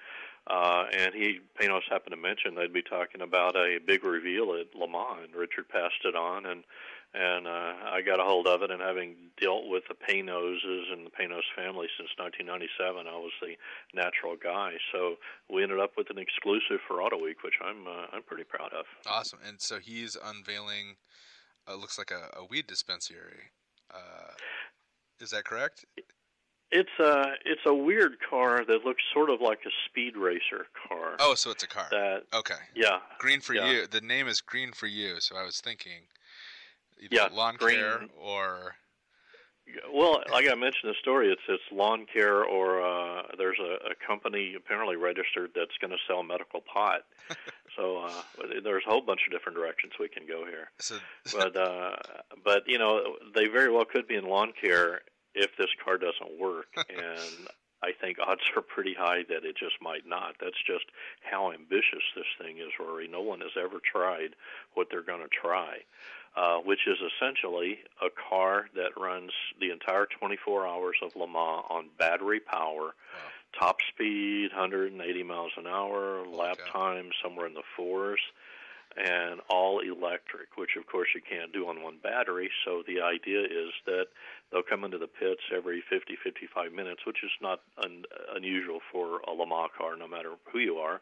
Uh, 0.46 0.84
and 0.92 1.14
he, 1.14 1.38
Panoz 1.60 1.82
happened 1.88 2.12
to 2.12 2.20
mention 2.20 2.54
they'd 2.54 2.72
be 2.72 2.82
talking 2.82 3.20
about 3.20 3.54
a 3.54 3.78
big 3.86 4.04
reveal 4.04 4.54
at 4.58 4.74
Le 4.78 4.88
Mans, 4.88 5.30
Richard 5.36 5.68
passed 5.68 6.02
it 6.04 6.16
on, 6.16 6.46
and 6.46 6.64
and 7.14 7.46
uh, 7.46 7.74
I 7.92 8.00
got 8.00 8.20
a 8.20 8.24
hold 8.24 8.46
of 8.46 8.62
it. 8.62 8.70
And 8.70 8.80
having 8.80 9.16
dealt 9.38 9.68
with 9.68 9.84
the 9.86 9.94
Panozes 9.94 10.90
and 10.90 11.04
the 11.04 11.10
Panoz 11.10 11.44
family 11.54 11.86
since 11.98 12.08
1997, 12.16 13.06
I 13.06 13.16
was 13.16 13.32
the 13.42 13.54
natural 13.92 14.34
guy. 14.42 14.72
So 14.92 15.16
we 15.52 15.62
ended 15.62 15.78
up 15.78 15.92
with 15.96 16.08
an 16.08 16.16
exclusive 16.16 16.80
for 16.88 17.02
Auto 17.02 17.22
Week, 17.22 17.42
which 17.44 17.60
I'm 17.62 17.86
uh, 17.86 18.06
I'm 18.12 18.22
pretty 18.22 18.44
proud 18.44 18.72
of. 18.72 18.86
Awesome. 19.06 19.40
And 19.46 19.60
so 19.60 19.78
he's 19.78 20.16
unveiling, 20.16 20.96
uh, 21.68 21.76
looks 21.76 21.98
like 21.98 22.10
a, 22.10 22.32
a 22.36 22.44
weed 22.44 22.66
dispensary. 22.66 23.52
Uh, 23.92 24.32
is 25.20 25.30
that 25.30 25.44
correct? 25.44 25.84
It's 26.72 26.98
a 26.98 27.34
it's 27.44 27.60
a 27.66 27.74
weird 27.74 28.16
car 28.28 28.64
that 28.64 28.84
looks 28.84 29.02
sort 29.12 29.28
of 29.30 29.40
like 29.40 29.60
a 29.66 29.70
speed 29.86 30.16
racer 30.16 30.66
car. 30.88 31.16
Oh, 31.20 31.34
so 31.34 31.50
it's 31.50 31.62
a 31.62 31.68
car. 31.68 31.86
That 31.90 32.22
Okay. 32.34 32.54
yeah. 32.74 32.98
Green 33.18 33.40
for 33.40 33.54
yeah. 33.54 33.70
you. 33.70 33.86
The 33.86 34.00
name 34.00 34.26
is 34.26 34.40
Green 34.40 34.72
for 34.72 34.86
you. 34.86 35.20
So 35.20 35.36
I 35.36 35.42
was 35.44 35.60
thinking 35.60 36.08
either 36.98 37.14
Yeah, 37.14 37.28
lawn 37.32 37.56
green. 37.56 37.76
care 37.76 38.00
or 38.18 38.74
Well, 39.92 40.22
like 40.30 40.46
I 40.46 40.54
mentioned 40.54 40.84
in 40.84 40.88
the 40.90 40.94
story, 41.00 41.30
it's 41.30 41.42
it's 41.48 41.62
lawn 41.70 42.06
care 42.12 42.42
or 42.42 42.80
uh, 42.82 43.22
there's 43.38 43.58
a, 43.60 43.90
a 43.90 43.94
company 44.06 44.54
apparently 44.56 44.96
registered 44.96 45.50
that's 45.54 45.76
going 45.80 45.90
to 45.92 45.98
sell 46.08 46.22
medical 46.22 46.60
pot. 46.62 47.02
so 47.76 47.98
uh, 47.98 48.22
there's 48.64 48.82
a 48.86 48.90
whole 48.90 49.02
bunch 49.02 49.20
of 49.26 49.32
different 49.32 49.56
directions 49.58 49.92
we 50.00 50.08
can 50.08 50.26
go 50.26 50.44
here. 50.46 50.70
so 50.78 50.96
But 51.32 51.54
uh, 51.56 51.96
but 52.42 52.62
you 52.66 52.78
know 52.78 53.16
they 53.34 53.46
very 53.46 53.70
well 53.70 53.84
could 53.84 54.08
be 54.08 54.16
in 54.16 54.24
lawn 54.24 54.52
care 54.60 55.02
if 55.34 55.50
this 55.56 55.70
car 55.84 55.98
doesn't 55.98 56.40
work, 56.40 56.66
and 56.76 57.48
I 57.82 57.92
think 58.00 58.18
odds 58.24 58.42
are 58.56 58.62
pretty 58.62 58.94
high 58.94 59.24
that 59.28 59.44
it 59.44 59.56
just 59.56 59.80
might 59.80 60.06
not. 60.06 60.36
That's 60.40 60.62
just 60.66 60.84
how 61.22 61.52
ambitious 61.52 62.04
this 62.14 62.26
thing 62.38 62.58
is, 62.58 62.70
Rory. 62.78 63.08
No 63.08 63.22
one 63.22 63.40
has 63.40 63.56
ever 63.58 63.80
tried 63.84 64.34
what 64.74 64.88
they're 64.90 65.02
going 65.02 65.22
to 65.22 65.28
try 65.28 65.78
uh, 66.34 66.56
which 66.64 66.86
is 66.86 66.96
essentially 67.12 67.78
a 68.00 68.08
car 68.30 68.68
that 68.74 68.98
runs 68.98 69.32
the 69.60 69.70
entire 69.70 70.06
24 70.18 70.66
hours 70.66 70.96
of 71.02 71.14
Le 71.14 71.26
Mans 71.26 71.64
on 71.68 71.90
battery 71.98 72.40
power 72.40 72.94
top 73.58 73.76
speed 73.92 74.50
180 74.50 75.22
miles 75.24 75.52
an 75.58 75.66
hour, 75.66 76.24
lap 76.26 76.56
time 76.72 77.10
somewhere 77.22 77.46
in 77.46 77.54
the 77.54 77.62
fours, 77.76 78.20
and 78.96 79.40
all 79.50 79.80
electric, 79.80 80.56
which 80.56 80.76
of 80.78 80.86
course 80.86 81.08
you 81.14 81.20
can't 81.20 81.52
do 81.52 81.68
on 81.68 81.82
one 81.82 81.98
battery. 82.02 82.50
So 82.64 82.82
the 82.86 83.02
idea 83.02 83.40
is 83.40 83.72
that 83.86 84.06
they'll 84.52 84.62
come 84.62 84.84
into 84.84 84.98
the 84.98 85.06
pits 85.06 85.42
every 85.54 85.82
50, 85.88 86.16
55 86.22 86.72
minutes, 86.72 87.00
which 87.06 87.24
is 87.24 87.30
not 87.40 87.60
un- 87.82 88.04
unusual 88.34 88.80
for 88.92 89.20
a 89.20 89.32
Le 89.32 89.46
Mans 89.46 89.70
car, 89.76 89.96
no 89.96 90.06
matter 90.06 90.32
who 90.52 90.58
you 90.58 90.76
are. 90.76 91.00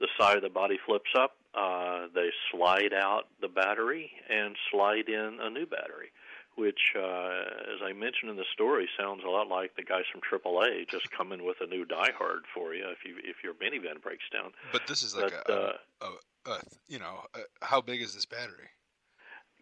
The 0.00 0.08
side 0.18 0.36
of 0.36 0.42
the 0.42 0.48
body 0.48 0.78
flips 0.86 1.10
up. 1.16 1.36
Uh, 1.54 2.06
they 2.14 2.30
slide 2.50 2.94
out 2.94 3.24
the 3.40 3.48
battery 3.48 4.10
and 4.30 4.56
slide 4.70 5.08
in 5.08 5.38
a 5.40 5.50
new 5.50 5.66
battery 5.66 6.10
which, 6.56 6.92
uh, 6.94 7.40
as 7.72 7.80
I 7.82 7.92
mentioned 7.92 8.30
in 8.30 8.36
the 8.36 8.44
story, 8.52 8.88
sounds 8.98 9.22
a 9.24 9.30
lot 9.30 9.48
like 9.48 9.76
the 9.76 9.82
guys 9.82 10.02
from 10.12 10.20
AAA 10.20 10.88
just 10.88 11.10
coming 11.10 11.44
with 11.44 11.56
a 11.60 11.66
new 11.66 11.86
diehard 11.86 12.44
for 12.52 12.74
you 12.74 12.84
if 12.90 12.98
you 13.04 13.16
if 13.24 13.36
your 13.42 13.54
minivan 13.54 14.02
breaks 14.02 14.24
down. 14.32 14.52
But 14.72 14.86
this 14.86 15.02
is 15.02 15.16
like 15.16 15.32
But, 15.46 15.54
a, 15.54 15.60
uh, 15.60 15.72
a, 16.02 16.50
a, 16.50 16.54
a, 16.54 16.60
you 16.88 16.98
know, 16.98 17.22
how 17.62 17.80
big 17.80 18.02
is 18.02 18.14
this 18.14 18.26
battery? 18.26 18.68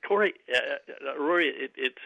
Corey, 0.07 0.35
uh, 0.53 0.59
uh, 1.11 1.19
Rory, 1.19 1.49
it, 1.49 1.73
it's 1.77 2.03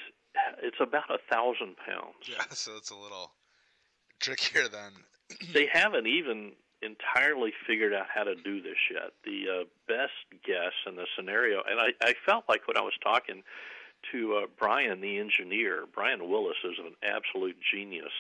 it's 0.63 0.79
about 0.81 1.11
a 1.11 1.19
thousand 1.31 1.77
pounds. 1.77 2.29
Yeah, 2.29 2.43
so 2.51 2.77
it's 2.77 2.91
a 2.91 2.97
little 2.97 3.33
trickier 4.21 4.69
than. 4.69 4.93
they 5.55 5.69
haven't 5.73 6.07
even 6.07 6.53
entirely 6.83 7.53
figured 7.67 7.95
out 7.95 8.07
how 8.13 8.25
to 8.25 8.35
do 8.35 8.61
this 8.61 8.79
yet. 8.93 9.13
The 9.25 9.63
uh, 9.63 9.65
best 9.87 10.43
guess 10.45 10.75
in 10.87 10.97
the 10.97 11.07
scenario, 11.17 11.63
and 11.69 11.79
I, 11.79 11.93
I 12.03 12.15
felt 12.27 12.45
like 12.49 12.67
when 12.67 12.77
I 12.77 12.83
was 12.83 12.95
talking 13.03 13.43
to 14.11 14.35
uh, 14.43 14.47
Brian, 14.59 15.01
the 15.01 15.19
engineer, 15.19 15.85
Brian 15.95 16.29
Willis 16.29 16.57
is 16.65 16.79
an 16.79 16.95
absolute 17.05 17.57
genius. 17.73 18.13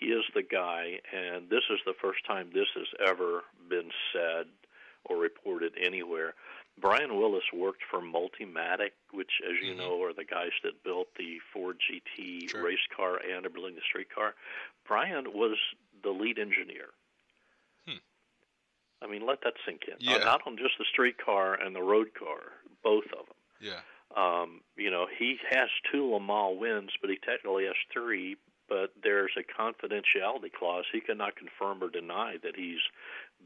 He 0.00 0.06
is 0.06 0.24
the 0.34 0.42
guy, 0.42 1.00
and 1.12 1.50
this 1.50 1.64
is 1.70 1.80
the 1.84 1.92
first 2.00 2.24
time 2.26 2.50
this 2.52 2.68
has 2.74 2.86
ever 3.06 3.42
been 3.68 3.90
said 4.12 4.46
or 5.04 5.16
reported 5.16 5.72
anywhere. 5.80 6.34
Brian 6.80 7.16
Willis 7.16 7.44
worked 7.52 7.82
for 7.90 8.00
Multimatic, 8.00 8.92
which, 9.12 9.30
as 9.48 9.62
you 9.62 9.74
know, 9.74 10.02
are 10.02 10.14
the 10.14 10.24
guys 10.24 10.50
that 10.64 10.82
built 10.82 11.08
the 11.18 11.38
Ford 11.52 11.76
GT 11.78 12.54
race 12.62 12.86
car 12.96 13.18
and 13.18 13.44
are 13.46 13.50
building 13.50 13.74
the 13.74 13.82
street 13.88 14.08
car. 14.12 14.34
Brian 14.86 15.26
was 15.34 15.58
the 16.02 16.10
lead 16.10 16.38
engineer. 16.38 16.88
I 19.02 19.06
mean, 19.08 19.26
let 19.26 19.42
that 19.42 19.54
sink 19.66 19.82
in. 19.88 20.06
Uh, 20.08 20.24
not 20.24 20.42
on 20.46 20.56
just 20.56 20.78
the 20.78 20.84
street 20.90 21.16
car 21.24 21.54
and 21.54 21.74
the 21.74 21.82
road 21.82 22.08
car, 22.18 22.52
both 22.82 23.04
of 23.06 23.26
them. 23.26 23.36
Yeah. 23.60 23.80
Um, 24.16 24.60
you 24.76 24.90
know, 24.90 25.06
he 25.18 25.38
has 25.50 25.68
two 25.90 26.10
Le 26.12 26.20
Mans 26.20 26.58
wins, 26.58 26.90
but 27.00 27.10
he 27.10 27.16
technically 27.16 27.64
has 27.64 27.74
three. 27.92 28.36
But 28.68 28.92
there's 29.02 29.32
a 29.36 29.42
confidentiality 29.42 30.52
clause. 30.52 30.84
He 30.92 31.00
cannot 31.00 31.36
confirm 31.36 31.82
or 31.82 31.90
deny 31.90 32.36
that 32.42 32.56
he's 32.56 32.80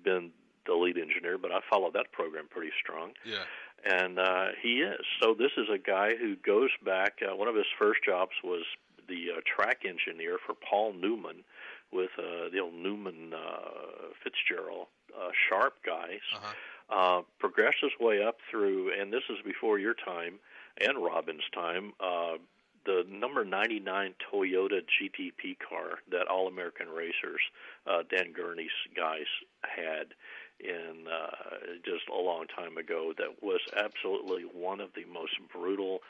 been 0.05 0.31
the 0.67 0.75
lead 0.75 0.99
engineer. 0.99 1.39
But 1.39 1.53
I 1.53 1.61
follow 1.71 1.91
that 1.93 2.13
program 2.13 2.47
pretty 2.51 2.73
strong 2.83 3.13
Yeah. 3.25 3.45
and 3.85 4.19
uh, 4.19 4.47
he 4.63 4.81
is. 4.83 5.01
So 5.23 5.35
this 5.35 5.53
is 5.57 5.67
a 5.73 5.79
guy 5.79 6.17
who 6.17 6.37
goes 6.37 6.71
back. 6.85 7.19
Uh, 7.23 7.35
one 7.37 7.49
of 7.49 7.55
his 7.55 7.67
first 7.79 8.01
jobs 8.05 8.33
was 8.45 8.65
the 9.09 9.31
uh, 9.37 9.41
track 9.47 9.83
engineer 9.85 10.39
for 10.45 10.55
Paul 10.55 10.93
Newman 10.95 11.45
with 11.93 12.11
uh, 12.19 12.49
the 12.53 12.59
old 12.61 12.75
Newman 12.75 13.33
uh, 13.33 14.09
Fitzgerald 14.23 14.89
uh, 15.17 15.29
Sharp 15.49 15.75
guys. 15.87 16.21
Uh, 16.89 17.23
progressed 17.39 17.79
his 17.83 17.91
way 18.01 18.23
up 18.23 18.39
through, 18.51 18.93
and 19.01 19.13
this 19.13 19.23
is 19.31 19.37
before 19.45 19.79
your 19.79 19.95
time 19.95 20.35
and 20.81 20.99
Robin's 21.05 21.43
time. 21.55 21.93
Uh, 22.01 22.35
the 22.85 23.05
number 23.11 23.45
99 23.45 24.15
Toyota 24.33 24.81
GTP 24.83 25.57
car 25.69 25.99
that 26.13 26.29
All 26.29 26.47
American 26.47 26.89
Racers, 26.89 27.41
uh, 27.89 28.03
Dan 28.09 28.33
Gurney's 28.33 28.71
guys 28.95 29.27
had 29.63 30.15
in 30.61 31.07
uh, 31.07 31.77
just 31.85 32.09
a 32.09 32.21
long 32.21 32.47
time 32.47 32.77
ago 32.77 33.13
that 33.19 33.43
was 33.43 33.61
absolutely 33.77 34.43
one 34.43 34.81
of 34.81 34.91
the 34.95 35.05
most 35.13 35.35
brutal, 35.53 36.01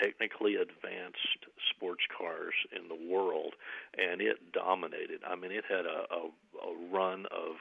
technically 0.00 0.56
advanced 0.56 1.46
sports 1.74 2.04
cars 2.16 2.54
in 2.74 2.88
the 2.88 3.12
world, 3.12 3.54
and 3.96 4.20
it 4.20 4.52
dominated. 4.52 5.20
I 5.26 5.34
mean, 5.36 5.52
it 5.52 5.64
had 5.68 5.86
a, 5.86 6.06
a, 6.12 6.30
a 6.62 6.88
run 6.92 7.26
of 7.26 7.56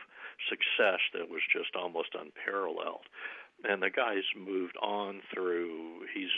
success 0.49 0.99
that 1.13 1.29
was 1.29 1.41
just 1.51 1.75
almost 1.75 2.09
unparalleled. 2.13 3.05
And 3.63 3.81
the 3.81 3.89
guy's 3.89 4.23
moved 4.35 4.77
on 4.81 5.21
through. 5.33 6.05
He's 6.13 6.29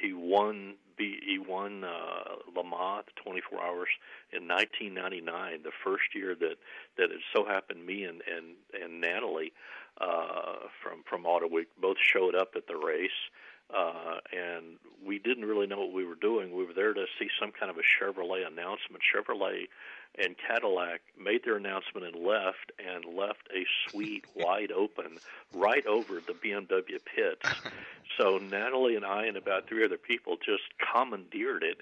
he 0.00 0.12
won 0.12 0.74
B, 0.96 1.18
he 1.24 1.38
won 1.38 1.84
uh, 1.84 2.36
Le 2.56 2.64
Mans 2.64 3.04
24 3.22 3.62
Hours 3.62 3.88
in 4.32 4.48
1999, 4.48 5.62
the 5.62 5.70
first 5.84 6.14
year 6.14 6.34
that 6.34 6.56
that 6.96 7.10
it 7.10 7.20
so 7.34 7.44
happened 7.44 7.84
me 7.86 8.04
and 8.04 8.22
and 8.22 8.54
and 8.82 9.00
Natalie 9.00 9.52
uh, 10.00 10.68
from 10.82 11.02
from 11.08 11.26
Auto 11.26 11.48
Week 11.48 11.68
both 11.80 11.98
showed 12.00 12.34
up 12.34 12.52
at 12.56 12.66
the 12.66 12.76
race. 12.76 13.10
Uh, 13.74 14.20
and 14.30 14.76
we 15.04 15.18
didn't 15.18 15.46
really 15.46 15.66
know 15.66 15.80
what 15.80 15.92
we 15.92 16.04
were 16.04 16.14
doing. 16.14 16.54
We 16.54 16.64
were 16.64 16.74
there 16.74 16.92
to 16.92 17.06
see 17.18 17.28
some 17.40 17.50
kind 17.50 17.70
of 17.70 17.76
a 17.78 17.80
Chevrolet 17.80 18.46
announcement. 18.46 19.02
Chevrolet 19.02 19.68
and 20.18 20.36
Cadillac 20.38 21.00
made 21.18 21.44
their 21.44 21.56
announcement 21.56 22.06
and 22.06 22.24
left, 22.24 22.72
and 22.78 23.04
left 23.04 23.48
a 23.54 23.64
suite 23.88 24.24
wide 24.34 24.72
open 24.72 25.18
right 25.52 25.84
over 25.86 26.20
the 26.20 26.34
BMW 26.34 26.98
pits. 27.04 27.48
So 28.18 28.38
Natalie 28.38 28.94
and 28.94 29.04
I 29.04 29.24
and 29.24 29.36
about 29.36 29.66
three 29.66 29.84
other 29.84 29.96
people 29.96 30.36
just 30.36 30.62
commandeered 30.78 31.64
it, 31.64 31.78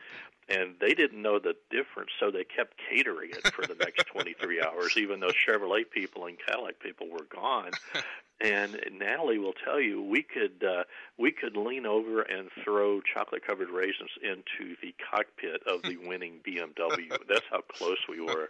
and 0.49 0.75
they 0.81 0.95
didn't 0.95 1.21
know 1.21 1.39
the 1.39 1.55
difference, 1.71 2.11
so 2.19 2.31
they 2.31 2.45
kept 2.45 2.75
catering 2.91 3.31
it 3.31 3.53
for 3.53 3.67
the 3.67 3.75
next 3.75 4.07
23 4.13 4.63
hours, 4.63 4.97
even 4.97 5.21
though 5.21 5.31
Chevrolet 5.31 5.89
people 5.91 6.27
and 6.27 6.37
Cadillac 6.47 6.81
people 6.81 7.09
were 7.11 7.27
gone. 7.33 7.71
And 8.43 8.81
Natalie 8.99 9.39
will 9.39 9.53
tell 9.53 9.81
you 9.81 10.03
we 10.03 10.25
could 10.25 10.65
uh, 10.65 10.83
we 11.17 11.31
could 11.31 11.57
lean 11.57 11.87
over 11.87 12.23
and 12.23 12.49
throw 12.65 13.01
chocolate 13.01 13.47
covered 13.47 13.71
raisins 13.71 14.11
into 14.21 14.75
the 14.83 14.93
cockpit 15.11 15.63
of 15.65 15.83
the 15.83 15.97
winning 16.09 16.41
BMW. 16.45 17.09
That's 17.29 17.45
how 17.51 17.61
close 17.61 17.99
we 18.09 18.21
were. 18.21 18.49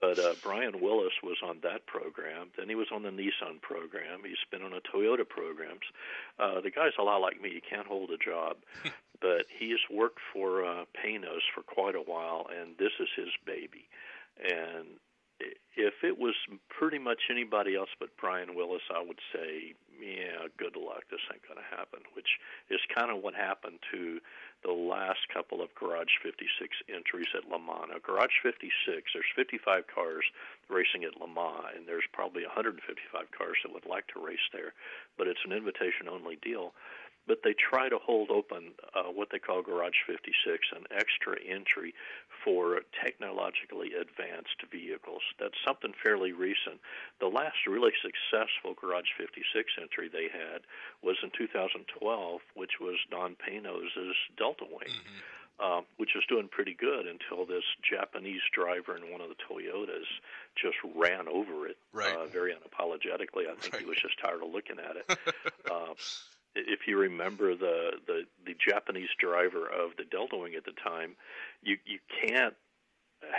But 0.00 0.20
uh, 0.20 0.34
Brian 0.42 0.80
Willis 0.80 1.14
was 1.22 1.38
on 1.42 1.58
that 1.64 1.86
program. 1.86 2.48
Then 2.56 2.68
he 2.68 2.76
was 2.76 2.86
on 2.94 3.02
the 3.02 3.10
Nissan 3.10 3.60
program. 3.60 4.20
He's 4.24 4.36
been 4.52 4.62
on 4.62 4.70
the 4.70 4.80
Toyota 4.80 5.28
programs. 5.28 5.82
Uh, 6.38 6.60
the 6.60 6.70
guy's 6.70 6.92
a 7.00 7.02
lot 7.02 7.20
like 7.20 7.40
me. 7.40 7.50
He 7.54 7.60
can't 7.60 7.88
hold 7.88 8.10
a 8.10 8.18
job, 8.18 8.56
but 9.24 9.48
he 9.48 9.70
has 9.70 9.80
worked 9.90 10.20
for 10.34 10.62
uh, 10.62 10.84
Panoz 10.92 11.40
for 11.54 11.62
quite 11.64 11.96
a 11.96 12.04
while, 12.04 12.46
and 12.52 12.76
this 12.76 12.92
is 13.00 13.08
his 13.16 13.32
baby. 13.46 13.88
And 14.36 15.00
if 15.40 16.04
it 16.04 16.18
was 16.20 16.34
pretty 16.68 16.98
much 16.98 17.32
anybody 17.32 17.74
else 17.74 17.88
but 17.98 18.10
Brian 18.20 18.54
Willis, 18.54 18.84
I 18.94 19.00
would 19.00 19.18
say, 19.32 19.72
yeah, 19.96 20.44
good 20.58 20.76
luck. 20.76 21.08
This 21.10 21.24
ain't 21.32 21.40
going 21.48 21.56
to 21.56 21.76
happen, 21.76 22.04
which 22.12 22.36
is 22.68 22.80
kind 22.94 23.08
of 23.10 23.24
what 23.24 23.34
happened 23.34 23.80
to 23.96 24.20
the 24.62 24.76
last 24.76 25.24
couple 25.32 25.64
of 25.64 25.74
Garage 25.74 26.20
56 26.22 26.44
entries 26.92 27.32
at 27.32 27.48
Le 27.48 27.56
Mans. 27.56 27.96
Now, 27.96 28.04
Garage 28.04 28.44
56, 28.44 28.68
there's 28.84 29.32
55 29.34 29.88
cars 29.88 30.24
racing 30.68 31.08
at 31.08 31.16
Le 31.16 31.28
Mans, 31.32 31.72
and 31.74 31.88
there's 31.88 32.06
probably 32.12 32.44
155 32.44 32.76
cars 33.32 33.56
that 33.64 33.72
would 33.72 33.88
like 33.88 34.04
to 34.12 34.20
race 34.20 34.44
there, 34.52 34.76
but 35.16 35.26
it's 35.26 35.42
an 35.48 35.56
invitation 35.56 36.12
only 36.12 36.36
deal 36.44 36.76
but 37.26 37.40
they 37.42 37.54
try 37.54 37.88
to 37.88 37.98
hold 37.98 38.30
open 38.30 38.72
uh, 38.94 39.10
what 39.10 39.28
they 39.32 39.38
call 39.38 39.62
Garage 39.62 40.04
56, 40.06 40.68
an 40.76 40.84
extra 40.90 41.36
entry 41.40 41.94
for 42.44 42.80
technologically 43.02 43.92
advanced 43.94 44.60
vehicles. 44.70 45.22
That's 45.40 45.56
something 45.66 45.92
fairly 46.02 46.32
recent. 46.32 46.80
The 47.20 47.28
last 47.28 47.56
really 47.66 47.92
successful 48.02 48.76
Garage 48.78 49.08
56 49.16 49.72
entry 49.80 50.08
they 50.12 50.28
had 50.28 50.62
was 51.02 51.16
in 51.22 51.30
2012, 51.36 52.40
which 52.54 52.80
was 52.80 52.96
Don 53.10 53.36
Panoz' 53.36 54.12
Delta 54.36 54.64
Wing. 54.68 54.92
Uh, 55.60 55.82
which 55.98 56.10
was 56.16 56.24
doing 56.28 56.48
pretty 56.48 56.74
good 56.74 57.06
until 57.06 57.46
this 57.46 57.62
Japanese 57.88 58.40
driver 58.52 58.96
in 58.96 59.12
one 59.12 59.20
of 59.20 59.28
the 59.28 59.36
Toyotas 59.38 60.10
just 60.56 60.74
ran 60.96 61.28
over 61.28 61.68
it 61.68 61.76
uh, 62.18 62.26
very 62.26 62.52
unapologetically. 62.52 63.46
I 63.48 63.54
think 63.60 63.76
he 63.76 63.84
was 63.84 63.96
just 64.02 64.18
tired 64.18 64.42
of 64.42 64.50
looking 64.50 64.78
at 64.80 64.96
it. 64.96 65.18
uh, 65.70 65.94
if 66.54 66.80
you 66.86 66.98
remember 66.98 67.54
the, 67.54 67.92
the 68.06 68.22
the 68.46 68.54
Japanese 68.54 69.08
driver 69.18 69.66
of 69.66 69.92
the 69.98 70.04
Delta 70.04 70.36
Wing 70.36 70.54
at 70.54 70.64
the 70.64 70.72
time, 70.72 71.16
you 71.62 71.76
you 71.84 71.98
can't 72.26 72.54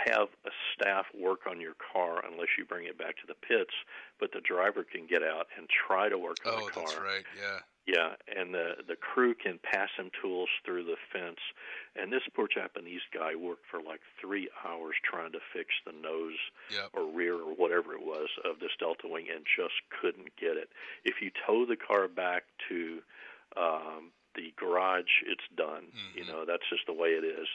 have 0.06 0.28
a 0.44 0.50
staff 0.74 1.06
work 1.18 1.40
on 1.48 1.60
your 1.60 1.74
car 1.92 2.22
unless 2.30 2.48
you 2.58 2.64
bring 2.64 2.86
it 2.86 2.98
back 2.98 3.16
to 3.18 3.26
the 3.26 3.34
pits, 3.34 3.72
but 4.18 4.32
the 4.32 4.40
driver 4.40 4.84
can 4.84 5.06
get 5.06 5.22
out 5.22 5.46
and 5.56 5.68
try 5.68 6.08
to 6.08 6.18
work 6.18 6.38
on 6.44 6.54
Oh, 6.54 6.66
the 6.66 6.72
car. 6.72 6.82
Oh, 6.84 6.90
that's 6.90 7.00
right. 7.00 7.24
Yeah. 7.38 7.58
Yeah, 7.86 8.14
and 8.26 8.52
the 8.52 8.82
the 8.86 8.96
crew 8.96 9.32
can 9.34 9.60
pass 9.62 9.90
him 9.96 10.10
tools 10.20 10.48
through 10.64 10.84
the 10.84 10.96
fence. 11.12 11.38
And 11.94 12.12
this 12.12 12.22
poor 12.34 12.48
Japanese 12.52 13.02
guy 13.14 13.36
worked 13.36 13.64
for 13.70 13.80
like 13.80 14.00
three 14.20 14.48
hours 14.66 14.96
trying 15.08 15.30
to 15.32 15.38
fix 15.52 15.70
the 15.86 15.92
nose 15.92 16.36
Yep. 16.72 16.90
or 16.94 17.06
rear 17.10 17.34
or 17.34 17.54
whatever 17.54 17.94
it 17.94 18.02
was 18.04 18.28
of 18.44 18.58
this 18.58 18.72
Delta 18.80 19.06
Wing 19.06 19.26
and 19.32 19.44
just 19.46 19.74
couldn't 20.00 20.34
get 20.36 20.56
it. 20.56 20.68
If 21.04 21.22
you 21.22 21.30
tow 21.46 21.64
the 21.64 21.76
car 21.76 22.08
back 22.08 22.42
to 22.68 23.02
um, 23.56 24.10
the 24.36 24.52
garage, 24.56 25.24
it's 25.26 25.44
done. 25.56 25.84
You 26.14 26.24
know, 26.32 26.44
that's 26.46 26.68
just 26.70 26.86
the 26.86 26.92
way 26.92 27.10
it 27.10 27.24
is. 27.24 27.48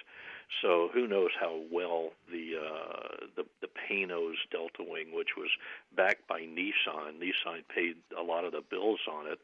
So 0.62 0.90
who 0.94 1.08
knows 1.08 1.30
how 1.40 1.62
well 1.72 2.10
the 2.30 2.58
uh, 2.60 3.26
the 3.38 3.46
the 3.62 3.68
Panoz 3.68 4.36
Delta 4.52 4.84
Wing, 4.84 5.16
which 5.16 5.38
was 5.38 5.50
backed 5.96 6.28
by 6.28 6.42
Nissan, 6.42 7.20
Nissan 7.22 7.64
paid 7.74 7.96
a 8.18 8.22
lot 8.22 8.44
of 8.44 8.52
the 8.52 8.62
bills 8.70 9.00
on 9.10 9.28
it 9.28 9.40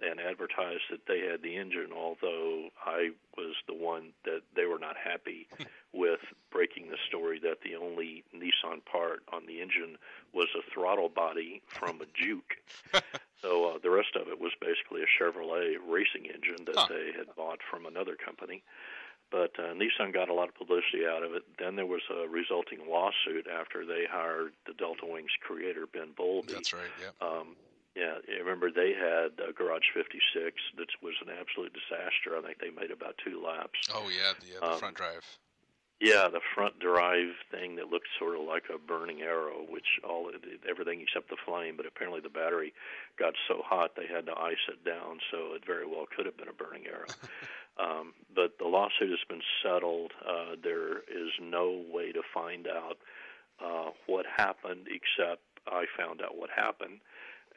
and 0.00 0.20
advertised 0.20 0.82
that 0.90 1.06
they 1.06 1.20
had 1.20 1.42
the 1.42 1.56
engine. 1.56 1.90
Although 1.94 2.70
I 2.84 3.10
was 3.36 3.54
the 3.68 3.74
one 3.74 4.10
that 4.24 4.40
they 4.56 4.64
were 4.64 4.80
not 4.80 4.96
happy 4.96 5.46
with 5.92 6.20
breaking 6.50 6.90
the 6.90 6.98
story 7.08 7.38
that 7.40 7.58
the 7.62 7.76
only 7.76 8.24
Nissan 8.34 8.84
part 8.84 9.22
on 9.32 9.46
the 9.46 9.60
engine 9.60 9.96
was 10.32 10.48
a 10.56 10.70
throttle 10.72 11.08
body 11.08 11.62
from 11.68 12.00
a 12.00 12.06
Juke. 12.14 12.56
so 13.42 13.74
uh, 13.74 13.78
the 13.82 13.90
rest 13.90 14.16
of 14.16 14.28
it 14.28 14.40
was 14.40 14.52
basically 14.60 15.02
a 15.02 15.06
Chevrolet 15.10 15.76
racing 15.88 16.26
engine 16.26 16.64
that 16.66 16.88
they 16.88 17.12
had 17.16 17.34
bought 17.36 17.58
from 17.70 17.86
another 17.86 18.16
company. 18.16 18.62
But 19.30 19.52
uh, 19.58 19.74
Nissan 19.74 20.14
got 20.14 20.30
a 20.30 20.34
lot 20.34 20.48
of 20.48 20.54
publicity 20.54 21.04
out 21.06 21.22
of 21.22 21.34
it. 21.34 21.42
Then 21.58 21.76
there 21.76 21.84
was 21.86 22.00
a 22.08 22.26
resulting 22.26 22.80
lawsuit 22.88 23.46
after 23.46 23.84
they 23.84 24.04
hired 24.10 24.52
the 24.66 24.72
Delta 24.72 25.04
Wings 25.04 25.32
creator 25.42 25.86
Ben 25.86 26.12
Bowlby. 26.16 26.52
That's 26.54 26.72
right. 26.72 26.88
Yeah. 27.00 27.12
Um, 27.26 27.54
yeah, 27.94 28.14
I 28.26 28.38
remember 28.40 28.70
they 28.70 28.94
had 28.94 29.36
a 29.46 29.52
Garage 29.52 29.90
56 29.92 30.54
that 30.78 30.86
was 31.02 31.14
an 31.20 31.28
absolute 31.34 31.74
disaster. 31.74 32.38
I 32.38 32.42
think 32.46 32.58
they 32.60 32.70
made 32.70 32.90
about 32.90 33.16
two 33.22 33.42
laps. 33.44 33.78
Oh 33.92 34.08
yeah, 34.08 34.32
the, 34.40 34.56
uh, 34.64 34.68
the 34.68 34.72
Um, 34.74 34.78
front 34.78 34.96
drive. 34.96 35.26
Yeah, 36.00 36.28
the 36.28 36.40
front 36.54 36.78
drive 36.78 37.34
thing 37.50 37.74
that 37.76 37.90
looked 37.90 38.06
sort 38.20 38.38
of 38.38 38.46
like 38.46 38.64
a 38.72 38.78
burning 38.78 39.22
arrow, 39.22 39.66
which 39.68 39.98
all 40.08 40.30
everything 40.68 41.00
except 41.00 41.28
the 41.28 41.36
flame. 41.44 41.74
But 41.76 41.86
apparently 41.86 42.20
the 42.20 42.28
battery 42.28 42.72
got 43.18 43.34
so 43.48 43.62
hot 43.64 43.96
they 43.96 44.06
had 44.06 44.26
to 44.26 44.38
ice 44.38 44.62
it 44.68 44.84
down, 44.84 45.18
so 45.32 45.54
it 45.54 45.66
very 45.66 45.86
well 45.86 46.06
could 46.06 46.26
have 46.26 46.36
been 46.36 46.48
a 46.48 46.52
burning 46.52 46.86
arrow. 46.86 47.10
um, 47.82 48.12
but 48.32 48.58
the 48.58 48.66
lawsuit 48.66 49.10
has 49.10 49.26
been 49.28 49.42
settled. 49.60 50.12
Uh, 50.22 50.54
there 50.62 50.98
is 50.98 51.34
no 51.42 51.82
way 51.92 52.12
to 52.12 52.22
find 52.32 52.68
out 52.68 52.98
uh, 53.58 53.90
what 54.06 54.24
happened, 54.24 54.86
except 54.86 55.42
I 55.66 55.86
found 55.98 56.22
out 56.22 56.38
what 56.38 56.50
happened, 56.54 57.00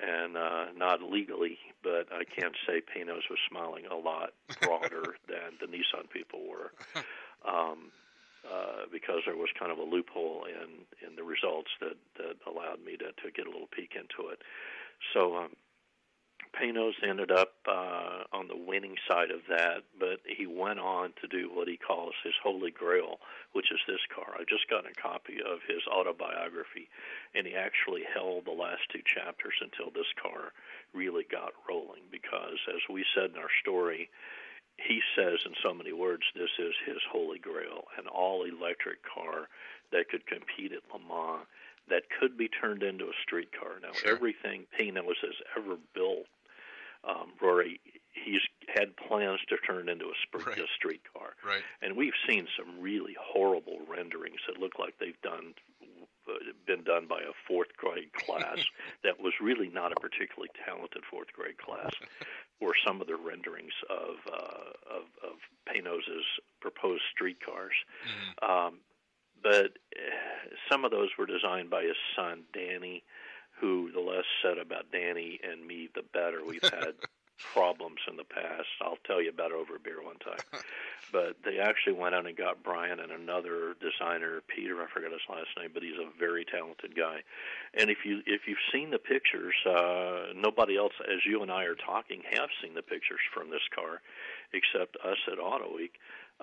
and 0.01 0.35
uh, 0.35 0.65
not 0.75 1.03
legally. 1.03 1.59
But 1.83 2.07
I 2.11 2.23
can't 2.25 2.55
say 2.65 2.81
Panoz 2.81 3.29
was 3.29 3.39
smiling 3.47 3.85
a 3.85 3.95
lot 3.95 4.33
broader 4.61 5.15
than 5.29 5.61
the 5.61 5.67
Nissan 5.67 6.09
people 6.09 6.41
were. 6.49 6.71
Um, 7.47 7.91
uh, 8.45 8.89
because 8.91 9.21
there 9.25 9.37
was 9.37 9.49
kind 9.57 9.71
of 9.71 9.77
a 9.77 9.83
loophole 9.83 10.45
in 10.45 10.85
in 11.07 11.15
the 11.15 11.23
results 11.23 11.69
that 11.79 11.97
that 12.17 12.35
allowed 12.47 12.83
me 12.85 12.97
to 12.97 13.11
to 13.21 13.31
get 13.35 13.47
a 13.47 13.51
little 13.51 13.69
peek 13.71 13.93
into 13.95 14.29
it. 14.29 14.41
So 15.13 15.35
um, 15.37 15.49
Panoz 16.53 16.93
ended 17.07 17.31
up 17.31 17.53
uh, 17.67 18.23
on 18.33 18.47
the 18.47 18.57
winning 18.57 18.95
side 19.07 19.31
of 19.31 19.39
that, 19.47 19.83
but 19.97 20.19
he 20.25 20.45
went 20.45 20.79
on 20.79 21.13
to 21.21 21.27
do 21.27 21.49
what 21.53 21.67
he 21.67 21.77
calls 21.77 22.13
his 22.23 22.33
holy 22.43 22.71
grail, 22.71 23.19
which 23.53 23.71
is 23.71 23.79
this 23.87 24.03
car. 24.13 24.35
I 24.35 24.43
just 24.49 24.69
got 24.69 24.85
a 24.85 24.93
copy 25.01 25.39
of 25.39 25.59
his 25.67 25.81
autobiography, 25.87 26.89
and 27.33 27.47
he 27.47 27.55
actually 27.55 28.03
held 28.13 28.45
the 28.45 28.51
last 28.51 28.81
two 28.91 29.01
chapters 29.05 29.55
until 29.61 29.91
this 29.91 30.11
car 30.21 30.51
really 30.93 31.25
got 31.31 31.53
rolling. 31.69 32.03
Because, 32.11 32.59
as 32.67 32.81
we 32.89 33.05
said 33.15 33.31
in 33.31 33.37
our 33.37 33.53
story, 33.61 34.09
he 34.77 35.01
says 35.15 35.39
in 35.45 35.53
so 35.63 35.73
many 35.73 35.93
words, 35.93 36.23
this 36.35 36.49
is 36.59 36.73
his 36.85 36.97
holy 37.11 37.39
grail, 37.39 37.85
an 37.97 38.07
all 38.07 38.43
electric 38.43 38.99
car 39.03 39.47
that 39.91 40.09
could 40.09 40.25
compete 40.25 40.71
at 40.71 40.81
Le 40.93 40.99
Mans, 40.99 41.45
that 41.89 42.03
could 42.19 42.37
be 42.37 42.47
turned 42.47 42.83
into 42.83 43.05
a 43.05 43.13
street 43.23 43.49
car. 43.57 43.79
Now, 43.81 43.91
everything 44.05 44.65
Panoz 44.77 45.19
has 45.21 45.35
ever 45.57 45.77
built, 45.93 46.25
um, 47.03 47.33
Rory, 47.41 47.79
he's 48.13 48.41
had 48.73 48.95
plans 48.95 49.39
to 49.49 49.57
turn 49.57 49.89
into 49.89 50.05
a, 50.05 50.17
sp- 50.23 50.47
a 50.47 50.67
street 50.75 51.01
car. 51.13 51.35
Right. 51.45 51.63
And 51.81 51.97
we've 51.97 52.17
seen 52.27 52.47
some 52.57 52.79
really 52.79 53.15
horrible 53.19 53.79
renderings 53.89 54.39
that 54.47 54.59
look 54.59 54.79
like 54.79 54.95
they've 54.99 55.21
done 55.21 55.53
been 56.65 56.83
done 56.83 57.07
by 57.07 57.19
a 57.19 57.33
fourth 57.47 57.75
grade 57.77 58.13
class 58.13 58.59
that 59.03 59.19
was 59.19 59.33
really 59.41 59.69
not 59.69 59.91
a 59.91 59.99
particularly 59.99 60.49
talented 60.65 61.03
fourth 61.09 61.31
grade 61.33 61.57
class 61.57 61.91
or 62.61 62.73
some 62.85 63.01
of 63.01 63.07
the 63.07 63.15
renderings 63.15 63.73
of 63.89 64.15
uh, 64.31 64.95
of, 64.97 65.03
of 65.23 65.37
Panoz's 65.67 66.25
proposed 66.59 67.03
streetcars. 67.13 67.75
Um, 68.41 68.79
but 69.43 69.77
uh, 69.97 70.55
some 70.71 70.85
of 70.85 70.91
those 70.91 71.09
were 71.17 71.25
designed 71.25 71.69
by 71.69 71.83
his 71.83 71.97
son 72.15 72.43
Danny, 72.53 73.03
who 73.59 73.91
the 73.91 73.99
less 73.99 74.25
said 74.43 74.57
about 74.57 74.91
Danny 74.91 75.39
and 75.43 75.65
me, 75.65 75.89
the 75.95 76.03
better. 76.13 76.45
We've 76.45 76.61
had 76.61 76.93
problems 77.53 77.99
in 78.09 78.17
the 78.17 78.23
past. 78.23 78.69
I'll 78.81 79.01
tell 79.05 79.21
you 79.21 79.29
about 79.29 79.51
it 79.51 79.57
over 79.57 79.75
a 79.75 79.79
beer 79.79 80.01
one 80.03 80.17
time. 80.17 80.41
but 81.11 81.37
they 81.43 81.59
actually 81.59 81.93
went 81.93 82.15
out 82.15 82.25
and 82.25 82.35
got 82.37 82.63
Brian 82.63 82.99
and 82.99 83.11
another 83.11 83.75
designer, 83.79 84.41
Peter. 84.47 84.81
I 84.81 84.87
forgot 84.93 85.11
his 85.11 85.25
last 85.29 85.49
name, 85.57 85.71
but 85.73 85.83
he's 85.83 85.99
a 85.99 86.09
very 86.17 86.45
talented 86.45 86.95
guy. 86.95 87.21
And 87.73 87.89
if 87.89 87.99
you 88.05 88.21
if 88.25 88.47
you've 88.47 88.65
seen 88.71 88.91
the 88.91 88.99
pictures, 88.99 89.55
uh, 89.65 90.33
nobody 90.35 90.77
else, 90.77 90.93
as 91.01 91.25
you 91.25 91.41
and 91.41 91.51
I 91.51 91.63
are 91.63 91.75
talking, 91.75 92.23
have 92.31 92.49
seen 92.61 92.73
the 92.73 92.81
pictures 92.81 93.21
from 93.33 93.49
this 93.49 93.65
car, 93.73 94.01
except 94.53 94.97
us 95.03 95.19
at 95.31 95.39
Auto 95.39 95.75
Week. 95.75 95.93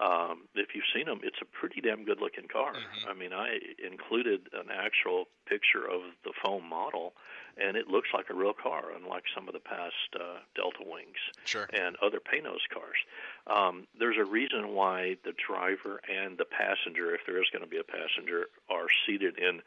Um, 0.01 0.43
if 0.55 0.69
you've 0.75 0.85
seen 0.95 1.07
them, 1.07 1.21
it's 1.25 1.39
a 1.43 1.45
pretty 1.45 1.81
damn 1.81 2.05
good 2.05 2.21
looking 2.21 2.47
car. 2.47 2.73
I 3.09 3.15
mean, 3.15 3.33
I 3.33 3.59
included 3.85 4.43
an 4.53 4.69
actual 4.73 5.25
picture 5.47 5.85
of 5.85 6.03
the 6.25 6.33
foam 6.43 6.69
model, 6.69 7.15
and 7.61 7.77
it 7.77 7.89
looks 7.89 8.09
like 8.15 8.27
a 8.31 8.35
real 8.35 8.53
car, 8.53 8.85
unlike 8.97 9.25
some 9.35 9.49
of 9.49 9.55
the 9.55 9.61
past 9.61 9.95
uh, 10.15 10.39
Delta 10.55 10.85
Wings 10.87 11.19
Sure. 11.45 11.69
and 11.73 11.97
other 12.01 12.21
Panoz 12.21 12.63
cars. 12.73 12.99
Um, 13.49 13.87
there's 13.99 14.17
a 14.19 14.25
reason 14.25 14.69
why 14.75 15.17
the 15.25 15.33
driver 15.35 16.01
and 16.09 16.39
the 16.39 16.45
passenger, 16.45 17.13
if 17.15 17.23
there 17.27 17.39
is 17.43 17.49
going 17.53 17.65
to 17.65 17.69
be 17.71 17.79
a 17.79 17.83
passenger, 17.85 18.47
are 18.71 18.87
seated 19.07 19.37
in 19.39 19.63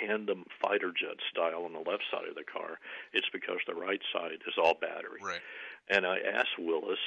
tandem 0.00 0.44
fighter 0.60 0.92
jet 0.92 1.16
style 1.30 1.64
on 1.64 1.72
the 1.72 1.90
left 1.90 2.04
side 2.10 2.28
of 2.28 2.34
the 2.34 2.44
car. 2.44 2.78
It's 3.14 3.28
because 3.32 3.58
the 3.66 3.74
right 3.74 4.00
side 4.12 4.38
is 4.46 4.54
all 4.62 4.74
battery. 4.74 5.20
Right. 5.24 5.40
And 5.88 6.06
I 6.06 6.18
asked 6.18 6.58
Willis, 6.58 6.98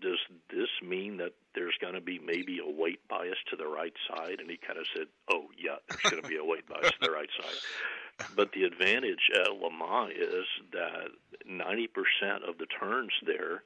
does 0.00 0.18
this 0.50 0.68
mean 0.82 1.18
that 1.18 1.32
there's 1.54 1.76
going 1.80 1.94
to 1.94 2.00
be 2.00 2.18
maybe 2.18 2.58
a 2.58 2.70
weight 2.70 3.06
bias 3.08 3.38
to 3.50 3.56
the 3.56 3.66
right 3.66 3.92
side? 4.08 4.40
And 4.40 4.50
he 4.50 4.56
kind 4.56 4.78
of 4.78 4.86
said, 4.96 5.06
oh, 5.32 5.44
yeah, 5.58 5.76
there's 5.88 6.02
going 6.12 6.22
to 6.22 6.28
be 6.28 6.36
a 6.36 6.44
weight 6.44 6.68
bias 6.68 6.92
to 6.92 6.98
the 7.00 7.10
right 7.10 7.28
side. 7.40 8.26
But 8.36 8.52
the 8.52 8.64
advantage 8.64 9.30
at 9.34 9.52
Le 9.52 9.70
Mans 9.70 10.12
is 10.12 10.46
that 10.72 11.08
90% 11.48 12.48
of 12.48 12.58
the 12.58 12.66
turns 12.66 13.12
there, 13.24 13.62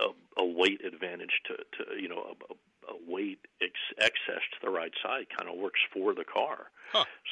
a, 0.00 0.40
a 0.40 0.44
weight 0.44 0.84
advantage 0.84 1.40
to, 1.46 1.56
to 1.56 2.00
you 2.00 2.08
know, 2.08 2.18
a, 2.18 2.52
a 2.52 2.56
a 2.88 3.10
weight 3.10 3.40
ex- 3.60 3.94
excess 3.98 4.42
to 4.52 4.58
the 4.62 4.70
right 4.70 4.92
side 5.02 5.26
kind 5.36 5.50
of 5.50 5.56
works 5.58 5.80
for 5.92 6.14
the 6.14 6.24
car. 6.24 6.70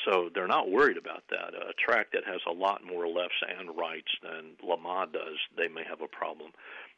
So 0.04 0.28
they're 0.34 0.48
not 0.48 0.70
worried 0.70 0.96
about 0.96 1.22
that. 1.30 1.54
A 1.54 1.72
track 1.78 2.08
that 2.12 2.24
has 2.26 2.40
a 2.46 2.52
lot 2.52 2.82
more 2.84 3.06
lefts 3.06 3.40
and 3.56 3.70
rights 3.76 4.10
than 4.22 4.56
Le 4.62 4.76
Mans 4.80 5.12
does, 5.12 5.38
they 5.56 5.68
may 5.68 5.84
have 5.88 6.00
a 6.00 6.08
problem. 6.08 6.50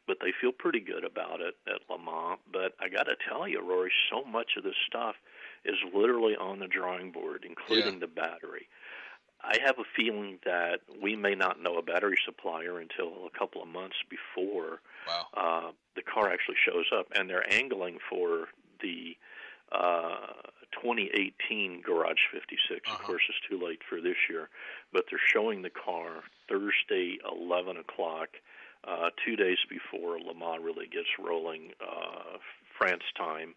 But 0.07 0.17
they 0.21 0.31
feel 0.39 0.51
pretty 0.53 0.79
good 0.79 1.03
about 1.03 1.41
it 1.41 1.55
at 1.67 1.81
Le 1.89 1.97
Mans. 1.97 2.39
But 2.51 2.73
I 2.79 2.87
got 2.89 3.03
to 3.03 3.15
tell 3.29 3.47
you, 3.47 3.61
Rory, 3.61 3.91
so 4.09 4.23
much 4.23 4.51
of 4.57 4.63
this 4.63 4.75
stuff 4.87 5.15
is 5.65 5.75
literally 5.93 6.35
on 6.35 6.59
the 6.59 6.67
drawing 6.67 7.11
board, 7.11 7.45
including 7.47 7.99
the 7.99 8.07
battery. 8.07 8.67
I 9.41 9.57
have 9.63 9.77
a 9.79 9.83
feeling 9.95 10.39
that 10.45 10.79
we 11.01 11.15
may 11.15 11.35
not 11.35 11.61
know 11.61 11.77
a 11.77 11.81
battery 11.81 12.17
supplier 12.25 12.79
until 12.79 13.27
a 13.27 13.37
couple 13.37 13.61
of 13.61 13.67
months 13.67 13.97
before 14.09 14.79
uh, 15.35 15.71
the 15.95 16.01
car 16.01 16.31
actually 16.31 16.55
shows 16.65 16.85
up, 16.97 17.07
and 17.15 17.29
they're 17.29 17.45
angling 17.53 17.99
for 18.09 18.47
the 18.81 19.15
uh, 19.71 20.41
2018 20.81 21.81
Garage 21.81 22.17
56. 22.33 22.89
Of 22.89 22.97
course, 23.03 23.21
it's 23.29 23.37
too 23.49 23.63
late 23.63 23.81
for 23.87 24.01
this 24.01 24.17
year, 24.29 24.49
but 24.91 25.05
they're 25.09 25.19
showing 25.33 25.61
the 25.61 25.69
car 25.69 26.23
Thursday, 26.49 27.17
11 27.31 27.77
o'clock, 27.77 28.29
uh, 28.87 29.09
two 29.25 29.35
days 29.35 29.57
before 29.69 30.19
Le 30.19 30.33
Mans 30.33 30.63
really 30.63 30.87
gets 30.87 31.09
rolling, 31.19 31.71
uh, 31.81 32.37
France 32.77 33.03
time. 33.17 33.53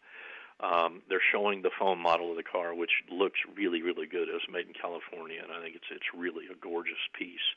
Um, 0.62 1.00
they're 1.08 1.24
showing 1.32 1.62
the 1.62 1.70
foam 1.78 2.00
model 2.00 2.30
of 2.30 2.36
the 2.36 2.42
car, 2.42 2.74
which 2.74 2.90
looks 3.10 3.38
really, 3.56 3.80
really 3.80 4.06
good. 4.06 4.28
It 4.28 4.32
was 4.32 4.42
made 4.52 4.66
in 4.66 4.74
California, 4.74 5.40
and 5.42 5.50
I 5.50 5.62
think 5.62 5.74
it's 5.74 5.88
it's 5.90 6.12
really 6.14 6.44
a 6.52 6.54
gorgeous 6.60 7.00
piece. 7.18 7.48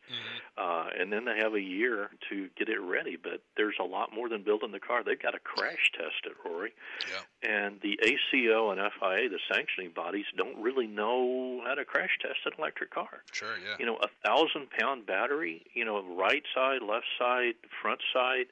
Uh, 0.57 0.88
and 0.97 1.11
then 1.11 1.25
they 1.25 1.38
have 1.38 1.53
a 1.53 1.61
year 1.61 2.11
to 2.30 2.47
get 2.57 2.69
it 2.69 2.80
ready. 2.80 3.17
But 3.21 3.41
there's 3.57 3.75
a 3.80 3.84
lot 3.84 4.13
more 4.15 4.30
than 4.30 4.43
building 4.43 4.71
the 4.71 4.80
car. 4.80 5.03
They've 5.03 5.21
got 5.21 5.31
to 5.31 5.39
crash 5.39 5.91
test 5.97 6.23
it, 6.25 6.34
Rory. 6.45 6.71
Yeah. 7.11 7.49
And 7.49 7.80
the 7.81 7.99
ACO 8.01 8.71
and 8.71 8.80
FIA, 8.80 9.27
the 9.30 9.39
sanctioning 9.51 9.91
bodies, 9.93 10.25
don't 10.38 10.61
really 10.61 10.88
know 10.88 11.61
how 11.65 11.73
to 11.73 11.84
crash 11.84 12.17
test 12.21 12.39
an 12.45 12.53
electric 12.57 12.91
car. 12.91 13.23
Sure. 13.34 13.57
Yeah. 13.59 13.75
You 13.80 13.85
know, 13.85 13.97
a 13.97 14.07
thousand 14.25 14.69
pound 14.80 15.05
battery, 15.05 15.65
you 15.73 15.84
know, 15.84 16.01
right 16.15 16.43
side, 16.55 16.81
left 16.81 17.07
side, 17.19 17.55
front 17.81 17.99
side. 18.13 18.47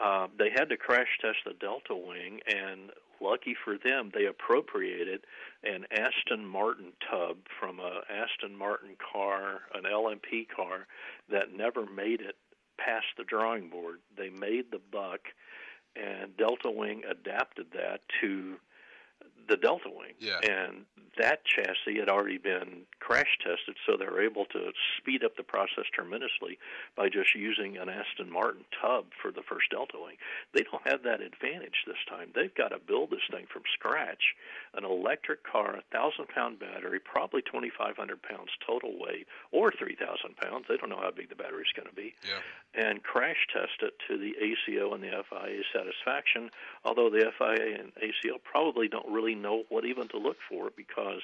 Uh, 0.00 0.28
they 0.38 0.50
had 0.54 0.68
to 0.68 0.76
crash 0.76 1.08
test 1.20 1.38
the 1.44 1.54
Delta 1.54 1.96
Wing, 1.96 2.40
and 2.46 2.90
lucky 3.20 3.54
for 3.64 3.76
them, 3.78 4.10
they 4.14 4.26
appropriated 4.26 5.24
an 5.64 5.86
Aston 5.90 6.44
Martin 6.44 6.92
tub 7.10 7.38
from 7.60 7.80
a 7.80 8.02
Aston 8.10 8.56
Martin 8.56 8.96
car, 9.12 9.62
an 9.74 9.84
LMP 9.84 10.46
car 10.48 10.86
that 11.30 11.52
never 11.52 11.86
made 11.86 12.20
it 12.20 12.36
past 12.78 13.06
the 13.16 13.24
drawing 13.24 13.68
board. 13.68 13.98
They 14.16 14.30
made 14.30 14.70
the 14.70 14.80
buck 14.92 15.20
and 15.96 16.36
Delta 16.36 16.70
Wing 16.70 17.02
adapted 17.08 17.66
that 17.72 18.00
to 18.20 18.56
the 19.48 19.56
Delta 19.56 19.88
Wing. 19.88 20.14
Yeah. 20.20 20.38
And 20.42 20.84
that 21.18 21.40
chassis 21.44 21.98
had 21.98 22.08
already 22.08 22.38
been 22.38 22.82
crash 23.00 23.38
tested, 23.42 23.74
so 23.86 23.96
they 23.96 24.04
were 24.06 24.22
able 24.22 24.44
to 24.46 24.70
speed 24.98 25.24
up 25.24 25.36
the 25.36 25.42
process 25.42 25.84
tremendously 25.92 26.58
by 26.96 27.08
just 27.08 27.34
using 27.34 27.76
an 27.76 27.88
Aston 27.88 28.30
Martin 28.30 28.62
tub 28.80 29.06
for 29.20 29.32
the 29.32 29.42
first 29.42 29.70
Delta 29.70 29.98
Wing. 29.98 30.14
They 30.54 30.62
don't 30.62 30.86
have 30.86 31.02
that 31.02 31.20
advantage 31.20 31.82
this 31.86 31.98
time. 32.08 32.30
They've 32.34 32.54
got 32.54 32.68
to 32.68 32.78
build 32.78 33.10
this 33.10 33.26
thing 33.32 33.46
from 33.52 33.62
scratch. 33.74 34.36
An 34.74 34.84
electric 34.84 35.42
car, 35.42 35.74
a 35.74 35.82
thousand 35.90 36.28
pound 36.28 36.60
battery, 36.60 37.00
probably 37.00 37.42
2,500 37.42 37.98
pounds 38.22 38.50
total 38.64 38.94
weight, 39.00 39.26
or 39.50 39.72
3,000 39.72 40.36
pounds. 40.36 40.66
They 40.68 40.76
don't 40.76 40.90
know 40.90 41.00
how 41.02 41.10
big 41.10 41.30
the 41.30 41.34
battery's 41.40 41.72
going 41.74 41.88
to 41.88 41.94
be 41.96 42.14
Yeah. 42.22 42.38
and 42.78 43.02
crash 43.02 43.42
test 43.52 43.82
it 43.82 43.94
to 44.06 44.18
the 44.18 44.36
ACO 44.38 44.94
and 44.94 45.02
the 45.02 45.10
FIA 45.26 45.62
satisfaction. 45.74 46.50
Although 46.84 47.10
the 47.10 47.32
FIA 47.38 47.80
and 47.80 47.90
ACO 47.98 48.38
probably 48.44 48.86
don't 48.86 49.08
really 49.10 49.34
know 49.42 49.64
what 49.68 49.84
even 49.84 50.08
to 50.08 50.18
look 50.18 50.36
for 50.48 50.70
because, 50.76 51.22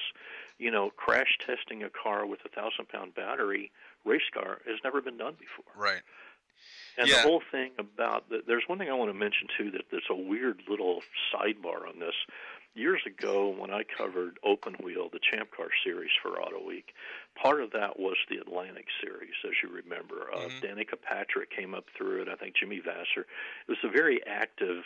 you 0.59 0.70
know, 0.70 0.91
crash 0.91 1.39
testing 1.45 1.82
a 1.82 1.91
car 1.91 2.27
with 2.27 2.41
a 2.45 2.49
thousand 2.49 2.89
pound 2.89 3.15
battery 3.15 3.70
race 4.05 4.28
car 4.32 4.61
has 4.66 4.78
never 4.85 5.01
been 5.01 5.16
done 5.16 5.35
before. 5.39 5.73
Right. 5.77 6.03
And 6.97 7.09
Yeah. 7.09 7.16
the 7.16 7.23
whole 7.23 7.43
thing 7.51 7.73
about 7.78 8.28
the, 8.28 8.43
there's 8.47 8.65
one 8.69 8.78
thing 8.78 8.89
I 8.89 8.95
want 8.95 9.11
to 9.11 9.19
mention 9.19 9.49
too 9.59 9.70
that 9.73 9.86
there's 9.91 10.09
a 10.11 10.15
weird 10.15 10.62
little 10.69 11.03
sidebar 11.32 11.89
on 11.89 11.99
this. 11.99 12.15
Years 12.77 13.03
ago, 13.07 13.51
when 13.51 13.70
I 13.70 13.85
covered 13.85 14.39
Open 14.45 14.74
Wheel, 14.82 15.09
the 15.09 15.20
Champ 15.20 15.51
Car 15.57 15.69
series 15.85 16.11
for 16.20 16.41
Auto 16.43 16.65
Week, 16.66 16.93
part 17.41 17.61
of 17.62 17.70
that 17.70 18.01
was 18.01 18.16
the 18.28 18.39
Atlantic 18.39 18.86
series, 19.01 19.35
as 19.45 19.53
you 19.62 19.69
remember. 19.69 20.27
Uh, 20.35 20.49
Danica 20.61 21.01
Patrick 21.01 21.51
came 21.51 21.73
up 21.73 21.85
through 21.97 22.23
it. 22.23 22.28
I 22.28 22.35
think 22.35 22.57
Jimmy 22.57 22.81
Vasser. 22.81 23.20
It 23.20 23.69
was 23.69 23.78
a 23.85 23.89
very 23.89 24.27
active 24.27 24.82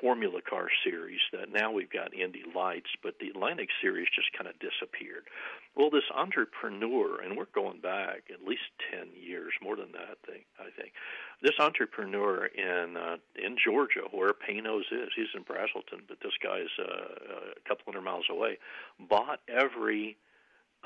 Formula 0.00 0.40
Car 0.48 0.68
series 0.84 1.20
that 1.32 1.52
now 1.52 1.72
we've 1.72 1.90
got 1.90 2.14
Indy 2.14 2.42
Lights, 2.54 2.90
but 3.02 3.14
the 3.20 3.28
Atlantic 3.28 3.68
series 3.80 4.08
just 4.14 4.32
kind 4.36 4.48
of 4.48 4.54
disappeared. 4.58 5.24
Well, 5.74 5.90
this 5.90 6.08
entrepreneur, 6.14 7.20
and 7.20 7.36
we're 7.36 7.52
going 7.54 7.80
back 7.80 8.24
at 8.32 8.46
least 8.46 8.62
ten 8.90 9.08
years, 9.14 9.52
more 9.62 9.76
than 9.76 9.92
that, 9.92 10.18
I 10.58 10.70
think. 10.78 10.92
This 11.42 11.58
entrepreneur 11.58 12.46
in 12.46 12.96
uh, 12.96 13.16
in 13.36 13.56
Georgia, 13.62 14.02
where 14.10 14.32
Panoz 14.32 14.88
is, 14.90 15.10
he's 15.14 15.32
in 15.34 15.44
Braselton, 15.44 16.02
but 16.08 16.18
this 16.22 16.32
guy's 16.42 16.72
uh, 16.78 17.52
a 17.56 17.68
couple 17.68 17.84
hundred 17.86 18.02
miles 18.02 18.26
away, 18.30 18.58
bought 19.08 19.40
every 19.48 20.16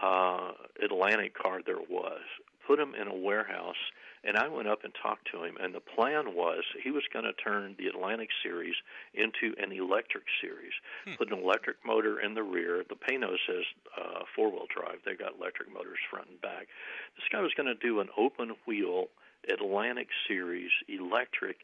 uh, 0.03 0.53
Atlantic 0.83 1.35
car 1.35 1.61
there 1.65 1.79
was, 1.89 2.21
put 2.67 2.79
them 2.79 2.95
in 2.95 3.07
a 3.07 3.15
warehouse, 3.15 3.77
and 4.25 4.37
I 4.37 4.49
went 4.49 4.69
up 4.69 4.85
and 4.85 4.93
talked 5.03 5.29
to 5.33 5.45
him. 5.45 5.57
And 5.61 5.75
the 5.75 5.81
plan 5.81 6.35
was 6.35 6.63
he 6.83 6.91
was 6.91 7.05
going 7.13 7.25
to 7.25 7.33
turn 7.33 7.77
the 7.79 7.87
Atlantic 7.87 8.29
series 8.43 8.75
into 9.15 9.55
an 9.59 9.73
electric 9.73 10.25
series, 10.41 10.73
put 11.17 11.33
an 11.33 11.39
electric 11.39 11.77
motor 11.85 12.21
in 12.21 12.35
the 12.35 12.43
rear. 12.43 12.85
The 12.89 12.97
Panoz 12.97 13.41
has 13.49 13.65
uh, 13.97 14.21
four 14.37 14.51
wheel 14.51 14.67
drive, 14.75 14.99
they 15.05 15.15
got 15.15 15.37
electric 15.39 15.73
motors 15.73 15.99
front 16.11 16.29
and 16.29 16.41
back. 16.41 16.69
This 17.17 17.29
guy 17.33 17.41
was 17.41 17.53
going 17.57 17.69
to 17.69 17.87
do 17.87 18.01
an 18.01 18.09
open 18.17 18.53
wheel 18.67 19.07
Atlantic 19.49 20.09
series 20.29 20.71
electric, 20.89 21.57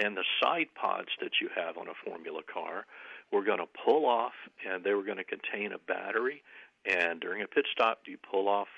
and 0.00 0.16
the 0.16 0.24
side 0.42 0.68
pods 0.80 1.08
that 1.20 1.32
you 1.40 1.48
have 1.54 1.76
on 1.76 1.88
a 1.88 2.08
Formula 2.08 2.40
car 2.52 2.86
were 3.32 3.44
going 3.44 3.58
to 3.58 3.68
pull 3.84 4.06
off, 4.06 4.34
and 4.68 4.84
they 4.84 4.94
were 4.94 5.02
going 5.02 5.18
to 5.18 5.24
contain 5.24 5.72
a 5.72 5.78
battery. 5.78 6.42
And 6.86 7.20
during 7.20 7.42
a 7.42 7.46
pit 7.46 7.64
stop, 7.72 8.02
you 8.06 8.18
pull 8.18 8.48
off 8.48 8.68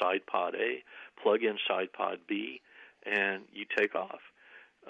side 0.00 0.26
pod 0.26 0.54
A, 0.54 0.82
plug 1.22 1.42
in 1.42 1.56
side 1.66 1.92
pod 1.92 2.18
B, 2.28 2.60
and 3.06 3.42
you 3.52 3.64
take 3.76 3.94
off. 3.94 4.20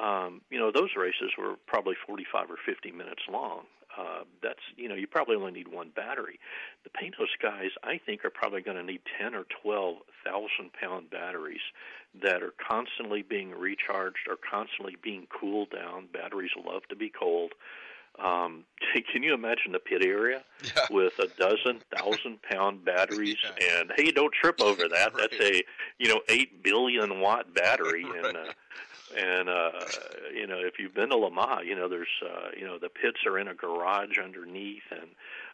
Um, 0.01 0.41
you 0.51 0.59
know, 0.59 0.73
those 0.73 0.91
races 0.97 1.33
were 1.37 1.57
probably 1.67 1.95
45 2.07 2.51
or 2.51 2.57
50 2.65 2.93
minutes 2.93 3.23
long. 3.31 3.65
Uh, 3.99 4.25
that's 4.43 4.61
you 4.77 4.89
know, 4.89 4.95
you 4.95 5.07
probably 5.07 5.37
only 5.37 5.53
need 5.53 5.69
one 5.69 5.91
battery. 5.95 6.41
The 6.85 6.91
Panoz 6.91 7.29
guys, 7.43 7.71
I 7.85 8.01
think, 8.05 8.25
are 8.25 8.31
probably 8.31 8.63
going 8.63 8.79
to 8.79 8.83
need 8.83 9.03
10 9.21 9.35
or 9.35 9.45
12 9.63 9.97
thousand 10.25 10.73
pound 10.81 11.11
batteries 11.11 11.61
that 12.23 12.43
are 12.43 12.55
constantly 12.57 13.23
being 13.23 13.51
recharged 13.51 14.29
or 14.29 14.37
constantly 14.37 14.97
being 15.03 15.27
cooled 15.29 15.71
down. 15.71 16.09
Batteries 16.13 16.53
love 16.65 16.83
to 16.89 16.97
be 16.97 17.11
cold. 17.11 17.53
Um, 18.19 18.65
can 19.13 19.23
you 19.23 19.35
imagine 19.35 19.73
the 19.73 19.79
pit 19.79 20.03
area 20.05 20.43
with 20.91 21.19
a 21.19 21.29
dozen 21.39 21.81
thousand 21.97 22.43
pound 22.43 22.85
batteries? 22.85 23.37
And 23.79 23.91
hey, 23.97 24.11
don't 24.11 24.33
trip 24.33 24.61
over 24.61 24.89
that. 24.89 25.13
That's 25.19 25.41
a 25.41 25.63
you 25.99 26.09
know 26.09 26.21
eight 26.29 26.63
billion 26.63 27.21
watt 27.21 27.55
battery, 27.55 28.05
and 28.05 28.37
uh, 28.37 28.53
and 29.17 29.49
uh, 29.49 29.71
you 30.35 30.47
know 30.47 30.59
if 30.59 30.75
you've 30.79 30.95
been 30.95 31.11
to 31.11 31.17
Le 31.17 31.31
Mans, 31.31 31.63
you 31.67 31.75
know 31.77 31.89
there's 31.89 32.09
uh, 32.25 32.49
you 32.59 32.67
know 32.67 32.79
the 32.79 32.89
pits 32.89 33.19
are 33.27 33.39
in 33.39 33.49
a 33.49 33.55
garage 33.55 34.19
underneath, 34.23 34.83
and 34.91 35.11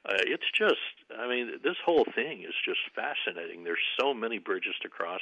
uh, 0.06 0.14
it's 0.26 0.44
just 0.56 0.76
I 1.18 1.28
mean 1.28 1.52
this 1.62 1.76
whole 1.84 2.04
thing 2.14 2.42
is 2.42 2.54
just 2.64 2.80
fascinating. 2.94 3.64
There's 3.64 3.78
so 4.00 4.14
many 4.14 4.38
bridges 4.38 4.74
to 4.82 4.88
cross, 4.88 5.20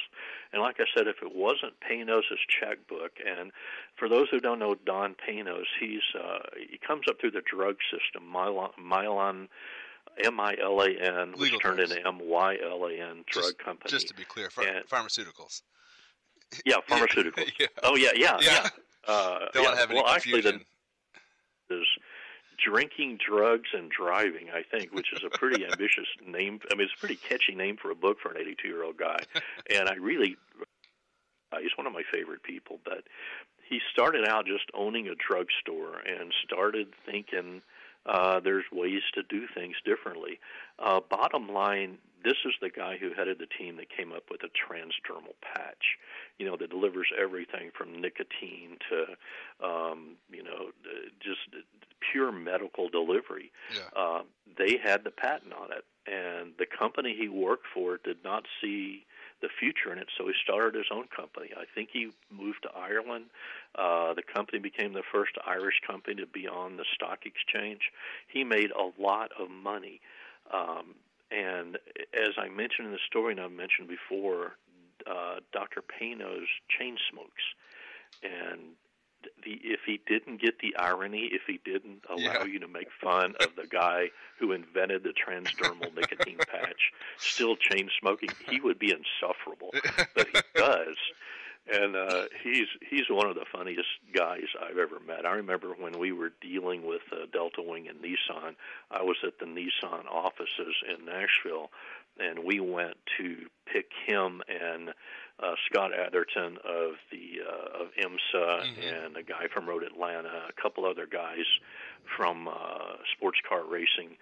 and 0.53 0.61
like 0.61 0.77
I 0.79 0.85
said, 0.95 1.07
if 1.07 1.17
it 1.21 1.35
wasn't 1.35 1.73
Panoz's 1.79 2.39
checkbook, 2.59 3.13
and 3.25 3.51
for 3.97 4.07
those 4.09 4.27
who 4.29 4.39
don't 4.39 4.59
know 4.59 4.75
Don 4.85 5.15
Panoz, 5.15 5.65
he's 5.79 6.01
uh, 6.17 6.39
he 6.69 6.77
comes 6.77 7.03
up 7.09 7.19
through 7.19 7.31
the 7.31 7.41
drug 7.41 7.77
system, 7.91 8.23
Mylan, 8.33 8.71
Mylan 8.81 9.47
M 10.23 10.39
I 10.39 10.55
L 10.61 10.79
A 10.81 10.89
N, 10.89 11.31
which 11.33 11.39
Legal 11.41 11.59
turned 11.59 11.77
drugs. 11.77 11.91
into 11.91 12.07
M 12.07 12.19
Y 12.21 12.57
L 12.63 12.85
A 12.85 12.91
N 12.93 13.23
drug 13.29 13.43
Just, 13.45 13.59
company. 13.59 13.89
just 13.91 14.07
to 14.07 14.13
be 14.15 14.23
clear, 14.23 14.49
ph- 14.49 14.67
And- 14.67 14.87
pharmaceuticals. 14.87 15.61
yeah, 16.65 16.75
pharmaceuticals. 16.89 17.49
Oh 17.83 17.95
yeah, 17.95 18.09
yeah, 18.15 18.37
Yeah. 18.41 18.49
yeah. 18.63 18.69
Uh, 19.07 19.45
Don't 19.53 19.63
yeah. 19.63 19.75
have 19.77 19.89
any 19.89 20.01
well, 20.01 20.09
actually, 20.13 20.41
the 20.41 20.51
confusion. 20.51 20.65
is 21.69 21.87
drinking, 22.61 23.17
drugs, 23.25 23.69
and 23.73 23.89
driving. 23.89 24.47
I 24.53 24.63
think, 24.63 24.93
which 24.93 25.13
is 25.13 25.21
a 25.25 25.29
pretty 25.37 25.63
ambitious 25.71 26.07
name. 26.27 26.59
I 26.69 26.75
mean, 26.75 26.83
it's 26.87 26.93
a 26.93 26.99
pretty 26.99 27.15
catchy 27.15 27.55
name 27.55 27.77
for 27.81 27.89
a 27.89 27.95
book 27.95 28.17
for 28.21 28.31
an 28.33 28.37
82-year-old 28.43 28.97
guy. 28.97 29.19
and 29.73 29.87
I 29.87 29.93
really, 29.95 30.35
uh, 31.53 31.59
he's 31.61 31.71
one 31.77 31.87
of 31.87 31.93
my 31.93 32.03
favorite 32.11 32.43
people. 32.43 32.79
But 32.83 33.05
he 33.69 33.79
started 33.93 34.27
out 34.27 34.45
just 34.45 34.65
owning 34.73 35.07
a 35.07 35.15
drugstore 35.15 35.99
and 35.99 36.33
started 36.43 36.87
thinking 37.05 37.61
uh, 38.05 38.41
there's 38.41 38.65
ways 38.73 39.03
to 39.13 39.23
do 39.23 39.45
things 39.55 39.75
differently. 39.85 40.39
Uh, 40.79 40.99
bottom 41.09 41.47
line, 41.47 41.97
this 42.23 42.37
is 42.45 42.53
the 42.61 42.69
guy 42.69 42.97
who 42.97 43.13
headed 43.13 43.39
the 43.39 43.47
team 43.47 43.77
that 43.77 43.89
came 43.89 44.11
up 44.11 44.23
with 44.29 44.41
a 44.43 44.47
transdermal 44.47 45.35
patch, 45.41 45.97
you 46.37 46.45
know, 46.45 46.57
that 46.57 46.69
delivers 46.69 47.07
everything 47.19 47.71
from 47.77 48.01
nicotine 48.01 48.77
to, 48.89 49.65
um, 49.65 50.15
you 50.31 50.43
know, 50.43 50.71
just 51.19 51.63
pure 52.11 52.31
medical 52.31 52.89
delivery. 52.89 53.51
Yeah. 53.73 54.01
Uh, 54.01 54.21
they 54.57 54.77
had 54.83 55.03
the 55.03 55.11
patent 55.11 55.53
on 55.53 55.71
it, 55.71 55.85
and 56.05 56.53
the 56.57 56.65
company 56.65 57.15
he 57.17 57.27
worked 57.27 57.65
for 57.73 57.97
did 58.03 58.23
not 58.23 58.45
see 58.61 59.05
the 59.41 59.49
future 59.59 59.93
in 59.93 59.99
it, 59.99 60.07
so 60.17 60.25
he 60.25 60.33
started 60.43 60.73
his 60.73 60.87
own 60.91 61.07
company. 61.15 61.49
I 61.55 61.65
think 61.75 61.89
he 61.93 62.09
moved 62.31 62.63
to 62.63 62.69
Ireland. 62.75 63.25
Uh, 63.75 64.13
the 64.15 64.23
company 64.23 64.57
became 64.57 64.93
the 64.93 65.03
first 65.11 65.33
Irish 65.45 65.75
company 65.85 66.15
to 66.15 66.25
be 66.25 66.47
on 66.47 66.77
the 66.77 66.85
stock 66.95 67.19
exchange. 67.25 67.91
He 68.27 68.43
made 68.43 68.71
a 68.71 69.01
lot 69.01 69.29
of 69.39 69.51
money. 69.51 70.01
Um, 70.51 70.95
and 71.31 71.77
as 72.13 72.33
I 72.37 72.49
mentioned 72.49 72.87
in 72.87 72.91
the 72.93 72.99
story, 73.07 73.31
and 73.33 73.41
I've 73.41 73.51
mentioned 73.51 73.87
before, 73.87 74.57
uh, 75.05 75.35
Dr. 75.53 75.81
Panoz 75.81 76.45
chain 76.77 76.97
smokes. 77.11 77.43
And 78.23 78.71
the, 79.43 79.59
if 79.63 79.81
he 79.85 79.99
didn't 80.07 80.41
get 80.41 80.59
the 80.59 80.75
irony, 80.77 81.29
if 81.31 81.41
he 81.47 81.59
didn't 81.65 82.03
allow 82.09 82.17
Yeah. 82.17 82.45
you 82.45 82.59
to 82.59 82.67
make 82.67 82.87
fun 83.01 83.35
of 83.41 83.55
the 83.55 83.67
guy 83.67 84.09
who 84.39 84.51
invented 84.53 85.03
the 85.03 85.13
transdermal 85.13 85.93
nicotine 85.93 86.37
patch 86.37 86.91
still 87.17 87.55
chain 87.55 87.89
smoking, 87.99 88.29
he 88.49 88.59
would 88.61 88.79
be 88.79 88.91
insufferable. 88.93 89.71
But 90.15 90.27
he 90.33 90.41
does. 90.55 90.95
And 91.71 91.95
uh, 91.95 92.23
he's 92.43 92.67
he's 92.89 93.09
one 93.09 93.27
of 93.27 93.35
the 93.35 93.45
funniest 93.51 93.89
guys 94.13 94.45
I've 94.61 94.77
ever 94.77 94.99
met. 95.05 95.25
I 95.25 95.33
remember 95.33 95.73
when 95.77 95.99
we 95.99 96.11
were 96.13 96.31
dealing 96.41 96.85
with 96.85 97.01
uh, 97.11 97.25
Delta 97.33 97.61
Wing 97.61 97.87
and 97.89 97.99
Nissan. 98.01 98.55
I 98.89 99.03
was 99.03 99.17
at 99.25 99.39
the 99.39 99.45
Nissan 99.45 100.05
offices 100.09 100.75
in 100.87 101.05
Nashville, 101.05 101.69
and 102.19 102.39
we 102.45 102.59
went 102.61 102.95
to 103.17 103.47
pick 103.71 103.87
him 104.05 104.41
and 104.47 104.93
uh, 105.39 105.53
Scott 105.69 105.91
Atherton 105.93 106.57
of 106.63 106.93
the 107.11 107.41
uh, 107.45 107.83
of 107.83 107.87
IMSA 108.01 108.63
and 109.05 109.17
a 109.17 109.23
guy 109.23 109.47
from 109.53 109.67
Road 109.67 109.83
Atlanta, 109.83 110.29
a 110.49 110.61
couple 110.61 110.85
other 110.85 111.05
guys 111.05 111.45
from 112.15 112.47
uh, 112.47 112.95
sports 113.15 113.39
car 113.47 113.63
racing 113.69 114.17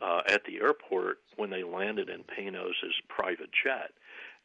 uh, 0.00 0.20
at 0.28 0.44
the 0.44 0.58
airport 0.60 1.18
when 1.36 1.50
they 1.50 1.62
landed 1.62 2.08
in 2.08 2.22
Panoz's 2.24 2.94
private 3.08 3.50
jet. 3.64 3.92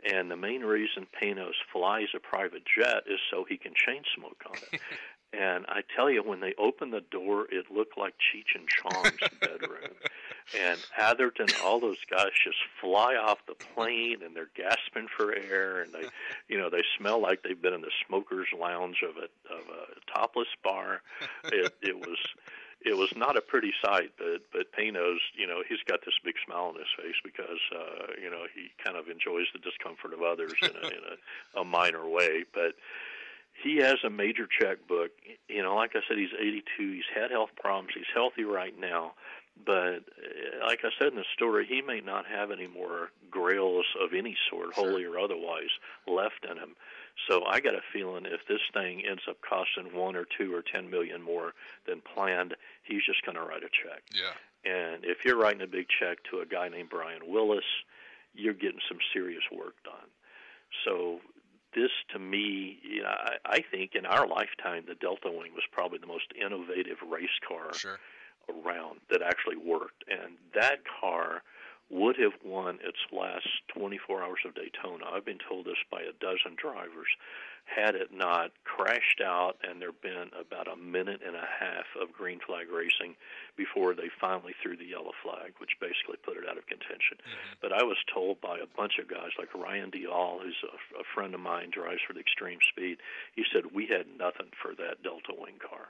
And 0.03 0.29
the 0.29 0.35
main 0.35 0.61
reason 0.61 1.07
Panoz 1.19 1.55
flies 1.71 2.07
a 2.15 2.19
private 2.19 2.63
jet 2.65 3.03
is 3.07 3.19
so 3.31 3.45
he 3.47 3.57
can 3.57 3.73
chain 3.73 4.03
smoke 4.15 4.43
on 4.47 4.57
it. 4.71 4.81
And 5.37 5.65
I 5.67 5.81
tell 5.95 6.09
you, 6.09 6.23
when 6.23 6.39
they 6.39 6.53
opened 6.57 6.93
the 6.93 7.01
door, 7.01 7.47
it 7.51 7.65
looked 7.69 7.97
like 7.97 8.13
Cheech 8.13 8.55
and 8.55 8.67
Chong's 8.67 9.29
bedroom. 9.41 9.91
And 10.57 10.79
Atherton, 10.97 11.47
all 11.63 11.79
those 11.79 11.97
guys 12.09 12.29
just 12.43 12.57
fly 12.79 13.15
off 13.15 13.39
the 13.47 13.55
plane, 13.55 14.21
and 14.23 14.35
they're 14.35 14.49
gasping 14.55 15.07
for 15.07 15.35
air, 15.35 15.81
and 15.81 15.91
they, 15.91 16.07
you 16.47 16.57
know, 16.57 16.69
they 16.69 16.83
smell 16.97 17.19
like 17.19 17.41
they've 17.43 17.61
been 17.61 17.73
in 17.73 17.81
the 17.81 17.91
smokers' 18.07 18.47
lounge 18.57 19.01
of 19.03 19.17
a 19.17 19.53
of 19.53 19.65
a 19.67 20.13
topless 20.13 20.47
bar. 20.63 21.01
It 21.45 21.73
it 21.81 21.97
was 21.97 22.19
it 22.85 22.95
was 22.95 23.09
not 23.15 23.35
a 23.35 23.41
pretty 23.41 23.73
sight, 23.83 24.11
but 24.17 24.45
but 24.53 24.71
Panoz, 24.71 25.17
you 25.35 25.47
know, 25.47 25.63
he's 25.67 25.81
got 25.87 25.99
this 26.05 26.13
big 26.23 26.35
smile 26.45 26.65
on 26.69 26.75
his 26.75 26.91
face 26.95 27.17
because 27.23 27.59
uh, 27.73 28.13
you 28.21 28.29
know 28.29 28.45
he 28.53 28.69
kind 28.83 28.95
of 28.95 29.09
enjoys 29.09 29.47
the 29.53 29.59
discomfort 29.59 30.13
of 30.13 30.21
others 30.21 30.53
in 30.61 30.69
a, 30.69 30.87
in 30.87 31.03
a, 31.11 31.61
a 31.61 31.65
minor 31.65 32.07
way, 32.07 32.45
but 32.53 32.75
he 33.63 33.77
has 33.77 33.97
a 34.05 34.09
major 34.09 34.47
checkbook. 34.47 35.11
You 35.49 35.63
know, 35.63 35.75
like 35.75 35.95
I 35.95 36.01
said, 36.07 36.17
he's 36.17 36.33
82. 36.37 36.61
He's 36.77 37.03
had 37.13 37.31
health 37.31 37.51
problems. 37.59 37.93
He's 37.95 38.05
healthy 38.13 38.43
right 38.43 38.77
now, 38.79 39.13
but 39.65 40.05
uh, 40.05 40.65
like 40.67 40.79
I 40.83 40.89
said 40.99 41.09
in 41.09 41.15
the 41.15 41.25
story, 41.33 41.65
he 41.65 41.81
may 41.81 42.01
not 42.01 42.25
have 42.27 42.51
any 42.51 42.67
more 42.67 43.09
grails 43.31 43.85
of 44.01 44.13
any 44.13 44.37
sort, 44.49 44.73
holy 44.73 45.05
or 45.05 45.17
otherwise, 45.17 45.73
left 46.07 46.45
in 46.49 46.57
him. 46.57 46.75
So 47.27 47.43
I 47.45 47.59
got 47.59 47.73
a 47.75 47.81
feeling 47.93 48.25
if 48.25 48.41
this 48.47 48.61
thing 48.73 49.03
ends 49.07 49.23
up 49.29 49.37
costing 49.47 49.97
one 49.97 50.15
or 50.15 50.25
two 50.37 50.53
or 50.53 50.61
ten 50.61 50.89
million 50.89 51.21
more 51.21 51.53
than 51.87 52.01
planned, 52.01 52.55
he's 52.83 53.03
just 53.05 53.25
going 53.25 53.35
to 53.35 53.41
write 53.43 53.63
a 53.63 53.69
check. 53.69 54.03
Yeah. 54.13 54.33
And 54.69 55.05
if 55.05 55.23
you're 55.23 55.37
writing 55.37 55.61
a 55.61 55.67
big 55.67 55.87
check 55.99 56.17
to 56.31 56.39
a 56.39 56.45
guy 56.45 56.69
named 56.69 56.89
Brian 56.89 57.21
Willis, 57.27 57.65
you're 58.33 58.53
getting 58.53 58.79
some 58.89 58.97
serious 59.13 59.43
work 59.51 59.75
done. 59.83 60.09
So 60.83 61.19
this, 61.73 61.91
to 62.11 62.19
me, 62.19 62.79
you 62.83 63.03
know, 63.03 63.09
I, 63.09 63.35
I 63.45 63.59
think 63.71 63.91
in 63.95 64.05
our 64.05 64.27
lifetime, 64.27 64.83
the 64.87 64.95
Delta 64.95 65.29
Wing 65.31 65.53
was 65.53 65.63
probably 65.71 65.99
the 65.99 66.07
most 66.07 66.33
innovative 66.39 66.97
race 67.09 67.37
car 67.47 67.73
Sure. 67.73 67.99
around 68.49 68.99
that 69.09 69.21
actually 69.21 69.57
worked. 69.57 70.03
And 70.09 70.35
that 70.53 70.79
car 70.99 71.43
would 71.89 72.17
have 72.17 72.33
won 72.43 72.79
its 72.83 72.97
last 73.11 73.47
24 73.77 74.23
hours 74.23 74.39
of 74.45 74.55
Daytona. 74.55 75.05
I've 75.11 75.25
been 75.25 75.41
told 75.47 75.65
this 75.65 75.81
by 75.91 76.01
a 76.01 76.13
dozen 76.19 76.57
drivers. 76.57 77.09
Had 77.65 77.95
it 77.95 78.13
not 78.13 78.51
crashed 78.63 79.21
out 79.25 79.57
and 79.63 79.81
there 79.81 79.91
been 79.91 80.29
about 80.39 80.67
a 80.67 80.75
minute 80.75 81.21
and 81.25 81.35
a 81.35 81.49
half 81.59 81.85
of 81.99 82.13
green 82.13 82.39
flag 82.45 82.69
racing 82.69 83.15
before 83.57 83.95
they 83.95 84.09
finally 84.21 84.53
threw 84.61 84.77
the 84.77 84.85
yellow 84.85 85.13
flag, 85.23 85.53
which 85.57 85.79
basically 85.81 86.17
put 86.21 86.37
it 86.37 86.45
out 86.47 86.57
of 86.57 86.67
contention. 86.67 87.17
Mm-hmm. 87.17 87.57
But 87.61 87.73
I 87.73 87.81
was 87.81 87.97
told 88.13 88.39
by 88.39 88.59
a 88.59 88.69
bunch 88.77 88.99
of 89.01 89.09
guys 89.09 89.33
like 89.39 89.53
Ryan 89.53 89.89
Dalziel, 89.89 90.41
who's 90.41 90.61
a, 90.61 91.01
a 91.01 91.05
friend 91.15 91.33
of 91.33 91.41
mine, 91.41 91.71
drives 91.73 92.01
for 92.05 92.13
the 92.13 92.21
Extreme 92.21 92.59
Speed. 92.69 92.97
He 93.35 93.43
said 93.51 93.73
we 93.73 93.87
had 93.87 94.05
nothing 94.13 94.53
for 94.61 94.75
that 94.77 95.01
Delta 95.01 95.33
Wing 95.33 95.57
car. 95.57 95.89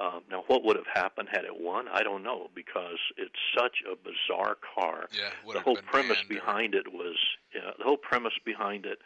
Um, 0.00 0.22
now, 0.30 0.44
what 0.46 0.62
would 0.64 0.76
have 0.76 0.86
happened 0.94 1.28
had 1.32 1.44
it 1.44 1.60
won? 1.60 1.86
I 1.92 2.02
don't 2.04 2.22
know 2.22 2.50
because 2.54 2.98
it's 3.16 3.34
such 3.56 3.78
a 3.90 3.96
bizarre 3.96 4.56
car. 4.74 5.08
Yeah, 5.12 5.30
the 5.52 5.60
whole 5.60 5.76
premise 5.76 6.18
banned 6.18 6.30
or- 6.30 6.34
behind 6.34 6.74
it 6.74 6.92
was 6.92 7.16
know, 7.54 7.72
the 7.78 7.84
whole 7.84 7.96
premise 7.96 8.34
behind 8.44 8.86
it. 8.86 8.98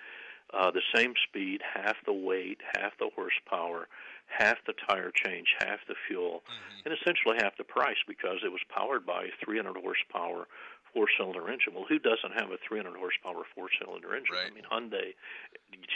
Uh, 0.53 0.71
the 0.71 0.83
same 0.95 1.15
speed, 1.27 1.63
half 1.63 1.97
the 2.05 2.13
weight, 2.13 2.61
half 2.77 2.93
the 2.99 3.09
horsepower, 3.15 3.89
half 4.27 4.59
the 4.67 4.75
tire 4.87 5.11
change, 5.11 5.49
half 5.59 5.79
the 5.89 5.95
fuel, 6.07 6.43
Mm-hmm. 6.47 6.81
and 6.91 6.99
essentially 7.01 7.37
half 7.41 7.57
the 7.57 7.65
price 7.65 7.97
because 8.07 8.41
it 8.45 8.53
was 8.53 8.61
powered 8.69 9.07
by 9.07 9.25
a 9.25 9.33
300 9.43 9.75
horsepower 9.81 10.47
four-cylinder 10.93 11.49
engine. 11.49 11.73
Well, 11.75 11.87
who 11.89 11.99
doesn't 11.99 12.33
have 12.37 12.51
a 12.51 12.59
300 12.69 12.99
horsepower 12.99 13.45
four-cylinder 13.55 14.15
engine? 14.15 14.37
I 14.37 14.51
mean, 14.51 14.65
Hyundai, 14.71 15.15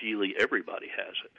Geely, 0.00 0.32
everybody 0.40 0.88
has 0.88 1.14
it. 1.22 1.32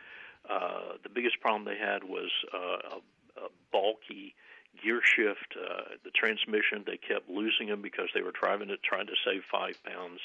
Uh, 0.48 0.98
the 1.02 1.10
biggest 1.10 1.40
problem 1.42 1.66
they 1.66 1.78
had 1.78 2.04
was 2.04 2.30
uh, 2.54 3.00
a 3.38 3.50
bulky 3.72 4.36
gear 4.82 5.02
shift. 5.04 5.56
Uh, 5.56 5.96
the 6.04 6.12
transmission, 6.12 6.84
they 6.86 6.98
kept 6.98 7.30
losing 7.30 7.68
them 7.68 7.82
because 7.82 8.10
they 8.14 8.22
were 8.22 8.34
driving 8.34 8.70
it, 8.70 8.82
trying 8.84 9.08
to 9.08 9.16
save 9.26 9.42
five 9.52 9.76
pounds. 9.84 10.20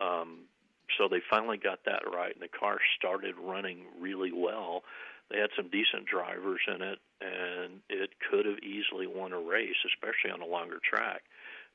Um, 0.00 0.44
so 0.96 1.08
they 1.08 1.20
finally 1.28 1.58
got 1.58 1.84
that 1.84 2.02
right, 2.12 2.32
and 2.32 2.42
the 2.42 2.48
car 2.48 2.78
started 2.98 3.34
running 3.38 3.84
really 4.00 4.32
well. 4.32 4.84
They 5.30 5.38
had 5.38 5.50
some 5.56 5.68
decent 5.68 6.06
drivers 6.06 6.60
in 6.66 6.80
it, 6.80 6.98
and 7.20 7.80
it 7.90 8.10
could 8.30 8.46
have 8.46 8.58
easily 8.60 9.06
won 9.06 9.32
a 9.32 9.38
race, 9.38 9.76
especially 9.84 10.30
on 10.30 10.40
a 10.40 10.46
longer 10.46 10.78
track 10.82 11.22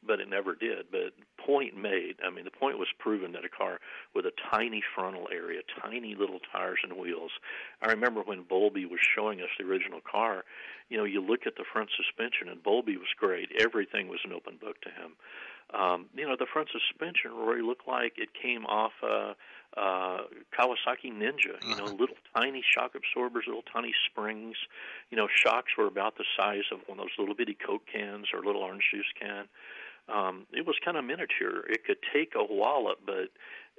but 0.05 0.19
it 0.19 0.30
never 0.30 0.55
did. 0.55 0.85
But 0.91 1.13
point 1.38 1.75
made. 1.77 2.15
I 2.25 2.30
mean, 2.30 2.45
the 2.45 2.51
point 2.51 2.77
was 2.77 2.88
proven 2.99 3.31
that 3.34 3.45
a 3.45 3.49
car 3.49 3.80
with 4.15 4.25
a 4.25 4.31
tiny 4.51 4.81
frontal 4.95 5.27
area, 5.31 5.61
tiny 5.81 6.15
little 6.15 6.39
tires 6.51 6.80
and 6.84 6.97
wheels. 6.97 7.31
I 7.81 7.91
remember 7.91 8.21
when 8.21 8.43
Bowlby 8.43 8.85
was 8.85 8.99
showing 9.15 9.41
us 9.41 9.49
the 9.57 9.65
original 9.65 10.01
car. 10.01 10.43
You 10.89 10.97
know, 10.97 11.05
you 11.05 11.21
look 11.21 11.47
at 11.47 11.55
the 11.55 11.65
front 11.71 11.89
suspension, 11.95 12.49
and 12.49 12.61
Bowlby 12.61 12.97
was 12.97 13.07
great. 13.17 13.49
Everything 13.59 14.07
was 14.07 14.19
an 14.23 14.34
open 14.34 14.57
book 14.57 14.81
to 14.81 14.89
him. 14.89 15.13
Um, 15.73 16.05
you 16.15 16.27
know, 16.27 16.35
the 16.38 16.45
front 16.45 16.69
suspension, 16.71 17.31
Rory, 17.31 17.63
looked 17.63 17.88
like 17.88 18.13
it 18.17 18.30
came 18.39 18.65
off 18.65 18.91
a 19.01 19.07
uh, 19.07 19.34
uh, 19.75 20.21
Kawasaki 20.53 21.11
Ninja. 21.11 21.57
You 21.67 21.75
know, 21.75 21.85
little 21.85 22.17
tiny 22.35 22.63
shock 22.63 22.91
absorbers, 22.95 23.45
little 23.47 23.63
tiny 23.63 23.93
springs. 24.05 24.55
You 25.09 25.17
know, 25.17 25.27
shocks 25.34 25.71
were 25.77 25.88
about 25.88 26.17
the 26.17 26.25
size 26.38 26.65
of 26.71 26.80
one 26.85 26.99
of 26.99 27.05
those 27.05 27.17
little 27.17 27.34
bitty 27.34 27.57
Coke 27.65 27.81
cans 27.91 28.27
or 28.34 28.43
little 28.45 28.61
orange 28.61 28.84
juice 28.93 29.11
can 29.19 29.45
um, 30.09 30.45
it 30.51 30.65
was 30.65 30.75
kind 30.84 30.97
of 30.97 31.05
miniature. 31.05 31.63
It 31.69 31.85
could 31.85 31.99
take 32.13 32.34
a 32.35 32.43
wallop, 32.43 32.99
but 33.05 33.30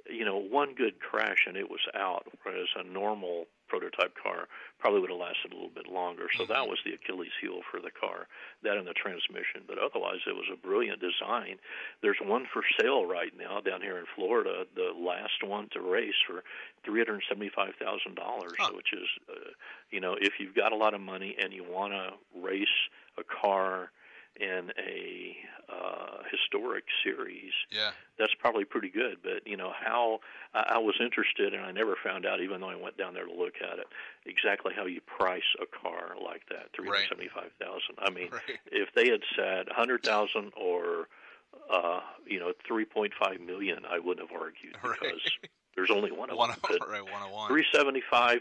you 0.07 0.23
know, 0.23 0.37
one 0.37 0.75
good 0.75 0.99
crash 0.99 1.45
and 1.47 1.57
it 1.57 1.69
was 1.69 1.81
out. 1.95 2.27
Whereas 2.43 2.67
a 2.77 2.83
normal 2.83 3.45
prototype 3.67 4.13
car 4.21 4.47
probably 4.77 4.99
would 5.01 5.09
have 5.09 5.19
lasted 5.19 5.51
a 5.51 5.55
little 5.55 5.73
bit 5.73 5.87
longer. 5.87 6.27
So 6.37 6.45
that 6.45 6.67
was 6.67 6.77
the 6.85 6.93
Achilles 6.93 7.33
heel 7.41 7.61
for 7.71 7.79
the 7.79 7.89
car, 7.89 8.27
that 8.61 8.77
and 8.77 8.85
the 8.85 8.93
transmission. 8.93 9.65
But 9.67 9.79
otherwise, 9.79 10.19
it 10.27 10.35
was 10.35 10.45
a 10.53 10.55
brilliant 10.55 11.01
design. 11.01 11.57
There's 12.03 12.19
one 12.21 12.45
for 12.53 12.61
sale 12.79 13.07
right 13.07 13.33
now 13.35 13.61
down 13.61 13.81
here 13.81 13.97
in 13.97 14.05
Florida, 14.15 14.65
the 14.75 14.93
last 14.95 15.41
one 15.43 15.69
to 15.73 15.81
race 15.81 16.21
for 16.27 16.43
three 16.85 17.03
hundred 17.03 17.23
seventy-five 17.27 17.73
thousand 17.81 18.13
dollars, 18.15 18.53
which 18.75 18.93
is, 18.93 19.09
uh, 19.27 19.49
you 19.89 19.99
know, 19.99 20.15
if 20.21 20.33
you've 20.39 20.55
got 20.55 20.71
a 20.71 20.77
lot 20.77 20.93
of 20.93 21.01
money 21.01 21.35
and 21.41 21.51
you 21.51 21.63
want 21.63 21.93
to 21.93 22.13
race 22.39 22.67
a 23.17 23.23
car 23.23 23.89
in 24.39 24.71
a 24.77 25.35
uh, 25.69 26.17
historic 26.31 26.83
series, 27.03 27.51
Yeah. 27.71 27.91
that's 28.19 28.33
probably 28.39 28.65
pretty 28.65 28.89
good. 28.89 29.17
But 29.23 29.45
you 29.47 29.57
know 29.57 29.71
how 29.77 30.19
I, 30.53 30.73
I 30.75 30.77
was 30.77 30.95
interested, 30.99 31.53
and 31.53 31.65
I 31.65 31.71
never 31.71 31.95
found 32.03 32.25
out, 32.25 32.39
even 32.41 32.61
though 32.61 32.69
I 32.69 32.75
went 32.75 32.97
down 32.97 33.13
there 33.13 33.25
to 33.25 33.33
look 33.33 33.55
at 33.61 33.79
it, 33.79 33.87
exactly 34.25 34.73
how 34.75 34.85
you 34.85 35.01
price 35.01 35.43
a 35.61 35.65
car 35.65 36.15
like 36.23 36.43
that, 36.49 36.67
three 36.75 36.87
hundred 36.87 37.07
seventy-five 37.09 37.51
thousand. 37.59 37.95
I 37.99 38.09
mean, 38.11 38.29
if 38.71 38.89
they 38.95 39.09
had 39.09 39.21
said 39.35 39.67
hundred 39.71 40.03
thousand 40.03 40.51
or 40.55 41.07
uh, 41.71 42.01
you 42.27 42.39
know 42.39 42.53
three 42.67 42.85
point 42.85 43.13
five 43.19 43.39
million, 43.41 43.79
I 43.89 43.99
wouldn't 43.99 44.29
have 44.29 44.39
argued 44.39 44.75
because 44.81 45.21
there's 45.75 45.91
only 45.91 46.11
one 46.11 46.29
of 46.29 46.37
One 46.37 46.49
them. 46.51 46.59
But 46.61 46.87
right, 46.89 47.01
one 47.03 47.21
of 47.23 47.31
one. 47.31 47.49
375 47.49 48.39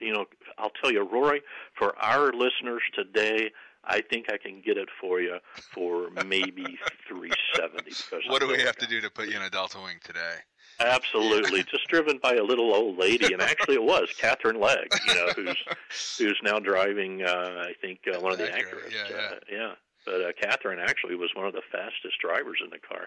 you 0.00 0.12
know 0.12 0.24
i'll 0.58 0.72
tell 0.82 0.90
you 0.92 1.02
rory 1.06 1.42
for 1.78 1.96
our 2.02 2.32
listeners 2.32 2.82
today 2.94 3.50
i 3.84 4.00
think 4.00 4.26
i 4.30 4.36
can 4.36 4.60
get 4.64 4.76
it 4.76 4.88
for 5.00 5.20
you 5.20 5.36
for 5.74 6.10
maybe 6.26 6.64
370 7.08 8.28
What 8.30 8.40
do 8.40 8.48
we 8.48 8.60
have 8.62 8.76
to 8.76 8.86
do 8.86 9.00
to 9.00 9.10
put 9.10 9.28
you 9.28 9.36
in 9.36 9.42
a 9.42 9.50
Delta 9.50 9.78
Wing 9.82 9.98
today? 10.04 10.36
Absolutely, 10.80 11.62
just 11.64 11.86
driven 11.88 12.18
by 12.22 12.34
a 12.34 12.42
little 12.42 12.74
old 12.74 12.98
lady, 12.98 13.32
and 13.32 13.42
actually 13.42 13.74
it 13.76 13.82
was 13.82 14.08
Katherine 14.18 14.58
Legge, 14.60 14.88
you 15.06 15.14
know, 15.14 15.28
who's 15.36 15.56
who's 16.18 16.40
now 16.42 16.58
driving, 16.58 17.22
uh, 17.22 17.64
I 17.68 17.72
think, 17.80 18.00
uh, 18.12 18.18
one 18.20 18.32
of 18.32 18.38
the 18.38 18.46
Acura, 18.46 18.86
Acuras. 18.88 18.92
yeah, 19.10 19.16
Uh, 19.16 19.34
yeah. 19.50 19.72
But 20.04 20.20
uh, 20.20 20.32
Katherine 20.42 20.80
actually 20.80 21.14
was 21.14 21.30
one 21.36 21.46
of 21.46 21.52
the 21.52 21.62
fastest 21.70 22.18
drivers 22.20 22.58
in 22.64 22.70
the 22.70 22.78
car, 22.80 23.06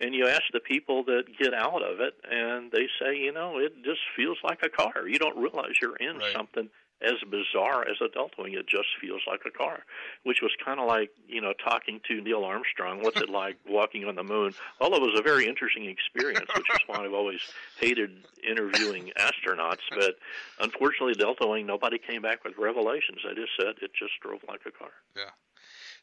and 0.00 0.14
you 0.14 0.28
ask 0.28 0.42
the 0.52 0.60
people 0.60 1.02
that 1.04 1.24
get 1.40 1.52
out 1.52 1.82
of 1.82 1.98
it, 2.00 2.14
and 2.30 2.70
they 2.70 2.86
say, 3.00 3.16
you 3.16 3.32
know, 3.32 3.58
it 3.58 3.72
just 3.84 4.00
feels 4.14 4.38
like 4.44 4.60
a 4.62 4.68
car. 4.68 5.08
You 5.08 5.18
don't 5.18 5.36
realize 5.36 5.72
you're 5.82 5.96
in 5.96 6.20
something 6.32 6.68
as 7.02 7.14
bizarre 7.30 7.82
as 7.82 7.96
a 8.00 8.08
Delta 8.08 8.34
Wing. 8.38 8.54
It 8.54 8.66
just 8.66 8.88
feels 9.00 9.20
like 9.26 9.40
a 9.46 9.50
car, 9.50 9.84
which 10.24 10.38
was 10.42 10.50
kind 10.64 10.80
of 10.80 10.86
like 10.86 11.10
you 11.28 11.40
know 11.40 11.52
talking 11.62 12.00
to 12.08 12.20
Neil 12.20 12.44
Armstrong. 12.44 13.02
What's 13.02 13.20
it 13.20 13.28
like 13.28 13.56
walking 13.68 14.04
on 14.04 14.14
the 14.14 14.22
moon? 14.24 14.52
Although 14.80 14.96
it 14.96 15.02
was 15.12 15.18
a 15.18 15.22
very 15.22 15.46
interesting 15.46 15.86
experience, 15.86 16.48
which 16.54 16.70
is 16.70 16.78
why 16.86 17.04
I've 17.04 17.12
always 17.14 17.40
hated 17.80 18.10
interviewing 18.48 19.12
astronauts. 19.18 19.82
But 19.94 20.14
unfortunately, 20.60 21.14
Delta 21.14 21.46
Wing 21.46 21.66
nobody 21.66 21.98
came 21.98 22.22
back 22.22 22.44
with 22.44 22.54
revelations. 22.58 23.18
They 23.26 23.34
just 23.34 23.52
said 23.58 23.74
it 23.82 23.90
just 23.98 24.12
drove 24.22 24.40
like 24.48 24.60
a 24.66 24.70
car. 24.70 24.90
Yeah. 25.16 25.30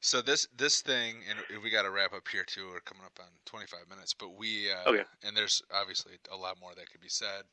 So 0.02 0.22
this 0.22 0.48
this 0.58 0.82
thing, 0.82 1.16
and 1.30 1.64
we 1.64 1.70
got 1.70 1.84
to 1.84 1.92
wrap 1.92 2.14
up 2.14 2.28
here 2.28 2.44
too. 2.44 2.68
We're 2.72 2.82
coming 2.82 3.06
up 3.06 3.18
on 3.22 3.28
25 3.46 3.90
minutes, 3.90 4.14
but 4.14 4.36
we 4.38 4.70
uh, 4.70 4.90
Okay. 4.90 5.04
and 5.24 5.36
there's 5.36 5.62
obviously 5.74 6.14
a 6.32 6.36
lot 6.36 6.60
more 6.60 6.72
that 6.76 6.92
could 6.92 7.00
be 7.00 7.08
said 7.08 7.44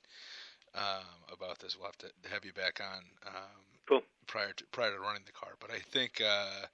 um, 0.75 1.33
about 1.33 1.59
this. 1.59 1.77
We'll 1.77 1.87
have 1.87 1.99
to 1.99 2.11
have 2.31 2.45
you 2.45 2.53
back 2.53 2.81
on 2.81 3.03
um, 3.27 3.61
cool. 3.89 4.03
prior 4.27 4.53
to 4.53 4.65
prior 4.73 4.93
to 4.93 5.01
running 5.01 5.23
the 5.27 5.33
car. 5.33 5.53
But 5.61 5.71
I 5.71 5.79
think 5.79 6.21
uh, 6.21 6.67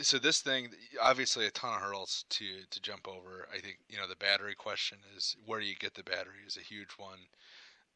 so. 0.00 0.18
This 0.18 0.40
thing, 0.40 0.70
obviously, 1.02 1.46
a 1.46 1.50
ton 1.50 1.74
of 1.74 1.80
hurdles 1.80 2.24
to 2.30 2.44
to 2.70 2.80
jump 2.80 3.08
over. 3.08 3.48
I 3.52 3.58
think 3.58 3.78
you 3.88 3.98
know 3.98 4.08
the 4.08 4.16
battery 4.16 4.54
question 4.54 4.98
is 5.16 5.36
where 5.44 5.60
do 5.60 5.66
you 5.66 5.76
get 5.76 5.94
the 5.94 6.02
battery 6.02 6.44
is 6.46 6.56
a 6.56 6.60
huge 6.60 6.92
one. 6.96 7.18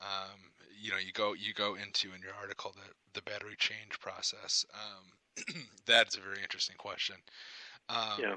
Um, 0.01 0.51
you 0.81 0.91
know, 0.91 0.99
you 0.99 1.13
go 1.13 1.35
you 1.35 1.55
go 1.55 1.75
into 1.75 2.15
in 2.15 2.23
your 2.23 2.35
article 2.41 2.75
the 2.75 2.93
the 3.15 3.23
battery 3.23 3.57
change 3.59 4.01
process. 4.01 4.65
Um, 4.75 5.65
that's 5.87 6.17
a 6.17 6.21
very 6.21 6.43
interesting 6.43 6.77
question. 6.77 7.17
Um, 7.89 8.19
yeah. 8.21 8.35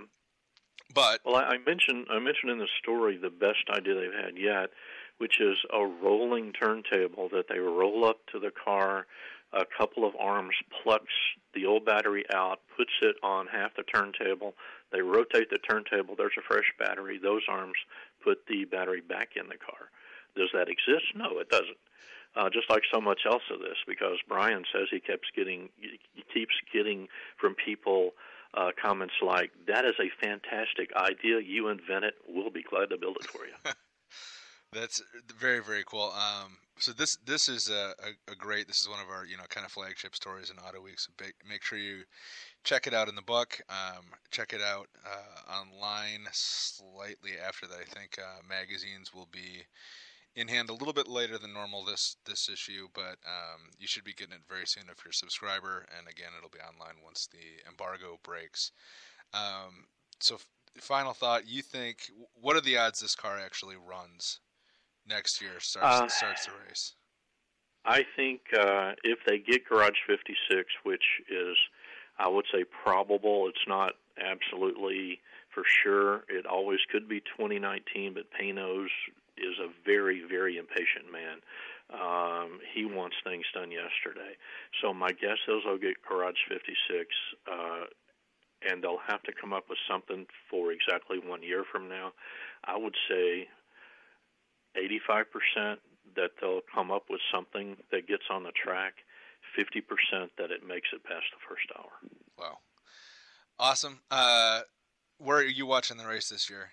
But 0.93 1.21
well, 1.25 1.35
I, 1.35 1.55
I 1.55 1.57
mentioned 1.65 2.07
I 2.11 2.19
mentioned 2.19 2.51
in 2.51 2.59
the 2.59 2.67
story 2.79 3.17
the 3.17 3.29
best 3.29 3.69
idea 3.69 3.95
they've 3.95 4.23
had 4.25 4.37
yet, 4.37 4.69
which 5.17 5.39
is 5.39 5.57
a 5.73 5.85
rolling 5.85 6.51
turntable 6.53 7.29
that 7.29 7.45
they 7.49 7.59
roll 7.59 8.05
up 8.05 8.17
to 8.31 8.39
the 8.39 8.51
car. 8.51 9.05
A 9.53 9.63
couple 9.77 10.05
of 10.05 10.13
arms 10.19 10.55
plucks 10.83 11.13
the 11.53 11.65
old 11.65 11.85
battery 11.85 12.25
out, 12.33 12.59
puts 12.75 12.91
it 13.01 13.15
on 13.23 13.47
half 13.47 13.75
the 13.75 13.83
turntable. 13.83 14.55
They 14.91 15.01
rotate 15.01 15.49
the 15.49 15.59
turntable. 15.59 16.15
There's 16.17 16.37
a 16.37 16.41
fresh 16.41 16.71
battery. 16.77 17.17
Those 17.21 17.43
arms 17.49 17.75
put 18.23 18.45
the 18.47 18.65
battery 18.65 19.01
back 19.01 19.29
in 19.35 19.47
the 19.47 19.57
car. 19.57 19.89
Does 20.35 20.49
that 20.53 20.67
exist? 20.67 21.15
No, 21.15 21.39
it 21.39 21.49
doesn't. 21.49 21.77
Uh, 22.35 22.49
just 22.49 22.69
like 22.69 22.83
so 22.93 22.99
much 22.99 23.21
else 23.25 23.43
of 23.49 23.59
this, 23.59 23.77
because 23.87 24.17
Brian 24.27 24.65
says 24.73 24.87
he 24.91 24.99
keeps 24.99 25.29
getting 25.33 25.69
he 25.79 26.23
keeps 26.33 26.53
getting 26.73 27.07
from 27.39 27.55
people 27.55 28.11
uh, 28.53 28.71
comments 28.81 29.13
like, 29.25 29.51
"That 29.67 29.85
is 29.85 29.95
a 30.01 30.11
fantastic 30.21 30.91
idea. 30.97 31.39
You 31.39 31.69
invent 31.69 32.03
it. 32.03 32.15
We'll 32.27 32.49
be 32.49 32.63
glad 32.63 32.89
to 32.89 32.97
build 32.97 33.17
it 33.21 33.27
for 33.27 33.45
you." 33.45 33.53
That's 34.75 35.01
very 35.39 35.63
very 35.63 35.83
cool. 35.85 36.11
Um, 36.13 36.57
so 36.77 36.91
this 36.91 37.17
this 37.25 37.47
is 37.47 37.69
a, 37.69 37.93
a, 38.03 38.31
a, 38.31 38.35
great. 38.35 38.67
This 38.67 38.81
is 38.81 38.89
one 38.89 38.99
of 38.99 39.09
our 39.09 39.25
you 39.25 39.37
know 39.37 39.45
kind 39.49 39.65
of 39.65 39.71
flagship 39.71 40.15
stories 40.15 40.49
in 40.49 40.57
Auto 40.57 40.81
Week. 40.81 40.99
So 40.99 41.11
make 41.49 41.63
sure 41.63 41.77
you 41.77 42.03
check 42.65 42.85
it 42.85 42.93
out 42.93 43.07
in 43.07 43.15
the 43.15 43.21
book. 43.21 43.61
Um, 43.69 44.05
check 44.31 44.51
it 44.51 44.61
out 44.61 44.89
uh, 45.05 45.51
online 45.51 46.27
slightly 46.33 47.31
after 47.41 47.67
that. 47.67 47.77
I 47.79 47.85
think 47.85 48.17
uh, 48.19 48.41
magazines 48.47 49.13
will 49.13 49.29
be 49.31 49.63
in 50.35 50.49
hand 50.49 50.69
a 50.69 50.73
little 50.73 50.93
bit 50.93 51.07
later 51.07 51.37
than 51.37 51.53
normal 51.53 51.85
this 51.85 52.17
this 52.25 52.49
issue, 52.49 52.89
but 52.93 53.17
um, 53.25 53.71
you 53.79 53.87
should 53.87 54.03
be 54.03 54.13
getting 54.13 54.33
it 54.33 54.41
very 54.49 54.67
soon 54.67 54.83
if 54.91 55.05
you're 55.05 55.11
a 55.11 55.13
subscriber. 55.13 55.85
And 55.97 56.07
again, 56.09 56.31
it'll 56.37 56.49
be 56.49 56.59
online 56.59 57.01
once 57.03 57.29
the 57.31 57.69
embargo 57.69 58.19
breaks. 58.23 58.71
Um, 59.33 59.87
so, 60.19 60.35
f- 60.35 60.47
final 60.81 61.13
thought: 61.13 61.47
You 61.47 61.61
think 61.61 62.11
what 62.33 62.57
are 62.57 62.61
the 62.61 62.77
odds 62.77 62.99
this 62.99 63.15
car 63.15 63.39
actually 63.39 63.77
runs 63.77 64.41
next 65.07 65.41
year? 65.41 65.59
Starts 65.59 66.01
uh, 66.01 66.07
starts 66.07 66.45
the 66.45 66.51
race. 66.67 66.93
I 67.85 68.03
think 68.15 68.41
uh, 68.57 68.93
if 69.03 69.19
they 69.27 69.37
get 69.37 69.67
Garage 69.67 69.97
56, 70.07 70.65
which 70.83 71.03
is, 71.29 71.55
I 72.17 72.27
would 72.27 72.45
say, 72.51 72.63
probable. 72.63 73.47
It's 73.47 73.67
not 73.67 73.93
absolutely 74.19 75.19
for 75.53 75.63
sure. 75.83 76.23
It 76.27 76.45
always 76.45 76.79
could 76.91 77.07
be 77.07 77.19
2019, 77.37 78.15
but 78.15 78.25
Panoz 78.31 78.87
is 79.37 79.55
a 79.59 79.69
very, 79.85 80.23
very 80.27 80.57
impatient 80.57 81.11
man. 81.11 81.37
Um, 81.93 82.59
he 82.73 82.85
wants 82.85 83.15
things 83.23 83.45
done 83.53 83.69
yesterday. 83.69 84.33
So 84.81 84.93
my 84.93 85.09
guess 85.09 85.37
is 85.47 85.61
they'll 85.65 85.77
get 85.77 86.01
Garage 86.07 86.41
56, 86.49 87.05
uh, 87.45 87.85
and 88.67 88.83
they'll 88.83 89.03
have 89.07 89.21
to 89.23 89.31
come 89.39 89.53
up 89.53 89.65
with 89.69 89.77
something 89.87 90.25
for 90.49 90.71
exactly 90.71 91.19
one 91.19 91.43
year 91.43 91.63
from 91.71 91.87
now. 91.87 92.13
I 92.63 92.77
would 92.77 92.95
say 93.07 93.47
85% 94.77 95.77
that 96.15 96.31
they'll 96.39 96.61
come 96.73 96.91
up 96.91 97.05
with 97.09 97.21
something 97.33 97.77
that 97.91 98.07
gets 98.07 98.23
on 98.29 98.43
the 98.43 98.51
track, 98.51 98.93
50% 99.57 100.29
that 100.37 100.51
it 100.51 100.65
makes 100.67 100.89
it 100.93 101.03
past 101.03 101.25
the 101.31 101.41
first 101.47 101.65
hour. 101.77 101.91
Wow. 102.37 102.59
Awesome. 103.59 104.01
Uh, 104.11 104.61
where 105.17 105.37
are 105.37 105.43
you 105.43 105.65
watching 105.65 105.97
the 105.97 106.07
race 106.07 106.29
this 106.29 106.49
year? 106.49 106.71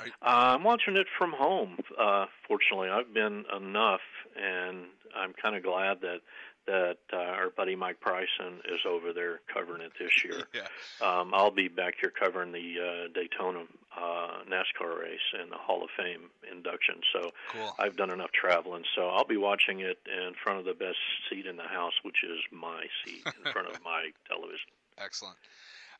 Uh, 0.00 0.56
I'm 0.56 0.64
watching 0.64 0.96
it 0.96 1.06
from 1.18 1.32
home. 1.32 1.78
Uh, 1.98 2.26
fortunately, 2.48 2.88
I've 2.88 3.12
been 3.14 3.44
enough, 3.54 4.00
and 4.36 4.86
I'm 5.16 5.32
kind 5.40 5.54
of 5.54 5.62
glad 5.62 6.00
that 6.00 6.18
that 6.66 6.98
uh, 7.12 7.16
our 7.16 7.50
buddy 7.50 7.74
Mike 7.74 8.00
Bryson 8.00 8.60
is 8.66 8.80
over 8.88 9.12
there 9.12 9.40
covering 9.52 9.82
it 9.82 9.92
this 9.98 10.24
year. 10.24 10.44
yeah. 10.54 10.68
Um, 11.06 11.32
I'll 11.34 11.50
be 11.50 11.68
back 11.68 11.94
here 12.00 12.10
covering 12.10 12.52
the 12.52 12.58
uh, 12.58 13.08
Daytona 13.12 13.64
uh, 13.96 14.44
NASCAR 14.48 15.00
race 15.00 15.20
and 15.40 15.50
the 15.50 15.56
Hall 15.56 15.82
of 15.82 15.90
Fame 15.96 16.30
induction. 16.50 16.96
So 17.12 17.30
cool. 17.50 17.74
I've 17.78 17.96
done 17.96 18.12
enough 18.12 18.32
traveling. 18.32 18.84
So 18.94 19.08
I'll 19.08 19.26
be 19.26 19.36
watching 19.36 19.80
it 19.80 19.98
in 20.06 20.34
front 20.42 20.58
of 20.58 20.64
the 20.64 20.74
best 20.74 20.98
seat 21.28 21.46
in 21.46 21.56
the 21.56 21.68
house, 21.68 21.94
which 22.02 22.22
is 22.24 22.38
my 22.52 22.84
seat 23.04 23.22
in 23.26 23.52
front 23.52 23.68
of 23.68 23.78
my 23.84 24.10
television. 24.28 24.70
Excellent. 24.98 25.36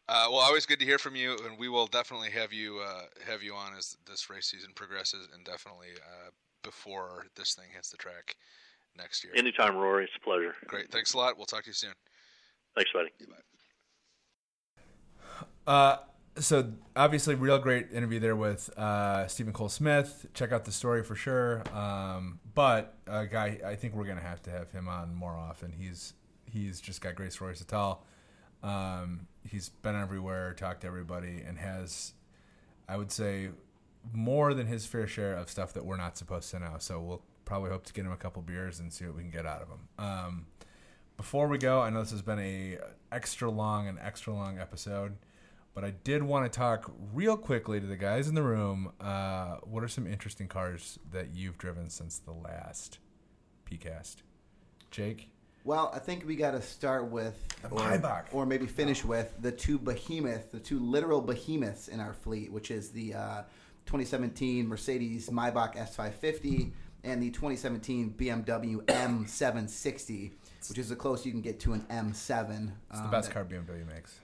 Uh, 0.08 0.26
well, 0.30 0.40
always 0.40 0.66
good 0.66 0.80
to 0.80 0.84
hear 0.84 0.98
from 0.98 1.14
you, 1.14 1.36
and 1.46 1.56
we 1.58 1.68
will 1.68 1.86
definitely 1.86 2.30
have 2.30 2.52
you 2.52 2.80
uh, 2.80 3.02
have 3.24 3.42
you 3.42 3.54
on 3.54 3.72
as 3.76 3.96
this 4.06 4.28
race 4.28 4.46
season 4.46 4.70
progresses, 4.74 5.28
and 5.32 5.44
definitely 5.44 5.90
uh, 5.96 6.30
before 6.62 7.26
this 7.36 7.54
thing 7.54 7.66
hits 7.72 7.90
the 7.90 7.96
track 7.96 8.36
next 8.96 9.24
year. 9.24 9.32
Anytime, 9.36 9.76
Rory. 9.76 10.04
It's 10.04 10.12
a 10.16 10.20
pleasure. 10.20 10.54
Great. 10.66 10.90
Thanks 10.90 11.14
a 11.14 11.18
lot. 11.18 11.36
We'll 11.36 11.46
talk 11.46 11.64
to 11.64 11.70
you 11.70 11.74
soon. 11.74 11.92
Thanks, 12.74 12.90
buddy. 12.92 13.10
Uh, 15.66 15.96
so 16.38 16.72
obviously, 16.96 17.34
real 17.34 17.58
great 17.58 17.92
interview 17.92 18.18
there 18.18 18.36
with 18.36 18.70
uh, 18.78 19.26
Steven 19.26 19.52
Cole 19.52 19.68
Smith. 19.68 20.26
Check 20.34 20.52
out 20.52 20.64
the 20.64 20.72
story 20.72 21.02
for 21.02 21.14
sure. 21.14 21.62
Um, 21.74 22.40
but 22.54 22.94
a 23.06 23.26
guy, 23.26 23.60
I 23.64 23.74
think 23.74 23.94
we're 23.94 24.06
gonna 24.06 24.20
have 24.20 24.42
to 24.42 24.50
have 24.50 24.70
him 24.72 24.88
on 24.88 25.14
more 25.14 25.32
often. 25.32 25.72
He's 25.72 26.14
he's 26.46 26.80
just 26.80 27.00
got 27.00 27.14
great 27.14 27.32
stories 27.32 27.58
to 27.58 27.66
tell. 27.66 28.04
Um, 28.62 29.26
he's 29.48 29.68
been 29.68 29.96
everywhere, 29.96 30.54
talked 30.54 30.82
to 30.82 30.86
everybody, 30.86 31.42
and 31.46 31.58
has, 31.58 32.14
I 32.88 32.96
would 32.96 33.10
say, 33.10 33.48
more 34.12 34.54
than 34.54 34.66
his 34.66 34.86
fair 34.86 35.06
share 35.06 35.34
of 35.34 35.50
stuff 35.50 35.72
that 35.74 35.84
we're 35.84 35.96
not 35.96 36.16
supposed 36.16 36.50
to 36.52 36.58
know. 36.58 36.76
So 36.78 37.00
we'll 37.00 37.22
probably 37.44 37.70
hope 37.70 37.84
to 37.86 37.92
get 37.92 38.04
him 38.04 38.12
a 38.12 38.16
couple 38.16 38.42
beers 38.42 38.80
and 38.80 38.92
see 38.92 39.04
what 39.06 39.16
we 39.16 39.22
can 39.22 39.30
get 39.30 39.46
out 39.46 39.62
of 39.62 39.68
him. 39.68 39.88
Um, 39.98 40.46
before 41.16 41.48
we 41.48 41.58
go, 41.58 41.80
I 41.80 41.90
know 41.90 42.00
this 42.00 42.10
has 42.10 42.22
been 42.22 42.38
a 42.38 42.78
extra 43.10 43.50
long 43.50 43.88
and 43.88 43.98
extra 43.98 44.32
long 44.32 44.58
episode, 44.58 45.16
but 45.74 45.84
I 45.84 45.90
did 45.90 46.22
want 46.22 46.50
to 46.50 46.58
talk 46.58 46.90
real 47.12 47.36
quickly 47.36 47.80
to 47.80 47.86
the 47.86 47.96
guys 47.96 48.28
in 48.28 48.34
the 48.34 48.42
room. 48.42 48.92
Uh, 49.00 49.56
what 49.62 49.82
are 49.84 49.88
some 49.88 50.06
interesting 50.06 50.48
cars 50.48 50.98
that 51.10 51.34
you've 51.34 51.58
driven 51.58 51.90
since 51.90 52.18
the 52.18 52.32
last 52.32 52.98
PCast? 53.70 54.16
Jake. 54.90 55.28
Well, 55.64 55.92
I 55.94 56.00
think 56.00 56.26
we 56.26 56.34
got 56.34 56.52
to 56.52 56.62
start 56.62 57.08
with, 57.08 57.36
or, 57.70 57.78
Maybach. 57.78 58.24
or 58.32 58.44
maybe 58.44 58.66
finish 58.66 59.04
with 59.04 59.32
the 59.40 59.52
two 59.52 59.78
behemoths, 59.78 60.50
the 60.50 60.58
two 60.58 60.80
literal 60.80 61.20
behemoths 61.20 61.86
in 61.86 62.00
our 62.00 62.14
fleet, 62.14 62.50
which 62.50 62.72
is 62.72 62.90
the 62.90 63.14
uh, 63.14 63.42
2017 63.86 64.66
Mercedes 64.66 65.28
Maybach 65.28 65.76
S550 65.76 66.72
and 67.04 67.22
the 67.22 67.30
2017 67.30 68.14
BMW 68.16 68.76
M760, 68.84 70.30
which 70.68 70.78
is 70.78 70.88
the 70.88 70.96
closest 70.96 71.26
you 71.26 71.32
can 71.32 71.40
get 71.40 71.60
to 71.60 71.72
an 71.72 71.84
M7. 71.90 72.70
It's 72.90 72.98
um, 72.98 73.04
the 73.04 73.10
best 73.10 73.28
that, 73.28 73.34
car 73.34 73.44
BMW 73.44 73.86
makes. 73.86 74.18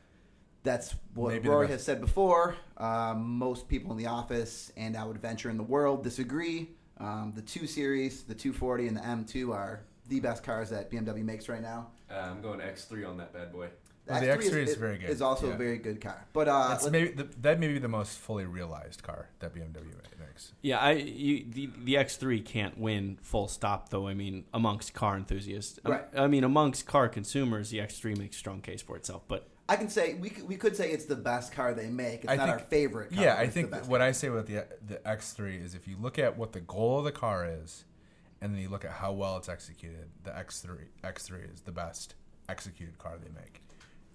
That's 0.63 0.95
what 1.15 1.33
Maybe 1.33 1.49
Rory 1.49 1.69
has 1.69 1.83
said 1.83 2.01
before. 2.01 2.57
Um, 2.77 3.39
most 3.39 3.69
people 3.69 3.93
in 3.93 3.99
the 3.99 4.07
office 4.07 4.73
and 4.77 4.97
I 4.97 5.05
would 5.05 5.21
venture 5.21 5.51
in 5.51 5.57
the 5.57 5.63
world 5.63 6.03
disagree. 6.03 6.71
Um, 6.99 7.33
the 7.35 7.43
2 7.43 7.67
Series, 7.67 8.25
the 8.25 8.35
240, 8.35 8.89
and 8.89 8.97
the 8.97 9.01
M2 9.01 9.55
are 9.55 9.81
the 10.09 10.21
best 10.21 10.43
cars 10.43 10.71
that 10.71 10.91
BMW 10.91 11.25
makes 11.25 11.49
right 11.49 11.63
now. 11.63 11.89
Uh, 12.11 12.15
I'm 12.15 12.43
going 12.43 12.61
X3 12.61 13.09
on 13.09 13.17
that 13.19 13.33
bad 13.33 13.53
boy. 13.53 13.69
The, 14.09 14.15
well, 14.15 14.21
the 14.23 14.27
X3, 14.29 14.43
is, 14.45 14.71
is, 14.71 14.75
very 14.77 14.97
good. 14.97 15.11
Is 15.11 15.21
also 15.21 15.49
yeah. 15.49 15.55
a 15.55 15.57
very 15.59 15.77
good 15.77 16.01
car, 16.01 16.27
but 16.33 16.49
uh, 16.49 16.69
That's 16.69 16.89
maybe 16.89 17.11
the, 17.11 17.29
that 17.43 17.61
may 17.61 17.69
be 17.69 17.79
the 17.79 17.89
most 17.89 18.19
fully 18.19 18.47
realized 18.47 19.03
car 19.03 19.29
that 19.41 19.55
BMW 19.55 19.85
makes. 20.19 20.53
Yeah, 20.63 20.79
I 20.79 20.93
you, 20.93 21.45
the 21.47 21.71
the 21.85 21.95
X3 21.97 22.43
can't 22.45 22.79
win 22.79 23.19
full 23.21 23.49
stop 23.49 23.91
though. 23.91 24.09
I 24.09 24.15
mean, 24.15 24.45
amongst 24.55 24.95
car 24.95 25.17
enthusiasts, 25.17 25.79
right. 25.85 26.05
I, 26.17 26.25
I 26.25 26.27
mean, 26.27 26.45
amongst 26.45 26.87
car 26.87 27.09
consumers, 27.09 27.69
the 27.71 27.79
X3 27.79 28.17
makes 28.17 28.37
a 28.37 28.39
strong 28.39 28.63
case 28.63 28.81
for 28.81 28.97
itself. 28.97 29.23
But 29.29 29.47
I 29.69 29.77
can 29.77 29.91
say 29.91 30.15
we 30.15 30.31
could, 30.31 30.49
we 30.49 30.57
could 30.57 30.75
say 30.75 30.91
it's 30.91 31.05
the 31.05 31.17
best 31.17 31.53
car 31.53 31.75
they 31.75 31.89
make. 31.89 32.25
It's 32.25 32.33
I 32.33 32.37
not 32.37 32.47
think, 32.47 32.61
our 32.61 32.65
favorite. 32.67 33.15
car. 33.15 33.25
Yeah, 33.25 33.37
I 33.37 33.47
think 33.49 33.75
what. 33.87 34.01
I 34.01 34.13
say 34.13 34.29
about 34.29 34.47
the 34.47 34.65
the 34.87 34.97
X3 34.97 35.63
is 35.63 35.75
if 35.75 35.87
you 35.87 35.97
look 36.01 36.19
at 36.19 36.37
what 36.39 36.53
the 36.53 36.61
goal 36.61 36.99
of 36.99 37.05
the 37.05 37.13
car 37.13 37.47
is 37.47 37.85
and 38.41 38.55
then 38.55 38.63
you 38.63 38.69
look 38.69 38.85
at 38.85 38.93
how 38.93 39.13
well 39.13 39.37
it's 39.37 39.49
executed, 39.49 40.09
the 40.25 40.31
X3 40.31 40.79
X3 41.05 41.53
is 41.53 41.61
the 41.63 41.73
best 41.73 42.15
executed 42.49 42.99
car 42.99 43.19
they 43.23 43.31
make. 43.31 43.61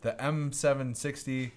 The 0.04 0.12
M760 0.20 1.52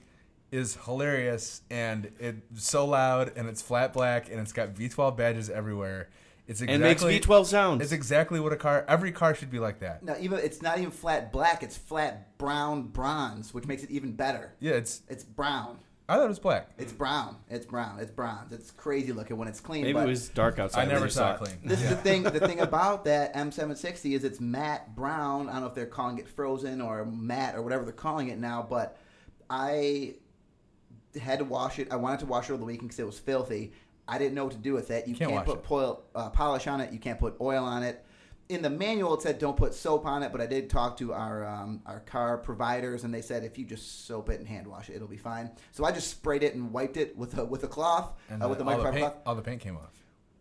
is 0.53 0.79
hilarious 0.85 1.63
and 1.69 2.11
it's 2.21 2.65
so 2.65 2.87
loud 2.87 3.33
and 3.37 3.49
it's 3.49 3.61
flat 3.61 3.93
black 3.93 4.31
and 4.31 4.41
it's 4.41 4.53
got 4.53 4.71
V12 4.71 5.17
badges 5.17 5.51
everywhere. 5.51 6.09
It's 6.47 6.61
exactly, 6.61 6.75
and 6.75 6.85
it 6.85 6.87
makes 6.87 7.03
V12 7.03 7.47
sounds. 7.47 7.83
It's 7.83 7.91
exactly 7.91 8.39
what 8.39 8.53
a 8.53 8.57
car. 8.57 8.85
Every 8.87 9.11
car 9.11 9.35
should 9.35 9.51
be 9.51 9.59
like 9.59 9.81
that. 9.81 10.05
No, 10.05 10.15
even 10.21 10.39
it's 10.39 10.63
not 10.63 10.79
even 10.79 10.93
flat 10.93 11.33
black. 11.33 11.65
It's 11.65 11.77
flat 11.77 12.39
brown 12.39 12.85
bronze, 12.85 13.53
which 13.53 13.67
makes 13.67 13.83
it 13.83 13.91
even 13.91 14.13
better. 14.13 14.55
Yeah, 14.61 14.75
it's 14.75 15.03
it's 15.09 15.25
brown. 15.25 15.79
I 16.09 16.17
thought 16.17 16.27
it 16.27 16.29
was 16.29 16.39
black. 16.39 16.71
It's 16.79 16.93
brown. 16.93 17.37
It's 17.51 17.67
brown. 17.67 17.99
It's 17.99 18.13
bronze. 18.13 18.53
It's 18.53 18.71
crazy 18.71 19.13
looking 19.13 19.37
when 19.37 19.49
it's 19.49 19.59
clean. 19.59 19.83
Maybe 19.83 19.95
but 19.95 20.05
it 20.05 20.11
was 20.11 20.29
dark 20.29 20.61
outside. 20.61 20.83
I 20.83 20.93
never 20.93 21.09
saw 21.09 21.35
it 21.35 21.39
clean. 21.39 21.57
This 21.65 21.81
yeah. 21.81 21.87
is 21.87 21.91
the 21.91 21.97
thing. 21.97 22.23
The 22.23 22.47
thing 22.47 22.61
about 22.71 23.05
that 23.07 23.35
M760 23.35 24.15
is 24.15 24.23
it's 24.23 24.41
matte 24.41 24.95
brown. 24.95 25.49
I 25.49 25.55
don't 25.55 25.63
know 25.63 25.67
if 25.67 25.75
they're 25.75 25.87
calling 25.87 26.19
it 26.19 26.29
frozen 26.29 26.81
or 26.81 27.05
matte 27.05 27.57
or 27.57 27.63
whatever 27.63 27.83
they're 27.83 27.93
calling 27.93 28.29
it 28.29 28.39
now, 28.39 28.65
but 28.69 28.99
I 29.51 30.15
had 31.21 31.41
to 31.41 31.45
wash 31.45 31.81
it. 31.81 31.89
I 31.91 31.97
wanted 31.97 32.21
to 32.21 32.27
wash 32.27 32.51
it 32.51 32.53
over 32.53 32.61
the 32.61 32.67
weekend 32.67 32.89
because 32.89 33.01
it 33.01 33.07
was 33.07 33.19
filthy. 33.19 33.73
I 34.07 34.19
didn't 34.19 34.35
know 34.35 34.45
what 34.45 34.53
to 34.53 34.59
do 34.59 34.75
with 34.75 34.93
it. 34.93 35.09
You 35.09 35.17
Can't 35.17 35.33
can't, 35.33 35.45
put 35.45 35.59
it. 35.59 35.65
pol- 35.65 36.05
uh, 36.15 36.31
polish 36.31 36.69
on 36.69 36.81
it. 36.81 36.93
You 36.93 37.01
can't 37.01 37.19
put 37.19 37.35
oil 37.41 37.65
on 37.65 37.83
it. 37.83 38.06
In 38.49 38.63
the 38.63 38.71
manual, 38.71 39.15
it 39.15 39.23
said 39.23 39.39
don't 39.41 39.57
put 39.57 39.75
soap 39.75 40.07
on 40.07 40.23
it, 40.23 40.31
but 40.31 40.41
I 40.41 40.47
did 40.47 40.71
talk 40.71 40.97
to 40.99 41.13
our 41.13 41.45
um, 41.45 41.83
our 41.85 42.01
car 42.01 42.39
providers, 42.39 43.03
and 43.03 43.13
they 43.13 43.21
said 43.23 43.43
if 43.43 43.59
you 43.59 43.65
just 43.65 44.07
soap 44.07 44.31
it 44.31 44.39
and 44.39 44.47
hand 44.49 44.67
wash 44.69 44.89
it, 44.89 44.95
it'll 44.95 45.09
be 45.09 45.17
fine. 45.17 45.51
So 45.73 45.85
I 45.85 45.91
just 45.91 46.09
sprayed 46.11 46.45
it 46.45 46.55
and 46.55 46.73
wiped 46.73 46.97
it 46.97 47.17
with 47.17 47.37
a 47.39 47.45
with 47.45 47.65
a 47.65 47.69
cloth, 47.69 48.13
And 48.31 48.43
uh, 48.43 48.49
with 48.49 48.59
the 48.59 48.65
the 48.65 48.71
microfiber 48.71 48.93
paint, 48.93 48.99
cloth. 49.01 49.17
all 49.27 49.35
the 49.35 49.43
paint 49.43 49.61
came 49.61 49.77
off. 49.77 49.91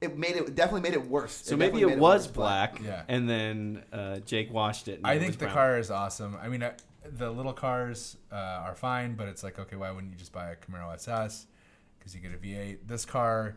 It 0.02 0.18
made 0.20 0.36
it 0.36 0.54
definitely 0.54 0.82
made 0.82 0.94
it 0.94 1.08
worse. 1.08 1.32
So 1.34 1.56
maybe 1.58 1.80
definitely 1.80 1.94
it 1.94 2.00
was 2.00 2.24
worse, 2.28 2.32
black, 2.32 2.80
Yeah. 2.84 3.04
and 3.08 3.28
then 3.28 3.84
uh, 3.92 4.18
Jake 4.20 4.54
washed 4.54 4.88
it. 4.88 4.98
And 5.00 5.08
I 5.08 5.14
it 5.14 5.20
think 5.20 5.30
was 5.30 5.38
the 5.38 5.46
brown. 5.46 5.54
car 5.56 5.80
is 5.80 5.90
awesome. 5.90 6.38
I 6.40 6.48
mean, 6.48 6.62
uh, 6.62 6.74
the 7.18 7.32
little 7.32 7.54
cars 7.54 8.18
uh, 8.32 8.36
are 8.36 8.76
fine, 8.76 9.16
but 9.16 9.28
it's 9.30 9.42
like, 9.44 9.58
okay, 9.58 9.78
why 9.78 9.90
wouldn't 9.90 10.12
you 10.12 10.18
just 10.20 10.32
buy 10.32 10.52
a 10.52 10.56
Camaro 10.56 10.94
SS? 10.94 11.48
Because 11.98 12.14
you 12.14 12.22
get 12.22 12.34
a 12.34 12.38
V8. 12.38 12.80
This 12.86 13.04
car 13.06 13.56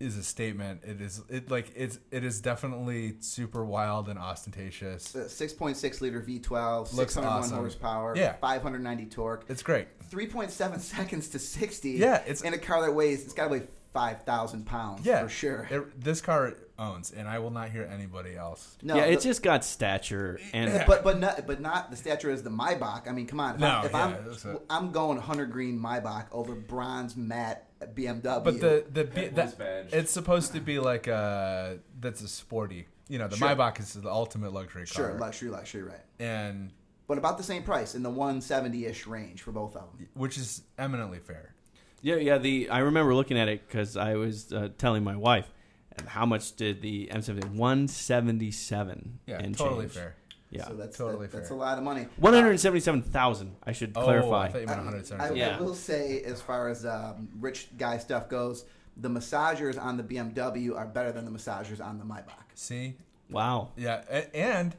is 0.00 0.16
a 0.16 0.22
statement. 0.22 0.80
It 0.84 1.00
is 1.00 1.22
it 1.28 1.50
like 1.50 1.72
it's 1.76 1.98
it 2.10 2.24
is 2.24 2.40
definitely 2.40 3.14
super 3.20 3.64
wild 3.64 4.08
and 4.08 4.18
ostentatious. 4.18 5.14
Uh, 5.14 5.20
6.6 5.20 6.00
liter 6.00 6.20
V12, 6.20 6.94
Looks 6.94 7.14
601 7.14 7.32
awesome. 7.38 7.56
horsepower, 7.58 8.16
Yeah. 8.16 8.34
590 8.34 9.06
torque. 9.06 9.44
It's 9.48 9.62
great. 9.62 9.86
3.7 10.10 10.80
seconds 10.80 11.28
to 11.30 11.38
60. 11.38 11.90
Yeah, 11.92 12.16
it's- 12.22 12.42
in 12.42 12.54
a 12.54 12.58
car 12.58 12.82
that 12.82 12.92
weighs 12.92 13.24
it's 13.24 13.34
got 13.34 13.44
to 13.44 13.50
weigh 13.50 13.62
5,000 13.92 14.66
pounds 14.66 15.06
Yeah, 15.06 15.22
for 15.22 15.28
sure. 15.28 15.68
It- 15.70 16.00
this 16.02 16.20
car 16.20 16.54
owns, 16.76 17.12
and 17.12 17.28
I 17.28 17.38
will 17.38 17.52
not 17.52 17.70
hear 17.70 17.84
anybody 17.84 18.36
else. 18.36 18.76
No, 18.82 18.96
yeah, 18.96 19.06
the- 19.06 19.12
it's 19.12 19.22
just 19.24 19.42
got 19.44 19.64
stature 19.64 20.40
and 20.52 20.84
but 20.88 21.04
but 21.04 21.20
not 21.20 21.46
but 21.46 21.60
not 21.60 21.92
the 21.92 21.96
stature 21.96 22.30
is 22.30 22.42
the 22.42 22.50
Maybach. 22.50 23.08
I 23.08 23.12
mean, 23.12 23.28
come 23.28 23.38
on. 23.38 23.54
If, 23.54 23.60
No, 23.60 23.68
I'm, 23.68 23.84
if 23.86 23.92
yeah, 23.92 24.04
I'm 24.04 24.56
it. 24.56 24.62
I'm 24.68 24.90
going 24.92 25.18
hunter 25.18 25.46
green 25.46 25.78
Maybach 25.78 26.26
over 26.32 26.56
bronze 26.56 27.16
matte 27.16 27.68
BMW. 27.94 28.44
But 28.44 28.60
the 28.60 28.84
the 28.92 29.04
B, 29.04 29.20
Headless 29.22 29.54
that, 29.54 29.58
badge. 29.58 29.92
it's 29.92 30.12
supposed 30.12 30.52
to 30.52 30.60
be 30.60 30.78
like 30.78 31.06
a 31.06 31.78
that's 32.00 32.22
a 32.22 32.28
sporty. 32.28 32.86
You 33.08 33.18
know, 33.18 33.28
the 33.28 33.36
Sure. 33.36 33.48
Maybach 33.48 33.78
is 33.80 33.92
the 33.94 34.08
ultimate 34.10 34.52
luxury 34.52 34.86
car. 34.86 35.10
sure 35.10 35.18
luxury 35.18 35.50
luxury 35.50 35.82
right. 35.82 36.00
and 36.18 36.70
But 37.06 37.18
about 37.18 37.36
the 37.36 37.44
same 37.44 37.62
price 37.62 37.94
in 37.94 38.02
the 38.02 38.08
170 38.10 38.86
ish 38.86 39.06
range 39.06 39.42
for 39.42 39.52
both 39.52 39.76
of 39.76 39.82
them. 39.98 40.08
which 40.14 40.38
is 40.38 40.62
eminently 40.78 41.18
fair. 41.18 41.54
Yeah, 42.00 42.16
yeah. 42.16 42.38
The 42.38 42.70
I 42.70 42.78
remember 42.78 43.14
looking 43.14 43.38
at 43.38 43.48
it 43.48 43.66
because 43.68 43.96
I 43.96 44.14
was 44.14 44.52
uh, 44.52 44.68
telling 44.78 45.04
my 45.04 45.16
wife, 45.16 45.50
and 45.98 46.08
how 46.08 46.26
much 46.26 46.56
did 46.56 46.80
the 46.82 47.08
M70 47.12 47.50
one 47.54 47.88
seventy 47.88 48.50
seven? 48.50 49.20
Yeah, 49.26 49.38
and 49.38 49.56
totally 49.56 49.82
change. 49.86 49.92
fair. 49.92 50.16
Yeah, 50.54 50.66
so 50.66 50.74
that's 50.74 50.96
totally 50.96 51.26
that- 51.26 51.36
that's 51.36 51.50
a 51.50 51.54
lot 51.54 51.76
of 51.78 51.84
money. 51.84 52.06
one 52.16 52.32
hundred 52.32 52.58
seventy 52.60 52.80
seven 52.80 53.02
thousand. 53.02 53.56
I 53.64 53.72
should 53.72 53.92
Oh, 53.96 54.02
clarify. 54.04 54.44
I 54.44 54.48
thought 54.48 54.60
you 54.60 54.66
meant 54.68 55.12
I, 55.20 55.30
Yeah. 55.32 55.56
I 55.56 55.60
will 55.60 55.74
say, 55.74 56.22
as 56.22 56.40
far 56.40 56.68
as 56.68 56.86
um, 56.86 57.28
rich 57.40 57.68
guy 57.76 57.98
stuff 57.98 58.28
goes, 58.28 58.64
the 58.96 59.08
massagers 59.10 59.80
on 59.82 59.96
the 59.96 60.04
BMW 60.04 60.76
are 60.76 60.86
better 60.86 61.10
than 61.10 61.24
the 61.24 61.30
massagers 61.32 61.84
on 61.84 61.98
the 61.98 62.04
Maybach. 62.04 62.44
See, 62.54 62.94
wow, 63.28 63.70
yeah, 63.76 64.02
and 64.32 64.76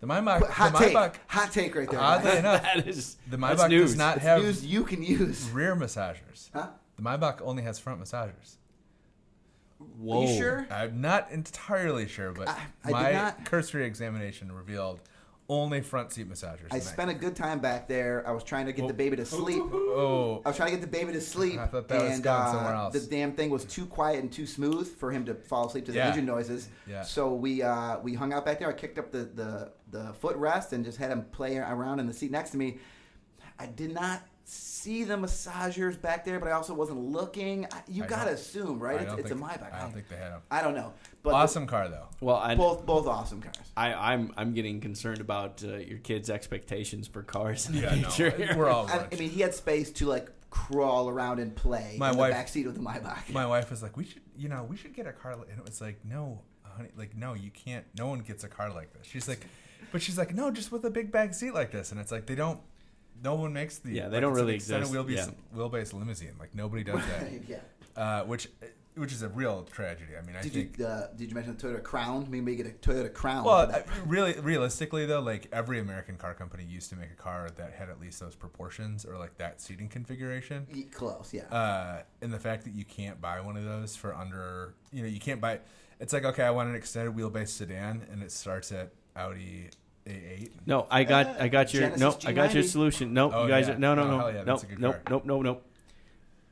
the 0.00 0.06
Maybach, 0.06 0.46
Hot 0.50 0.72
the 0.74 0.78
take, 0.78 0.94
Maybach, 0.94 1.14
hot 1.26 1.50
take 1.52 1.74
right 1.74 1.90
there. 1.90 1.98
oddly 2.00 2.28
Ryan. 2.28 2.38
enough, 2.40 2.62
that 2.74 2.86
is 2.86 3.16
the 3.30 3.38
that's 3.38 3.62
Maybach 3.62 3.68
news. 3.70 3.90
does 3.92 3.96
not 3.98 4.16
It's 4.16 4.26
have 4.26 4.42
news 4.42 4.66
you 4.66 4.84
can 4.84 5.02
use. 5.02 5.48
rear 5.50 5.74
massagers. 5.74 6.50
Huh? 6.52 6.66
The 6.96 7.02
Maybach 7.02 7.40
only 7.40 7.62
has 7.62 7.78
front 7.78 8.02
massagers. 8.02 8.56
Whoa. 9.98 10.22
Are 10.22 10.26
you 10.30 10.36
sure? 10.38 10.66
I'm 10.70 11.00
not 11.00 11.30
entirely 11.30 12.06
sure, 12.06 12.32
but 12.32 12.48
I- 12.48 12.58
I 12.84 12.90
my 12.90 13.12
not- 13.12 13.44
cursory 13.44 13.84
examination 13.86 14.52
revealed 14.52 15.00
only 15.48 15.80
front 15.82 16.10
seat 16.12 16.30
massagers. 16.30 16.68
I 16.72 16.78
spent 16.78 17.10
a 17.10 17.14
good 17.14 17.36
time 17.36 17.58
back 17.60 17.86
there. 17.86 18.26
I 18.26 18.32
was 18.32 18.42
trying 18.44 18.66
to 18.66 18.72
get 18.72 18.88
the 18.88 18.94
baby 18.94 19.16
to 19.16 19.26
sleep. 19.26 19.62
Oh, 19.62 20.40
I 20.44 20.48
was 20.48 20.56
trying 20.56 20.70
to 20.70 20.76
get 20.76 20.80
the 20.80 20.86
baby 20.98 21.12
to 21.12 21.20
sleep, 21.20 21.58
I 21.58 21.66
thought 21.66 21.86
that 21.88 22.02
was 22.02 22.12
and 22.12 22.22
going 22.22 22.40
uh, 22.40 22.52
somewhere 22.52 22.74
else. 22.74 22.94
the 22.94 23.00
damn 23.08 23.32
thing 23.32 23.50
was 23.50 23.64
too 23.64 23.84
quiet 23.86 24.20
and 24.20 24.32
too 24.32 24.46
smooth 24.46 24.88
for 24.96 25.10
him 25.12 25.24
to 25.26 25.34
fall 25.34 25.66
asleep 25.66 25.84
to 25.86 25.92
the 25.92 25.98
Yeah. 25.98 26.08
engine 26.08 26.24
noises. 26.26 26.68
Yeah. 26.86 27.02
So 27.02 27.34
we 27.34 27.62
uh, 27.62 27.98
we 28.00 28.14
hung 28.14 28.32
out 28.32 28.44
back 28.46 28.58
there. 28.58 28.68
I 28.68 28.72
kicked 28.72 28.98
up 28.98 29.12
the, 29.12 29.24
the 29.24 29.72
the 29.90 30.14
footrest 30.22 30.72
and 30.72 30.84
just 30.84 30.98
had 30.98 31.10
him 31.10 31.24
play 31.30 31.58
around 31.58 32.00
in 32.00 32.06
the 32.06 32.14
seat 32.14 32.30
next 32.30 32.50
to 32.50 32.56
me. 32.56 32.78
I 33.58 33.66
did 33.66 33.92
not 33.92 34.22
see 34.84 35.04
the 35.04 35.16
massagers 35.16 36.00
back 36.00 36.24
there, 36.24 36.38
but 36.38 36.48
I 36.48 36.52
also 36.52 36.74
wasn't 36.74 36.98
looking. 37.00 37.66
I, 37.72 37.82
you 37.88 38.04
I 38.04 38.06
gotta 38.06 38.30
assume, 38.32 38.78
right? 38.78 38.98
I 38.98 39.02
It's, 39.02 39.10
don't 39.10 39.18
it's 39.20 39.30
a 39.30 39.34
think- 39.34 39.46
Maybach. 39.46 39.72
I 39.74 39.80
don't 39.80 39.92
think 39.92 40.08
they 40.08 40.16
had 40.16 40.32
them. 40.32 40.42
I 40.50 40.62
don't 40.62 40.74
know, 40.74 40.92
but 41.22 41.30
the- 41.30 41.36
awesome 41.36 41.66
car 41.66 41.88
though. 41.88 42.08
Well, 42.20 42.36
I, 42.36 42.54
both 42.54 42.84
both 42.86 43.06
awesome 43.06 43.40
cars. 43.40 43.56
I, 43.76 43.92
I'm 44.12 44.32
I'm 44.36 44.52
getting 44.54 44.80
concerned 44.80 45.20
about 45.20 45.62
uh, 45.64 45.76
your 45.76 45.98
kids' 45.98 46.30
expectations 46.30 47.08
for 47.08 47.22
cars 47.22 47.68
in 47.68 47.76
the 47.76 47.80
Yeah, 47.82 47.94
no, 47.96 48.08
future. 48.10 48.54
we're 48.56 48.68
all. 48.68 48.86
I. 48.88 49.06
I 49.12 49.16
mean, 49.16 49.30
he 49.30 49.40
had 49.40 49.54
space 49.54 49.90
to 49.92 50.06
like 50.06 50.28
crawl 50.50 51.08
around 51.08 51.40
and 51.40 51.54
play 51.56 51.96
My 51.98 52.10
in 52.12 52.16
wife- 52.16 52.30
the 52.30 52.34
back 52.34 52.48
seat 52.48 52.66
of 52.66 52.74
the 52.74 52.80
Maybach. 52.80 53.32
my 53.32 53.46
wife 53.46 53.70
was 53.70 53.82
like, 53.82 53.96
"We 53.96 54.04
should, 54.04 54.22
you 54.36 54.48
know, 54.48 54.64
we 54.64 54.76
should 54.76 54.94
get 54.94 55.06
a 55.06 55.12
car." 55.12 55.34
Like, 55.36 55.48
and 55.50 55.58
it 55.58 55.64
was 55.64 55.80
like, 55.80 56.04
"No, 56.04 56.42
honey, 56.62 56.90
like, 56.96 57.16
no, 57.16 57.34
you 57.34 57.50
can't. 57.50 57.84
No 57.98 58.06
one 58.08 58.20
gets 58.20 58.44
a 58.44 58.48
car 58.48 58.70
like 58.72 58.92
this." 58.92 59.06
She's 59.06 59.26
like, 59.28 59.44
"But 59.92 60.00
she's 60.02 60.16
like, 60.18 60.34
no, 60.34 60.50
just 60.50 60.70
with 60.70 60.84
a 60.84 60.90
big 60.90 61.10
back 61.10 61.34
seat 61.34 61.54
like 61.54 61.70
this." 61.72 61.90
And 61.90 62.00
it's 62.00 62.12
like 62.12 62.26
they 62.26 62.34
don't. 62.36 62.60
No 63.24 63.36
one 63.36 63.54
makes 63.54 63.78
the. 63.78 63.90
Yeah, 63.90 64.08
they 64.08 64.16
like, 64.16 64.20
don't 64.20 64.34
really 64.34 64.54
extended 64.56 64.94
exist, 64.94 65.32
Wheelbase, 65.54 65.72
wheelbase 65.72 65.92
limousine. 65.94 66.34
Like 66.38 66.54
nobody 66.54 66.84
does 66.84 67.00
that. 67.00 67.30
yeah. 67.48 67.56
uh, 67.96 68.24
which, 68.24 68.48
which 68.96 69.12
is 69.12 69.22
a 69.22 69.30
real 69.30 69.62
tragedy. 69.62 70.12
I 70.16 70.24
mean, 70.26 70.36
I 70.36 70.42
Did 70.42 70.52
think. 70.52 70.78
you 70.78 70.84
uh, 70.86 71.06
did 71.16 71.30
you 71.30 71.34
mention 71.34 71.56
the 71.56 71.66
Toyota 71.66 71.82
Crown? 71.82 72.26
Maybe 72.30 72.44
we 72.44 72.56
get 72.56 72.66
a 72.66 72.70
Toyota 72.70 73.12
Crown. 73.12 73.44
Well, 73.44 73.72
I, 73.72 73.82
really, 74.06 74.38
realistically 74.40 75.06
though, 75.06 75.20
like 75.20 75.48
every 75.52 75.80
American 75.80 76.16
car 76.16 76.34
company 76.34 76.64
used 76.64 76.90
to 76.90 76.96
make 76.96 77.10
a 77.10 77.16
car 77.16 77.48
that 77.56 77.72
had 77.72 77.88
at 77.88 77.98
least 77.98 78.20
those 78.20 78.34
proportions 78.34 79.06
or 79.06 79.16
like 79.16 79.38
that 79.38 79.62
seating 79.62 79.88
configuration. 79.88 80.66
Close, 80.92 81.32
yeah. 81.32 81.44
Uh, 81.44 82.02
and 82.20 82.30
the 82.30 82.38
fact 82.38 82.64
that 82.64 82.74
you 82.74 82.84
can't 82.84 83.22
buy 83.22 83.40
one 83.40 83.56
of 83.56 83.64
those 83.64 83.96
for 83.96 84.14
under, 84.14 84.74
you 84.92 85.02
know, 85.02 85.08
you 85.08 85.18
can't 85.18 85.40
buy. 85.40 85.60
It's 85.98 86.12
like 86.12 86.26
okay, 86.26 86.42
I 86.42 86.50
want 86.50 86.68
an 86.68 86.74
extended 86.74 87.16
wheelbase 87.16 87.48
sedan, 87.48 88.06
and 88.12 88.22
it 88.22 88.30
starts 88.30 88.70
at 88.70 88.90
Audi 89.16 89.70
A8. 90.06 90.50
No, 90.66 90.86
I 90.90 91.04
got 91.04 91.40
I 91.40 91.48
got 91.48 91.72
your 91.72 91.82
Genesis 91.84 92.00
no, 92.00 92.28
I 92.28 92.32
got 92.32 92.52
your 92.54 92.62
G90. 92.62 92.66
solution. 92.68 93.14
No, 93.14 93.32
Oh, 93.32 93.42
you 93.44 93.48
guys 93.48 93.68
yeah. 93.68 93.74
are, 93.74 93.78
no 93.78 93.94
no 93.94 94.02
Oh, 94.02 94.06
no 94.10 94.18
hell 94.18 94.32
yeah, 94.32 94.38
no 94.40 94.44
that's 94.44 94.62
a 94.62 94.66
good 94.66 94.78
nope 94.80 94.92
car. 94.94 95.02
nope 95.10 95.24
nope 95.24 95.42
nope. 95.42 95.66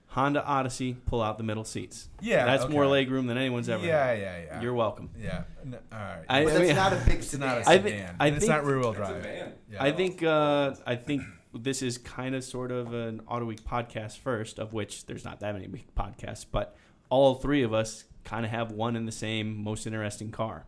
Honda 0.08 0.44
Odyssey, 0.44 0.94
pull 1.06 1.22
out 1.22 1.38
the 1.38 1.44
middle 1.44 1.64
seats. 1.64 2.08
Yeah, 2.20 2.44
that's 2.44 2.64
okay. 2.64 2.72
more 2.72 2.86
leg 2.86 3.10
room 3.10 3.26
than 3.26 3.38
anyone's 3.38 3.70
ever. 3.70 3.82
Yeah, 3.84 4.06
had. 4.08 4.18
yeah, 4.20 4.38
yeah. 4.44 4.60
You're 4.60 4.74
welcome. 4.74 5.08
Yeah. 5.18 5.44
No, 5.64 5.78
all 5.90 5.98
right. 5.98 6.24
I- 6.28 6.44
but 6.44 6.50
I 6.52 6.54
that's 6.58 6.66
mean- 6.66 6.76
not 6.76 6.92
a 6.92 6.96
big 6.96 7.18
it's 7.18 7.38
not 7.38 7.58
a 7.58 7.64
sedan. 7.64 7.66
I 7.66 7.76
sedan. 7.76 7.82
thi- 7.84 8.14
I 8.20 8.26
and 8.26 8.36
it's 8.36 8.44
think- 8.44 8.56
not 8.56 8.64
rear 8.66 8.78
wheel 8.78 8.92
That's 8.92 9.08
a 9.08 9.12
drive. 9.12 9.22
van. 9.22 9.52
Yeah. 9.70 9.82
I 9.82 9.92
think 9.92 10.22
uh, 10.22 10.74
I 10.86 10.96
think 10.96 11.22
this 11.54 11.80
is 11.82 11.96
kind 11.98 12.34
of 12.34 12.44
sort 12.44 12.70
of 12.72 12.92
an 12.92 13.20
Auto 13.26 13.44
Week 13.46 13.62
podcast 13.64 14.18
first, 14.18 14.58
of 14.58 14.72
which 14.74 15.06
there's 15.06 15.24
not 15.24 15.40
that 15.40 15.54
many 15.54 15.66
week 15.68 15.94
podcasts, 15.94 16.44
but 16.50 16.76
all 17.08 17.34
three 17.36 17.62
of 17.62 17.72
us 17.72 18.04
kind 18.24 18.44
of 18.44 18.50
have 18.50 18.70
one 18.72 18.96
and 18.96 19.08
the 19.08 19.12
same 19.12 19.62
most 19.62 19.86
interesting 19.86 20.30
car 20.30 20.66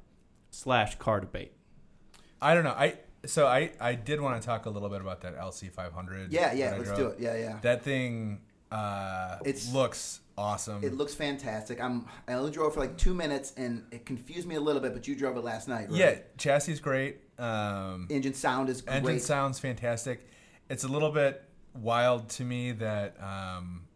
slash 0.50 0.94
car 0.96 1.20
debate. 1.20 1.52
I 2.44 2.54
don't 2.54 2.64
know. 2.64 2.70
I 2.76 2.98
so 3.26 3.46
I 3.46 3.70
I 3.80 3.94
did 3.94 4.20
want 4.20 4.40
to 4.40 4.46
talk 4.46 4.66
a 4.66 4.70
little 4.70 4.88
bit 4.90 5.00
about 5.00 5.22
that 5.22 5.36
LC 5.38 5.70
500. 5.70 6.32
yeah, 6.32 6.52
yeah. 6.52 6.76
Let's 6.76 6.92
do 6.92 7.06
it. 7.08 7.18
Yeah, 7.20 7.36
yeah. 7.36 7.58
That 7.62 7.82
thing 7.82 8.40
uh, 8.70 9.38
It's- 9.44 9.72
looks 9.72 10.20
awesome. 10.36 10.82
It 10.84 10.94
looks 10.94 11.14
fantastic. 11.14 11.80
I'm. 11.80 12.06
I 12.28 12.34
only 12.34 12.50
drove 12.50 12.72
it 12.72 12.74
for 12.74 12.80
like 12.80 12.96
two 12.98 13.14
minutes, 13.14 13.52
and 13.56 13.84
it 13.90 14.04
confused 14.04 14.46
me 14.46 14.56
a 14.56 14.60
little 14.60 14.82
bit. 14.82 14.92
But 14.92 15.06
you 15.08 15.14
drove 15.16 15.36
it 15.36 15.44
last 15.44 15.68
night, 15.68 15.88
right? 15.90 15.98
yeah, 15.98 16.14
chassis 16.36 16.72
is 16.72 16.80
great. 16.80 17.18
Um, 17.38 18.08
Engine 18.10 18.34
sound 18.34 18.68
is 18.68 18.82
great. 18.82 18.96
engine 18.96 19.20
sounds 19.20 19.58
fantastic. 19.58 20.28
It's 20.68 20.84
a 20.84 20.88
little 20.88 21.10
bit 21.10 21.42
wild 21.74 22.28
to 22.30 22.44
me 22.44 22.72
that 22.72 23.16
um, 23.22 23.86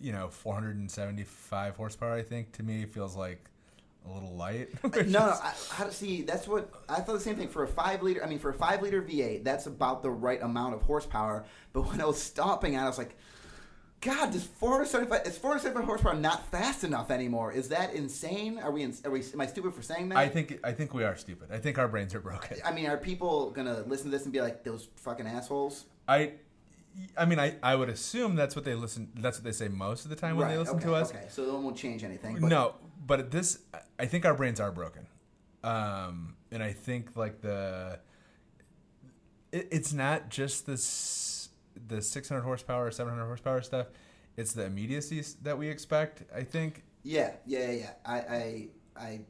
you 0.00 0.12
know 0.12 0.28
475 0.28 1.76
horsepower. 1.76 2.12
I 2.12 2.22
think 2.22 2.52
to 2.52 2.62
me 2.62 2.84
feels 2.86 3.16
like 3.16 3.48
a 4.10 4.14
little 4.14 4.34
light. 4.34 4.68
no, 4.94 5.02
no. 5.02 5.20
I, 5.20 5.52
how 5.70 5.84
to 5.84 5.92
see? 5.92 6.22
That's 6.22 6.46
what 6.46 6.70
I 6.88 6.96
thought. 6.96 7.14
The 7.14 7.20
same 7.20 7.36
thing 7.36 7.48
for 7.48 7.62
a 7.62 7.68
five 7.68 8.02
liter. 8.02 8.24
I 8.24 8.28
mean, 8.28 8.38
for 8.38 8.50
a 8.50 8.54
five 8.54 8.82
liter 8.82 9.02
V8, 9.02 9.44
that's 9.44 9.66
about 9.66 10.02
the 10.02 10.10
right 10.10 10.42
amount 10.42 10.74
of 10.74 10.82
horsepower. 10.82 11.44
But 11.72 11.82
when 11.82 12.00
I 12.00 12.04
was 12.04 12.20
stomping 12.20 12.74
it, 12.74 12.78
I 12.78 12.86
was 12.86 12.98
like, 12.98 13.16
God, 14.00 14.32
does 14.32 14.44
475? 14.44 15.26
Is 15.26 15.36
475 15.38 15.84
horsepower 15.84 16.14
not 16.14 16.48
fast 16.50 16.84
enough 16.84 17.10
anymore? 17.10 17.52
Is 17.52 17.68
that 17.70 17.94
insane? 17.94 18.58
Are 18.58 18.70
we? 18.70 18.82
In, 18.82 18.94
are 19.04 19.10
we? 19.10 19.24
Am 19.32 19.40
I 19.40 19.46
stupid 19.46 19.74
for 19.74 19.82
saying 19.82 20.10
that? 20.10 20.18
I 20.18 20.28
think 20.28 20.60
I 20.62 20.72
think 20.72 20.94
we 20.94 21.02
are 21.02 21.16
stupid. 21.16 21.50
I 21.50 21.58
think 21.58 21.78
our 21.78 21.88
brains 21.88 22.14
are 22.14 22.20
broken. 22.20 22.58
I 22.64 22.72
mean, 22.72 22.86
are 22.86 22.96
people 22.96 23.50
gonna 23.50 23.82
listen 23.86 24.06
to 24.06 24.10
this 24.10 24.24
and 24.24 24.32
be 24.32 24.40
like, 24.40 24.62
those 24.62 24.88
fucking 24.96 25.26
assholes? 25.26 25.86
I 26.06 26.34
I 27.16 27.24
mean 27.24 27.38
I, 27.38 27.56
I 27.62 27.74
would 27.74 27.88
assume 27.88 28.36
that's 28.36 28.56
what 28.56 28.64
they 28.64 28.74
listen 28.74 29.10
that's 29.16 29.38
what 29.38 29.44
they 29.44 29.52
say 29.52 29.68
most 29.68 30.04
of 30.04 30.10
the 30.10 30.16
time 30.16 30.36
when 30.36 30.46
right. 30.46 30.52
they 30.52 30.58
listen 30.58 30.76
okay, 30.76 30.86
to 30.86 30.94
us. 30.94 31.10
Okay, 31.10 31.26
so 31.28 31.42
it 31.42 31.52
won't 31.52 31.76
change 31.76 32.04
anything. 32.04 32.38
But 32.40 32.48
No, 32.48 32.74
but 33.06 33.30
this 33.30 33.60
I 33.98 34.06
think 34.06 34.24
our 34.24 34.34
brains 34.34 34.60
are 34.60 34.72
broken. 34.72 35.06
Um 35.64 36.36
and 36.50 36.62
I 36.62 36.72
think 36.72 37.16
like 37.16 37.40
the 37.40 38.00
it, 39.52 39.68
it's 39.70 39.92
not 39.92 40.28
just 40.28 40.66
this 40.66 41.48
the 41.86 42.02
600 42.02 42.42
horsepower 42.42 42.90
700 42.90 43.24
horsepower 43.24 43.62
stuff. 43.62 43.86
It's 44.36 44.52
the 44.52 44.64
immediacy 44.64 45.24
that 45.42 45.58
we 45.58 45.68
expect, 45.68 46.22
I 46.34 46.44
think. 46.44 46.84
Yeah, 47.02 47.32
yeah, 47.46 47.70
yeah. 47.70 47.72
yeah. 47.72 47.90
I, 48.04 48.16
I, 48.16 48.68
I 48.96 49.20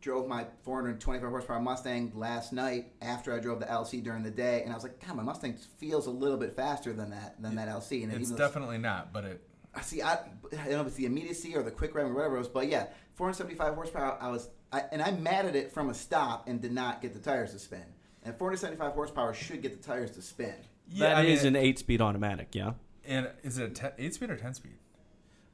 drove 0.00 0.26
my 0.26 0.46
425 0.62 1.28
horsepower 1.30 1.60
Mustang 1.60 2.12
last 2.14 2.52
night 2.52 2.92
after 3.02 3.34
I 3.34 3.38
drove 3.38 3.60
the 3.60 3.66
LC 3.66 4.02
during 4.02 4.22
the 4.22 4.30
day, 4.30 4.62
and 4.62 4.72
I 4.72 4.74
was 4.74 4.82
like, 4.82 5.04
God, 5.06 5.16
my 5.16 5.22
Mustang 5.22 5.56
feels 5.78 6.06
a 6.06 6.10
little 6.10 6.38
bit 6.38 6.56
faster 6.56 6.92
than 6.92 7.10
that 7.10 7.40
than 7.40 7.56
that 7.56 7.68
LC. 7.68 8.02
And 8.02 8.12
It's 8.12 8.22
even 8.22 8.36
though 8.36 8.38
definitely 8.38 8.78
not, 8.78 9.12
but 9.12 9.24
it 9.24 9.42
I 9.74 9.82
see, 9.82 10.02
I, 10.02 10.14
I 10.14 10.16
don't 10.52 10.70
know 10.70 10.80
if 10.80 10.88
it's 10.88 10.96
the 10.96 11.06
immediacy 11.06 11.54
or 11.54 11.62
the 11.62 11.70
quick 11.70 11.94
run 11.94 12.06
or 12.06 12.14
whatever 12.14 12.36
it 12.36 12.38
was, 12.40 12.48
but 12.48 12.68
yeah, 12.68 12.86
475 13.14 13.74
horsepower. 13.74 14.18
I 14.20 14.28
was, 14.28 14.48
I, 14.72 14.82
and 14.90 15.00
I'm 15.00 15.22
mad 15.22 15.46
at 15.46 15.54
it 15.54 15.72
from 15.72 15.90
a 15.90 15.94
stop 15.94 16.48
and 16.48 16.60
did 16.60 16.72
not 16.72 17.00
get 17.00 17.12
the 17.12 17.20
tires 17.20 17.52
to 17.52 17.58
spin. 17.58 17.84
And 18.24 18.36
475 18.36 18.92
horsepower 18.92 19.32
should 19.32 19.62
get 19.62 19.80
the 19.80 19.86
tires 19.86 20.10
to 20.12 20.22
spin. 20.22 20.54
Yeah, 20.88 21.14
That 21.14 21.26
is 21.26 21.44
an 21.44 21.54
eight-speed 21.54 22.00
automatic. 22.00 22.48
Yeah. 22.52 22.72
And 23.04 23.30
is 23.42 23.58
it 23.58 23.64
a 23.64 23.68
te- 23.70 24.04
eight 24.04 24.14
speed 24.14 24.30
or 24.30 24.36
ten 24.36 24.54
speed? 24.54 24.74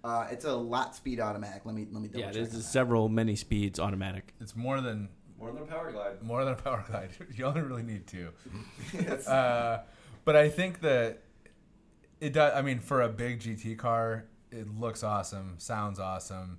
Uh, 0.07 0.29
it's 0.31 0.45
a 0.45 0.55
lot 0.55 0.95
speed 0.95 1.19
automatic. 1.21 1.63
Let 1.65 1.75
me 1.75 1.87
let 1.91 2.01
me 2.03 2.09
double 2.09 2.21
Yeah, 2.21 2.27
check. 2.27 2.35
there's 2.35 2.55
on 2.55 2.61
several 2.63 3.09
many 3.09 3.35
speeds 3.35 3.81
automatic. 3.81 4.35
It's 4.41 4.55
more 4.55 4.81
than 4.81 5.09
More 5.39 5.51
than 5.53 5.63
a 5.63 5.67
power 5.67 5.91
glide. 5.91 6.23
more 6.23 6.45
than 6.45 6.53
a 6.55 6.57
power 6.57 6.85
glide. 6.89 7.11
You 7.35 7.45
only 7.47 7.63
really 7.63 7.83
need 7.83 8.07
two. 8.07 8.31
Yes. 8.95 9.27
uh, 9.27 9.83
but 10.25 10.37
I 10.37 10.49
think 10.49 10.81
that 10.83 11.23
it 12.21 12.33
does. 12.33 12.53
I 12.55 12.63
mean, 12.63 12.79
for 12.79 13.03
a 13.03 13.09
big 13.09 13.41
GT 13.41 13.77
car, 13.77 14.27
it 14.53 14.69
looks 14.79 15.03
awesome, 15.03 15.55
sounds 15.59 15.99
awesome. 15.99 16.59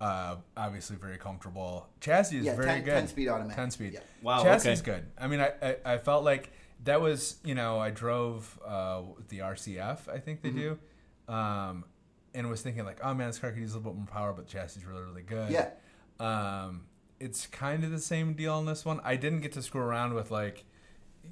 Uh, 0.00 0.36
obviously, 0.56 0.96
very 0.96 1.16
comfortable. 1.18 1.88
Chassis 2.00 2.38
is 2.38 2.44
Yeah, 2.44 2.54
very 2.54 2.66
10 2.66 2.84
good. 2.84 2.90
10 2.92 3.08
speed 3.08 3.28
automatic. 3.28 3.56
Ten 3.56 3.70
speed. 3.70 3.92
Yeah. 3.94 4.00
Wow, 4.22 4.42
Chassis 4.44 4.68
okay. 4.68 4.72
is 4.74 4.82
good. 4.82 5.06
I 5.18 5.26
mean, 5.26 5.40
I, 5.40 5.52
I, 5.62 5.76
I 5.94 5.98
felt 5.98 6.22
like 6.24 6.52
that 6.84 7.00
was 7.00 7.38
you 7.44 7.54
know 7.54 7.78
I 7.80 7.90
drove 7.90 8.58
uh, 8.64 9.02
the 9.28 9.38
RCF. 9.40 10.08
I 10.08 10.18
think 10.18 10.42
they 10.42 10.50
Mhm. 10.50 10.78
do. 11.26 11.32
Um, 11.34 11.84
and 12.36 12.48
was 12.48 12.62
thinking 12.62 12.84
like, 12.84 13.00
oh 13.02 13.14
man, 13.14 13.28
this 13.28 13.38
car 13.38 13.50
could 13.50 13.60
use 13.60 13.72
a 13.74 13.78
little 13.78 13.92
bit 13.92 13.98
more 13.98 14.06
power, 14.06 14.32
but 14.32 14.46
the 14.46 14.52
chassis 14.52 14.80
is 14.80 14.86
really, 14.86 15.02
really 15.02 15.22
good. 15.22 15.50
Yeah. 15.50 15.70
Um, 16.20 16.86
it's 17.18 17.46
kind 17.46 17.82
of 17.84 17.90
the 17.90 17.98
same 17.98 18.34
deal 18.34 18.52
on 18.54 18.66
this 18.66 18.84
one. 18.84 19.00
I 19.02 19.16
didn't 19.16 19.40
get 19.40 19.52
to 19.52 19.62
screw 19.62 19.80
around 19.80 20.14
with 20.14 20.30
like, 20.30 20.64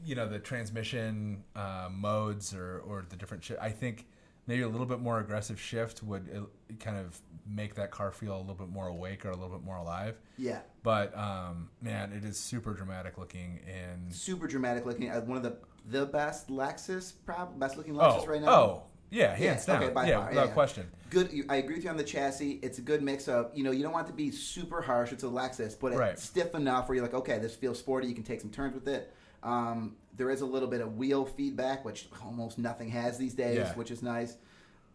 you 0.05 0.15
know, 0.15 0.27
the 0.29 0.39
transmission 0.39 1.45
uh, 1.55 1.89
modes 1.93 2.55
or 2.55 2.79
or 2.87 3.05
the 3.09 3.17
different 3.17 3.45
shit. 3.45 3.59
I 3.61 3.71
think 3.71 4.07
maybe 4.47 4.63
a 4.63 4.69
little 4.69 4.87
bit 4.87 5.01
more 5.01 5.21
aggressive 5.21 5.59
shift 5.61 6.03
would 6.03 6.29
uh, 6.35 6.75
kind 6.81 6.97
of 6.99 7.19
make 7.47 7.75
that 7.77 7.91
car 7.91 8.11
feel 8.11 8.37
a 8.37 8.41
little 8.41 8.55
bit 8.55 8.69
more 8.69 8.89
awake 8.89 9.25
or 9.25 9.31
a 9.31 9.37
little 9.37 9.57
bit 9.57 9.65
more 9.65 9.77
alive. 9.77 10.19
Yeah. 10.39 10.61
But 10.83 11.17
um, 11.17 11.69
man, 11.81 12.13
it 12.13 12.25
is 12.25 12.39
super 12.39 12.75
dramatic 12.75 13.17
looking 13.19 13.61
and 13.67 14.13
Super 14.13 14.47
dramatic 14.47 14.85
looking. 14.87 15.11
Uh, 15.11 15.21
one 15.21 15.37
of 15.37 15.43
the 15.43 15.57
the 15.87 16.07
best 16.07 16.49
Lexus, 16.49 17.13
prob 17.27 17.59
best 17.61 17.77
looking 17.77 17.95
Lexus 17.95 18.23
Oh, 18.23 18.27
right 18.27 18.41
now. 18.41 18.49
oh, 18.49 18.83
yeah, 19.11 19.35
hands 19.35 19.67
down. 19.67 19.83
Okay, 19.83 19.93
by 19.93 20.07
Yeah, 20.09 20.21
far, 20.21 20.29
without 20.31 20.53
question. 20.53 20.87
Good. 21.11 21.31
I 21.49 21.57
agree 21.57 21.77
with 21.77 21.85
you 21.85 21.91
on 21.91 21.97
the 21.97 22.05
chassis. 22.05 22.59
It's 22.63 22.79
a 22.79 22.83
good 22.83 23.03
mix 23.03 23.29
of 23.29 23.51
you 23.55 23.63
know 23.65 23.71
you 23.71 23.83
don't 23.83 23.93
want 23.93 24.07
it 24.09 24.11
to 24.11 24.17
be 24.17 24.31
super 24.31 24.81
harsh. 24.83 25.13
It's 25.13 25.23
a 25.23 25.27
Lexus, 25.29 25.79
but 25.79 25.89
it's 25.89 25.97
Right. 25.99 26.19
stiff 26.19 26.55
enough 26.55 26.89
where 26.89 26.97
you're 26.97 27.05
like, 27.05 27.15
okay, 27.15 27.39
this 27.39 27.55
feels 27.55 27.79
sporty. 27.79 28.09
You 28.09 28.15
can 28.15 28.25
take 28.25 28.41
some 28.41 28.51
turns 28.51 28.75
with 28.75 28.89
it. 28.89 29.13
Um, 29.43 29.97
there 30.17 30.31
is 30.31 30.41
a 30.41 30.47
little 30.47 30.69
bit 30.69 30.81
of 30.81 30.97
wheel 30.97 31.25
feedback, 31.25 31.85
which 31.85 32.09
almost 32.25 32.59
nothing 32.59 32.89
has 32.91 33.19
these 33.19 33.35
days, 33.35 33.59
Yeah. 33.59 33.75
which 33.75 33.91
is 33.91 34.03
nice. 34.03 34.37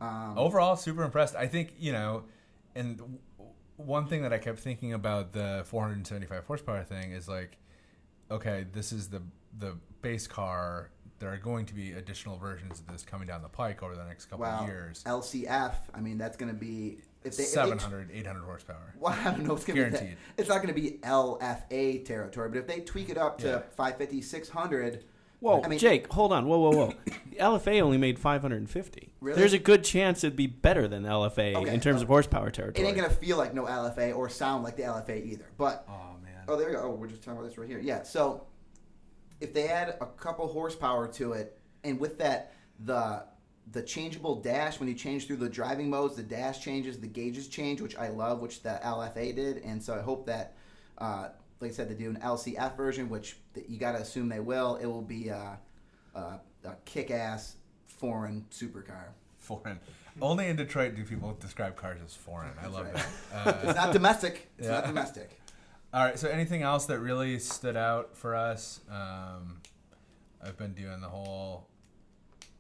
Um, 0.01 0.37
overall 0.37 0.77
super 0.77 1.03
impressed 1.03 1.35
i 1.35 1.45
think 1.45 1.73
you 1.77 1.91
know 1.91 2.23
and 2.73 2.99
w- 2.99 3.19
one 3.75 4.07
thing 4.07 4.21
that 4.21 4.31
i 4.31 4.37
kept 4.37 4.59
thinking 4.59 4.93
about 4.93 5.33
the 5.33 5.63
475 5.65 6.45
horsepower 6.45 6.85
thing 6.85 7.11
is 7.11 7.27
like 7.27 7.57
okay 8.31 8.65
this 8.71 8.93
is 8.93 9.09
the 9.09 9.21
the 9.57 9.75
base 10.01 10.25
car 10.25 10.89
there 11.19 11.31
are 11.31 11.37
going 11.37 11.65
to 11.65 11.73
be 11.73 11.91
additional 11.93 12.37
versions 12.37 12.79
of 12.79 12.87
this 12.87 13.03
coming 13.03 13.27
down 13.27 13.41
the 13.41 13.49
pike 13.49 13.83
over 13.83 13.95
the 13.95 14.05
next 14.05 14.25
couple 14.25 14.45
wow, 14.45 14.61
of 14.61 14.67
years 14.67 15.03
LCF. 15.05 15.73
I 15.93 15.99
mean, 15.99 16.17
that's 16.17 16.37
going 16.37 16.51
to 16.51 16.57
be 16.57 16.99
if 17.23 17.35
they, 17.35 17.43
if 17.43 17.49
they- 17.49 17.55
700 17.55 18.09
800 18.13 18.43
horsepower 18.43 18.95
Well, 18.99 19.13
I 19.13 19.31
don't 19.31 19.45
know. 19.45 19.55
It's 19.55 19.65
gonna 19.65 19.79
guaranteed 19.79 20.17
it's 20.37 20.49
not 20.49 20.61
going 20.61 20.73
to 20.73 20.79
be 20.79 20.99
LFA 21.03 22.05
territory, 22.05 22.49
but 22.49 22.57
if 22.59 22.67
they 22.67 22.79
tweak 22.81 23.09
it 23.09 23.17
up 23.17 23.37
to 23.39 23.47
Yeah. 23.47 23.59
550, 23.75 24.21
600. 24.21 25.03
Whoa, 25.41 25.61
I 25.63 25.69
mean, 25.69 25.79
Jake, 25.79 26.11
hold 26.11 26.33
on. 26.33 26.47
Whoa, 26.47 26.59
whoa, 26.59 26.71
whoa. 26.71 26.93
The 27.29 27.37
LFA 27.37 27.81
only 27.81 27.97
made 27.97 28.19
550. 28.19 29.13
Really? 29.21 29.39
There's 29.39 29.53
a 29.53 29.59
good 29.59 29.85
chance 29.85 30.25
it'd 30.25 30.35
be 30.35 30.47
better 30.47 30.89
than 30.89 31.03
LFA 31.03 31.55
Okay, 31.55 31.73
in 31.73 31.79
terms 31.79 31.95
well, 31.97 32.03
of 32.03 32.07
horsepower 32.09 32.49
territory. 32.49 32.85
It 32.85 32.89
ain't 32.89 32.97
gonna 32.97 33.09
feel 33.09 33.37
like 33.37 33.53
no 33.53 33.63
LFA 33.63 34.13
or 34.13 34.27
sound 34.27 34.65
like 34.65 34.75
the 34.75 34.83
LFA 34.83 35.25
either. 35.25 35.45
But 35.57 35.85
oh 35.87 36.17
man, 36.21 36.43
oh 36.49 36.57
there 36.57 36.69
you 36.71 36.75
go. 36.75 36.83
Oh, 36.83 36.89
we're 36.89 37.07
just 37.07 37.21
talking 37.21 37.39
about 37.39 37.47
this 37.47 37.57
right 37.57 37.69
here. 37.69 37.79
Yeah. 37.79 38.03
So 38.03 38.43
if 39.41 39.53
they 39.53 39.67
add 39.67 39.95
a 40.01 40.05
couple 40.05 40.47
horsepower 40.47 41.07
to 41.13 41.33
it, 41.33 41.57
and 41.83 41.99
with 41.99 42.17
that 42.19 42.53
the 42.85 43.23
the 43.71 43.81
changeable 43.83 44.35
dash 44.35 44.79
when 44.79 44.89
you 44.89 44.95
change 44.95 45.27
through 45.27 45.37
the 45.37 45.49
driving 45.49 45.89
modes, 45.89 46.15
the 46.15 46.23
dash 46.23 46.63
changes, 46.63 46.99
the 46.99 47.07
gauges 47.07 47.47
change, 47.47 47.81
which 47.81 47.95
I 47.97 48.09
love, 48.09 48.39
which 48.39 48.63
the 48.63 48.79
LFA 48.83 49.35
did, 49.35 49.57
and 49.57 49.81
so 49.81 49.95
I 49.95 50.01
hope 50.01 50.25
that. 50.27 50.55
Uh, 50.97 51.29
like 51.61 51.71
I 51.71 51.73
said, 51.73 51.89
they 51.89 51.93
do 51.93 52.09
an 52.09 52.17
LCF 52.23 52.77
version, 52.77 53.09
which 53.09 53.35
you 53.67 53.77
got 53.77 53.91
to 53.91 53.97
assume 53.97 54.29
they 54.29 54.39
will. 54.39 54.77
It 54.77 54.85
will 54.85 55.01
be 55.01 55.29
uh, 55.29 55.55
uh, 56.15 56.37
a 56.63 56.75
kick-ass 56.85 57.57
foreign 57.87 58.45
supercar. 58.49 59.09
foreign 59.39 59.79
only 60.21 60.47
in 60.47 60.55
detroit 60.55 60.95
do 60.95 61.03
people 61.03 61.35
describe 61.39 61.75
cars 61.75 61.99
as 62.05 62.13
foreign 62.13 62.51
i 62.61 62.67
love 62.67 62.85
right. 62.85 62.93
that 62.93 63.07
uh, 63.47 63.57
It's 63.63 63.75
not 63.75 63.93
domestic. 63.93 64.49
It's 64.57 64.67
yeah. 64.67 64.73
not 64.75 64.85
domestic. 64.85 65.39
All 65.91 66.03
right. 66.03 66.19
So, 66.19 66.29
anything 66.29 66.61
else 66.61 66.85
that 66.85 66.99
really 66.99 67.39
stood 67.39 67.75
out 67.75 68.15
for 68.15 68.35
us? 68.35 68.81
Um, 68.91 69.59
I've 70.43 70.55
been 70.55 70.73
doing 70.73 71.01
the 71.01 71.07
whole 71.07 71.67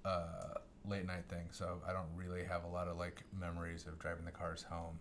uh, 0.03 0.55
late 0.83 1.05
night 1.05 1.25
thing, 1.29 1.47
so 1.51 1.79
I 1.87 1.93
don't 1.93 2.09
really 2.15 2.43
have 2.43 2.63
a 2.63 2.67
lot 2.67 2.87
of 2.87 2.97
like 2.97 3.21
memories 3.39 3.85
of 3.85 3.99
driving 3.99 4.25
the 4.25 4.31
cars 4.31 4.63
home. 4.63 4.97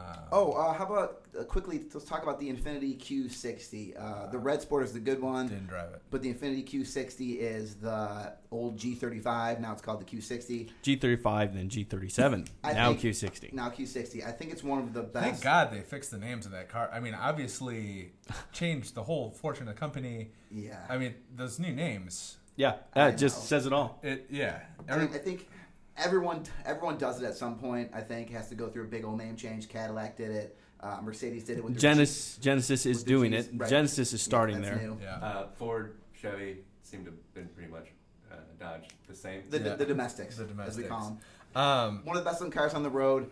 Um, 0.00 0.16
Oh, 0.32 0.52
uh, 0.52 0.72
how 0.72 0.86
about 0.86 1.22
uh, 1.38 1.42
quickly? 1.44 1.80
Let's 1.92 2.06
talk 2.06 2.22
about 2.22 2.38
the 2.38 2.52
Infiniti 2.52 2.96
Q60. 2.98 3.94
Uh, 4.00 4.26
the 4.30 4.38
Red 4.38 4.62
Sport 4.62 4.84
is 4.84 4.92
the 4.92 5.00
good 5.00 5.20
one, 5.20 5.48
didn't 5.48 5.66
drive 5.66 5.92
it. 5.92 6.02
but 6.10 6.22
the 6.22 6.32
Infiniti 6.32 6.64
Q60 6.68 7.38
is 7.38 7.74
the 7.76 8.32
old 8.52 8.78
G35. 8.78 9.60
Now 9.60 9.72
it's 9.72 9.82
called 9.82 10.00
the 10.00 10.04
Q60. 10.04 10.70
G35, 10.84 11.54
then 11.54 11.68
G37, 11.68 12.48
I 12.62 12.72
now 12.74 12.92
think- 12.94 13.00
Q60. 13.14 13.52
Now 13.52 13.70
Q60. 13.70 14.26
I 14.26 14.30
think 14.30 14.52
it's 14.52 14.62
one 14.62 14.78
of 14.78 14.92
the 14.92 15.02
best. 15.02 15.24
Thank 15.26 15.42
God 15.42 15.72
they 15.72 15.80
fixed 15.80 16.10
the 16.12 16.18
names 16.18 16.46
of 16.46 16.52
that 16.52 16.68
car. 16.68 16.88
I 16.92 17.00
mean, 17.00 17.14
obviously, 17.14 18.12
changed 18.52 18.94
the 18.94 19.02
whole 19.02 19.30
fortune 19.32 19.66
of 19.68 19.74
the 19.74 19.80
company. 19.80 20.30
Yeah. 20.50 20.78
I 20.88 20.96
mean, 20.98 21.14
those 21.34 21.58
new 21.58 21.72
names. 21.72 22.36
Yeah, 22.56 22.74
I 22.94 23.12
just 23.12 23.38
know. 23.38 23.44
says 23.44 23.66
it 23.66 23.72
all. 23.72 23.98
It 24.02 24.26
yeah. 24.30 24.60
I, 24.88 24.98
mean, 24.98 25.08
I 25.14 25.18
think 25.18 25.48
everyone 25.96 26.44
everyone 26.64 26.98
does 26.98 27.20
it 27.22 27.26
at 27.26 27.34
some 27.36 27.56
point. 27.58 27.90
I 27.94 28.00
think 28.00 28.30
has 28.30 28.48
to 28.48 28.54
go 28.54 28.68
through 28.68 28.84
a 28.84 28.88
big 28.88 29.04
old 29.04 29.18
name 29.18 29.36
change. 29.36 29.68
Cadillac 29.68 30.16
did 30.16 30.30
it. 30.30 30.56
Uh, 30.80 30.98
Mercedes 31.02 31.44
did 31.44 31.58
it 31.58 31.64
with 31.64 31.74
their 31.74 31.80
Genesis, 31.80 32.38
Genesis 32.38 32.86
is 32.86 33.02
doing 33.04 33.32
Gs, 33.32 33.48
it. 33.48 33.50
right. 33.56 33.68
Genesis 33.68 34.14
is 34.14 34.22
starting 34.22 34.62
that's 34.62 34.78
there. 34.80 34.96
yeah. 35.02 35.16
Uh, 35.16 35.46
Ford, 35.58 35.98
Chevy 36.14 36.58
seem 36.82 37.04
to 37.04 37.10
have 37.10 37.34
been 37.34 37.48
pretty 37.48 37.70
much 37.70 37.88
uh, 38.32 38.36
Dodge 38.58 38.88
the 39.06 39.14
same. 39.14 39.42
The, 39.50 39.58
Yeah. 39.60 39.74
the 39.74 39.84
domestics, 39.84 40.36
The 40.36 40.48
as 40.62 40.78
we 40.78 40.84
call 40.84 41.04
them. 41.04 41.18
Um, 41.62 42.00
one 42.04 42.16
of 42.16 42.24
the 42.24 42.30
best 42.30 42.40
looking 42.40 42.52
cars 42.52 42.72
on 42.72 42.82
the 42.82 42.88
road. 42.88 43.28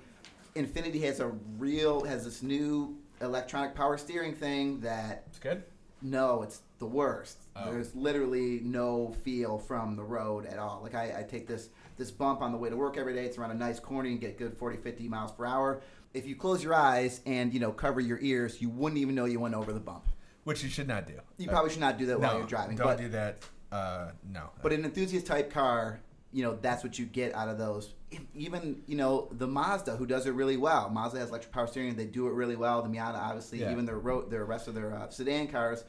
Infiniti 0.57 1.01
has 1.05 1.21
a 1.21 1.29
real 1.57 2.05
has 2.05 2.25
this 2.25 2.43
new 2.43 2.99
electronic 3.23 3.75
power 3.75 3.97
steering 3.97 4.35
thing 4.35 4.81
that 4.81 5.25
it's 5.29 5.39
good. 5.39 5.63
no, 6.03 6.43
it's 6.43 6.61
the 6.81 6.87
worst. 6.87 7.39
Oh. 7.57 7.71
There's 7.71 7.95
literally 7.95 8.61
no 8.63 9.15
feel 9.25 9.59
from 9.59 9.97
the 9.97 10.03
road 10.05 10.45
at 10.47 10.59
all. 10.59 10.81
Like 10.83 10.95
I, 10.95 11.21
I 11.21 11.23
take 11.23 11.47
this 11.47 11.71
this 11.99 12.11
bump 12.11 12.41
on 12.41 12.53
the 12.53 12.59
way 12.59 12.71
to 12.71 12.77
work 12.77 12.97
every 12.97 13.13
day. 13.13 13.25
It's 13.25 13.37
around 13.37 13.51
a 13.51 13.55
nice 13.55 13.79
corner. 13.79 14.09
You 14.09 14.17
can 14.19 14.29
get 14.29 14.39
good 14.39 14.57
40, 14.57 14.79
50 14.79 15.09
miles 15.09 15.33
per 15.33 15.45
hour. 15.45 15.83
If 16.15 16.27
you 16.27 16.37
close 16.37 16.63
your 16.63 16.75
eyes 16.75 17.21
and 17.27 17.53
you 17.53 17.61
know 17.61 17.73
cover 17.73 18.01
your 18.01 18.19
ears, 18.21 18.63
you 18.63 18.71
wouldn't 18.71 19.01
even 19.01 19.15
know 19.15 19.27
you 19.27 19.41
went 19.41 19.55
over 19.55 19.73
the 19.73 19.81
bump. 19.81 20.09
Which 20.45 20.63
you 20.63 20.71
should 20.71 20.89
not 20.89 21.07
do. 21.07 21.15
You 21.37 21.49
probably 21.49 21.71
should 21.71 21.81
not 21.81 21.99
do 21.99 22.07
that 22.07 22.21
while 22.21 22.39
you're 22.39 22.47
driving. 22.47 22.77
Don't 22.77 22.87
but 22.87 22.99
do 22.99 23.09
that. 23.11 23.45
Uh, 23.71 24.13
no. 24.33 24.49
but 24.63 24.73
an 24.73 24.83
enthusiast 24.87 25.27
type 25.27 25.53
car, 25.53 26.01
you 26.33 26.43
know, 26.43 26.57
that's 26.63 26.83
what 26.83 26.99
you 26.99 27.05
get 27.05 27.35
out 27.35 27.51
of 27.51 27.59
those. 27.59 27.93
Even 28.35 28.81
you 28.87 28.97
know 28.97 29.29
the 29.33 29.47
Mazda, 29.47 29.97
who 29.97 30.07
does 30.07 30.27
it 30.27 30.31
really 30.31 30.57
well. 30.57 30.89
Mazda 30.89 31.19
has 31.19 31.29
electric 31.29 31.53
power 31.53 31.67
steering; 31.67 31.95
they 31.95 32.07
do 32.07 32.29
it 32.29 32.33
really 32.33 32.57
well. 32.57 32.81
The 32.81 32.89
Miata, 32.89 33.17
obviously, 33.17 33.61
Yeah. 33.61 33.73
even 33.73 33.85
their 33.85 33.99
ro- 33.99 34.27
their 34.27 34.47
rest 34.47 34.69
of 34.69 34.75
their 34.75 34.95
uh, 34.95 35.11
sedan 35.11 35.49
cars, 35.49 35.85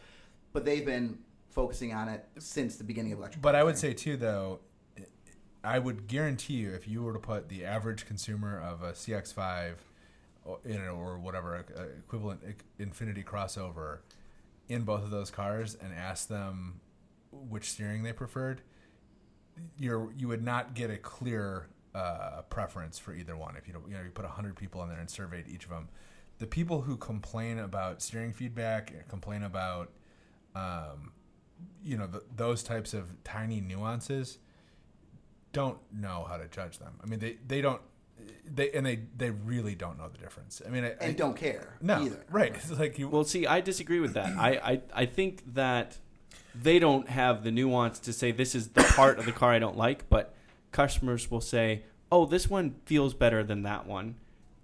but 0.52 0.65
they've 0.65 0.86
been 0.86 1.19
focusing 1.49 1.94
on 1.94 2.10
it 2.10 2.26
since 2.38 2.76
the 2.76 2.84
beginning 2.84 3.14
of 3.14 3.19
electric. 3.19 3.41
But 3.41 3.56
I 3.56 3.64
would 3.64 3.77
say 3.77 3.94
too, 3.94 4.18
though, 4.18 4.60
I 5.70 5.78
would 5.78 6.08
guarantee 6.08 6.56
you 6.56 6.74
if 6.74 6.88
you 6.88 7.04
were 7.04 7.14
to 7.14 7.20
put 7.20 7.48
the 7.48 7.64
average 7.64 8.08
consumer 8.08 8.60
of 8.60 8.82
a 8.82 8.94
CX-5 8.94 9.76
or, 10.44 10.58
you 10.66 10.80
know, 10.80 10.96
or 10.96 11.20
whatever 11.20 11.64
uh, 11.78 11.84
equivalent 12.00 12.41
Infiniti 12.80 13.24
crossover 13.24 14.00
in 14.68 14.82
both 14.82 15.04
of 15.04 15.12
those 15.12 15.30
cars 15.30 15.78
and 15.80 15.94
ask 15.94 16.28
them 16.28 16.82
which 17.32 17.70
steering 17.70 18.02
they 18.02 18.14
preferred, 18.14 18.62
you're 19.78 20.12
you 20.18 20.28
would 20.28 20.44
not 20.44 20.74
get 20.74 20.90
a 20.90 20.98
clear 20.98 21.68
uh, 21.94 22.41
preference 22.50 22.98
for 22.98 23.14
either 23.14 23.38
one. 23.38 23.56
If 23.56 23.68
you 23.68 23.74
don't, 23.74 23.88
you 23.88 23.94
know, 23.94 24.02
you 24.02 24.10
put 24.10 24.26
hundred 24.26 24.56
people 24.56 24.82
in 24.82 24.90
there 24.90 25.00
and 25.00 25.10
surveyed 25.10 25.48
each 25.48 25.66
of 25.66 25.70
them, 25.70 25.90
the 26.40 26.48
people 26.48 26.82
who 26.82 26.98
complain 26.98 27.60
about 27.60 28.02
steering 28.02 28.34
feedback, 28.34 29.08
complain 29.08 29.44
about 29.44 29.91
um, 30.56 31.12
you 31.84 31.96
know 31.96 32.08
th 32.08 32.24
those 32.36 32.64
types 32.64 32.96
of 32.96 33.24
tiny 33.24 33.62
nuances 33.62 34.40
don't 35.54 35.78
know 35.92 36.26
how 36.30 36.38
to 36.38 36.48
judge 36.48 36.78
them. 36.80 36.94
I 37.04 37.06
mean, 37.08 37.20
they 37.20 37.38
they 37.48 37.62
don't 37.62 37.82
they 38.46 38.72
and 38.72 38.86
they 38.86 39.00
they 39.18 39.30
really 39.32 39.76
don't 39.76 39.98
know 39.98 40.08
the 40.10 40.18
difference. 40.18 40.62
I 40.66 40.70
mean, 40.70 40.84
I, 40.84 40.90
and 40.90 41.02
I, 41.02 41.12
don't 41.14 41.36
care 41.38 41.76
no 41.82 42.02
either. 42.04 42.24
right. 42.30 42.54
It's 42.56 42.72
like 42.72 43.00
you 43.00 43.08
Well, 43.08 43.24
see, 43.24 43.46
I 43.48 43.62
disagree 43.62 44.00
with 44.00 44.14
that. 44.14 44.38
I, 44.38 44.50
I, 44.52 44.82
I 44.94 45.06
think 45.06 45.54
that 45.56 45.98
they 46.56 46.80
don't 46.80 47.08
have 47.10 47.44
the 47.44 47.52
nuance 47.52 48.00
to 48.00 48.14
say 48.14 48.32
this 48.32 48.56
is 48.56 48.70
the 48.70 48.84
part 48.84 49.20
of 49.20 49.26
the 49.26 49.32
car 49.32 49.52
I 49.54 49.60
don't 49.60 49.78
like, 49.78 50.10
but 50.10 50.34
customers 50.72 51.30
will 51.32 51.42
say, 51.42 51.84
oh, 52.12 52.26
this 52.26 52.50
one 52.50 52.76
feels 52.86 53.14
better 53.14 53.44
than 53.44 53.64
that 53.64 53.86
one. 53.86 54.16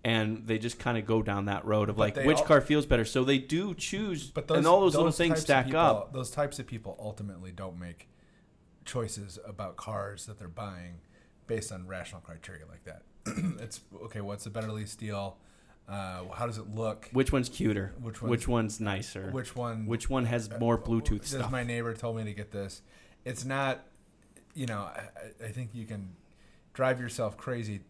And 0.04 0.46
they 0.46 0.60
just 0.60 0.78
kind 0.78 1.00
of 1.00 1.06
go 1.08 1.24
down 1.24 1.46
that 1.46 1.66
road 1.66 1.90
of 1.90 1.96
But 1.96 2.16
like 2.18 2.26
which 2.28 2.38
all- 2.38 2.44
car 2.44 2.62
feels 2.62 2.86
better. 2.86 3.06
So 3.06 3.24
they 3.24 3.40
do 3.40 3.74
choose, 3.74 4.30
But 4.30 4.48
those, 4.48 4.60
and 4.60 4.68
all 4.68 4.82
those, 4.82 4.94
little 4.94 5.06
those 5.08 5.18
things 5.18 5.30
types 5.32 5.40
of 5.42 5.46
stack 5.46 5.66
people- 5.66 5.80
up. 5.80 6.14
Those 6.14 6.30
types 6.30 6.60
of 6.60 6.68
people 6.68 6.96
ultimately 7.00 7.52
don't 7.52 7.80
make 7.80 8.08
choices 8.86 9.40
about 9.46 9.76
cars 9.76 10.26
that 10.28 10.38
they're 10.40 10.48
buying 10.48 10.96
based 11.48 11.72
on 11.72 11.88
rational 11.88 12.22
criteria 12.22 12.64
like 12.68 12.84
that. 12.86 13.02
it's 13.62 13.82
okay. 14.04 14.22
What's 14.22 14.44
the 14.44 14.50
better 14.50 14.72
lease 14.72 14.96
deal? 14.96 15.38
Uh, 15.88 16.24
how 16.34 16.48
does 16.48 16.58
it 16.58 16.74
look? 16.74 17.10
Which 17.12 17.32
one's 17.32 17.50
cuter? 17.50 17.94
Which 18.02 18.22
Which 18.22 18.48
one's- 18.48 18.80
one's 18.80 18.80
nicer? 18.82 19.30
Which 19.32 19.56
one? 19.56 19.86
Which 19.86 20.10
one 20.10 20.26
has 20.26 20.50
more 20.60 20.78
Bluetooth 20.78 21.22
Does 21.22 21.30
stuff? 21.32 21.52
my 21.52 21.64
neighbor 21.64 21.94
told 21.94 22.18
me 22.18 22.24
to 22.24 22.34
get 22.34 22.52
this? 22.52 22.82
It's 23.24 23.46
not. 23.46 23.84
You 24.54 24.68
know, 24.68 24.80
I, 24.80 25.10
I 25.46 25.48
think 25.50 25.72
you 25.74 25.86
can 25.86 26.16
drive 26.74 27.00
yourself 27.02 27.36
crazy. 27.38 27.82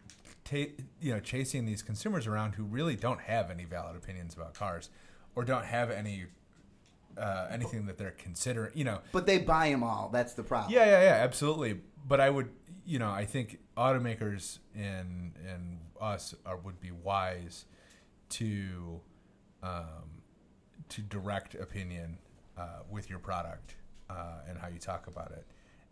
Ta- 0.44 0.72
you 1.00 1.12
know, 1.12 1.20
chasing 1.20 1.64
these 1.64 1.82
consumers 1.82 2.26
around 2.26 2.54
who 2.54 2.64
really 2.64 2.96
don't 2.96 3.20
have 3.20 3.50
any 3.50 3.64
valid 3.64 3.96
opinions 3.96 4.34
about 4.34 4.54
cars, 4.54 4.90
or 5.34 5.44
don't 5.44 5.64
have 5.64 5.90
any 5.90 6.24
uh, 7.18 7.48
anything 7.50 7.86
that 7.86 7.98
they're 7.98 8.14
considering. 8.18 8.72
You 8.74 8.84
know, 8.84 9.00
But 9.12 9.26
they 9.26 9.38
buy 9.38 9.70
them 9.70 9.82
all. 9.82 10.10
That's 10.12 10.34
the 10.34 10.42
problem. 10.42 10.72
yeah, 10.72 10.84
yeah, 10.84 11.02
yeah, 11.02 11.24
absolutely. 11.24 11.80
But 12.06 12.20
I 12.20 12.30
would, 12.30 12.50
you 12.84 12.98
know, 12.98 13.10
I 13.10 13.24
think 13.24 13.58
automakers 13.76 14.58
and 14.74 15.32
and 15.46 15.78
us 16.00 16.34
are 16.44 16.56
would 16.56 16.80
be 16.80 16.90
wise 16.90 17.64
to 18.30 19.00
um, 19.62 20.22
to 20.90 21.02
direct 21.02 21.54
opinion 21.54 22.18
uh, 22.56 22.80
with 22.90 23.10
your 23.10 23.18
product 23.18 23.74
uh, 24.08 24.40
and 24.48 24.58
how 24.58 24.68
you 24.68 24.78
talk 24.78 25.06
about 25.08 25.32
it, 25.32 25.46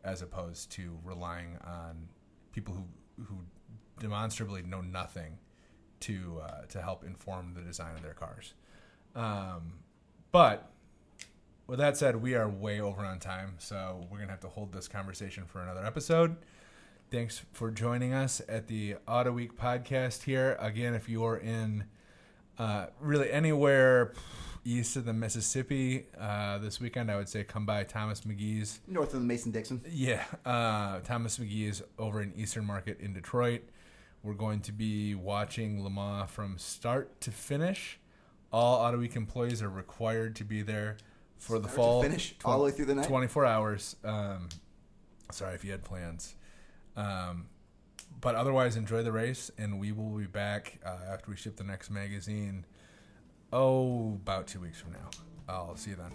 as 0.04 0.22
opposed 0.22 0.70
to 0.72 0.96
relying 1.04 1.58
on 1.66 2.08
people 2.52 2.74
who 2.74 3.24
who 3.24 3.36
demonstrably 4.00 4.62
know 4.62 4.80
nothing 4.80 5.38
to 6.00 6.40
uh, 6.44 6.62
to 6.68 6.82
help 6.82 7.04
inform 7.04 7.54
the 7.54 7.60
design 7.62 7.94
of 7.96 8.02
their 8.02 8.14
cars. 8.14 8.54
Um, 9.16 9.74
but 10.32 10.70
with 11.66 11.78
that 11.78 11.96
said, 11.96 12.16
we 12.16 12.34
are 12.34 12.48
way 12.48 12.80
over 12.80 13.04
on 13.04 13.18
time, 13.18 13.54
so 13.58 14.06
we're 14.10 14.18
gonna 14.18 14.30
have 14.30 14.40
to 14.40 14.48
hold 14.48 14.72
this 14.72 14.88
conversation 14.88 15.44
for 15.46 15.62
another 15.62 15.84
episode. 15.84 16.36
Thanks 17.10 17.42
for 17.52 17.70
joining 17.70 18.12
us 18.12 18.42
at 18.48 18.66
the 18.66 18.96
Autoweek 19.08 19.52
podcast 19.52 20.24
here. 20.24 20.56
Again, 20.60 20.94
if 20.94 21.08
you 21.08 21.24
are 21.24 21.36
in 21.36 21.84
uh, 22.58 22.86
really 23.00 23.30
anywhere 23.30 24.12
east 24.64 24.96
of 24.96 25.04
the 25.04 25.12
Mississippi 25.12 26.06
uh, 26.18 26.58
this 26.58 26.80
weekend, 26.80 27.10
I 27.10 27.16
would 27.16 27.28
say 27.28 27.44
come 27.44 27.64
by 27.64 27.84
Thomas 27.84 28.22
Magee's. 28.22 28.80
North 28.86 29.14
of 29.14 29.20
the 29.20 29.26
Mason 29.26 29.52
Dixon. 29.52 29.80
Yeah, 29.88 30.24
uh, 30.44 31.00
Thomas 31.00 31.38
Magee's 31.38 31.82
over 31.98 32.20
in 32.20 32.32
Eastern 32.36 32.64
Market 32.64 33.00
in 33.00 33.12
Detroit. 33.12 33.62
We're 34.22 34.34
going 34.34 34.60
to 34.62 34.72
be 34.72 35.14
watching 35.14 35.82
Le 35.82 35.90
Mans 35.90 36.30
from 36.30 36.58
start 36.58 37.20
to 37.22 37.30
finish. 37.30 37.98
All 38.52 38.80
Autoweek 38.80 39.16
employees 39.16 39.62
are 39.62 39.70
required 39.70 40.36
to 40.36 40.44
be 40.44 40.62
there 40.62 40.96
for 41.38 41.58
the 41.58 41.68
Start 41.68 41.76
fall 41.76 42.02
finish, 42.02 42.34
all 42.44 42.58
the 42.58 42.64
way 42.64 42.70
through 42.70 42.86
the 42.86 42.94
night? 42.94 43.06
24 43.06 43.44
hours. 43.44 43.96
Um, 44.04 44.48
sorry 45.30 45.54
if 45.54 45.64
you 45.64 45.70
had 45.70 45.84
plans. 45.84 46.34
Um, 46.96 47.46
but 48.20 48.34
otherwise, 48.34 48.76
enjoy 48.76 49.02
the 49.02 49.12
race, 49.12 49.50
and 49.58 49.78
we 49.78 49.92
will 49.92 50.16
be 50.16 50.26
back 50.26 50.78
uh, 50.84 51.12
after 51.12 51.30
we 51.30 51.36
ship 51.36 51.56
the 51.56 51.64
next 51.64 51.90
magazine. 51.90 52.64
Oh, 53.52 54.14
about 54.14 54.46
two 54.46 54.60
weeks 54.60 54.80
from 54.80 54.92
now. 54.92 55.10
I'll 55.48 55.76
see 55.76 55.90
you 55.90 55.96
then. 55.96 56.12